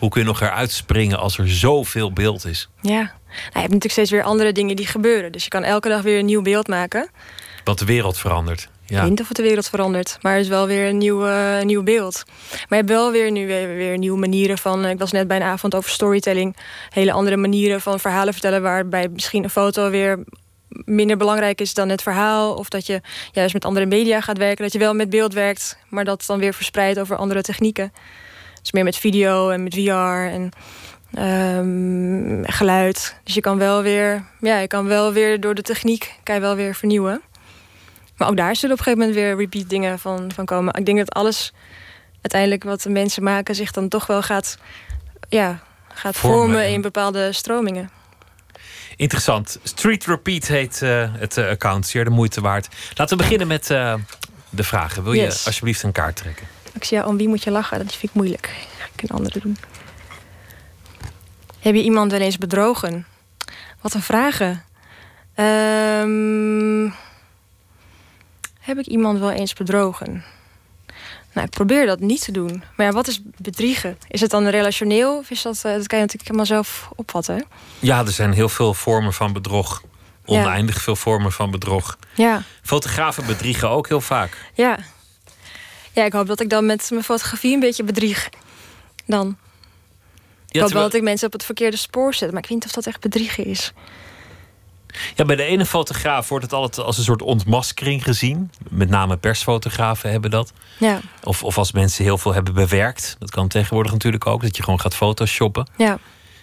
Hoe 0.00 0.08
kun 0.10 0.20
je 0.20 0.26
nog 0.26 0.40
eruit 0.40 0.70
springen 0.70 1.18
als 1.18 1.38
er 1.38 1.48
zoveel 1.50 2.12
beeld 2.12 2.44
is? 2.44 2.68
ja, 2.80 2.90
nou, 2.90 3.04
je 3.34 3.48
hebt 3.52 3.54
natuurlijk 3.54 3.92
steeds 3.92 4.10
weer 4.10 4.22
andere 4.22 4.52
dingen 4.52 4.76
die 4.76 4.86
gebeuren. 4.86 5.32
Dus 5.32 5.42
je 5.44 5.48
kan 5.50 5.62
elke 5.64 5.88
dag 5.88 6.02
weer 6.02 6.18
een 6.18 6.24
nieuw 6.24 6.42
beeld 6.42 6.68
maken. 6.68 7.10
Wat 7.64 7.78
de 7.78 7.84
wereld 7.84 8.18
verandert. 8.18 8.60
Ik 8.84 8.96
Ja. 8.96 9.00
weet 9.00 9.10
niet 9.10 9.20
of 9.20 9.28
het 9.28 9.36
de 9.36 9.42
wereld 9.42 9.68
verandert, 9.68 10.18
maar 10.20 10.32
het 10.32 10.42
is 10.42 10.48
wel 10.48 10.66
weer 10.66 10.88
een 10.88 10.98
nieuw, 10.98 11.26
eh, 11.26 11.62
nieuw 11.62 11.82
beeld. 11.82 12.22
Maar 12.50 12.66
je 12.68 12.74
hebt 12.74 12.88
wel 12.88 13.10
weer 13.12 13.30
nu 13.30 13.46
weer, 13.46 13.68
weer 13.74 13.98
nieuwe 13.98 14.18
manieren 14.18 14.58
van. 14.58 14.84
eh, 14.84 14.90
Ik 14.90 14.98
was 14.98 15.12
net 15.12 15.28
bij 15.28 15.36
een 15.36 15.42
avond 15.42 15.74
over 15.74 15.90
storytelling. 15.90 16.56
Hele 16.90 17.12
andere 17.12 17.36
manieren 17.36 17.80
van 17.80 18.00
verhalen 18.00 18.32
vertellen, 18.32 18.62
waarbij 18.62 19.08
misschien 19.08 19.44
een 19.44 19.50
foto 19.50 19.90
weer 19.90 20.24
minder 20.68 21.16
belangrijk 21.16 21.60
is 21.60 21.74
dan 21.74 21.88
het 21.88 22.02
verhaal. 22.02 22.54
Of 22.54 22.68
dat 22.68 22.86
je 22.86 23.00
juist 23.32 23.52
met 23.54 23.64
andere 23.64 23.86
media 23.86 24.20
gaat 24.20 24.38
werken. 24.38 24.62
Dat 24.64 24.72
je 24.72 24.78
wel 24.78 24.94
met 24.94 25.10
beeld 25.10 25.32
werkt, 25.34 25.78
maar 25.88 26.04
dat 26.04 26.24
dan 26.26 26.38
weer 26.38 26.54
verspreidt 26.54 26.98
over 26.98 27.16
andere 27.16 27.42
technieken. 27.42 27.92
Dus 28.62 28.72
meer 28.72 28.84
met 28.84 28.96
video 28.96 29.50
en 29.50 29.62
met 29.62 29.74
VR 29.74 29.90
en 29.90 30.50
ehm, 31.14 32.52
geluid. 32.52 33.16
Dus 33.24 33.34
je 33.34 33.40
kan 33.40 33.58
wel 33.58 33.82
weer, 33.82 34.24
ja, 34.40 34.58
je 34.58 34.66
kan 34.66 34.86
wel 34.86 35.12
weer 35.12 35.40
door 35.40 35.54
de 35.54 35.62
techniek 35.62 36.14
kan 36.22 36.34
je 36.34 36.40
wel 36.40 36.54
weer 36.56 36.74
vernieuwen. 36.74 37.20
Maar 38.16 38.28
ook 38.28 38.36
daar 38.36 38.56
zullen 38.56 38.74
op 38.78 38.78
een 38.78 38.92
gegeven 38.92 39.06
moment 39.08 39.26
weer 39.26 39.36
repeat 39.36 39.68
dingen 39.68 39.98
van, 39.98 40.32
van 40.34 40.44
komen. 40.44 40.74
Ik 40.74 40.86
denk 40.86 40.98
dat 40.98 41.12
alles 41.12 41.52
uiteindelijk 42.20 42.64
wat 42.64 42.82
de 42.82 42.90
mensen 42.90 43.22
maken 43.22 43.54
zich 43.54 43.70
dan 43.70 43.88
toch 43.88 44.06
wel 44.06 44.22
gaat, 44.22 44.58
ja, 45.28 45.62
gaat 45.92 46.16
Vormen 46.16 46.38
vormen, 46.38 46.62
en- 46.64 46.72
in 46.72 46.80
bepaalde 46.80 47.32
stromingen. 47.32 47.90
Interessant. 48.96 49.58
Street 49.62 50.06
Repeat 50.06 50.46
heet 50.46 50.82
eh, 50.82 51.14
het 51.18 51.36
eh, 51.36 51.48
account. 51.48 51.86
Zeer 51.86 52.04
de 52.04 52.10
moeite 52.10 52.40
waard. 52.40 52.68
Laten 52.94 53.16
we 53.16 53.22
beginnen 53.22 53.46
met 53.46 53.70
eh, 53.70 53.94
de 54.50 54.62
vragen. 54.64 55.02
Wil 55.02 55.12
je 55.12 55.26
alsjeblieft 55.44 55.82
een 55.82 55.92
kaart 55.92 56.16
trekken? 56.16 56.46
Ik 56.72 56.84
zie 56.84 56.96
ja, 56.96 57.06
om 57.06 57.16
wie 57.16 57.28
moet 57.28 57.42
je 57.42 57.50
lachen? 57.50 57.78
Dat 57.78 57.94
vind 57.94 58.02
ik 58.02 58.14
moeilijk. 58.14 58.50
Ga 58.78 58.86
ik 58.94 59.02
een 59.02 59.16
andere 59.16 59.40
doen. 59.40 59.56
Heb 61.58 61.74
je 61.74 61.82
iemand 61.82 62.10
wel 62.10 62.20
eens 62.20 62.38
bedrogen? 62.38 63.06
Wat 63.80 63.94
een 63.94 64.02
vragen. 64.02 64.64
Ehm, 65.34 66.90
heb 68.60 68.78
ik 68.78 68.86
iemand 68.86 69.18
wel 69.18 69.30
eens 69.30 69.52
bedrogen? 69.52 70.24
Nou, 71.32 71.46
ik 71.46 71.52
probeer 71.52 71.86
dat 71.86 72.00
niet 72.00 72.24
te 72.24 72.32
doen. 72.32 72.62
Maar 72.76 72.86
ja, 72.86 72.92
wat 72.92 73.08
is 73.08 73.20
bedriegen? 73.36 73.98
Is 74.08 74.20
het 74.20 74.30
dan 74.30 74.46
relationeel? 74.48 75.16
Of 75.18 75.30
is 75.30 75.42
dat, 75.42 75.56
eh, 75.56 75.62
dat 75.62 75.86
kan 75.86 75.98
je 75.98 76.04
natuurlijk 76.04 76.22
helemaal 76.22 76.46
zelf 76.46 76.88
opvatten. 76.96 77.44
Ja, 77.78 77.98
er 77.98 78.12
zijn 78.12 78.32
heel 78.32 78.48
veel 78.48 78.74
vormen 78.74 79.12
van 79.12 79.32
bedrog. 79.32 79.82
Oneindig 80.24 80.82
veel 80.82 80.96
vormen 80.96 81.32
van 81.32 81.50
bedrog. 81.50 81.98
Ja, 82.14 82.42
Fotografen 82.62 83.26
bedriegen 83.26 83.70
ook 83.70 83.88
heel 83.88 84.00
vaak. 84.00 84.50
ja. 84.54 84.78
Ja, 85.92 86.04
ik 86.04 86.12
hoop 86.12 86.26
dat 86.26 86.40
ik 86.40 86.50
dan 86.50 86.66
met 86.66 86.88
mijn 86.90 87.04
fotografie 87.04 87.54
een 87.54 87.60
beetje 87.60 87.84
bedrieg. 87.84 88.28
Dan. 89.06 89.36
Ik 90.48 90.56
Ja, 90.56 90.62
hoop 90.62 90.72
wel 90.72 90.82
dat 90.82 90.94
ik 90.94 91.02
mensen 91.02 91.26
op 91.26 91.32
het 91.32 91.44
verkeerde 91.44 91.76
spoor 91.76 92.14
zet. 92.14 92.30
Maar 92.32 92.42
ik 92.42 92.48
weet 92.48 92.58
niet 92.58 92.66
of 92.66 92.72
dat 92.72 92.86
echt 92.86 93.00
bedriegen 93.00 93.44
is. 93.44 93.72
ja, 95.14 95.24
bij 95.24 95.36
de 95.36 95.42
ene 95.42 95.66
fotograaf 95.66 96.28
wordt 96.28 96.44
het 96.44 96.52
altijd 96.54 96.86
als 96.86 96.98
een 96.98 97.04
soort 97.04 97.22
ontmaskering 97.22 98.02
gezien. 98.04 98.50
Met 98.68 98.88
name 98.88 99.16
persfotografen 99.16 100.10
hebben 100.10 100.30
dat. 100.30 100.52
Ja, 100.78 101.00
Of, 101.24 101.44
of 101.44 101.58
als 101.58 101.72
mensen 101.72 102.04
heel 102.04 102.18
veel 102.18 102.32
hebben 102.34 102.54
bewerkt. 102.54 103.16
Dat 103.18 103.30
kan 103.30 103.48
tegenwoordig 103.48 103.92
natuurlijk 103.92 104.26
ook. 104.26 104.42
Dat 104.42 104.56
je 104.56 104.62
gewoon 104.62 104.80
gaat 104.80 104.94
photoshoppen. 104.96 105.68
ja. 105.76 105.98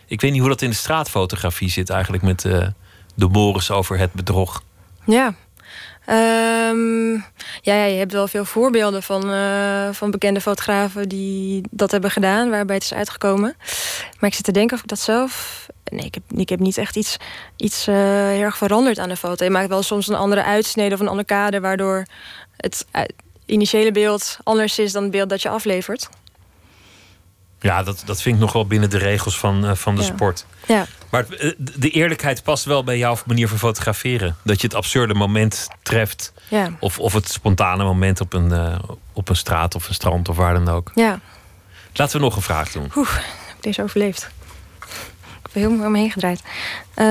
Ik 0.10 0.22
weet 0.22 0.32
niet 0.32 0.40
hoe 0.40 0.50
dat 0.50 0.62
in 0.62 0.70
de 0.70 0.76
straatfotografie 0.76 1.70
zit 1.70 1.90
eigenlijk 1.90 2.24
met 2.24 2.46
eh, 2.46 2.68
de 3.16 3.28
mores 3.28 3.72
over 3.72 3.98
het 3.98 4.14
bedrog. 4.14 4.64
Ja. 5.06 5.36
Ehm, 6.08 7.12
ja, 7.62 7.74
ja, 7.74 7.84
je 7.84 7.98
hebt 7.98 8.12
wel 8.12 8.28
veel 8.28 8.46
voorbeelden 8.46 9.04
van, 9.04 9.32
eh, 9.32 9.90
van 9.92 10.12
bekende 10.12 10.42
fotografen 10.42 11.10
die 11.10 11.64
dat 11.72 11.92
hebben 11.92 12.12
gedaan, 12.12 12.50
waarbij 12.50 12.76
het 12.76 12.84
is 12.84 12.94
uitgekomen. 12.94 13.56
Maar 14.20 14.30
ik 14.30 14.36
zit 14.36 14.44
te 14.44 14.52
denken 14.52 14.76
of 14.76 14.82
ik 14.84 14.90
dat 14.90 15.00
zelf. 15.00 15.66
Nee, 15.84 16.10
ik 16.36 16.50
heb, 16.50 16.60
niet 16.60 16.78
echt 16.78 16.96
iets, 16.96 17.18
iets 17.56 17.88
eh, 17.88 17.96
heel 18.28 18.42
erg 18.42 18.58
veranderd 18.58 19.00
aan 19.00 19.10
de 19.10 19.16
foto. 19.16 19.44
Je 19.44 19.50
maakt 19.50 19.70
wel 19.70 19.84
soms 19.84 20.08
een 20.08 20.16
andere 20.16 20.44
uitsnede 20.44 20.94
of 20.94 21.00
een 21.00 21.08
ander 21.08 21.26
kader, 21.26 21.62
waardoor 21.62 22.06
het 22.58 22.86
eh, 22.92 23.02
initiële 23.46 23.92
beeld 23.92 24.38
anders 24.44 24.80
is 24.80 24.92
dan 24.92 25.02
het 25.02 25.12
beeld 25.12 25.30
dat 25.30 25.42
je 25.42 25.50
aflevert. 25.50 26.10
Ja, 27.60 27.84
dat, 27.84 28.02
dat 28.06 28.22
vind 28.22 28.36
ik 28.36 28.42
nog 28.42 28.54
wel 28.54 28.68
binnen 28.68 28.90
de 28.90 28.98
regels 28.98 29.38
van, 29.40 29.66
eh, 29.66 29.76
van 29.76 29.96
de 29.96 30.02
Ja. 30.02 30.08
sport. 30.08 30.46
Ja. 30.68 30.86
Maar 31.10 31.30
eh, 31.30 31.52
de 31.58 31.90
eerlijkheid 31.90 32.44
past 32.44 32.64
wel 32.66 32.84
bij 32.84 32.98
jouw 32.98 33.18
manier 33.26 33.48
van 33.48 33.58
fotograferen. 33.58 34.36
Dat 34.44 34.62
je 34.62 34.68
het 34.68 34.76
absurde 34.76 35.14
moment 35.14 35.68
treft. 35.84 36.34
Ja. 36.48 36.72
Of, 36.80 37.00
of 37.00 37.14
het 37.14 37.30
spontane 37.32 37.84
moment 37.84 38.22
op 38.22 38.34
een, 38.34 38.52
eh, 38.52 38.80
op 39.14 39.30
een 39.30 39.36
straat 39.36 39.76
of 39.76 39.88
een 39.88 39.94
strand 39.94 40.30
of 40.30 40.36
waar 40.36 40.54
dan 40.54 40.70
ook. 40.70 40.92
Ja. 40.96 41.20
Laten 41.94 42.18
we 42.20 42.24
nog 42.26 42.36
een 42.36 42.42
vraag 42.42 42.72
doen. 42.72 42.92
Oeh, 42.96 43.14
heb 43.16 43.56
ik 43.58 43.64
deze 43.64 43.84
overleefd? 43.84 44.30
Ik 45.46 45.54
ben 45.54 45.62
heel 45.62 45.86
om 45.86 45.92
me 45.92 45.98
heen 45.98 46.12
gedraaid. 46.12 46.42
Eh, 46.94 47.06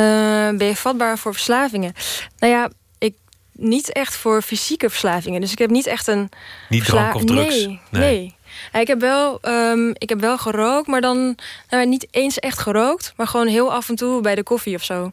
ben 0.58 0.66
je 0.66 0.76
vatbaar 0.76 1.18
voor 1.18 1.32
verslavingen? 1.32 1.92
Nou 2.38 2.52
ja, 2.52 2.70
ik 2.98 3.14
niet 3.52 3.92
echt 3.92 4.16
voor 4.16 4.42
fysieke 4.42 4.90
verslavingen. 4.90 5.40
Dus 5.40 5.52
ik 5.52 5.58
heb 5.58 5.70
niet 5.70 5.86
echt 5.86 6.06
een. 6.06 6.28
Niet 6.68 6.84
drank 6.84 7.14
of 7.14 7.24
drugs? 7.24 7.54
Nee, 7.66 7.80
nee. 7.90 8.35
Ik, 8.72 8.86
heb 8.86 9.00
wel, 9.00 9.38
ehm, 9.40 9.88
ik 9.88 10.08
heb 10.08 10.20
wel 10.20 10.38
gerookt, 10.38 10.86
maar 10.86 11.00
dan 11.00 11.36
nou, 11.70 11.86
niet 11.86 12.06
eens 12.10 12.38
echt 12.38 12.58
gerookt. 12.58 13.12
Maar 13.16 13.26
gewoon 13.26 13.46
heel 13.46 13.72
af 13.72 13.88
en 13.88 13.94
toe 13.94 14.20
bij 14.20 14.34
de 14.34 14.42
koffie 14.42 14.74
of 14.74 14.84
zo. 14.84 15.12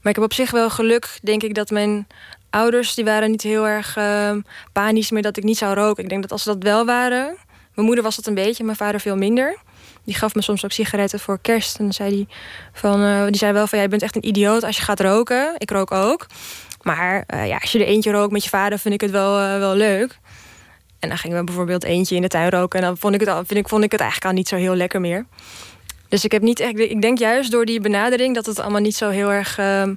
Maar 0.00 0.10
ik 0.10 0.14
heb 0.14 0.24
op 0.24 0.32
zich 0.32 0.50
wel 0.50 0.70
geluk, 0.70 1.18
denk 1.22 1.42
ik, 1.42 1.54
dat 1.54 1.70
mijn 1.70 2.06
ouders... 2.50 2.94
die 2.94 3.04
waren 3.04 3.30
niet 3.30 3.42
heel 3.42 3.66
erg 3.66 3.96
ehm, 3.96 4.40
panisch 4.72 5.10
meer 5.10 5.22
dat 5.22 5.36
ik 5.36 5.44
niet 5.44 5.58
zou 5.58 5.74
roken. 5.74 6.02
Ik 6.02 6.08
denk 6.08 6.22
dat 6.22 6.32
als 6.32 6.42
ze 6.42 6.48
dat 6.48 6.62
wel 6.62 6.84
waren... 6.84 7.36
Mijn 7.74 7.86
moeder 7.86 8.04
was 8.04 8.16
dat 8.16 8.26
een 8.26 8.34
beetje, 8.34 8.64
mijn 8.64 8.76
vader 8.76 9.00
veel 9.00 9.16
minder. 9.16 9.56
Die 10.04 10.14
gaf 10.14 10.34
me 10.34 10.42
soms 10.42 10.64
ook 10.64 10.72
sigaretten 10.72 11.20
voor 11.20 11.38
kerst. 11.38 11.78
En 11.78 11.84
dan 11.84 11.92
zei 11.92 12.10
die, 12.10 12.28
van, 12.72 13.02
eh, 13.02 13.24
die 13.26 13.36
zei 13.36 13.52
wel 13.52 13.66
van... 13.66 13.78
jij 13.78 13.88
bent 13.88 14.02
echt 14.02 14.16
een 14.16 14.26
idioot 14.26 14.64
als 14.64 14.76
je 14.76 14.82
gaat 14.82 15.00
roken. 15.00 15.54
Ik 15.58 15.70
rook 15.70 15.90
ook. 15.90 16.26
Maar 16.82 17.24
eh, 17.26 17.46
ja, 17.46 17.56
als 17.56 17.72
je 17.72 17.78
er 17.78 17.86
eentje 17.86 18.10
rookt 18.10 18.32
met 18.32 18.44
je 18.44 18.48
vader, 18.48 18.78
vind 18.78 18.94
ik 18.94 19.00
het 19.00 19.10
wel, 19.10 19.38
eh, 19.38 19.58
wel 19.58 19.74
leuk. 19.74 20.18
En 21.02 21.08
dan 21.08 21.18
gingen 21.18 21.38
we 21.38 21.44
bijvoorbeeld 21.44 21.84
eentje 21.84 22.14
in 22.16 22.22
de 22.22 22.28
tuin 22.28 22.50
roken. 22.50 22.80
En 22.80 22.86
dan 22.86 22.96
vond 22.98 23.14
ik 23.14 23.20
het, 23.20 23.28
al, 23.28 23.36
vind 23.44 23.60
ik, 23.60 23.68
vond 23.68 23.84
ik 23.84 23.92
het 23.92 24.00
eigenlijk 24.00 24.30
al 24.30 24.36
niet 24.38 24.48
zo 24.48 24.56
heel 24.56 24.74
lekker 24.74 25.00
meer. 25.00 25.26
Dus 26.08 26.24
ik 26.24 26.32
heb 26.32 26.42
niet 26.42 26.60
echt. 26.60 26.78
Ik 26.78 27.02
denk 27.02 27.18
juist 27.18 27.50
door 27.50 27.64
die 27.64 27.80
benadering 27.80 28.34
dat 28.34 28.46
het 28.46 28.60
allemaal 28.60 28.80
niet 28.80 28.96
zo 28.96 29.10
heel 29.10 29.32
erg 29.32 29.58
ehm, 29.58 29.94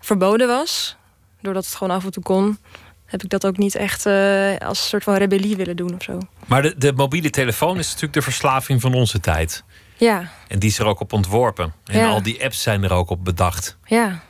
verboden 0.00 0.46
was. 0.46 0.96
Doordat 1.40 1.64
het 1.64 1.74
gewoon 1.74 1.96
af 1.96 2.04
en 2.04 2.10
toe 2.10 2.22
kon. 2.22 2.58
Heb 3.06 3.22
ik 3.22 3.28
dat 3.30 3.46
ook 3.46 3.56
niet 3.56 3.74
echt 3.74 4.06
eh, 4.06 4.56
als 4.58 4.78
een 4.78 4.84
soort 4.88 5.02
van 5.04 5.14
rebellie 5.14 5.56
willen 5.56 5.76
doen 5.76 5.94
of 5.94 6.02
zo. 6.02 6.18
Maar 6.46 6.62
de, 6.62 6.74
de 6.78 6.92
mobiele 6.92 7.30
telefoon 7.30 7.78
is 7.78 7.86
natuurlijk 7.86 8.12
de 8.14 8.22
verslaving 8.22 8.80
van 8.80 8.94
onze 8.94 9.20
tijd. 9.20 9.64
Ja, 9.96 10.30
En 10.48 10.58
die 10.58 10.70
is 10.70 10.78
er 10.78 10.86
ook 10.86 11.00
op 11.00 11.12
ontworpen. 11.12 11.72
En 11.84 11.98
Ja. 11.98 12.08
al 12.08 12.22
die 12.22 12.44
apps 12.44 12.62
zijn 12.62 12.84
er 12.84 12.92
ook 12.92 13.10
op 13.10 13.24
bedacht. 13.24 13.76
ja. 13.86 14.22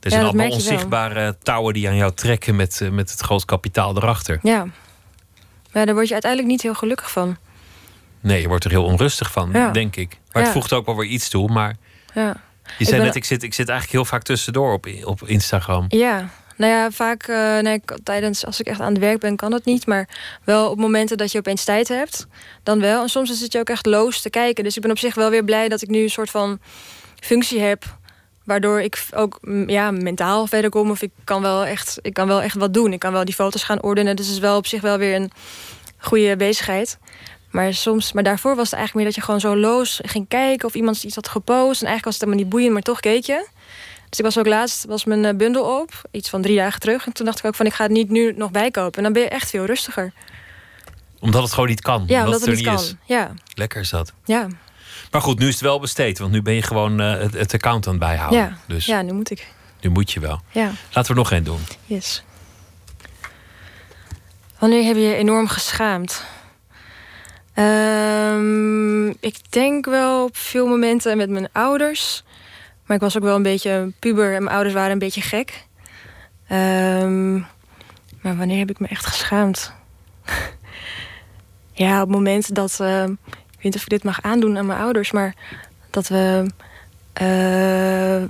Er 0.00 0.12
zijn 0.12 0.24
allemaal 0.24 0.50
onzichtbare 0.50 1.36
touwen 1.42 1.74
die 1.74 1.88
aan 1.88 1.96
jou 1.96 2.12
trekken 2.14 2.56
met, 2.56 2.80
eh, 2.80 2.88
met 2.90 3.10
het 3.10 3.20
groot 3.20 3.44
kapitaal 3.44 3.96
erachter. 3.96 4.38
Ja. 4.42 4.66
Maar 5.76 5.86
daar 5.86 5.94
word 5.94 6.06
je 6.06 6.12
uiteindelijk 6.12 6.52
niet 6.52 6.62
heel 6.62 6.74
gelukkig 6.74 7.10
van. 7.10 7.36
Nee, 8.20 8.40
je 8.40 8.48
wordt 8.48 8.64
er 8.64 8.70
heel 8.70 8.84
onrustig 8.84 9.32
van, 9.32 9.50
Ja. 9.52 9.70
denk 9.70 9.96
ik. 9.96 10.08
Maar 10.32 10.42
het 10.42 10.52
Ja. 10.52 10.58
voegt 10.58 10.72
ook 10.72 10.86
wel 10.86 10.96
weer 10.96 11.08
iets 11.08 11.28
toe. 11.28 11.48
Maar 11.52 11.76
Ja. 12.14 12.36
je 12.78 12.84
zei 12.84 12.96
ben- 12.96 13.06
net, 13.06 13.14
ik 13.14 13.24
zit, 13.24 13.42
ik 13.42 13.54
zit 13.54 13.68
eigenlijk 13.68 13.98
heel 13.98 14.04
vaak 14.10 14.22
tussendoor 14.22 14.72
op, 14.72 14.86
op 15.04 15.22
Instagram. 15.28 15.84
Ja, 15.88 16.28
nou 16.56 16.72
ja, 16.72 16.90
vaak 16.90 17.22
eh, 17.22 17.58
nee, 17.58 17.74
ik- 17.74 17.98
tijdens 18.02 18.46
als 18.46 18.60
ik 18.60 18.66
echt 18.66 18.80
aan 18.80 18.92
het 18.92 18.98
werk 19.02 19.18
ben, 19.18 19.36
kan 19.36 19.50
dat 19.50 19.64
niet. 19.64 19.86
Maar 19.86 20.08
wel 20.44 20.70
op 20.70 20.78
momenten 20.78 21.16
dat 21.16 21.32
je 21.32 21.38
opeens 21.38 21.64
tijd 21.64 21.88
hebt, 21.88 22.26
dan 22.62 22.80
wel. 22.80 23.02
En 23.02 23.08
soms 23.08 23.38
zit 23.38 23.52
je 23.52 23.58
ook 23.58 23.68
echt 23.70 23.86
loos 23.86 24.20
te 24.20 24.30
kijken. 24.30 24.64
Dus 24.64 24.76
ik 24.76 24.82
ben 24.82 24.90
op 24.90 24.98
zich 24.98 25.14
wel 25.14 25.30
weer 25.30 25.44
blij 25.44 25.68
dat 25.68 25.82
ik 25.82 25.88
nu 25.88 26.02
een 26.02 26.10
soort 26.10 26.30
van 26.30 26.58
functie 27.20 27.60
heb. 27.60 27.84
Waardoor 28.46 28.80
ik 28.80 29.06
ook 29.14 29.38
ja, 29.66 29.90
mentaal 29.90 30.46
verder 30.46 30.70
kom. 30.70 30.90
Of 30.90 31.02
ik 31.02 31.10
kan, 31.24 31.42
wel 31.42 31.64
echt, 31.64 31.98
ik 32.02 32.14
kan 32.14 32.26
wel 32.26 32.42
echt 32.42 32.54
wat 32.54 32.74
doen. 32.74 32.92
Ik 32.92 32.98
kan 32.98 33.12
wel 33.12 33.24
die 33.24 33.34
foto's 33.34 33.62
gaan 33.62 33.82
ordenen. 33.82 34.16
Dus 34.16 34.26
het 34.26 34.34
is 34.34 34.40
wel 34.40 34.56
op 34.56 34.66
zich 34.66 34.80
wel 34.80 34.98
weer 34.98 35.14
een 35.14 35.30
goede 35.98 36.36
bezigheid. 36.36 36.98
Maar 37.50 37.74
soms, 37.74 38.12
maar 38.12 38.22
daarvoor 38.22 38.56
was 38.56 38.70
het 38.70 38.78
eigenlijk 38.78 38.94
meer 38.94 39.04
dat 39.04 39.14
je 39.14 39.20
gewoon 39.20 39.40
zo 39.40 39.56
loos 39.60 40.00
ging 40.04 40.28
kijken 40.28 40.68
of 40.68 40.74
iemand 40.74 41.04
iets 41.04 41.14
had 41.14 41.28
gepost. 41.28 41.80
En 41.82 41.86
eigenlijk 41.86 42.04
was 42.04 42.14
het 42.14 42.22
helemaal 42.22 42.42
niet 42.42 42.52
boeiend, 42.52 42.72
maar 42.72 42.82
toch 42.82 43.00
keek 43.00 43.24
je. 43.24 43.46
Dus 44.08 44.18
ik 44.18 44.24
was 44.24 44.38
ook 44.38 44.46
laatst, 44.46 44.84
was 44.84 45.04
mijn 45.04 45.24
eh, 45.24 45.34
bundel 45.34 45.80
op, 45.80 46.02
iets 46.10 46.28
van 46.28 46.42
drie 46.42 46.56
dagen 46.56 46.80
terug. 46.80 47.06
En 47.06 47.12
toen 47.12 47.26
dacht 47.26 47.38
ik 47.38 47.44
ook 47.44 47.54
van, 47.54 47.66
ik 47.66 47.72
ga 47.72 47.82
het 47.82 47.92
niet 47.92 48.10
nu 48.10 48.32
nog 48.36 48.50
bijkopen. 48.50 48.96
En 48.96 49.02
dan 49.02 49.12
ben 49.12 49.22
je 49.22 49.28
echt 49.28 49.50
veel 49.50 49.64
rustiger. 49.64 50.12
Omdat 51.20 51.42
het 51.42 51.52
gewoon 51.52 51.68
niet 51.68 51.80
kan. 51.80 52.04
Ja, 52.06 52.24
omdat 52.24 52.40
het 52.40 52.40
het 52.40 52.50
er 52.50 52.56
niet 52.56 52.66
kan. 52.66 52.74
is. 52.84 52.94
Ja, 53.04 53.34
Lekker 53.54 53.80
is 53.80 53.90
dat. 53.90 54.12
ja, 54.24 54.46
Maar 55.16 55.24
goed, 55.24 55.38
nu 55.38 55.46
is 55.46 55.52
het 55.52 55.62
wel 55.62 55.80
besteed. 55.80 56.18
Want 56.18 56.32
nu 56.32 56.42
ben 56.42 56.54
je 56.54 56.62
gewoon 56.62 57.00
eh, 57.00 57.18
het, 57.18 57.32
het 57.32 57.54
account 57.54 57.86
aan 57.86 57.92
het 57.92 58.00
bijhouden. 58.02 58.38
ja. 58.38 58.56
Dus 58.66 58.86
ja, 58.86 59.02
nu 59.02 59.12
moet 59.12 59.30
ik. 59.30 59.46
nu 59.80 59.90
moet 59.90 60.10
je 60.12 60.20
wel. 60.20 60.40
Ja, 60.50 60.64
Laten 60.92 61.02
we 61.02 61.08
er 61.08 61.14
nog 61.14 61.32
één 61.32 61.44
doen. 61.44 61.60
yes. 61.84 62.24
Wanneer 64.58 64.84
heb 64.84 64.96
je 64.96 65.02
je 65.02 65.14
enorm 65.14 65.48
geschaamd? 65.48 66.24
Ehm, 67.54 69.08
ik 69.08 69.36
denk 69.48 69.84
wel 69.84 70.24
op 70.24 70.36
veel 70.36 70.66
momenten 70.66 71.16
met 71.16 71.30
mijn 71.30 71.48
ouders. 71.52 72.22
Maar 72.86 72.96
ik 72.96 73.02
was 73.02 73.16
ook 73.16 73.22
wel 73.22 73.36
een 73.36 73.42
beetje 73.42 73.70
een 73.70 73.94
puber 73.98 74.34
en 74.34 74.42
mijn 74.42 74.54
ouders 74.54 74.74
waren 74.74 74.92
een 74.92 74.98
beetje 74.98 75.20
gek. 75.22 75.66
Ehm, 76.48 77.34
maar 78.20 78.36
wanneer 78.36 78.58
heb 78.58 78.70
ik 78.70 78.78
me 78.78 78.86
echt 78.86 79.06
geschaamd? 79.06 79.72
ja, 81.72 81.94
op 82.02 82.08
het 82.08 82.16
moment 82.16 82.54
dat... 82.54 82.80
ehm, 82.80 83.12
weet 83.66 83.74
niet 83.74 83.84
of 83.84 83.92
ik 83.92 84.02
dit 84.02 84.04
mag 84.04 84.22
aandoen 84.22 84.58
aan 84.58 84.66
mijn 84.66 84.78
ouders, 84.78 85.12
maar 85.12 85.34
dat 85.90 86.08
we... 86.08 86.50
eh, 87.12 88.20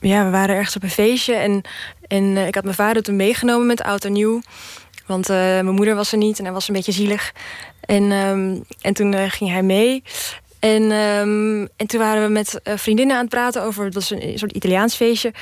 ja, 0.00 0.24
we 0.24 0.30
waren 0.30 0.54
ergens 0.54 0.76
op 0.76 0.82
een 0.82 0.90
feestje 0.90 1.34
en, 1.34 1.62
en 2.06 2.36
eh, 2.36 2.46
ik 2.46 2.54
had 2.54 2.64
mijn 2.64 2.76
vader 2.76 3.02
toen 3.02 3.16
meegenomen 3.16 3.66
met 3.66 3.82
oud 3.82 4.04
en 4.04 4.12
nieuw. 4.12 4.40
Want 5.06 5.28
eh, 5.28 5.36
mijn 5.36 5.74
moeder 5.74 5.94
was 5.94 6.12
er 6.12 6.18
niet 6.18 6.38
en 6.38 6.44
hij 6.44 6.52
was 6.52 6.68
een 6.68 6.74
beetje 6.74 6.92
zielig. 6.92 7.32
En, 7.80 8.12
ehm, 8.12 8.60
en 8.80 8.94
toen 8.94 9.30
ging 9.30 9.50
hij 9.50 9.62
mee. 9.62 10.02
En, 10.58 10.82
ehm, 10.82 11.66
en 11.76 11.86
toen 11.86 12.00
waren 12.00 12.22
we 12.22 12.28
met 12.28 12.60
vriendinnen 12.64 13.16
aan 13.16 13.22
het 13.22 13.30
praten 13.30 13.62
over... 13.62 13.84
Het 13.84 13.94
was 13.94 14.10
een 14.10 14.38
soort 14.38 14.52
Italiaans 14.52 14.94
feestje. 14.94 15.32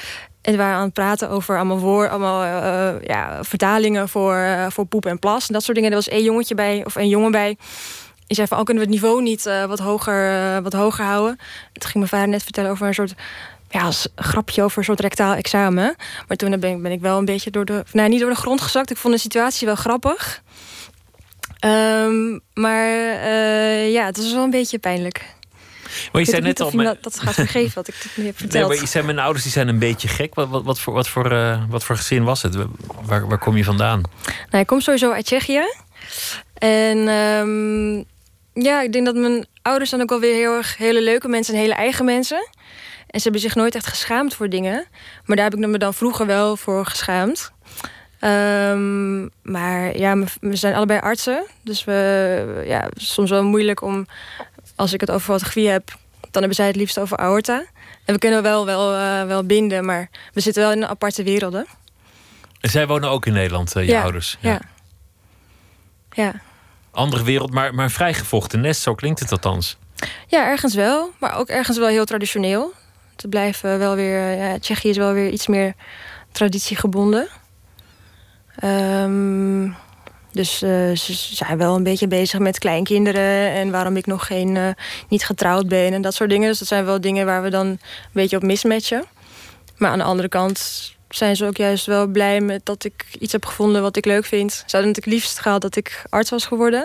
En 0.43 0.53
we 0.53 0.59
waren 0.59 0.77
aan 0.77 0.85
het 0.85 0.93
praten 0.93 1.31
over 1.31 1.57
allemaal, 1.57 1.79
woor, 1.79 2.09
allemaal 2.09 2.43
ja, 3.03 3.45
vertalingen 3.45 4.09
voor, 4.09 4.67
voor 4.69 4.87
poep 4.87 5.07
en 5.07 5.19
plas. 5.19 5.47
En 5.47 5.53
dat 5.53 5.63
soort 5.63 5.77
dingen. 5.77 5.91
Er 5.91 5.97
was 5.97 6.09
één 6.09 6.25
jongetje 6.25 6.55
bij, 6.55 6.83
of 6.85 6.95
een 6.95 7.09
jongen 7.09 7.31
bij. 7.31 7.57
Die 8.27 8.37
zei 8.37 8.49
van, 8.49 8.59
oh, 8.59 8.65
kunnen 8.65 8.83
we 8.85 8.91
het 8.91 8.99
niveau 9.01 9.23
niet 9.23 9.47
eh, 9.47 9.65
wat, 9.65 9.79
hoger, 9.79 10.31
eh, 10.57 10.63
wat 10.63 10.73
hoger 10.73 11.05
houden? 11.05 11.31
En 11.73 11.81
toen 11.81 11.83
ging 11.91 11.95
mijn 11.95 12.09
vader 12.09 12.29
net 12.29 12.43
vertellen 12.43 12.71
over 12.71 12.87
een 12.87 12.95
soort 12.95 13.15
ja, 13.71 13.83
als 13.83 14.09
grapje 14.17 14.63
over 14.63 14.79
een 14.79 14.85
soort 14.85 15.01
rectaal 15.01 15.35
examen. 15.35 15.97
Maar 16.29 16.37
toen 16.37 16.61
ben 16.61 16.71
ik, 16.77 16.83
ben 16.83 16.93
ik 16.93 17.01
wel 17.01 17.19
een 17.19 17.25
beetje 17.25 17.51
door 17.51 17.65
de... 17.65 17.85
Nou, 17.93 18.09
niet 18.09 18.21
door 18.21 18.31
de 18.31 18.37
grond 18.37 18.61
gezakt. 18.61 18.91
Ik 18.91 18.97
vond 18.97 19.15
de 19.15 19.21
situatie 19.21 19.67
wel 19.67 19.75
grappig. 19.77 20.43
Ehm, 21.59 22.39
maar 22.55 22.89
eh, 23.21 23.93
ja, 23.93 24.05
het 24.05 24.17
was 24.17 24.33
wel 24.33 24.45
een 24.45 24.51
beetje 24.51 24.79
pijnlijk. 24.79 25.25
Maar 26.13 26.23
je 26.23 26.29
zei 26.29 26.43
net 26.43 26.61
al... 26.61 26.71
mijn- 26.71 26.89
dat, 26.89 27.03
dat 27.03 27.21
gaat 27.21 27.35
vergeven 27.35 27.75
wat 27.75 27.89
ik 27.89 27.95
nu 27.95 28.05
heb 28.05 28.17
Nee, 28.17 28.33
verteld. 28.35 28.69
maar 28.69 28.77
je 28.81 28.87
zei 28.87 29.05
mijn 29.05 29.19
ouders 29.19 29.43
die 29.43 29.53
zijn 29.53 29.69
een 29.69 29.79
beetje 29.79 30.09
gek. 30.09 30.35
Wat, 30.35 30.49
wat, 30.49 30.65
wat, 30.65 30.79
voor, 30.81 30.93
wat, 30.93 31.09
voor, 31.09 31.59
wat 31.69 31.85
voor 31.85 31.97
gezin 31.97 32.25
was 32.25 32.43
het? 32.43 32.57
Waar, 33.03 33.29
waar 33.29 33.39
kom 33.39 33.57
je 33.57 33.65
vandaan? 33.65 34.03
Nou, 34.51 34.63
ik 34.63 34.67
kom 34.67 34.81
sowieso 34.81 35.13
uit 35.13 35.25
Tsjechië. 35.25 35.63
En 36.59 37.09
ehm, 37.09 38.03
ja, 38.55 38.82
ik 38.82 38.93
denk 38.93 39.06
dat 39.06 39.14
mijn 39.14 39.47
ouders 39.62 39.90
zijn 39.90 40.02
ook 40.02 40.12
alweer 40.12 40.35
heel 40.35 40.56
erg 40.56 40.76
hele 40.76 41.02
leuke 41.02 41.28
mensen 41.28 41.55
en 41.55 41.60
hele 41.60 41.74
eigen 41.74 42.05
mensen. 42.05 42.48
En 43.06 43.20
ze 43.20 43.22
hebben 43.22 43.40
zich 43.40 43.55
nooit 43.55 43.74
echt 43.74 43.86
geschaamd 43.86 44.35
voor 44.35 44.48
dingen. 44.48 44.86
Maar 45.24 45.36
daar 45.36 45.51
heb 45.51 45.55
ik 45.55 45.66
me 45.66 45.78
dan 45.78 45.94
vroeger 45.94 46.26
wel 46.26 46.56
voor 46.56 46.86
geschaamd. 46.86 47.52
Ehm, 48.18 49.22
maar 49.43 49.98
ja, 49.98 50.16
we 50.40 50.56
zijn 50.56 50.74
allebei 50.74 51.01
artsen. 51.01 51.47
Dus 51.62 51.85
we, 51.85 52.62
ja, 52.66 52.89
soms 52.97 53.31
wel 53.31 53.44
moeilijk 53.44 53.82
om, 53.82 54.06
als 54.76 54.93
ik 54.93 55.01
het 55.01 55.10
over 55.10 55.26
fotografie 55.26 55.68
heb, 55.68 55.86
dan 56.20 56.31
hebben 56.31 56.55
zij 56.55 56.66
het 56.66 56.76
liefst 56.76 56.98
over 56.98 57.16
aorta. 57.16 57.64
En 58.05 58.14
we 58.14 58.18
kunnen 58.18 58.43
wel, 58.43 58.66
wel, 58.66 58.94
eh, 58.94 59.26
wel 59.26 59.44
binden, 59.44 59.85
maar 59.85 60.09
we 60.32 60.40
zitten 60.40 60.62
wel 60.62 60.72
in 60.72 60.86
aparte 60.86 61.22
werelden. 61.22 61.66
En 62.60 62.70
zij 62.70 62.86
wonen 62.86 63.10
ook 63.10 63.26
in 63.26 63.32
Nederland, 63.32 63.76
eh, 63.76 63.85
je 63.85 63.90
ja, 63.90 64.02
ouders. 64.02 64.36
Ja. 64.40 64.60
ja. 66.10 66.40
Andere 66.95 67.23
wereld, 67.23 67.53
maar, 67.53 67.75
maar 67.75 67.91
vrijgevochten 67.91 68.61
nest, 68.61 68.83
zo 68.83 68.95
klinkt 68.95 69.21
het 69.21 69.33
althans. 69.33 69.79
Ja, 70.27 70.47
ergens 70.47 70.75
wel, 70.75 71.11
maar 71.19 71.39
ook 71.39 71.49
ergens 71.49 71.79
wel 71.79 71.89
heel 71.89 72.05
traditioneel. 72.05 72.73
Te 73.16 73.29
blijven 73.29 73.79
wel 73.79 73.95
weer, 73.95 74.61
Tsjechië 74.61 74.89
is 74.89 74.97
wel 74.97 75.12
weer 75.12 75.31
iets 75.31 75.47
meer 75.47 75.75
traditiegebonden. 76.33 77.29
Ehm, 78.57 79.71
dus 80.33 80.62
eh, 80.62 80.95
ze 80.95 81.15
zijn 81.15 81.59
wel 81.59 81.75
een 81.75 81.83
beetje 81.83 82.09
bezig 82.09 82.39
met 82.41 82.59
kleinkinderen 82.59 83.51
en 83.51 83.71
waarom 83.71 83.97
ik 83.97 84.07
nog 84.07 84.27
geen, 84.27 84.57
eh, 84.57 84.69
niet 85.09 85.25
getrouwd 85.25 85.69
ben 85.69 85.93
en 85.93 86.03
dat 86.03 86.15
soort 86.15 86.31
dingen. 86.31 86.49
Dus 86.49 86.59
dat 86.59 86.69
zijn 86.69 86.85
wel 86.85 87.01
dingen 87.01 87.27
waar 87.27 87.43
we 87.43 87.51
dan 87.51 87.66
een 87.66 87.81
beetje 88.12 88.37
op 88.37 88.43
mismatchen. 88.43 89.05
Maar 89.77 89.91
aan 89.91 89.99
de 89.99 90.05
andere 90.05 90.29
kant 90.29 90.93
zijn 91.16 91.36
ze 91.36 91.47
ook 91.47 91.57
juist 91.57 91.86
wel 91.86 92.07
blij 92.07 92.41
met 92.41 92.66
dat 92.66 92.85
ik 92.85 93.07
iets 93.19 93.32
heb 93.32 93.45
gevonden 93.45 93.82
wat 93.82 93.97
ik 93.97 94.05
leuk 94.05 94.24
vind. 94.24 94.53
Ze 94.53 94.62
hadden 94.62 94.86
natuurlijk 94.86 95.16
liefst 95.16 95.39
gehad 95.39 95.61
dat 95.61 95.77
ik 95.77 96.03
arts 96.09 96.31
was 96.31 96.47
geworden. 96.47 96.82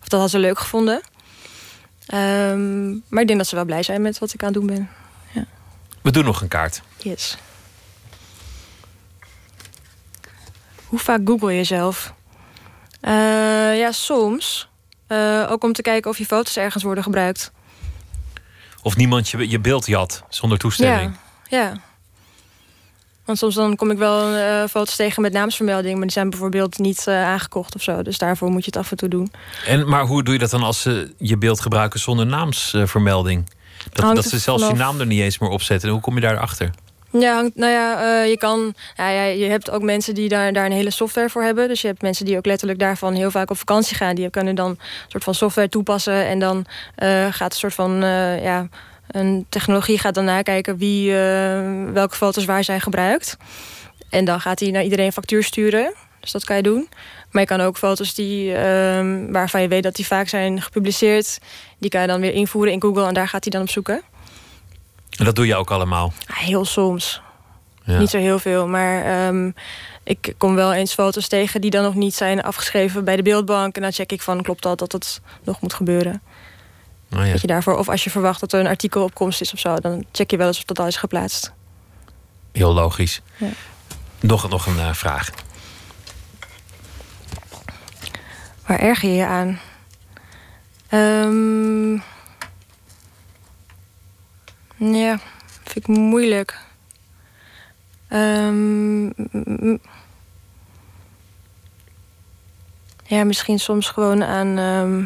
Of 0.00 0.08
dat 0.08 0.20
hadden 0.20 0.30
ze 0.30 0.38
leuk 0.38 0.58
gevonden. 0.58 1.00
Ehm, 2.06 2.90
maar 2.90 3.20
ik 3.20 3.26
denk 3.26 3.38
dat 3.38 3.46
ze 3.46 3.54
wel 3.54 3.64
blij 3.64 3.82
zijn 3.82 4.02
met 4.02 4.18
wat 4.18 4.34
ik 4.34 4.42
aan 4.42 4.52
het 4.52 4.56
doen 4.56 4.66
ben. 4.66 4.90
We 6.02 6.10
doen 6.10 6.24
nog 6.24 6.40
een 6.40 6.48
kaart. 6.48 6.82
Yes. 6.96 7.36
Hoe 10.86 10.98
vaak 10.98 11.20
google 11.24 11.50
je 11.50 11.56
jezelf? 11.56 12.14
Eh, 13.00 13.12
ja, 13.78 13.92
soms. 13.92 14.68
Eh, 15.06 15.46
ook 15.50 15.64
om 15.64 15.72
te 15.72 15.82
kijken 15.82 16.10
of 16.10 16.18
je 16.18 16.26
foto's 16.26 16.56
ergens 16.56 16.82
worden 16.82 17.04
gebruikt. 17.04 17.52
Of 18.82 18.96
niemand 18.96 19.28
je, 19.28 19.50
je 19.50 19.60
beeld 19.60 19.86
jat 19.86 20.24
zonder 20.28 20.58
toestemming. 20.58 21.16
Ja, 21.48 21.58
ja. 21.58 21.80
Want 23.24 23.38
soms 23.38 23.54
dan 23.54 23.76
kom 23.76 23.90
ik 23.90 23.98
wel 23.98 24.34
eh, 24.34 24.64
foto's 24.70 24.96
tegen 24.96 25.22
met 25.22 25.32
naamsvermelding... 25.32 25.92
maar 25.94 26.02
die 26.02 26.12
zijn 26.12 26.30
bijvoorbeeld 26.30 26.78
niet 26.78 27.06
eh, 27.06 27.24
aangekocht 27.24 27.74
of 27.74 27.82
zo. 27.82 28.02
Dus 28.02 28.18
daarvoor 28.18 28.50
moet 28.50 28.64
je 28.64 28.70
het 28.70 28.76
af 28.80 28.90
en 28.90 28.96
toe 28.96 29.08
doen. 29.08 29.32
En, 29.66 29.88
maar 29.88 30.04
hoe 30.04 30.22
doe 30.22 30.34
je 30.34 30.40
dat 30.40 30.50
dan 30.50 30.62
als 30.62 30.80
ze 30.82 31.14
je 31.18 31.36
beeld 31.38 31.60
gebruiken 31.60 32.00
zonder 32.00 32.26
naamsvermelding? 32.26 33.50
Dat, 33.92 34.14
dat 34.14 34.24
ze 34.24 34.38
zelfs 34.38 34.66
je 34.66 34.74
naam 34.74 35.00
er 35.00 35.06
niet 35.06 35.20
eens 35.20 35.38
meer 35.38 35.50
op 35.50 35.62
zetten. 35.62 35.90
Hoe 35.90 36.00
kom 36.00 36.14
je 36.14 36.20
daarachter? 36.20 36.70
Ja, 37.10 37.34
hangt- 37.34 37.56
nou 37.56 37.72
ja, 37.72 38.02
eh, 38.22 38.28
je 38.30 38.38
kan. 38.38 38.74
Ja, 38.96 39.08
ja, 39.08 39.22
je 39.22 39.44
hebt 39.44 39.70
ook 39.70 39.82
mensen 39.82 40.14
die 40.14 40.28
daar, 40.28 40.52
daar 40.52 40.64
een 40.66 40.72
hele 40.72 40.90
software 40.90 41.28
voor 41.28 41.42
hebben. 41.42 41.68
Dus 41.68 41.80
je 41.80 41.86
hebt 41.86 42.02
mensen 42.02 42.24
die 42.24 42.36
ook 42.36 42.46
letterlijk 42.46 42.78
daarvan 42.78 43.14
heel 43.14 43.30
vaak 43.30 43.50
op 43.50 43.58
vakantie 43.58 43.96
gaan. 43.96 44.14
Die 44.14 44.30
kunnen 44.30 44.54
dan 44.54 44.70
een 44.70 44.78
soort 45.08 45.24
van 45.24 45.34
software 45.34 45.68
toepassen. 45.68 46.26
En 46.26 46.38
dan 46.38 46.66
gaat 47.30 47.52
een 47.52 47.58
soort 47.58 47.74
van. 47.74 47.92
ja, 48.42 48.68
een 49.12 49.46
technologie 49.48 49.98
gaat 49.98 50.14
dan 50.14 50.24
nakijken 50.24 50.76
wie, 50.76 51.10
eh, 51.10 51.92
welke 51.92 52.16
foto's 52.16 52.44
waar 52.44 52.64
zijn 52.64 52.80
gebruikt. 52.80 53.36
En 54.10 54.24
dan 54.24 54.40
gaat 54.40 54.60
hij 54.60 54.70
naar 54.70 54.82
iedereen 54.82 55.06
een 55.06 55.12
factuur 55.12 55.42
sturen. 55.42 55.94
Dus 56.20 56.32
dat 56.32 56.44
kan 56.44 56.56
je 56.56 56.62
doen. 56.62 56.88
Maar 57.30 57.42
je 57.42 57.48
kan 57.48 57.60
ook 57.60 57.76
foto's 57.76 58.14
die, 58.14 58.54
ehm, 58.54 59.32
waarvan 59.32 59.62
je 59.62 59.68
weet 59.68 59.82
dat 59.82 59.94
die 59.94 60.06
vaak 60.06 60.28
zijn 60.28 60.62
gepubliceerd. 60.62 61.38
Die 61.78 61.90
kan 61.90 62.00
je 62.00 62.06
dan 62.06 62.20
weer 62.20 62.32
invoeren 62.32 62.72
in 62.72 62.82
Google 62.82 63.06
en 63.06 63.14
daar 63.14 63.28
gaat 63.28 63.42
hij 63.44 63.52
dan 63.52 63.62
op 63.62 63.70
zoeken. 63.70 64.02
En 65.18 65.24
dat 65.24 65.36
doe 65.36 65.46
je 65.46 65.54
ook 65.54 65.70
allemaal. 65.70 66.12
Heel 66.26 66.64
soms. 66.64 67.20
Ja. 67.84 67.98
Niet 67.98 68.10
zo 68.10 68.18
heel 68.18 68.38
veel, 68.38 68.68
maar 68.68 69.04
ehm, 69.04 69.50
ik 70.04 70.34
kom 70.38 70.54
wel 70.54 70.72
eens 70.72 70.94
foto's 70.94 71.28
tegen 71.28 71.60
die 71.60 71.70
dan 71.70 71.82
nog 71.82 71.94
niet 71.94 72.14
zijn 72.14 72.42
afgeschreven 72.42 73.04
bij 73.04 73.16
de 73.16 73.22
beeldbank. 73.22 73.76
En 73.76 73.82
dan 73.82 73.92
check 73.92 74.12
ik 74.12 74.22
van 74.22 74.42
klopt 74.42 74.62
dat 74.62 74.78
dat 74.78 74.92
het 74.92 75.20
nog 75.44 75.60
moet 75.60 75.74
gebeuren. 75.74 76.22
Nou 77.12 77.24
ja. 77.26 77.32
Dat 77.32 77.40
je 77.40 77.46
daarvoor, 77.46 77.76
of 77.76 77.88
als 77.88 78.04
je 78.04 78.10
verwacht 78.10 78.40
dat 78.40 78.52
er 78.52 78.60
een 78.60 78.66
artikel 78.66 79.02
op 79.02 79.14
komst 79.14 79.40
is 79.40 79.52
of 79.52 79.58
zo, 79.58 79.76
dan 79.76 80.04
check 80.12 80.30
je 80.30 80.36
wel 80.36 80.46
eens 80.46 80.58
of 80.58 80.64
dat 80.64 80.78
al 80.78 80.86
is 80.86 80.96
geplaatst. 80.96 81.52
Heel 82.52 82.72
logisch. 82.72 83.20
Ja. 83.36 83.48
Nog, 84.20 84.48
nog 84.48 84.66
een 84.66 84.78
eh, 84.78 84.92
vraag. 84.92 85.30
Waar 88.66 88.78
erger 88.78 89.08
je 89.08 89.14
je 89.14 89.26
aan? 89.26 89.60
Ehm, 90.88 91.92
ja, 94.94 95.18
vind 95.62 95.76
ik 95.76 95.86
moeilijk. 95.86 96.60
Ehm, 98.08 99.04
ja, 103.04 103.24
misschien 103.24 103.58
soms 103.58 103.88
gewoon 103.88 104.24
aan. 104.24 104.58
ehm, 104.58 105.04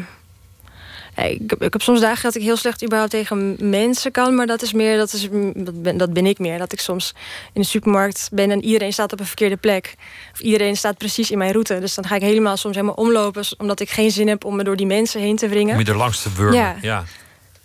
ik, 1.25 1.49
heb, 1.49 1.61
ik 1.61 1.73
heb 1.73 1.81
soms 1.81 1.99
dagen 1.99 2.23
dat 2.23 2.35
ik 2.35 2.41
heel 2.41 2.57
slecht 2.57 2.83
überhaupt 2.83 3.11
tegen 3.11 3.55
mensen 3.69 4.11
kan, 4.11 4.35
maar 4.35 4.47
dat 4.47 4.61
is 4.61 4.73
meer, 4.73 4.97
dat, 4.97 5.13
is, 5.13 5.27
dat, 5.55 5.81
ben, 5.81 5.97
dat 5.97 6.13
ben 6.13 6.25
ik 6.25 6.39
meer. 6.39 6.57
Dat 6.57 6.73
ik 6.73 6.79
soms 6.79 7.13
in 7.53 7.61
de 7.61 7.67
supermarkt 7.67 8.29
ben 8.31 8.51
en 8.51 8.63
iedereen 8.63 8.93
staat 8.93 9.13
op 9.13 9.19
een 9.19 9.25
verkeerde 9.25 9.57
plek. 9.57 9.95
Of 10.33 10.39
iedereen 10.39 10.77
staat 10.77 10.97
precies 10.97 11.31
in 11.31 11.37
mijn 11.37 11.51
route. 11.51 11.79
Dus 11.79 11.95
dan 11.95 12.05
ga 12.05 12.15
ik 12.15 12.21
helemaal 12.21 12.57
soms 12.57 12.75
helemaal 12.75 12.95
omlopen, 12.95 13.43
omdat 13.57 13.79
ik 13.79 13.89
geen 13.89 14.11
zin 14.11 14.27
heb 14.27 14.45
om 14.45 14.55
me 14.55 14.63
door 14.63 14.75
die 14.75 14.85
mensen 14.85 15.21
heen 15.21 15.35
te 15.35 15.47
wringen. 15.47 15.73
Om 15.73 15.81
je 15.81 15.91
er 15.91 15.97
langs 15.97 16.21
te 16.21 16.33
wurmen. 16.33 16.55
Ja. 16.57 16.75
ja. 16.81 17.03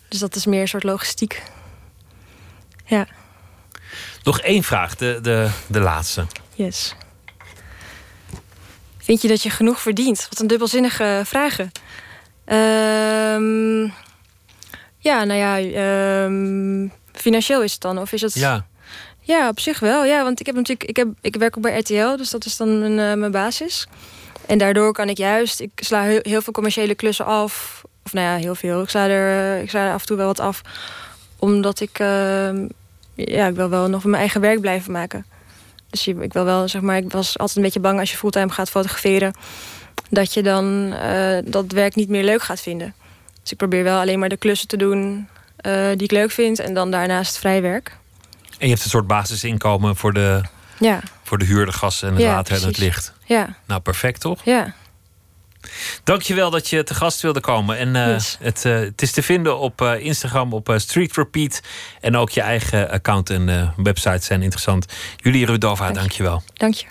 Dus 0.09 0.19
dat 0.20 0.35
is 0.37 0.47
meer 0.47 0.61
een 0.61 0.69
soort 0.69 0.83
logistiek. 0.83 1.43
Ja, 2.87 3.07
Nog 4.23 4.41
één 4.41 4.62
vraag, 4.62 4.97
de, 4.97 5.19
de, 5.23 5.51
de 5.66 5.81
laatste. 5.81 6.27
yes. 6.55 6.95
Vind 8.99 9.23
je 9.23 9.29
dat 9.29 9.43
je 9.43 9.51
genoeg 9.51 9.81
verdient? 9.81 10.27
Wat 10.31 10.41
een 10.41 10.47
dubbelzinnige 10.47 11.23
vragen. 11.24 11.73
Ehm, 12.44 13.82
ja, 14.98 15.24
nou 15.24 15.35
ja, 15.35 15.59
ehm, 15.59 16.89
financieel 17.12 17.62
is 17.62 17.73
het 17.73 17.81
dan? 17.81 17.98
Of 17.98 18.12
is 18.12 18.20
het... 18.20 18.35
Ja. 18.35 18.66
Ja, 19.24 19.48
op 19.48 19.60
zich 19.60 19.78
wel. 19.78 20.05
Ja, 20.05 20.23
want 20.23 20.40
ik 20.40 20.47
heb 20.47 20.55
natuurlijk, 20.55 20.89
ik, 20.89 20.97
heb, 20.97 21.09
ik 21.20 21.36
werk 21.36 21.56
ook 21.56 21.62
bij 21.62 21.78
RTL, 21.78 22.16
dus 22.16 22.31
dat 22.31 22.44
is 22.44 22.56
dan 22.56 22.78
mijn, 22.78 22.98
eh, 22.98 23.19
mijn 23.19 23.31
basis. 23.31 23.86
En 24.47 24.59
daardoor 24.59 24.93
kan 24.93 25.09
ik 25.09 25.16
juist, 25.16 25.60
ik 25.60 25.70
sla 25.74 26.02
heel, 26.02 26.20
heel 26.23 26.43
veel 26.43 26.52
commerciële 26.52 26.94
klussen 26.94 27.24
af. 27.24 27.82
Of 28.05 28.12
nou 28.12 28.27
ja, 28.27 28.36
heel 28.36 28.55
veel. 28.55 28.82
Ik 28.82 28.89
sla 28.89 29.09
er, 29.09 29.60
ik 29.62 29.70
sla 29.70 29.86
er 29.86 29.93
af 29.93 30.01
en 30.01 30.06
toe 30.06 30.16
wel 30.16 30.27
wat 30.27 30.40
af. 30.40 30.60
Omdat 31.39 31.81
ik, 31.81 31.98
ehm, 31.98 32.66
ja, 33.14 33.47
ik 33.47 33.55
wil 33.55 33.69
wel 33.69 33.89
nog 33.89 34.05
mijn 34.05 34.20
eigen 34.20 34.40
werk 34.40 34.60
blijven 34.60 34.93
maken. 34.93 35.27
Dus 35.90 36.06
ik 36.06 36.32
wil 36.32 36.44
wel, 36.44 36.69
zeg 36.69 36.81
maar, 36.81 36.97
ik 36.97 37.12
was 37.12 37.39
altijd 37.39 37.56
een 37.56 37.62
beetje 37.62 37.81
bang 37.81 38.01
als 38.01 38.10
je 38.10 38.16
fulltime 38.16 38.51
gaat 38.51 38.70
fotograferen. 38.70 39.35
Dat 40.14 40.34
je 40.34 40.43
dan 40.43 40.93
eh, 40.93 41.39
dat 41.44 41.72
werk 41.72 41.94
niet 41.94 42.09
meer 42.09 42.24
leuk 42.24 42.43
gaat 42.43 42.60
vinden. 42.60 42.94
Dus 43.43 43.51
ik 43.52 43.56
probeer 43.59 43.84
wel 43.84 44.01
alleen 44.01 44.18
maar 44.18 44.28
de 44.28 44.36
klussen 44.36 44.68
te 44.68 44.76
doen 44.76 45.28
eh, 45.56 45.86
die 45.89 46.02
ik 46.02 46.10
leuk 46.10 46.30
vind. 46.30 46.59
En 46.59 46.74
dan 46.74 46.90
daarnaast 46.90 47.39
vrij 47.39 47.62
werk. 47.62 47.97
En 48.59 48.66
je 48.66 48.72
hebt 48.72 48.84
een 48.84 48.90
soort 48.90 49.06
basisinkomen 49.06 49.97
voor 49.97 50.12
de, 50.12 50.40
Ja, 50.78 51.01
voor 51.22 51.39
de 51.39 51.44
huur, 51.44 51.66
de 51.66 51.72
gas 51.72 52.02
en 52.02 52.12
het 52.12 52.22
Ja, 52.22 52.34
water 52.34 52.56
en 52.56 52.66
het 52.66 52.78
licht. 52.78 53.12
ja, 53.24 53.56
Nou, 53.66 53.80
perfect 53.80 54.20
toch? 54.20 54.40
ja. 54.44 54.74
Dankjewel 56.05 56.51
dat 56.51 56.68
je 56.68 56.82
te 56.84 56.94
gast 56.94 57.20
wilde 57.20 57.40
komen. 57.40 57.76
En 57.78 57.97
eh, 57.97 58.06
Yes. 58.06 58.36
het, 58.40 58.62
het 58.62 59.02
is 59.02 59.12
te 59.12 59.22
vinden 59.22 59.59
op 59.59 59.80
Instagram 59.82 60.52
op 60.52 60.72
Street 60.76 61.16
Repeat. 61.16 61.60
En 62.01 62.16
ook 62.16 62.30
je 62.30 62.40
eigen 62.40 62.90
account 62.90 63.30
en 63.30 63.74
website 63.76 64.24
zijn 64.24 64.43
interessant. 64.43 64.86
Jullie 65.16 65.47
Rudova, 65.47 65.90
dankjewel. 65.93 66.43
Dank 66.55 66.74
je. 66.74 66.86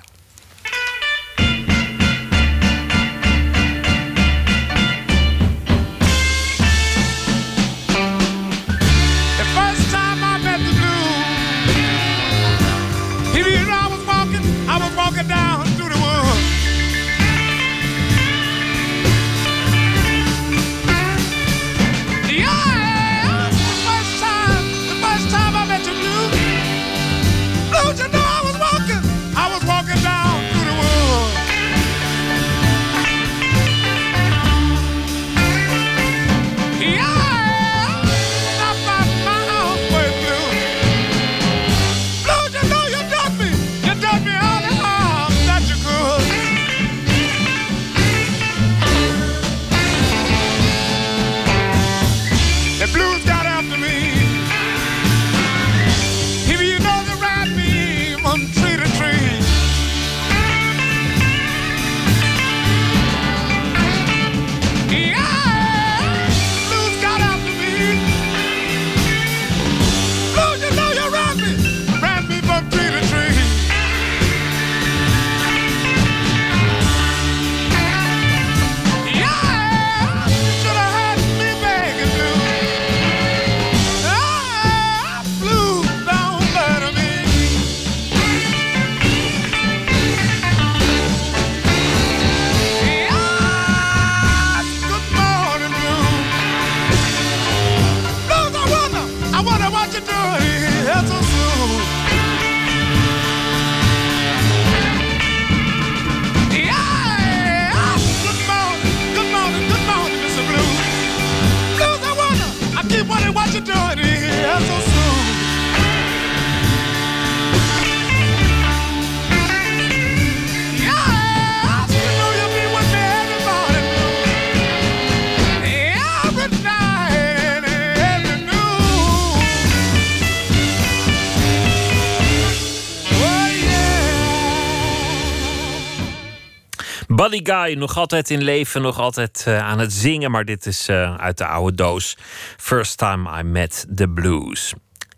Buddy 137.16 137.40
Guy, 137.44 137.74
nog 137.74 137.98
altijd 137.98 138.30
in 138.30 138.42
leven, 138.42 138.82
nog 138.82 139.00
altijd 139.00 139.44
eh, 139.48 139.58
aan 139.58 139.80
het 139.80 139.94
zingen, 139.94 140.32
maar 140.32 140.46
dit 140.46 140.66
is 140.66 140.88
eh, 140.88 141.16
uit 141.16 141.38
de 141.38 141.46
oude 141.46 141.76
doos. 141.76 142.18
First 142.58 142.98
time 142.98 143.40
I 143.40 143.44
met 143.44 143.86
the 143.96 144.08
blues. 144.08 144.74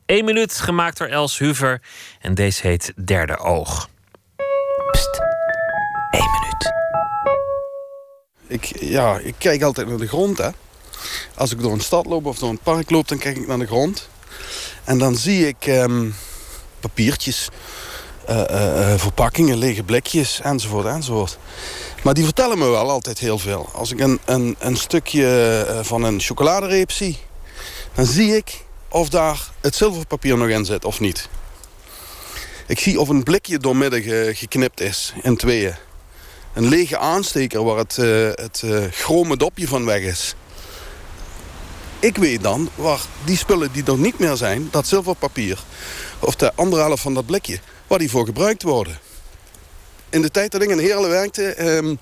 Eén 0.06 0.26
minuut 0.26 0.54
gemaakt 0.54 0.98
door 0.98 1.08
Els 1.08 1.38
Huver 1.38 1.82
en 2.20 2.34
deze 2.34 2.68
heet 2.68 2.94
Derde 3.06 3.38
Oog. 3.38 3.90
Eén 6.12 6.30
minuut. 6.32 6.74
Ik, 8.48 8.80
ja, 8.80 9.18
ik 9.18 9.36
kijk 9.38 9.62
altijd 9.62 9.88
naar 9.88 9.98
de 9.98 10.08
grond. 10.08 10.38
Hè. 10.38 10.50
Als 11.36 11.52
ik 11.52 11.62
door 11.62 11.72
een 11.72 11.80
stad 11.80 12.06
loop 12.06 12.26
of 12.26 12.38
door 12.38 12.50
een 12.50 12.60
park 12.64 12.90
loop, 12.90 13.08
dan 13.08 13.18
kijk 13.18 13.38
ik 13.38 13.48
naar 13.48 13.60
de 13.60 13.68
grond. 13.68 14.10
En 14.84 14.98
dan 14.98 15.16
zie 15.16 15.48
ik 15.48 15.66
ehm, 15.66 16.10
papiertjes, 16.80 17.50
eh, 18.26 18.94
verpakkingen, 18.98 19.58
lege 19.58 19.84
blikjes, 19.84 20.42
enzovoort, 20.42 20.86
enzovoort. 20.86 21.38
Maar 22.04 22.14
die 22.14 22.24
vertellen 22.24 22.58
me 22.58 22.68
wel 22.70 22.90
altijd 22.90 23.20
heel 23.20 23.38
veel. 23.40 23.70
Als 23.74 23.92
ik 23.92 24.00
een, 24.00 24.20
een, 24.26 24.56
een 24.60 24.78
stukje 24.78 25.28
eh, 25.68 25.84
van 25.84 26.04
een 26.04 26.20
chocoladereep 26.20 26.92
zie... 26.92 27.18
dan 27.94 28.06
zie 28.06 28.36
ik 28.36 28.62
of 28.90 29.10
daar 29.10 29.52
het 29.62 29.76
zilverpapier 29.76 30.38
nog 30.38 30.48
in 30.48 30.66
zit 30.66 30.86
of 30.86 31.00
niet. 31.00 31.30
Ik 32.68 32.80
zie 32.80 33.00
of 33.00 33.10
een 33.10 33.24
blikje 33.24 33.58
doormidden 33.58 34.02
ge- 34.02 34.32
geknipt 34.36 34.80
is 34.82 35.14
in 35.22 35.38
tweeën. 35.38 35.76
Een 36.54 36.68
lege 36.68 36.98
aansteker 36.98 37.64
waar 37.64 37.78
het, 37.78 37.98
eh, 37.98 38.06
het 38.34 38.62
eh, 38.66 38.84
chrome 38.92 39.38
dopje 39.38 39.68
van 39.68 39.86
weg 39.86 40.02
is. 40.02 40.36
Ik 42.00 42.18
weet 42.18 42.44
dan 42.44 42.70
waar 42.76 43.00
die 43.26 43.38
spullen 43.38 43.72
die 43.72 43.84
er 43.86 43.98
niet 43.98 44.20
meer 44.20 44.36
zijn, 44.36 44.68
dat 44.72 44.88
zilverpapier... 44.88 45.60
of 46.20 46.36
de 46.36 46.52
andere 46.56 46.82
helft 46.82 47.02
van 47.02 47.14
dat 47.14 47.26
blikje, 47.26 47.60
waar 47.88 48.00
die 48.00 48.10
voor 48.10 48.26
gebruikt 48.26 48.64
worden. 48.64 49.00
In 50.14 50.22
de 50.22 50.32
tijd 50.32 50.52
dat 50.52 50.62
ik 50.62 50.70
in 50.70 50.80
Heerlen 50.80 51.10
werkte... 51.10 51.54
ehm, 51.54 51.96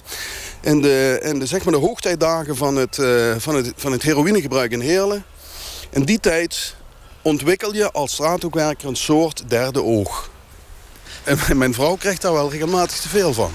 in 0.62 0.82
de, 0.82 1.20
in 1.24 1.40
de, 1.40 1.46
zeg 1.46 1.64
maar 1.64 1.74
de 1.74 1.80
hoogtijdagen 1.80 2.56
van 2.56 2.76
het, 2.76 2.98
eh, 3.00 3.36
van, 3.38 3.56
het, 3.56 3.74
van 3.76 3.92
het 3.92 4.02
heroïnegebruik 4.02 4.72
in 4.72 4.80
Heerlen... 4.80 5.24
in 5.90 6.04
die 6.04 6.20
tijd 6.20 6.76
ontwikkel 7.22 7.74
je 7.74 7.92
als 7.92 8.12
straathoekwerker 8.12 8.88
een 8.88 8.96
soort 8.96 9.50
derde 9.50 9.84
oog. 9.84 10.30
En 11.24 11.58
mijn 11.58 11.74
vrouw 11.74 11.96
krijgt 11.96 12.22
daar 12.22 12.34
wel 12.34 12.52
regelmatig 12.52 12.98
te 12.98 13.10
veel 13.10 13.34
van. 13.34 13.52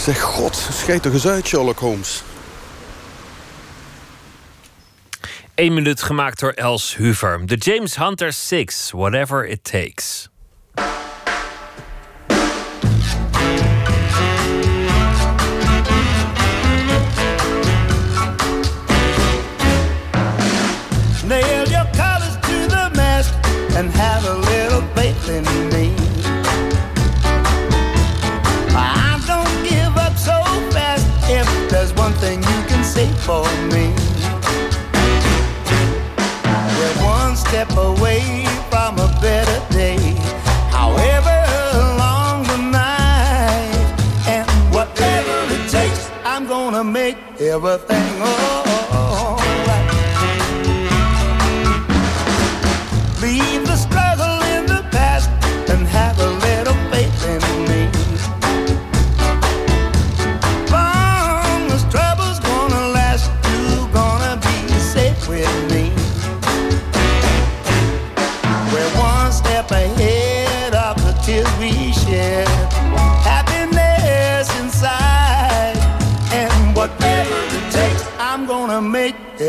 Zeg, 0.00 0.20
god, 0.20 0.68
schijt 0.72 1.02
toch 1.02 1.12
eens 1.12 1.26
uit, 1.26 1.46
Sherlock 1.46 1.78
Holmes. 1.78 2.22
Eén 5.54 5.74
minuut 5.74 6.02
gemaakt 6.02 6.40
door 6.40 6.52
Els 6.52 6.96
Huver. 6.96 7.46
De 7.46 7.56
James 7.56 7.96
Hunter 7.96 8.32
6, 8.32 8.90
Whatever 8.92 9.48
It 9.48 9.64
Takes. 9.64 10.28
And 23.76 23.90
have 23.90 24.24
a 24.24 24.34
little 24.34 24.82
faith 24.94 25.28
in 25.28 25.44
me. 25.70 25.92
I 28.70 29.20
don't 29.26 29.54
give 29.68 29.96
up 29.96 30.16
so 30.16 30.38
fast 30.70 31.06
if 31.28 31.46
there's 31.70 31.92
one 31.94 32.12
thing 32.14 32.38
you 32.38 32.60
can 32.68 32.84
say 32.84 33.08
for 33.26 33.42
me. 33.72 33.92
We're 36.76 36.98
one 37.04 37.34
step 37.34 37.70
away 37.76 38.46
from 38.70 38.98
a 38.98 39.08
better 39.20 39.60
day. 39.72 39.98
However 40.70 41.36
long 41.98 42.44
the 42.44 42.58
night 42.58 43.86
and 44.28 44.48
whatever 44.72 45.36
it 45.52 45.68
takes, 45.68 46.10
I'm 46.24 46.46
gonna 46.46 46.84
make 46.84 47.16
everything 47.40 48.22
alright. 48.22 48.63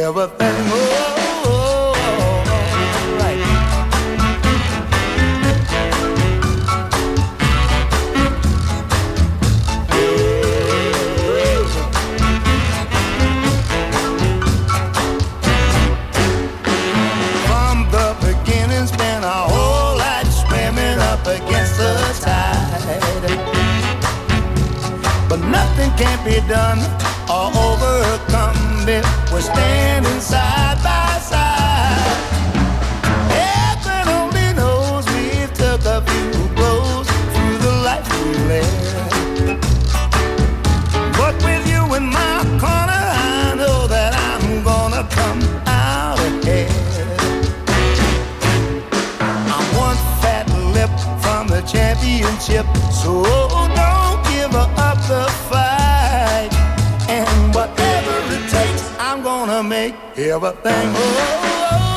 everything. 0.06 0.54
Oh. 0.70 1.14
oh, 1.46 1.94
oh, 2.06 2.44
oh 2.48 2.70
From 17.48 17.76
the 17.90 18.08
beginning's 18.22 18.92
a 19.24 19.28
whole 19.28 20.00
swimming 20.30 21.00
up 21.00 21.26
against 21.26 21.78
the 21.80 21.94
tide, 22.22 23.02
but 25.28 25.40
nothing 25.40 25.92
can 25.98 26.18
be 26.24 26.36
done 26.48 27.05
we're 29.36 29.42
standing 29.42 30.22
side 30.22 30.78
by 30.82 31.20
side. 31.20 32.16
Heaven 33.36 34.08
only 34.08 34.54
knows 34.54 35.06
we 35.08 35.46
took 35.54 35.84
a 35.84 36.00
few 36.08 36.48
blows 36.56 37.08
through 37.34 37.58
the 37.58 37.74
life 37.84 38.08
we 38.16 38.32
led. 38.48 39.60
But 41.20 41.36
with 41.44 41.68
you 41.68 41.84
in 41.96 42.06
my 42.20 42.38
corner, 42.64 43.04
I 43.28 43.56
know 43.58 43.88
that 43.88 44.16
I'm 44.16 44.64
gonna 44.64 45.04
come 45.20 45.42
out 45.68 46.18
ahead. 46.20 46.72
I'm 49.20 49.68
from 51.20 51.48
the 51.48 51.62
championship, 51.68 52.66
so 52.90 53.24
don't 53.82 54.24
give 54.32 54.56
up 54.56 54.98
the 55.10 55.45
everything. 60.18 60.64
Oh, 60.66 60.96
oh. 60.96 61.80
oh. 61.82 61.95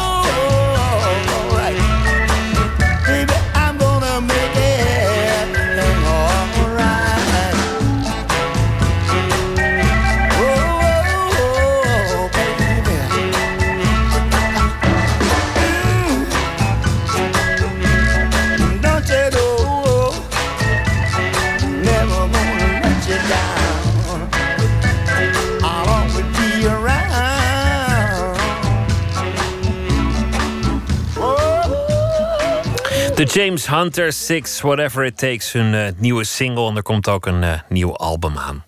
De 33.18 33.24
James 33.24 33.66
Hunter 33.66 34.12
6, 34.12 34.60
Whatever 34.60 35.04
It 35.04 35.16
Takes, 35.16 35.52
hun 35.52 35.74
eh, 35.74 35.92
nieuwe 35.96 36.24
single. 36.24 36.68
En 36.68 36.76
er 36.76 36.82
komt 36.82 37.08
ook 37.08 37.26
een 37.26 37.42
eh, 37.42 37.60
nieuw 37.68 37.96
album 37.96 38.38
aan. 38.38 38.64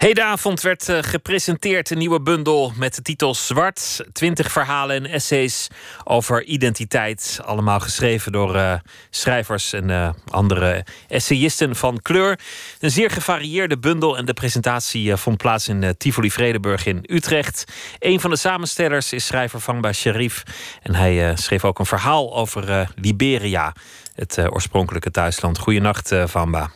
Hedenavond 0.00 0.60
werd 0.60 0.88
eh, 0.88 0.98
gepresenteerd 1.00 1.90
een 1.90 1.98
nieuwe 1.98 2.22
bundel 2.22 2.72
met 2.78 2.94
de 2.94 3.02
titel 3.02 3.34
Zwart. 3.34 4.04
Twintig 4.12 4.52
verhalen 4.52 4.96
en 4.96 5.10
essays 5.10 5.68
over 6.04 6.44
identiteit. 6.44 7.40
Allemaal 7.44 7.80
geschreven 7.80 8.32
door 8.32 8.54
eh, 8.54 8.74
schrijvers 9.10 9.72
en 9.72 9.90
eh, 9.90 10.10
andere 10.30 10.84
essayisten 11.08 11.76
van 11.76 12.02
kleur. 12.02 12.38
Een 12.80 12.90
zeer 12.90 13.10
gevarieerde 13.10 13.78
bundel 13.78 14.16
en 14.16 14.24
de 14.24 14.32
presentatie 14.32 15.16
vond 15.16 15.36
plaats 15.36 15.68
in 15.68 15.94
Tivoli 15.96 16.30
Vredenburg 16.30 16.86
in 16.86 17.04
Utrecht. 17.06 17.64
Een 17.98 18.20
van 18.20 18.30
de 18.30 18.36
samenstellers 18.36 19.12
is 19.12 19.26
schrijver 19.26 19.60
Vangba 19.60 19.92
Sharif. 19.92 20.42
En 20.82 20.94
hij 20.94 21.36
schreef 21.36 21.64
ook 21.64 21.78
een 21.78 21.86
verhaal 21.86 22.36
over 22.36 22.88
Liberia, 22.94 23.72
het 24.14 24.38
oorspronkelijke 24.50 25.10
thuisland. 25.10 25.58
Goedenacht, 25.58 26.14
Vamba. 26.24 26.70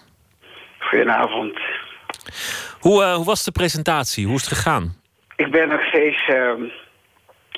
Goedenavond. 0.78 1.58
Hoe, 2.84 3.02
eh, 3.02 3.14
hoe 3.14 3.24
was 3.24 3.44
de 3.44 3.52
presentatie? 3.52 4.26
Hoe 4.26 4.34
is 4.34 4.44
het 4.44 4.52
gegaan? 4.52 4.94
Ik 5.36 5.50
ben 5.50 5.68
nog 5.68 5.84
steeds 5.84 6.26
ehm, 6.26 6.62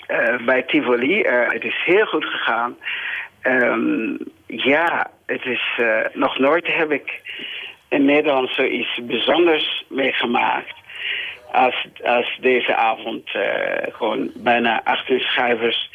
eh, 0.07 0.45
bij 0.45 0.63
Tivoli. 0.63 1.23
Eh, 1.23 1.49
het 1.49 1.65
is 1.65 1.83
heel 1.85 2.07
goed 2.07 2.25
gegaan. 2.25 2.77
Ehm, 3.41 4.17
ja, 4.47 5.11
het 5.27 5.45
is 5.45 5.81
nog 6.13 6.39
nooit 6.39 6.67
heb 6.67 6.91
ik 6.91 7.21
in 7.89 8.05
Nederland 8.05 8.51
zoiets 8.51 9.01
bijzonders 9.03 9.85
meegemaakt. 9.89 10.75
Als, 11.53 11.87
als 12.05 12.39
deze 12.41 12.77
avond 12.77 13.31
gewoon 13.93 14.31
bijna 14.35 14.81
18 14.85 15.21
schrijvers, 15.21 15.91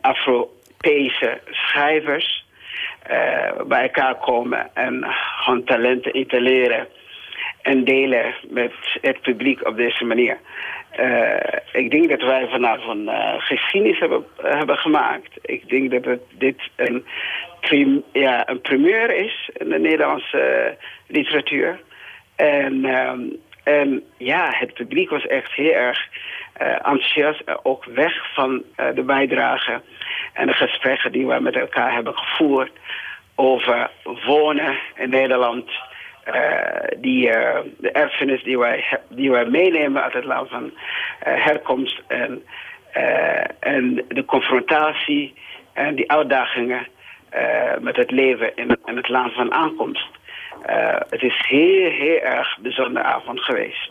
Afro-Peese 0.00 1.40
schrijvers, 1.50 2.46
bij 3.66 3.82
elkaar 3.82 4.14
komen 4.14 4.74
en 4.74 5.04
gewoon 5.40 5.64
talenten 5.64 6.12
etaleren 6.12 6.88
en 7.62 7.84
delen 7.84 8.34
met 8.48 8.72
het 9.00 9.20
publiek 9.20 9.66
op 9.66 9.76
deze 9.76 10.04
manier. 10.04 10.38
Eh, 10.96 11.58
ik 11.72 11.90
denk 11.90 12.08
dat 12.08 12.22
wij 12.22 12.48
vanavond 12.48 13.08
eh, 13.08 13.34
geschiedenis 13.38 13.98
hebben, 13.98 14.26
hebben 14.36 14.76
gemaakt. 14.76 15.38
Ik 15.42 15.68
denk 15.68 16.04
dat 16.04 16.18
dit 16.30 16.56
een, 16.76 17.06
prim, 17.60 18.04
ja, 18.12 18.48
een 18.48 18.60
primeur 18.60 19.10
is 19.10 19.50
in 19.52 19.68
de 19.68 19.78
Nederlandse 19.78 20.38
eh, 20.38 20.72
literatuur. 21.06 21.80
En, 22.36 22.84
ehm, 22.84 23.20
en 23.64 24.02
ja, 24.16 24.48
het 24.50 24.74
publiek 24.74 25.10
was 25.10 25.26
echt 25.26 25.52
heel 25.52 25.72
erg 25.72 26.08
enthousiast. 26.58 27.42
ook 27.62 27.84
weg 27.84 28.34
van 28.34 28.62
de 28.94 29.02
bijdrage 29.02 29.80
en 30.32 30.46
de 30.46 30.52
gesprekken 30.52 31.12
die 31.12 31.26
wij 31.26 31.40
met 31.40 31.56
elkaar 31.56 31.92
hebben 31.92 32.14
gevoerd 32.16 32.72
over 33.34 33.90
wonen 34.26 34.78
in 34.94 35.10
Nederland. 35.10 35.70
Eh, 36.26 36.98
die, 37.00 37.30
eh, 37.30 37.60
de 37.78 37.90
erfenis 37.90 38.42
die 38.42 38.58
wij, 38.58 38.84
die 39.08 39.30
wij 39.30 39.44
meenemen 39.44 40.02
uit 40.02 40.12
het 40.12 40.24
land 40.24 40.48
van 40.48 40.72
eh, 41.20 41.44
herkomst 41.44 42.02
en, 42.06 42.44
en 43.60 44.04
de 44.08 44.24
confrontatie 44.24 45.34
en 45.72 45.94
die 45.94 46.10
uitdagingen 46.10 46.86
met 47.80 47.96
het 47.96 48.10
leven 48.10 48.56
in, 48.56 48.96
het 48.96 49.08
land 49.08 49.32
van 49.32 49.52
aankomst. 49.52 50.08
Het 51.08 51.22
is 51.22 51.44
heel, 51.48 51.90
heel 51.90 52.20
erg 52.20 52.58
bijzondere 52.58 53.04
avond 53.04 53.40
geweest. 53.40 53.90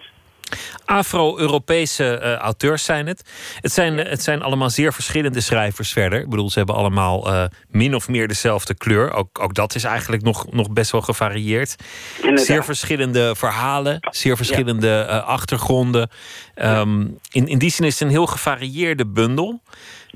Afro-Europese 0.85 2.17
eh, 2.17 2.33
auteurs 2.33 2.85
zijn 2.85 3.07
het. 3.07 3.31
Het 3.61 3.71
zijn, 3.71 3.97
het 3.97 4.23
zijn 4.23 4.41
allemaal 4.41 4.69
zeer 4.69 4.93
verschillende 4.93 5.41
schrijvers 5.41 5.93
verder. 5.93 6.19
Ik 6.19 6.29
bedoel, 6.29 6.49
ze 6.49 6.57
hebben 6.57 6.75
allemaal 6.75 7.27
eh, 7.27 7.43
min 7.69 7.95
of 7.95 8.07
meer 8.07 8.27
dezelfde 8.27 8.75
kleur. 8.75 9.13
Ook, 9.13 9.39
ook 9.39 9.53
dat 9.53 9.75
is 9.75 9.83
eigenlijk 9.83 10.23
nog, 10.23 10.51
nog 10.51 10.71
best 10.71 10.91
wel 10.91 11.01
gevarieerd. 11.01 11.75
Inderdaad. 12.17 12.45
Zeer 12.45 12.63
verschillende 12.63 13.35
verhalen, 13.35 13.97
zeer 14.09 14.35
verschillende 14.35 15.05
eh, 15.09 15.27
achtergronden. 15.27 16.09
Ehm, 16.55 17.01
in, 17.31 17.47
in 17.47 17.57
die 17.57 17.69
zin 17.69 17.85
is 17.85 17.93
het 17.93 18.01
een 18.01 18.15
heel 18.15 18.27
gevarieerde 18.27 19.05
bundel. 19.05 19.61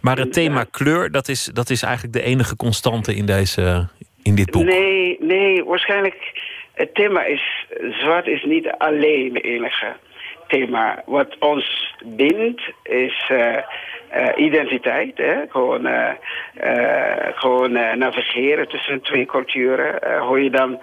Maar 0.02 0.18
het 0.18 0.34
thema 0.34 0.64
kleur, 0.72 1.12
dat 1.12 1.28
is, 1.28 1.50
dat 1.54 1.70
is 1.70 1.82
eigenlijk 1.82 2.14
de 2.14 2.22
enige 2.22 2.56
constante 2.56 3.16
in, 3.16 3.26
deze, 3.26 3.88
in 4.24 4.36
dit 4.36 4.52
boek. 4.52 4.64
Nee, 4.64 5.18
nee, 5.20 5.64
waarschijnlijk 5.64 6.16
het 6.74 6.96
thema 6.96 7.24
is, 7.24 7.66
zwart 7.92 8.28
is 8.28 8.44
niet 8.44 8.70
alleen 8.78 9.34
het 9.34 9.44
enige 9.44 9.96
thema. 10.50 11.04
Wat 11.06 11.36
ons 11.40 11.96
bindt 12.06 12.62
is 12.84 13.30
eh, 13.30 13.58
eh, 13.58 13.64
identiteit. 14.36 15.18
Hè? 15.18 15.36
Gewoon, 15.50 15.86
eh, 15.86 16.14
gewoon 17.36 17.72
navigeren 17.98 18.68
tussen 18.68 19.02
twee 19.02 19.26
culturen. 19.26 20.18
Hoor 20.20 20.42
je 20.42 20.50
dan 20.50 20.80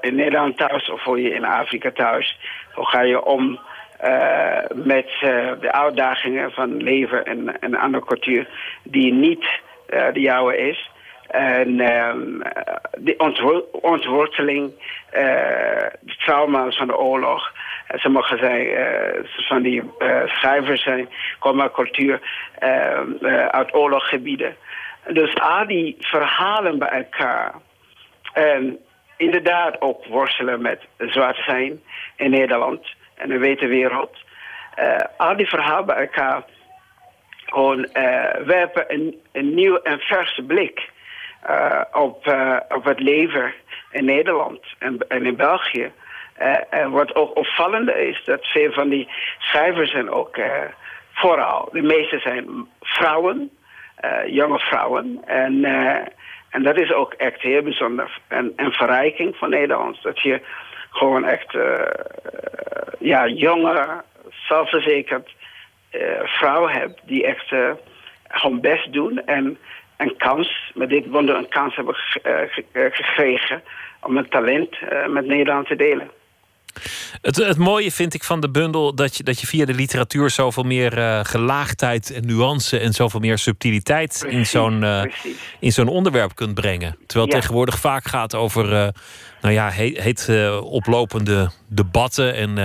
in 0.00 0.14
Nederland 0.14 0.56
thuis 0.56 0.90
of 0.90 1.02
hoor 1.02 1.20
je 1.20 1.30
in 1.34 1.44
Afrika 1.44 1.90
thuis? 1.90 2.38
Hoe 2.74 2.86
ga 2.86 3.00
je 3.00 3.24
om 3.24 3.58
met 4.74 5.08
de 5.60 5.72
uitdagingen 5.72 6.50
van 6.52 6.76
leven 6.82 7.24
in 7.24 7.56
een 7.60 7.76
andere 7.76 8.04
cultuur 8.04 8.48
die 8.82 9.12
niet 9.12 9.46
de 10.12 10.20
jouwe 10.20 10.56
is? 10.56 10.90
En 11.30 11.80
ehm, 11.80 12.40
eh, 12.40 13.14
ontwo- 13.16 13.64
ontworteling, 13.72 14.72
de 16.00 16.14
trauma's 16.24 16.76
van 16.76 16.86
de 16.86 16.98
oorlog. 16.98 17.52
Eh, 17.90 18.00
Sommige 18.00 18.36
zijn 18.36 18.66
eh, 18.66 19.24
van 19.24 19.62
die 19.62 19.82
eh, 19.98 20.26
schrijvers 20.26 20.82
zijn, 20.82 21.08
komen 21.38 21.70
cultuur 21.70 22.20
ehm, 22.58 23.12
eh, 23.20 23.46
uit 23.46 23.74
oorlogsgebieden. 23.74 24.56
Dus 25.08 25.34
al 25.34 25.66
die 25.66 25.96
verhalen 25.98 26.78
bij 26.78 26.88
elkaar. 26.88 27.54
En 28.32 28.78
inderdaad 29.16 29.80
ook 29.80 30.04
worstelen 30.06 30.62
met 30.62 30.80
zwart 30.98 31.36
zijn 31.36 31.80
in 32.16 32.30
Nederland 32.30 32.86
en 33.14 33.28
de 33.28 33.38
witte 33.38 33.66
wereld. 33.66 34.16
Eh, 34.74 34.96
al 35.16 35.36
die 35.36 35.48
verhalen 35.48 35.86
bij 35.86 35.96
elkaar 35.96 36.42
gewoon 37.44 37.84
eh, 37.84 38.44
werpen 38.46 38.84
een, 38.88 39.20
een 39.32 39.54
nieuw 39.54 39.76
en 39.76 39.98
verse 39.98 40.42
blik 40.42 40.90
eh, 41.42 41.80
op, 41.92 42.26
eh, 42.26 42.56
op 42.68 42.84
het 42.84 43.00
leven 43.00 43.52
in 43.90 44.04
Nederland 44.04 44.60
en, 44.78 44.98
en 45.08 45.26
in 45.26 45.36
België. 45.36 45.92
Eh, 46.40 46.56
en 46.70 46.90
wat 46.90 47.14
ook 47.14 47.36
opvallende 47.36 48.08
is, 48.08 48.22
dat 48.24 48.46
veel 48.46 48.72
van 48.72 48.88
die 48.88 49.08
schrijvers 49.38 49.90
zijn 49.90 50.10
ook 50.10 50.36
eh, 50.36 50.62
vooral, 51.12 51.68
de 51.72 51.82
meeste 51.82 52.18
zijn 52.18 52.68
vrouwen, 52.80 53.50
eh, 53.96 54.26
jonge 54.26 54.58
vrouwen. 54.58 55.22
En, 55.26 55.64
en 56.50 56.62
dat 56.62 56.80
is 56.80 56.92
ook 56.92 57.12
echt 57.12 57.40
heel 57.40 57.62
bijzonder. 57.62 58.18
En 58.28 58.52
een 58.56 58.72
verrijking 58.72 59.36
van 59.36 59.50
Nederlands. 59.50 60.02
Dat 60.02 60.20
je 60.20 60.40
gewoon 60.90 61.24
echt 61.24 61.56
ja, 62.98 63.26
jonge, 63.26 64.02
zelfverzekerd 64.48 65.30
vrouwen 66.24 66.72
hebt 66.72 67.00
die 67.04 67.26
echt 67.26 67.54
gewoon 68.28 68.60
best 68.60 68.92
doen 68.92 69.26
en 69.26 69.58
een 69.96 70.16
kans, 70.16 70.70
met 70.74 70.88
dit 70.88 71.06
wonder 71.06 71.36
een 71.36 71.48
kans 71.48 71.76
hebben 71.76 71.94
ge- 71.94 72.48
ge- 72.50 72.90
gekregen 72.92 73.62
om 74.02 74.16
het 74.16 74.30
talent 74.30 74.76
met 75.06 75.26
Nederland 75.26 75.66
te 75.66 75.76
delen. 75.76 76.10
Het, 77.22 77.36
het 77.36 77.56
mooie 77.56 77.92
vind 77.92 78.14
ik 78.14 78.24
van 78.24 78.40
de 78.40 78.50
bundel 78.50 78.94
dat 78.94 79.16
je, 79.16 79.22
dat 79.22 79.40
je 79.40 79.46
via 79.46 79.64
de 79.64 79.74
literatuur 79.74 80.30
zoveel 80.30 80.62
meer 80.62 80.98
eh, 80.98 81.20
gelaagdheid 81.22 82.10
en 82.12 82.26
nuance 82.26 82.78
en 82.78 82.92
zoveel 82.92 83.20
meer 83.20 83.38
subtiliteit 83.38 84.24
in 84.28 84.46
zo'n 84.46 84.84
eh, 84.84 85.02
in 85.60 85.72
zo'n 85.72 85.88
onderwerp 85.88 86.34
kunt 86.34 86.54
brengen. 86.54 86.96
Terwijl 87.06 87.24
het 87.24 87.34
Ja. 87.34 87.40
tegenwoordig 87.40 87.78
vaak 87.78 88.04
gaat 88.08 88.34
over 88.34 88.64
eh, 88.74 88.88
nou 89.40 89.54
ja, 89.54 89.68
heet, 89.68 90.00
heet 90.00 90.28
oplopende 90.62 91.50
debatten 91.68 92.34
en, 92.34 92.58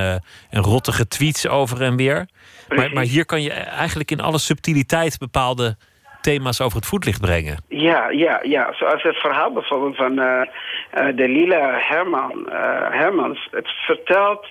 en 0.50 0.62
rottige 0.62 1.08
tweets 1.08 1.48
over 1.48 1.82
en 1.82 1.96
weer. 1.96 2.28
Maar, 2.68 2.94
maar 2.94 3.04
hier 3.04 3.26
kan 3.26 3.42
je 3.42 3.52
eigenlijk 3.52 4.12
in 4.12 4.20
alle 4.20 4.38
subtiliteit 4.38 5.18
bepaalde 5.18 5.78
thema's 6.26 6.62
over 6.62 6.78
het 6.78 6.88
voetlicht 6.88 7.22
brengen. 7.22 7.64
Ja, 7.68 8.10
ja, 8.10 8.40
ja. 8.44 8.74
Zoals 8.74 9.04
het 9.04 9.16
verhaal 9.16 9.52
bijvoorbeeld 9.52 9.96
van 9.96 10.20
eh, 10.20 10.42
eh, 10.96 11.16
de 11.16 11.28
Lila 11.28 11.78
Herman, 11.80 12.50
eh, 12.50 12.90
Hermans. 12.90 13.48
Het 13.52 13.68
vertelt 13.68 14.48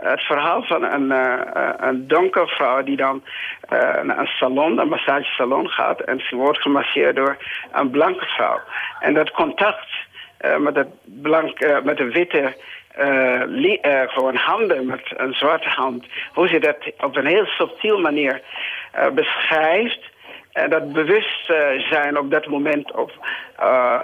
het 0.00 0.20
verhaal 0.20 0.62
van 0.62 0.82
een, 0.82 1.12
eh, 1.12 1.72
een 1.76 2.08
donkere 2.08 2.46
vrouw 2.46 2.82
die 2.82 2.96
dan 2.96 3.22
naar 4.02 4.18
een 4.18 4.26
salon, 4.26 4.78
een 4.78 4.88
massagesalon 4.88 5.68
gaat. 5.68 6.00
En 6.00 6.20
ze 6.20 6.36
wordt 6.36 6.62
gemasseerd 6.62 7.16
door 7.16 7.36
een 7.72 7.90
blanke 7.90 8.24
vrouw. 8.24 8.60
En 9.00 9.14
dat 9.14 9.30
contact 9.30 9.88
met, 10.58 10.76
het 10.76 10.88
blank, 11.04 11.82
met 11.84 11.96
de 11.96 12.10
witte 12.10 12.56
gewoon 14.06 14.36
handen 14.36 14.86
met 14.86 15.02
een 15.16 15.34
zwarte 15.34 15.68
hand. 15.68 16.06
Hoe 16.32 16.48
ze 16.48 16.58
dat 16.58 16.76
op 17.00 17.16
een 17.16 17.26
heel 17.26 17.46
subtiel 17.46 18.00
manier 18.00 18.42
beschrijft. 19.14 20.10
En 20.52 20.70
dat 20.70 20.92
bewustzijn 20.92 22.18
op 22.18 22.30
dat 22.30 22.46
moment, 22.46 22.92
of 22.92 23.12
eh, 23.56 24.00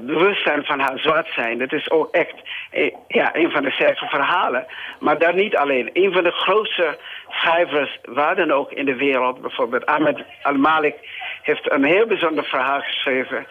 bewustzijn 0.00 0.64
van 0.64 0.80
haar 0.80 0.98
zwart 0.98 1.28
zijn, 1.28 1.58
dat 1.58 1.72
is 1.72 1.90
ook 1.90 2.14
echt 2.14 2.34
eh, 2.70 2.92
ja, 3.08 3.36
een 3.36 3.50
van 3.50 3.62
de 3.62 3.70
sterke 3.70 4.06
verhalen. 4.06 4.66
Maar 5.00 5.18
daar 5.18 5.34
niet 5.34 5.56
alleen. 5.56 5.90
Een 5.92 6.12
van 6.12 6.24
de 6.24 6.30
grootste 6.30 6.98
schrijvers, 7.28 7.98
waar 8.04 8.36
dan 8.36 8.50
ook 8.50 8.72
in 8.72 8.84
de 8.84 8.96
wereld, 8.96 9.40
bijvoorbeeld 9.40 9.86
Ahmed 9.86 10.24
Al-Malik, 10.42 10.94
heeft 11.42 11.72
een 11.72 11.84
heel 11.84 12.06
bijzonder 12.06 12.44
verhaal 12.44 12.80
geschreven. 12.80 13.46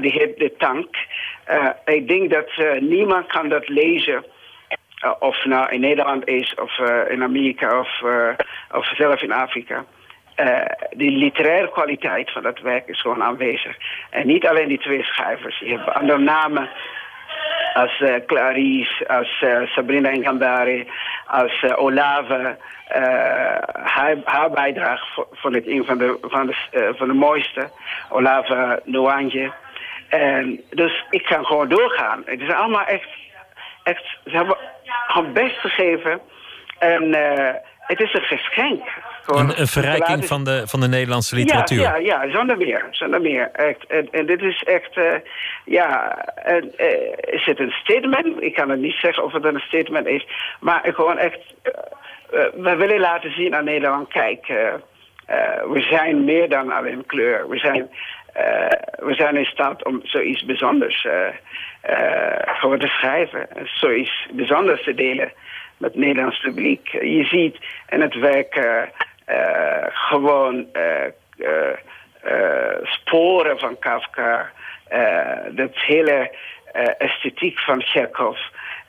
Die 0.00 0.12
heet 0.12 0.38
De 0.38 0.54
Tank. 0.58 0.96
Ik 1.84 2.08
denk 2.08 2.30
dat 2.30 2.80
niemand 2.80 3.26
kan 3.26 3.48
dat 3.48 3.68
lezen. 3.68 4.24
Uh, 5.04 5.12
of 5.18 5.44
nou 5.44 5.72
in 5.72 5.80
Nederland 5.80 6.26
is, 6.28 6.54
of 6.54 6.78
uh, 6.78 7.10
in 7.10 7.22
Amerika, 7.22 7.80
of, 7.80 8.00
uh, 8.04 8.28
of 8.72 8.86
zelf 8.96 9.22
in 9.22 9.32
Afrika. 9.32 9.84
Uh, 10.36 10.60
die 10.90 11.10
literaire 11.10 11.70
kwaliteit 11.70 12.30
van 12.32 12.42
dat 12.42 12.60
werk 12.60 12.88
is 12.88 13.00
gewoon 13.00 13.22
aanwezig. 13.22 13.76
En 14.10 14.26
niet 14.26 14.46
alleen 14.46 14.68
die 14.68 14.78
twee 14.78 15.02
schrijvers. 15.02 15.58
Je 15.58 15.76
hebt 15.76 15.94
andere 15.94 16.18
namen 16.18 16.68
als 17.74 18.00
uh, 18.00 18.14
Clarice, 18.26 19.08
als 19.08 19.40
uh, 19.44 19.66
Sabrina 19.66 20.10
Ngandari, 20.10 20.88
als 21.26 21.62
Olave. 21.76 22.56
haar, 23.82 24.16
haar 24.24 24.50
bijdrage 24.50 25.26
vond 25.32 25.56
ik 25.56 25.66
een 25.66 25.84
van 25.84 25.98
de, 25.98 26.18
van 26.20 26.46
de, 26.46 26.92
van 26.96 27.08
de 27.08 27.14
mooiste. 27.14 27.68
Olave 28.08 28.80
Nwanje. 28.84 29.52
En 30.08 30.60
dus 30.70 31.04
ik 31.10 31.22
kan 31.22 31.46
gewoon 31.46 31.68
doorgaan. 31.68 32.22
Het 32.24 32.40
is 32.40 32.52
allemaal 32.52 32.84
echt, 32.84 33.08
echt 33.82 34.18
ze 34.24 34.36
hebben 34.36 34.56
gewoon 35.06 35.32
best 35.32 35.56
gegeven. 35.56 36.20
En 36.78 37.16
het 37.78 38.00
is 38.00 38.12
een 38.14 38.38
geschenk 38.38 38.82
Een, 39.26 39.66
verrijking 39.66 40.24
van 40.24 40.44
de, 40.44 40.62
van 40.66 40.80
de 40.80 40.88
Nederlandse 40.88 41.34
literatuur. 41.34 41.80
Ja, 41.80 41.96
ja, 41.96 42.22
ja, 42.22 42.32
zonder 42.32 42.56
meer. 42.56 42.86
Zonder 42.90 43.20
meer. 43.20 43.50
Echt. 43.52 43.86
En, 43.86 44.08
en 44.10 44.26
dit 44.26 44.42
is 44.42 44.62
echt, 44.62 44.96
eh, 44.96 45.14
ja, 45.64 46.16
en, 46.34 46.72
eh, 46.76 47.34
is 47.34 47.44
het 47.44 47.58
een 47.58 47.70
statement? 47.70 48.42
Ik 48.42 48.54
kan 48.54 48.70
het 48.70 48.80
niet 48.80 48.94
zeggen 48.94 49.24
of 49.24 49.32
het 49.32 49.44
een 49.44 49.60
statement 49.60 50.06
is. 50.06 50.26
Maar 50.60 50.80
gewoon 50.94 51.18
echt, 51.18 51.38
eh, 51.62 51.70
we 52.54 52.76
willen 52.76 53.00
laten 53.00 53.32
zien 53.32 53.54
aan 53.54 53.64
Nederland, 53.64 54.08
kijk, 54.08 54.46
we 55.68 55.80
zijn 55.90 56.24
meer 56.24 56.48
dan 56.48 56.72
alleen 56.72 57.06
kleur. 57.06 57.48
We 57.48 57.58
zijn, 57.58 57.90
we 58.96 59.14
zijn 59.14 59.36
in 59.36 59.44
staat 59.44 59.84
om 59.84 60.00
zoiets 60.02 60.44
bijzonders 60.44 61.06
gewoon 62.44 62.78
te 62.78 62.86
schrijven. 62.86 63.56
En 63.56 63.66
Zoiets 63.66 64.26
bijzonders 64.32 64.84
te 64.84 64.94
delen 64.94 65.32
met 65.76 65.92
het 65.92 66.00
Nederlands 66.00 66.40
publiek. 66.40 66.88
Je 66.88 67.24
ziet 67.24 67.56
in 67.88 68.00
het 68.00 68.14
werk 68.14 68.54
gewoon 69.92 70.66
eh, 70.72 71.04
eh, 71.38 71.76
eh, 72.22 72.76
sporen 72.82 73.58
van 73.58 73.78
Kafka. 73.78 74.50
eh, 74.88 75.38
dat 75.50 75.70
hele 75.74 76.30
eh, 76.72 76.88
esthetiek 76.98 77.58
van 77.58 77.82
Chekhov. 77.82 78.38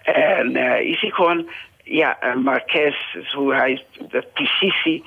En 0.03 0.56
eh, 0.56 0.90
je 0.90 0.95
ziet 0.95 1.14
gewoon, 1.14 1.49
ja, 1.84 2.18
uh, 2.24 2.36
Marquez, 2.36 2.95
hoe 3.34 3.53
hij, 3.53 3.84
de 4.10 4.24
precisie 4.34 5.03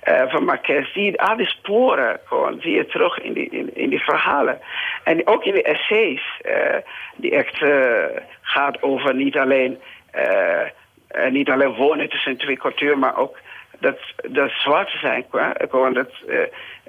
eh, 0.00 0.22
van 0.28 0.44
Marquez, 0.44 0.92
die, 0.92 1.20
al 1.20 1.36
die 1.36 1.46
sporen 1.46 2.20
gewoon 2.24 2.60
zie 2.60 2.74
je 2.74 2.86
terug 2.86 3.18
in 3.18 3.32
die, 3.32 3.50
in, 3.50 3.74
in 3.74 3.90
die 3.90 4.02
verhalen. 4.02 4.60
En 5.04 5.26
ook 5.26 5.44
in 5.44 5.54
de 5.54 5.62
essays, 5.62 6.22
eh, 6.40 6.76
die 7.16 7.30
echt 7.30 7.62
eh, 7.62 8.22
gaat 8.40 8.82
over 8.82 9.14
niet 9.14 9.36
alleen, 9.36 9.78
eh, 10.10 10.60
eh, 11.08 11.30
niet 11.30 11.50
alleen 11.50 11.74
wonen 11.74 12.08
tussen 12.08 12.36
twee 12.36 12.56
culturen, 12.56 12.98
maar 12.98 13.16
ook 13.16 13.38
dat, 13.82 13.98
dat 14.30 14.50
zwart 14.50 14.90
zijn, 14.90 15.24
gewoon 15.70 15.92
dat, 15.92 16.10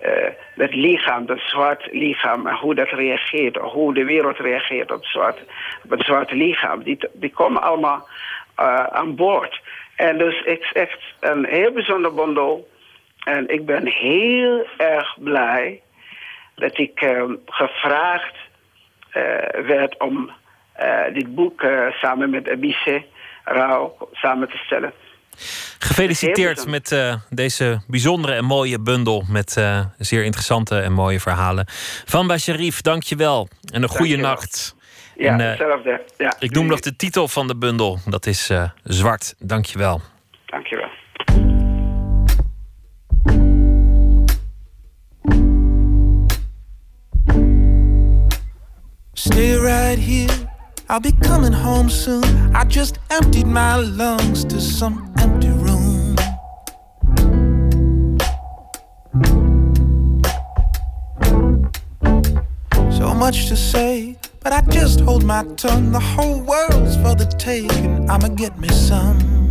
eh, 0.01 0.29
dat 0.55 0.73
lichaam, 0.73 1.25
dat 1.25 1.39
zwart 1.39 1.87
lichaam, 1.91 2.47
hoe 2.47 2.75
dat 2.75 2.89
reageert, 2.89 3.57
hoe 3.57 3.93
de 3.93 4.03
wereld 4.03 4.37
reageert 4.37 4.91
op, 4.91 5.05
zwart, 5.05 5.39
op 5.83 5.89
het 5.89 6.01
zwarte 6.01 6.35
lichaam, 6.35 6.83
die, 6.83 6.97
die 7.13 7.31
komen 7.31 7.61
allemaal 7.61 8.07
eh, 8.55 8.83
aan 8.83 9.15
boord. 9.15 9.61
En 9.95 10.17
dus 10.17 10.41
het 10.45 10.61
is 10.61 10.71
echt 10.71 10.99
een 11.19 11.45
heel 11.45 11.71
bijzonder 11.71 12.13
bundel. 12.13 12.67
En 13.23 13.49
ik 13.49 13.65
ben 13.65 13.87
heel 13.87 14.65
erg 14.77 15.15
blij 15.19 15.81
dat 16.55 16.77
ik 16.77 17.01
eh, 17.01 17.23
gevraagd 17.45 18.35
werd 19.65 19.97
om 19.97 20.31
dit 21.13 21.35
boek 21.35 21.65
samen 21.91 22.29
met 22.29 22.49
Abise 22.49 23.03
Rauw 23.43 23.97
samen 24.11 24.49
te 24.49 24.57
stellen. 24.57 24.93
Gefeliciteerd 25.83 26.67
met 26.67 26.91
eh, 26.91 27.15
deze 27.29 27.81
bijzondere 27.87 28.33
en 28.33 28.45
mooie 28.45 28.79
bundel. 28.79 29.23
Met 29.29 29.57
eh, 29.57 29.79
zeer 29.97 30.23
interessante 30.23 30.79
en 30.79 30.93
mooie 30.93 31.19
verhalen. 31.19 31.65
Van 32.05 32.27
Basharif, 32.27 32.81
dank 32.81 33.03
je 33.03 33.15
wel. 33.15 33.47
En 33.73 33.83
een 33.83 33.89
goede 33.89 34.15
nacht. 34.15 34.75
Ja, 35.15 35.31
En, 35.33 35.39
eh, 35.41 35.47
hetzelfde. 35.47 36.01
Ja, 36.17 36.35
ik 36.39 36.51
noem 36.51 36.65
nog 36.67 36.79
de 36.79 36.95
titel 36.95 37.27
van 37.27 37.47
de 37.47 37.55
bundel. 37.55 37.99
Dat 38.05 38.25
is 38.25 38.49
eh, 38.49 38.63
Zwart. 38.83 39.35
Dank 39.39 39.65
je 39.65 39.77
wel. 39.77 40.01
Dankjewel. 40.45 40.89
Stay 49.13 49.55
right 49.57 49.99
here. 49.99 50.51
I'll 50.89 50.99
be 50.99 51.27
coming 51.27 51.53
home 51.53 51.89
soon. 51.89 52.23
I 52.55 52.65
just 52.67 52.99
emptied 53.07 53.47
my 53.47 53.75
lungs 53.77 54.45
to 54.45 54.59
some 54.59 55.11
empty 55.15 55.47
room. 55.47 55.72
Much 63.23 63.47
to 63.47 63.55
say, 63.55 64.17
but 64.41 64.51
I 64.51 64.59
just 64.69 64.99
hold 64.99 65.23
my 65.23 65.45
tongue. 65.55 65.93
The 65.93 65.99
whole 66.13 66.41
world's 66.41 66.97
for 66.97 67.15
the 67.15 67.25
taking. 67.37 68.09
I'ma 68.09 68.27
get 68.27 68.59
me 68.59 68.67
some. 68.67 69.42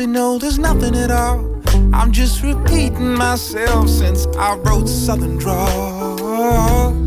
Mystery, 0.00 0.06
no, 0.06 0.38
there's 0.38 0.58
nothing 0.58 0.96
at 0.96 1.10
all. 1.10 1.60
I'm 1.92 2.12
just 2.12 2.42
repeating 2.42 3.14
myself 3.14 3.88
since 3.88 4.26
I 4.38 4.56
wrote 4.56 4.88
Southern 4.88 5.36
Drawl. 5.36 6.99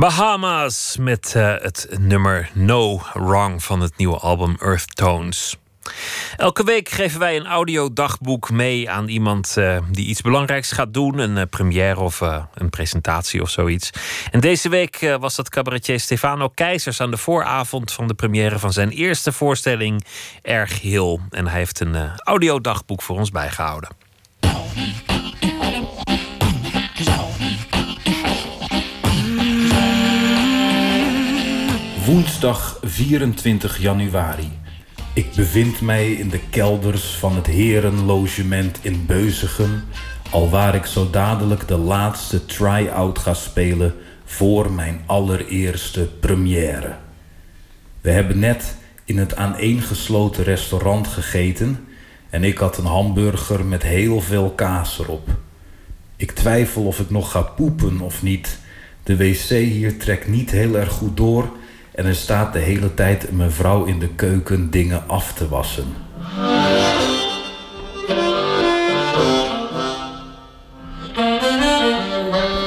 Bahamas 0.00 0.96
met 1.00 1.34
eh, 1.34 1.54
het 1.58 1.88
nummer 1.98 2.50
No 2.54 3.02
Wrong 3.12 3.64
van 3.64 3.80
het 3.80 3.96
nieuwe 3.96 4.16
album 4.16 4.56
Earth 4.60 4.96
Tones. 4.96 5.56
Elke 6.36 6.64
week 6.64 6.88
geven 6.88 7.18
wij 7.18 7.36
een 7.36 7.46
audiodagboek 7.46 8.50
mee 8.50 8.90
aan 8.90 9.08
iemand 9.08 9.56
eh, 9.56 9.78
die 9.90 10.06
iets 10.06 10.20
belangrijks 10.20 10.72
gaat 10.72 10.94
doen. 10.94 11.18
Een 11.18 11.36
uh, 11.36 11.42
première 11.50 12.00
of 12.00 12.20
een 12.54 12.70
presentatie 12.70 13.42
of 13.42 13.50
zoiets. 13.50 13.90
En 14.30 14.40
deze 14.40 14.68
week 14.68 15.16
was 15.20 15.36
dat 15.36 15.48
cabaretier 15.48 16.00
Stefano 16.00 16.48
Keizers 16.48 17.00
aan 17.00 17.10
de 17.10 17.16
vooravond 17.16 17.92
van 17.92 18.06
de 18.06 18.14
première 18.14 18.58
van 18.58 18.72
zijn 18.72 18.90
eerste 18.90 19.32
voorstelling 19.32 20.04
Erg 20.42 20.80
Heel. 20.80 21.20
En 21.30 21.46
hij 21.46 21.58
heeft 21.58 21.80
een 21.80 21.96
audiodagboek 22.16 23.02
voor 23.02 23.16
ons 23.18 23.30
bijgehouden. 23.30 23.88
Woensdag 32.10 32.78
24 32.82 33.78
januari. 33.78 34.52
Ik 35.14 35.34
bevind 35.36 35.80
mij 35.80 36.12
in 36.12 36.28
de 36.28 36.40
kelders 36.50 37.04
van 37.04 37.36
het 37.36 37.46
Herenlogement 37.46 38.78
in 38.82 39.06
Beuzegem, 39.06 39.82
alwaar 40.30 40.74
ik 40.74 40.86
zo 40.86 41.10
dadelijk 41.10 41.68
de 41.68 41.76
laatste 41.76 42.46
try-out 42.46 43.18
ga 43.18 43.34
spelen 43.34 43.94
voor 44.24 44.72
mijn 44.72 45.00
allereerste 45.06 46.08
première. 46.20 46.96
We 48.00 48.10
hebben 48.10 48.38
net 48.38 48.76
in 49.04 49.18
het 49.18 49.36
aaneengesloten 49.36 50.44
restaurant 50.44 51.08
gegeten 51.08 51.86
en 52.30 52.44
ik 52.44 52.58
had 52.58 52.78
een 52.78 52.86
hamburger 52.86 53.64
met 53.64 53.82
heel 53.82 54.20
veel 54.20 54.50
kaas 54.50 54.98
erop. 54.98 55.28
Ik 56.16 56.32
twijfel 56.32 56.82
of 56.86 57.00
ik 57.00 57.10
nog 57.10 57.30
ga 57.30 57.42
poepen 57.42 58.00
of 58.00 58.22
niet. 58.22 58.58
De 59.02 59.16
wc 59.16 59.48
hier 59.48 59.98
trekt 59.98 60.28
niet 60.28 60.50
heel 60.50 60.76
erg 60.76 60.92
goed 60.92 61.16
door 61.16 61.58
en 62.00 62.06
er 62.06 62.14
staat 62.14 62.52
de 62.52 62.58
hele 62.58 62.94
tijd 62.94 63.28
een 63.28 63.36
mevrouw 63.36 63.84
in 63.84 63.98
de 63.98 64.08
keuken 64.08 64.70
dingen 64.70 65.02
af 65.06 65.32
te 65.32 65.48
wassen. 65.48 65.94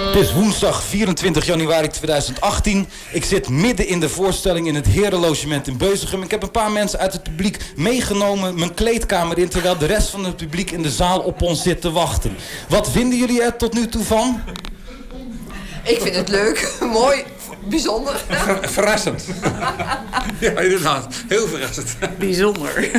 Het 0.05 0.21
is 0.21 0.33
woensdag 0.33 0.83
24 0.83 1.45
januari 1.45 1.87
2018. 1.87 2.87
Ik 3.11 3.25
zit 3.25 3.49
midden 3.49 3.87
in 3.87 3.99
de 3.99 4.09
voorstelling 4.09 4.67
in 4.67 4.75
het 4.75 4.85
Herenlogement 4.85 5.67
in 5.67 5.77
Beuzegem. 5.77 6.21
Ik 6.21 6.31
heb 6.31 6.43
een 6.43 6.51
paar 6.51 6.71
mensen 6.71 6.99
uit 6.99 7.13
het 7.13 7.23
publiek 7.23 7.57
meegenomen 7.75 8.55
mijn 8.55 8.73
kleedkamer 8.73 9.37
in... 9.37 9.49
terwijl 9.49 9.77
de 9.77 9.85
rest 9.85 10.09
van 10.09 10.25
het 10.25 10.37
publiek 10.37 10.71
in 10.71 10.81
de 10.81 10.91
zaal 10.91 11.19
op 11.19 11.41
ons 11.41 11.61
zit 11.61 11.81
te 11.81 11.91
wachten. 11.91 12.35
Wat 12.69 12.91
vinden 12.91 13.17
jullie 13.17 13.43
er 13.43 13.55
tot 13.55 13.73
nu 13.73 13.87
toe 13.87 14.03
van? 14.03 14.41
Ik 15.83 16.01
vind 16.01 16.15
het 16.15 16.29
leuk, 16.29 16.75
mooi, 17.01 17.23
bijzonder. 17.69 18.23
Ver- 18.29 18.69
verrassend. 18.69 19.25
ja, 20.39 20.59
inderdaad. 20.59 21.15
Heel 21.27 21.47
verrassend. 21.47 21.95
Bijzonder. 22.19 22.89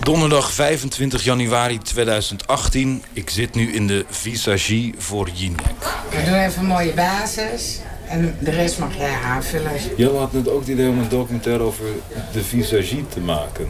Donderdag 0.00 0.52
25 0.52 1.24
januari 1.24 1.78
2018. 1.78 3.02
Ik 3.12 3.30
zit 3.30 3.54
nu 3.54 3.72
in 3.72 3.86
de 3.86 4.04
visagie 4.08 4.94
voor 4.98 5.28
Jinek. 5.32 5.60
We 6.10 6.24
doen 6.24 6.34
even 6.34 6.60
een 6.60 6.66
mooie 6.66 6.92
basis. 6.92 7.80
En 8.08 8.36
de 8.40 8.50
rest 8.50 8.78
mag 8.78 8.96
jij 8.96 9.14
aanvullen. 9.24 9.70
Jan 9.96 10.16
had 10.16 10.32
net 10.32 10.48
ook 10.48 10.60
het 10.60 10.68
idee 10.68 10.88
om 10.88 10.98
een 10.98 11.08
documentaire 11.08 11.62
over 11.62 11.84
de 12.32 12.42
visagie 12.44 13.04
te 13.08 13.20
maken. 13.20 13.68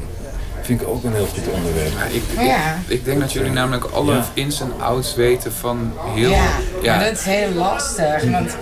Vind 0.64 0.80
ik 0.80 0.88
ook 0.88 1.04
een 1.04 1.12
heel 1.14 1.26
goed 1.26 1.48
onderwerp. 1.52 1.92
ik, 2.10 2.22
Ja. 2.46 2.74
ik, 2.74 2.88
ik 2.98 3.04
denk 3.04 3.20
dat 3.20 3.32
jullie 3.32 3.50
namelijk 3.52 3.84
alle 3.84 4.14
Ja. 4.14 4.24
ins 4.34 4.60
en 4.60 4.72
outs 4.80 5.14
weten 5.14 5.52
van 5.52 5.92
heel... 6.14 6.30
Ja, 6.30 6.96
maar 6.96 7.04
dat 7.04 7.12
is 7.12 7.24
heel 7.24 7.50
lastig. 7.52 8.24
Want 8.30 8.56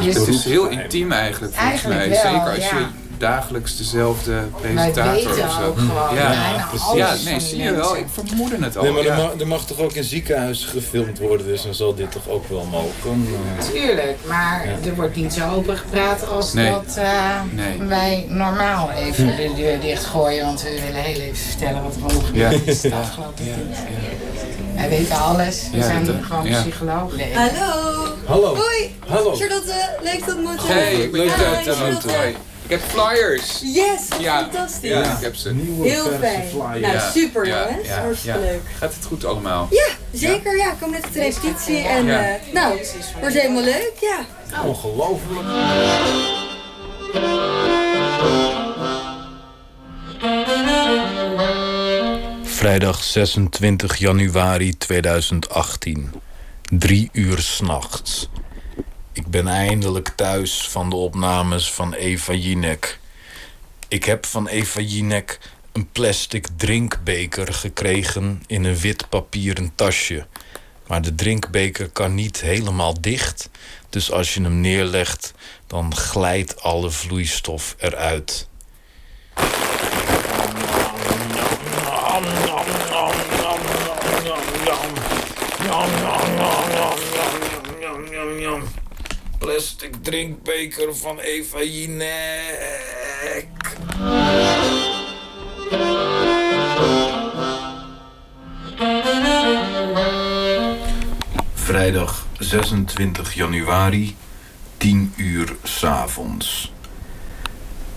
je- 0.00 0.12
het 0.12 0.28
is 0.28 0.44
heel 0.44 0.68
intiem 0.68 1.12
eigenlijk, 1.12 1.54
volgens 1.54 1.70
Eigenlijk 1.84 2.00
mij. 2.00 2.22
wel, 2.22 2.32
Zeker 2.32 2.54
als 2.54 2.70
ja. 2.70 2.78
je 2.78 2.84
dagelijks 3.20 3.76
dezelfde 3.76 4.42
presentator 4.60 5.12
weten 5.12 5.44
of 5.44 5.52
zo. 5.52 5.66
ook 5.66 5.78
gewoon 5.78 6.14
ja. 6.14 6.28
bijna 6.28 6.68
alles 6.84 7.22
ja, 7.24 7.30
nee, 7.30 7.40
zie 7.40 7.62
je 7.62 7.74
wel. 7.74 7.96
Ik 7.96 8.06
vermoedde 8.12 8.56
het 8.60 8.76
al. 8.76 8.82
Nee, 8.82 8.92
maar 8.92 9.02
ja. 9.02 9.10
er, 9.10 9.16
mag, 9.22 9.40
er 9.40 9.46
mag 9.46 9.64
toch 9.66 9.78
ook 9.78 9.92
in 9.92 10.04
ziekenhuis 10.04 10.64
gefilmd 10.64 11.18
worden, 11.18 11.46
dus 11.46 11.62
dan 11.62 11.74
zal 11.74 11.94
dit 11.94 12.12
toch 12.12 12.28
ook 12.28 12.48
wel 12.48 12.64
mogen? 12.70 13.26
Eh, 13.58 13.64
Tuurlijk, 13.72 14.18
maar 14.28 14.66
Ja. 14.68 14.88
er 14.88 14.94
wordt 14.94 15.16
niet 15.16 15.32
zo 15.32 15.50
open 15.54 15.76
gepraat 15.76 16.28
als 16.28 16.52
Nee. 16.52 16.70
dat 16.70 16.96
eh, 16.96 17.40
Nee. 17.52 17.78
wij 17.88 18.24
normaal 18.28 18.90
even 18.90 19.26
de 19.26 19.52
deur 19.56 19.80
dichtgooien. 19.80 20.44
Want 20.44 20.62
we 20.62 20.80
willen 20.86 21.00
heel 21.02 21.20
even 21.20 21.36
vertellen 21.36 21.82
wat 21.82 21.96
er 21.96 22.02
allemaal 22.02 22.22
Ja. 22.32 22.48
gebeurd 22.48 22.66
is 22.68 22.80
de 22.80 22.88
Ja. 22.88 22.94
tijd. 23.34 23.78
Wij 24.74 24.88
weten 24.88 25.16
alles. 25.20 25.68
We 25.70 25.76
Ja, 25.76 25.82
zijn 25.84 26.04
dat- 26.04 26.14
gewoon 26.22 26.46
ja. 26.46 26.60
psychologen. 26.60 27.18
Hallo. 27.34 28.06
Hallo. 28.26 28.54
Hoi. 28.56 28.94
Hallo. 29.08 29.34
Charlotte, 29.34 29.72
leuk 30.02 30.24
te 30.24 30.34
ontmoeten. 30.34 30.66
Hey, 30.68 30.92
ik 30.94 31.12
ben 31.12 31.20
Hi, 31.22 32.34
Ik 32.70 32.78
heb 32.80 32.88
flyers. 32.88 33.60
Yes, 33.62 34.00
Ja. 34.20 34.38
fantastisch. 34.40 34.90
Ja, 34.90 35.16
ik 35.16 35.22
heb 35.22 35.34
ze. 35.34 35.54
Heel 35.82 36.10
fijn. 36.18 36.80
Nou, 36.80 36.98
super 37.14 37.46
jongens. 37.48 37.88
Hartstikke 37.88 38.38
leuk. 38.38 38.60
Gaat 38.78 38.94
het 38.94 39.04
goed 39.04 39.24
allemaal? 39.24 39.68
Ja, 39.70 39.88
zeker. 40.12 40.56
Ja, 40.56 40.72
ik 40.72 40.78
kom 40.80 40.90
net 40.90 41.06
op 41.06 41.12
de 41.12 41.20
repetitie 41.20 41.78
en 41.78 42.08
eh, 42.08 42.52
nou, 42.52 42.78
wordt 43.20 43.34
helemaal 43.40 43.62
leuk, 43.62 43.92
ja. 44.00 44.24
Ongelooflijk. 44.64 45.46
Vrijdag 52.42 53.02
26 53.02 53.96
januari 53.96 54.76
2018. 54.78 56.12
Drie 56.70 57.08
uur 57.12 57.38
s'nachts. 57.38 58.28
Ik 59.20 59.26
ben 59.26 59.48
eindelijk 59.48 60.08
thuis 60.08 60.68
van 60.68 60.90
de 60.90 60.96
opnames 60.96 61.72
van 61.72 61.94
Eva 61.94 62.32
Jinek. 62.32 62.98
Ik 63.88 64.04
heb 64.04 64.26
van 64.26 64.48
Eva 64.48 64.80
Jinek 64.80 65.38
een 65.72 65.88
plastic 65.92 66.46
drinkbeker 66.56 67.54
gekregen 67.54 68.42
in 68.46 68.64
een 68.64 68.76
wit 68.76 69.08
papieren 69.08 69.72
tasje. 69.74 70.26
Maar 70.86 71.02
de 71.02 71.14
drinkbeker 71.14 71.88
kan 71.88 72.14
niet 72.14 72.40
helemaal 72.40 73.00
dicht. 73.00 73.50
Dus 73.88 74.12
als 74.12 74.34
je 74.34 74.42
hem 74.42 74.60
neerlegt, 74.60 75.34
dan 75.66 75.96
glijdt 75.96 76.62
alle 76.62 76.90
vloeistof 76.90 77.76
eruit. 77.78 78.48
Plastic 89.40 89.94
drinkbeker 90.02 90.96
van 90.96 91.18
Eva 91.18 91.62
Jinek. 91.62 92.06
Vrijdag 101.54 102.26
26 102.38 103.34
januari, 103.34 104.16
10 104.76 105.12
uur 105.16 105.56
s'avonds. 105.62 106.72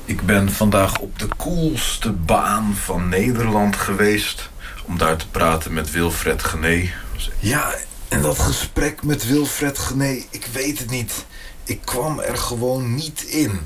Ik 0.05 0.21
ben 0.21 0.51
vandaag 0.51 0.99
op 0.99 1.19
de 1.19 1.27
coolste 1.37 2.11
baan 2.11 2.75
van 2.75 3.09
Nederland 3.09 3.75
geweest 3.75 4.49
om 4.85 4.97
daar 4.97 5.17
te 5.17 5.29
praten 5.29 5.73
met 5.73 5.91
Wilfred 5.91 6.43
Gené. 6.43 6.93
Ja, 7.39 7.73
en 8.07 8.21
dat 8.21 8.39
gesprek 8.39 9.03
met 9.03 9.27
Wilfred 9.27 9.77
Gené, 9.77 10.23
ik 10.29 10.45
weet 10.51 10.79
het 10.79 10.89
niet. 10.89 11.25
Ik 11.63 11.81
kwam 11.85 12.19
er 12.19 12.37
gewoon 12.37 12.95
niet 12.95 13.23
in. 13.23 13.59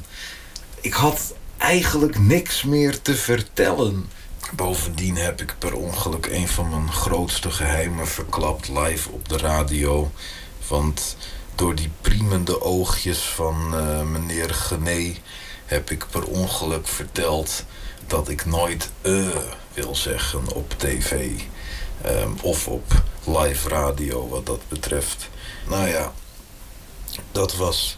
Ik 0.82 0.94
had 0.94 1.34
eigenlijk 1.58 2.20
niks 2.20 2.64
meer 2.64 3.02
te 3.02 3.16
vertellen. 3.16 4.10
Bovendien 4.56 5.16
heb 5.16 5.42
ik 5.42 5.56
per 5.58 5.74
ongeluk 5.74 6.26
een 6.26 6.48
van 6.48 6.70
mijn 6.70 6.92
grootste 6.92 7.52
geheimen 7.52 8.08
verklapt 8.08 8.68
live 8.68 9.12
op 9.12 9.30
de 9.30 9.38
radio. 9.38 10.12
Want 10.68 11.18
door 11.56 11.76
die 11.76 11.90
priemende 12.02 12.62
oogjes 12.62 13.20
van 13.20 13.76
eh, 13.76 14.02
meneer 14.02 14.54
Gené 14.54 15.16
heb 15.66 15.92
ik 15.92 16.06
per 16.12 16.24
ongeluk 16.24 16.88
verteld 16.88 17.66
dat 18.08 18.30
ik 18.30 18.46
nooit 18.46 18.90
eh 19.02 19.28
wil 19.74 19.96
zeggen 19.96 20.54
op 20.54 20.74
tv. 20.78 21.30
Ehm, 22.02 22.32
of 22.42 22.68
op 22.68 23.04
live 23.24 23.70
radio 23.70 24.28
wat 24.30 24.46
dat 24.46 24.62
betreft. 24.68 25.30
Nou 25.68 25.88
ja, 25.88 26.14
dat 27.32 27.56
was 27.56 27.98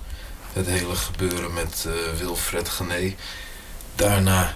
het 0.53 0.65
hele 0.65 0.95
gebeuren 0.95 1.53
met 1.53 1.85
eh, 1.87 2.19
Wilfred 2.19 2.69
Gené. 2.69 3.15
Daarna 3.95 4.55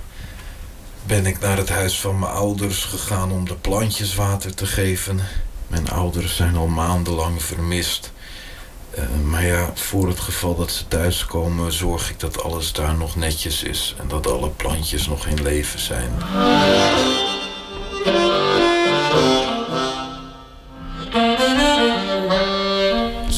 ben 1.06 1.26
ik 1.26 1.40
naar 1.40 1.58
het 1.58 1.70
huis 1.70 2.00
van 2.00 2.20
mijn 2.20 2.32
ouders 2.32 2.84
gegaan 2.84 3.32
om 3.32 3.46
de 3.48 3.56
plantjes 3.56 4.16
water 4.16 4.56
te 4.56 4.66
geven. 4.66 5.20
Mijn 5.68 5.90
ouders 5.90 6.36
zijn 6.36 6.56
al 6.56 6.68
maandenlang 6.68 7.44
vermist. 7.44 8.12
Eh, 8.90 9.04
maar 9.24 9.46
ja, 9.46 9.72
voor 9.74 10.08
het 10.08 10.20
geval 10.20 10.56
dat 10.56 10.72
ze 10.72 10.88
thuiskomen, 10.88 11.72
zorg 11.72 12.10
ik 12.10 12.20
dat 12.20 12.44
alles 12.44 12.72
daar 12.74 12.96
nog 12.96 13.16
netjes 13.16 13.64
is 13.64 13.96
en 14.00 14.08
dat 14.08 14.28
alle 14.28 14.50
plantjes 14.50 15.08
nog 15.08 15.26
in 15.26 15.42
leven 15.42 15.80
zijn. 15.80 16.12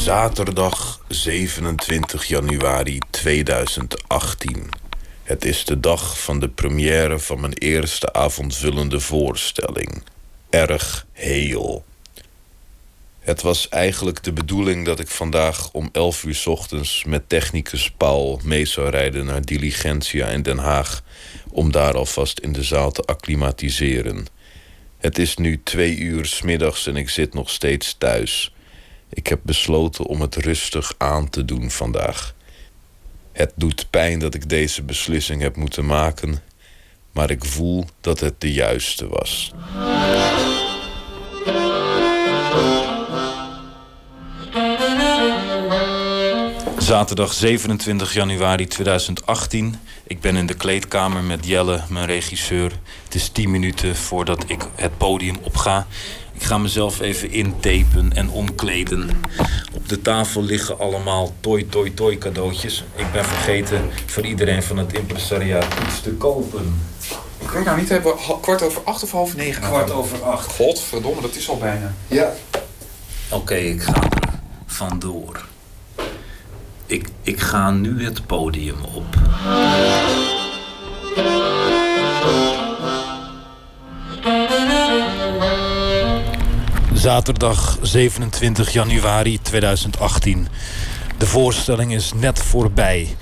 Zaterdag 0.05 0.99
27 1.07 2.25
januari 2.25 2.99
2018. 3.09 4.69
Het 5.23 5.45
is 5.45 5.65
de 5.65 5.79
dag 5.79 6.21
van 6.21 6.39
de 6.39 6.49
première 6.49 7.19
van 7.19 7.39
mijn 7.39 7.53
eerste 7.53 8.13
avondvullende 8.13 8.99
voorstelling. 8.99 10.03
Erg 10.49 11.05
heel. 11.11 11.85
Het 13.19 13.41
was 13.41 13.69
eigenlijk 13.69 14.23
de 14.23 14.33
bedoeling 14.33 14.85
dat 14.85 14.99
ik 14.99 15.07
vandaag 15.07 15.71
om 15.71 15.89
11 15.91 16.23
uur 16.23 16.43
ochtends 16.45 17.03
met 17.03 17.29
technicus 17.29 17.91
Paul 17.91 18.39
mee 18.43 18.65
zou 18.65 18.89
rijden 18.89 19.25
naar 19.25 19.45
Diligentia 19.45 20.27
in 20.27 20.41
Den 20.41 20.57
Haag 20.57 21.03
om 21.49 21.71
daar 21.71 21.95
alvast 21.95 22.39
in 22.39 22.53
de 22.53 22.63
zaal 22.63 22.91
te 22.91 23.01
acclimatiseren. 23.01 24.27
Het 24.97 25.17
is 25.17 25.37
nu 25.37 25.61
twee 25.63 25.97
uur 25.97 26.25
's 26.25 26.41
middags 26.41 26.87
en 26.87 26.95
ik 26.95 27.09
zit 27.09 27.33
nog 27.33 27.49
steeds 27.49 27.95
thuis. 27.97 28.54
Ik 29.09 29.27
heb 29.27 29.39
besloten 29.43 30.05
om 30.05 30.21
het 30.21 30.35
rustig 30.35 30.93
aan 30.97 31.29
te 31.29 31.45
doen 31.45 31.71
vandaag. 31.71 32.33
Het 33.31 33.51
doet 33.55 33.87
pijn 33.89 34.19
dat 34.19 34.33
ik 34.33 34.49
deze 34.49 34.83
beslissing 34.83 35.41
heb 35.41 35.55
moeten 35.55 35.85
maken, 35.85 36.41
maar 37.11 37.29
ik 37.29 37.45
voel 37.45 37.85
dat 38.01 38.19
het 38.19 38.41
de 38.41 38.53
juiste 38.53 39.07
was. 39.07 39.53
Zaterdag 46.77 47.33
27 47.33 48.13
januari 48.13 48.67
2018. 48.67 49.79
Ik 50.07 50.19
ben 50.21 50.35
in 50.35 50.45
de 50.45 50.53
kleedkamer 50.53 51.23
met 51.23 51.45
Jelle, 51.45 51.81
mijn 51.89 52.05
regisseur. 52.05 52.71
Het 53.03 53.15
is 53.15 53.29
10 53.29 53.51
minuten 53.51 53.95
voordat 53.95 54.43
ik 54.47 54.67
het 54.75 54.97
podium 54.97 55.37
opga. 55.41 55.87
Ik 56.35 56.43
ga 56.43 56.57
mezelf 56.57 56.99
even 56.99 57.31
intapen 57.31 58.13
en 58.13 58.29
omkleden. 58.29 59.09
Op 59.73 59.89
de 59.89 60.01
tafel 60.01 60.43
liggen 60.43 60.79
allemaal 60.79 61.33
toi 61.39 61.67
toi 61.69 61.93
toi 61.93 62.17
cadeautjes. 62.17 62.83
Ik 62.95 63.11
ben 63.11 63.25
vergeten 63.25 63.89
voor 64.05 64.25
iedereen 64.25 64.63
van 64.63 64.77
het 64.77 64.93
impresariaat 64.93 65.67
iets 65.87 66.01
te 66.01 66.11
kopen. 66.11 66.81
Ik 67.39 67.49
weet 67.49 67.65
nou 67.65 67.79
niet, 67.79 67.89
hebben 67.89 68.13
we 68.13 68.39
kwart 68.41 68.61
over 68.61 68.81
acht 68.83 69.03
of 69.03 69.11
half 69.11 69.35
negen? 69.35 69.61
Kwart 69.61 69.91
over 69.91 70.23
acht. 70.23 70.51
Godverdomme, 70.51 71.21
dat 71.21 71.35
is 71.35 71.49
al 71.49 71.57
bijna. 71.57 71.93
Ja. 72.07 72.33
Oké, 73.29 73.55
ik 73.55 73.81
ga 73.81 73.93
er 73.93 74.39
vandoor. 74.65 75.45
Ik, 76.85 77.07
ik 77.21 77.39
ga 77.39 77.71
nu 77.71 78.03
het 78.03 78.25
podium 78.25 78.77
op. 78.93 79.05
Zaterdag 87.05 87.77
27 87.81 88.73
januari 88.73 89.41
2018. 89.41 90.47
De 91.17 91.25
voorstelling 91.25 91.93
is 91.93 92.13
net 92.13 92.39
voorbij. 92.39 93.15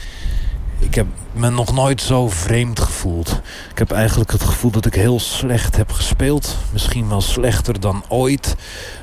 Ik 0.79 0.95
heb 0.95 1.05
me 1.31 1.49
nog 1.49 1.73
nooit 1.73 2.01
zo 2.01 2.29
vreemd 2.29 2.79
gevoeld. 2.79 3.41
Ik 3.71 3.77
heb 3.77 3.91
eigenlijk 3.91 4.31
het 4.31 4.43
gevoel 4.43 4.71
dat 4.71 4.85
ik 4.85 4.93
heel 4.93 5.19
slecht 5.19 5.75
heb 5.75 5.91
gespeeld. 5.91 6.57
Misschien 6.71 7.09
wel 7.09 7.21
slechter 7.21 7.79
dan 7.79 8.03
ooit. 8.07 8.55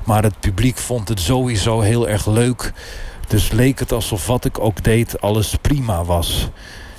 Maar 0.04 0.22
het 0.22 0.40
publiek 0.40 0.76
vond 0.76 1.08
het 1.08 1.20
sowieso 1.20 1.80
heel 1.80 2.08
erg 2.08 2.26
leuk. 2.26 2.72
Dus 3.28 3.50
leek 3.50 3.78
het 3.78 3.92
alsof 3.92 4.26
wat 4.26 4.44
ik 4.44 4.58
ook 4.58 4.84
deed 4.84 5.20
alles 5.20 5.54
prima 5.60 6.04
was. 6.04 6.48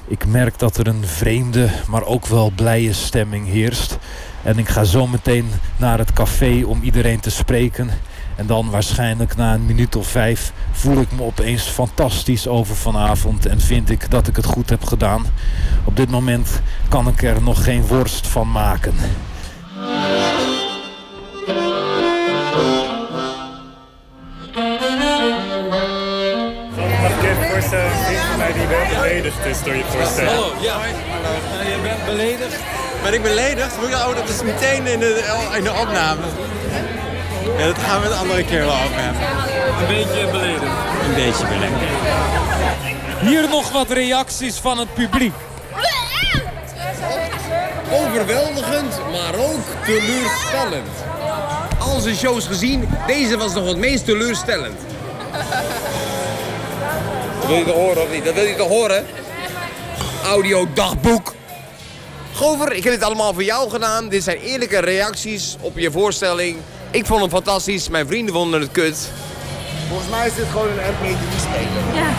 Ik 0.08 0.26
merk 0.26 0.60
dat 0.60 0.78
er 0.78 0.88
een 0.88 1.06
vreemde, 1.06 1.70
maar 1.88 2.03
ook 2.06 2.26
wel 2.28 2.52
blije 2.56 2.94
stemming 2.94 3.48
heerst. 3.48 3.98
En 4.44 4.58
ik 4.58 4.70
ga 4.70 4.84
zo 4.84 5.08
meteen 5.08 5.50
naar 5.78 5.98
het 5.98 6.14
café 6.14 6.64
om 6.66 6.82
iedereen 6.82 7.20
te 7.20 7.32
spreken. 7.32 7.90
En 8.36 8.46
dan 8.46 8.70
waarschijnlijk 8.70 9.36
na 9.36 9.54
een 9.54 9.66
minuut 9.66 9.96
of 9.96 10.08
vijf 10.08 10.54
voel 10.72 11.02
ik 11.02 11.12
me 11.12 11.24
opeens 11.24 11.64
fantastisch 11.64 12.48
over 12.48 12.76
vanavond 12.76 13.46
en 13.46 13.62
vind 13.62 13.90
ik 13.90 14.12
dat 14.12 14.28
ik 14.28 14.36
het 14.36 14.46
goed 14.46 14.70
heb 14.70 14.84
gedaan. 14.84 15.26
Op 15.84 15.96
dit 15.96 16.10
moment 16.10 16.62
kan 16.90 17.08
ik 17.08 17.24
er 17.24 17.42
nog 17.42 17.64
geen 17.64 17.88
worst 17.88 18.28
van 18.28 18.52
maken. 18.52 18.94
Ik 27.22 27.48
voorstellen, 27.52 27.92
een 27.92 28.04
vriend 28.06 28.22
van 28.22 28.38
mij 28.38 28.54
die 28.54 28.68
beledigd 28.68 29.46
is 29.46 29.64
door 29.64 29.76
je 29.76 29.84
voorstelling. 29.86 30.32
Hallo, 30.32 30.54
ja. 30.62 30.86
je 31.64 31.80
bent 31.84 32.06
beledigd? 32.06 32.60
Ben 33.03 33.14
ik 33.14 33.22
beledigd? 33.22 33.78
Moet 33.80 33.94
Oh, 33.94 34.15
dat 34.15 34.30
is 34.30 34.44
meteen 34.44 34.88
in 34.88 34.99
de, 34.99 35.23
in 35.57 35.64
de 35.64 35.72
opname. 35.72 36.22
Ja, 37.57 37.65
dat 37.65 37.78
gaan 37.78 38.02
we 38.02 38.07
het 38.07 38.18
andere 38.18 38.45
keer 38.45 38.60
wel 38.60 38.73
over 38.73 39.02
hebben. 39.02 39.22
Een 39.80 39.88
beetje 39.88 40.28
beledigd? 40.32 40.73
Een 41.07 41.14
beetje 41.14 41.45
beledigd. 41.48 41.91
Hier 43.22 43.49
nog 43.49 43.72
wat 43.72 43.91
reacties 43.91 44.57
van 44.57 44.78
het 44.78 44.94
publiek. 44.94 45.34
Overweldigend, 47.91 48.99
maar 49.11 49.36
ook 49.36 49.86
teleurstellend. 49.86 50.90
Al 51.80 51.99
zijn 51.99 52.15
shows 52.15 52.45
gezien, 52.48 52.90
deze 53.07 53.38
was 53.38 53.53
nog 53.53 53.68
het 53.68 53.78
meest 53.78 54.06
teleurstellend. 54.06 54.80
Dat 57.40 57.48
wil 57.48 57.57
je 57.57 57.65
toch 57.65 57.76
horen 57.76 58.02
of 58.02 58.11
niet? 58.11 58.26
Dat 58.26 58.34
wil 58.34 58.44
je 58.44 58.56
toch 58.56 58.68
horen? 58.68 59.06
Audiodagboek. 60.26 61.34
Gover, 62.34 62.74
ik 62.74 62.84
heb 62.84 62.94
dit 62.94 63.03
allemaal 63.03 63.34
voor 63.34 63.44
jou 63.44 63.70
gedaan. 63.70 64.10
Dit 64.10 64.24
zijn 64.24 64.38
eerlijke 64.38 64.80
reacties 64.80 65.58
op 65.60 65.78
je 65.78 65.91
voorstelling. 65.91 66.58
Ik 66.91 67.06
vond 67.06 67.22
hem 67.22 67.30
fantastisch, 67.30 67.90
mijn 67.90 68.08
vrienden 68.08 68.34
vonden 68.34 68.62
het 68.62 68.72
kut. 68.72 69.10
Volgens 69.88 70.10
mij 70.10 70.28
is 70.28 70.36
dit 70.36 70.45
gewoon 70.45 70.68
een 70.68 70.90
RPG-speler. 70.90 71.95
Ja. 71.95 72.14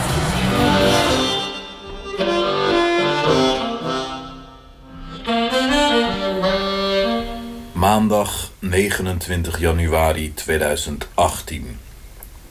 Maandag 7.73 8.51
29 8.59 9.59
januari 9.59 10.33
2018. 10.33 11.79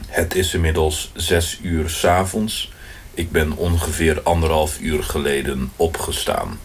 Het 0.07 0.35
is 0.35 0.55
inmiddels 0.55 1.11
6 1.15 1.59
uur 1.63 1.91
's 1.91 2.05
avonds. 2.05 2.73
Ik 3.15 3.31
ben 3.31 3.53
ongeveer 3.57 4.23
anderhalf 4.23 4.81
uur 4.81 5.03
geleden 5.03 5.73
opgestaan. 5.77 6.59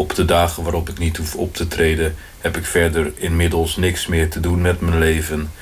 Op 0.00 0.14
de 0.14 0.24
dagen 0.24 0.62
waarop 0.62 0.88
ik 0.88 0.98
niet 0.98 1.16
hoef 1.16 1.34
op 1.34 1.54
te 1.54 1.68
treden, 1.68 2.16
heb 2.38 2.56
ik 2.56 2.64
verder 2.64 3.12
inmiddels 3.16 3.76
niks 3.76 4.06
meer 4.06 4.30
te 4.30 4.40
doen 4.40 4.60
met 4.60 4.80
mijn 4.80 4.98
leven. 4.98 5.52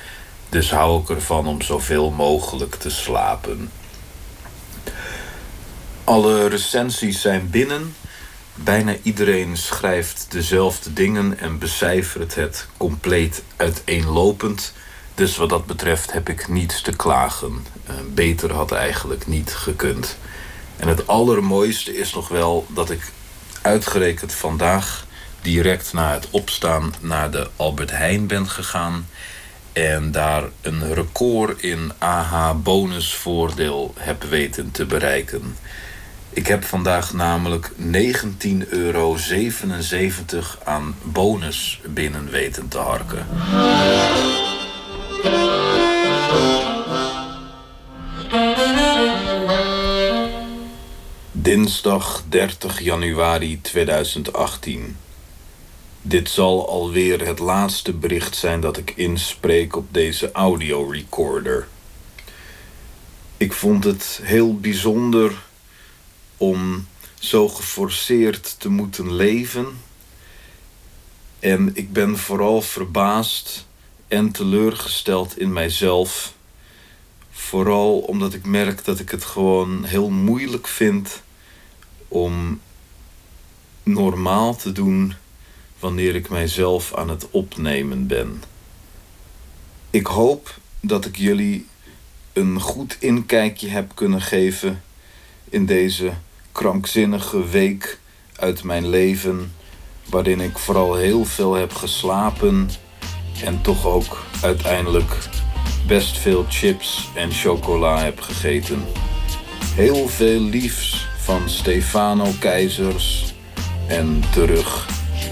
Dus 0.49 0.71
hou 0.71 1.01
ik 1.01 1.09
ervan 1.09 1.47
om 1.47 1.61
zoveel 1.61 2.11
mogelijk 2.11 2.75
te 2.75 2.89
slapen. 2.89 3.71
Alle 6.03 6.47
recensies 6.47 7.21
zijn 7.21 7.49
binnen. 7.49 7.95
Bijna 8.53 8.95
iedereen 9.01 9.57
schrijft 9.57 10.25
dezelfde 10.29 10.93
dingen 10.93 11.39
en 11.39 11.57
becijfert 11.57 12.35
het 12.35 12.67
compleet 12.77 13.43
uiteenlopend. 13.55 14.73
Dus 15.15 15.37
wat 15.37 15.49
dat 15.49 15.65
betreft 15.65 16.11
heb 16.11 16.29
ik 16.29 16.47
niets 16.47 16.81
te 16.81 16.95
klagen. 16.95 17.65
Eh, 17.85 17.93
beter 18.13 18.53
had 18.53 18.71
eigenlijk 18.71 19.27
niet 19.27 19.53
gekund. 19.53 20.17
En 20.77 20.87
het 20.87 21.07
allermooiste 21.07 21.97
is 21.97 22.13
nog 22.13 22.27
wel 22.27 22.65
dat 22.69 22.89
ik 22.89 23.11
uitgerekend 23.61 24.33
vandaag 24.33 25.05
direct 25.41 25.93
na 25.93 26.13
het 26.13 26.27
opstaan 26.29 26.93
naar 26.99 27.31
de 27.31 27.49
Albert 27.55 27.91
Heijn 27.91 28.27
ben 28.27 28.49
gegaan. 28.49 29.07
En 29.73 30.11
daar 30.11 30.43
een 30.61 30.93
record 30.93 31.61
in 31.61 31.91
AH 31.97 32.51
bonusvoordeel 32.55 33.93
heb 33.97 34.23
weten 34.23 34.71
te 34.71 34.85
bereiken. 34.85 35.55
Ik 36.29 36.47
heb 36.47 36.63
vandaag 36.63 37.13
namelijk 37.13 37.71
19,77 37.71 37.77
euro 38.69 39.17
aan 40.63 40.95
bonus 41.03 41.81
binnen 41.85 42.29
weten 42.29 42.67
te 42.67 42.77
harken. 42.77 43.27
Dinsdag 51.49 52.23
30 52.29 52.79
januari 52.79 53.61
2018. 53.61 54.97
Dit 56.01 56.29
zal 56.29 56.69
alweer 56.69 57.25
het 57.25 57.39
laatste 57.39 57.93
bericht 57.93 58.35
zijn 58.35 58.61
dat 58.61 58.77
ik 58.77 58.93
inspreek 58.95 59.75
op 59.75 59.93
deze 59.93 60.31
audiorecorder. 60.31 61.67
Ik 63.37 63.53
vond 63.53 63.83
het 63.83 64.19
heel 64.23 64.59
bijzonder 64.59 65.41
om 66.37 66.87
zo 67.19 67.47
geforceerd 67.47 68.59
te 68.59 68.69
moeten 68.69 69.13
leven. 69.13 69.67
En 71.39 71.71
ik 71.73 71.93
ben 71.93 72.17
vooral 72.17 72.61
verbaasd 72.61 73.67
en 74.07 74.31
teleurgesteld 74.31 75.39
in 75.39 75.53
mijzelf. 75.53 76.33
Vooral 77.31 77.99
omdat 77.99 78.33
ik 78.33 78.45
merk 78.45 78.85
dat 78.85 78.99
ik 78.99 79.09
het 79.09 79.23
gewoon 79.23 79.83
heel 79.83 80.09
moeilijk 80.09 80.67
vind 80.67 81.21
om 82.09 82.61
normaal 83.83 84.55
te 84.55 84.71
doen 84.71 85.13
wanneer 85.79 86.15
ik 86.15 86.29
mijzelf 86.29 86.95
aan 86.95 87.09
het 87.09 87.27
opnemen 87.31 88.07
ben. 88.07 88.43
Ik 89.89 90.07
hoop 90.07 90.57
dat 90.79 91.05
ik 91.05 91.15
jullie 91.17 91.65
een 92.33 92.59
goed 92.59 92.97
inkijkje 92.99 93.67
heb 93.67 93.91
kunnen 93.95 94.21
geven 94.21 94.83
in 95.49 95.65
deze 95.65 96.13
krankzinnige 96.51 97.49
week 97.49 97.99
uit 98.35 98.63
mijn 98.63 98.89
leven, 98.89 99.53
waarin 100.09 100.39
ik 100.39 100.57
vooral 100.57 100.95
heel 100.95 101.25
veel 101.25 101.53
heb 101.53 101.73
geslapen 101.73 102.69
en 103.43 103.61
toch 103.61 103.85
ook 103.85 104.25
uiteindelijk 104.41 105.17
best 105.87 106.17
veel 106.17 106.45
chips 106.49 107.09
en 107.15 107.31
chocola 107.31 108.03
heb 108.03 108.19
gegeten. 108.19 108.85
Heel 109.75 110.07
veel 110.07 110.39
liefs 110.39 111.08
van 111.29 111.49
Stefano 111.49 112.31
Keizers 112.39 113.33
en 113.87 114.23
terug 114.31 114.87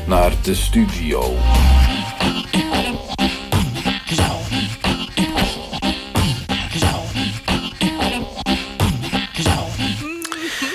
naar 0.07 0.31
de 0.43 0.55
studio. 0.55 1.35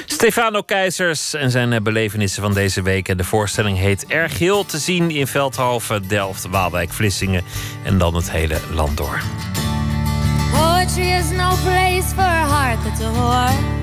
Stefano 0.06 0.62
Keizers 0.62 1.34
en 1.34 1.50
zijn 1.50 1.72
eh, 1.72 1.80
belevenissen 1.80 2.42
van 2.42 2.54
deze 2.54 2.82
week. 2.82 3.18
De 3.18 3.24
voorstelling 3.24 3.78
heet 3.78 4.06
Erg 4.06 4.38
Heel 4.38 4.64
te 4.64 4.78
zien 4.78 5.10
in 5.10 5.26
Veldhoven, 5.26 6.08
Delft, 6.08 6.48
Waalwijk, 6.48 6.92
Vlissingen 6.92 7.44
en 7.84 7.98
dan 7.98 8.14
het 8.14 8.30
hele 8.30 8.56
land 8.72 8.96
door. 8.96 9.20
Poetry 10.52 11.10
is 11.10 11.30
no 11.30 11.54
place 11.62 12.08
for 12.14 12.24
a 12.24 12.46
heart 12.46 12.84
that's 12.84 13.00
a 13.00 13.10
whore. 13.10 13.81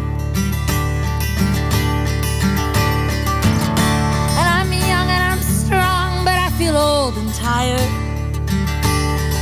Feel 6.70 6.78
old 6.78 7.18
and 7.18 7.34
tired. 7.34 7.92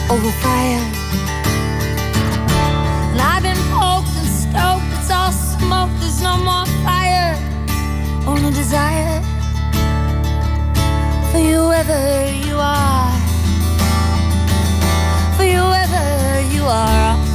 Overfired. 0.10 0.94
And 3.12 3.20
I've 3.20 3.44
been 3.44 3.62
poked 3.76 4.14
and 4.22 4.30
stoked, 4.44 4.88
it's 4.98 5.12
all 5.12 5.32
smoke, 5.32 5.90
there's 6.00 6.22
no 6.22 6.38
more 6.38 6.66
fire. 6.86 7.36
Only 8.26 8.52
desire 8.52 9.22
for 11.32 11.40
you 11.40 11.68
wherever 11.68 12.32
you 12.48 12.56
are. 12.60 13.12
For 15.36 15.44
you 15.44 15.64
wherever 15.74 16.42
you 16.56 16.64
are. 16.64 17.27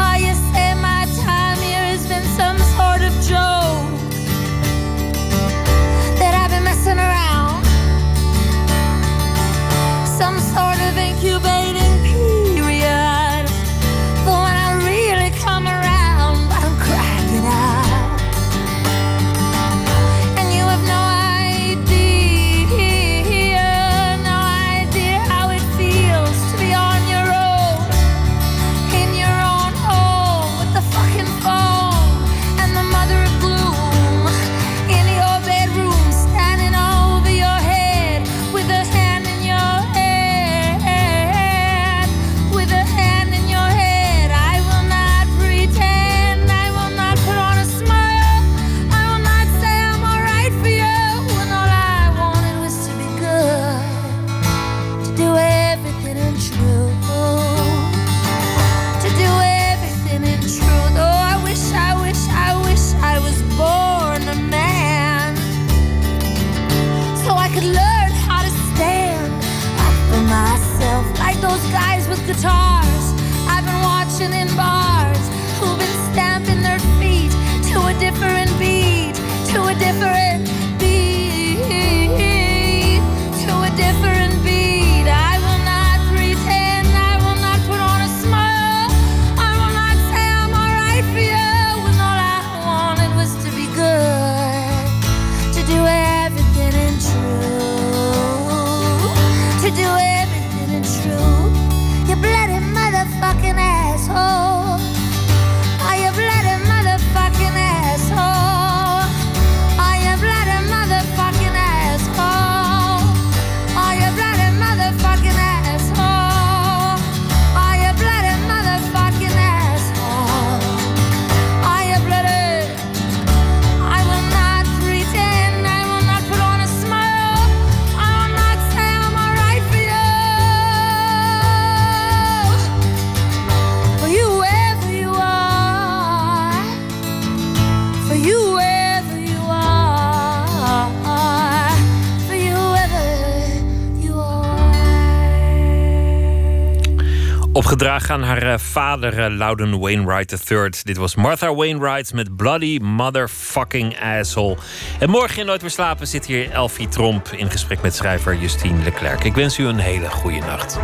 Opgedragen 147.82 148.14
aan 148.14 148.22
haar 148.22 148.42
eh, 148.42 148.58
vader 148.58 149.18
eh, 149.18 149.36
Loudon 149.36 149.80
Wainwright 149.80 150.50
III. 150.50 150.70
Dit 150.82 150.96
was 150.96 151.14
Martha 151.14 151.54
Wainwright 151.54 152.14
met 152.14 152.36
Bloody 152.36 152.78
Motherfucking 152.78 154.00
Asshole. 154.00 154.56
En 154.98 155.10
morgen 155.10 155.38
in 155.38 155.46
Nooit 155.46 155.60
meer 155.60 155.70
slapen 155.70 156.06
zit 156.06 156.26
hier 156.26 156.50
Elfie 156.50 156.88
Tromp 156.88 157.28
in 157.28 157.50
gesprek 157.50 157.82
met 157.82 157.94
schrijver 157.94 158.36
Justine 158.36 158.82
Leclerc. 158.82 159.24
Ik 159.24 159.34
wens 159.34 159.58
u 159.58 159.66
een 159.66 159.78
hele 159.78 160.10
goede 160.10 160.38
nacht. 160.38 160.78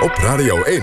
Op 0.00 0.14
Radio 0.16 0.62
1, 0.62 0.82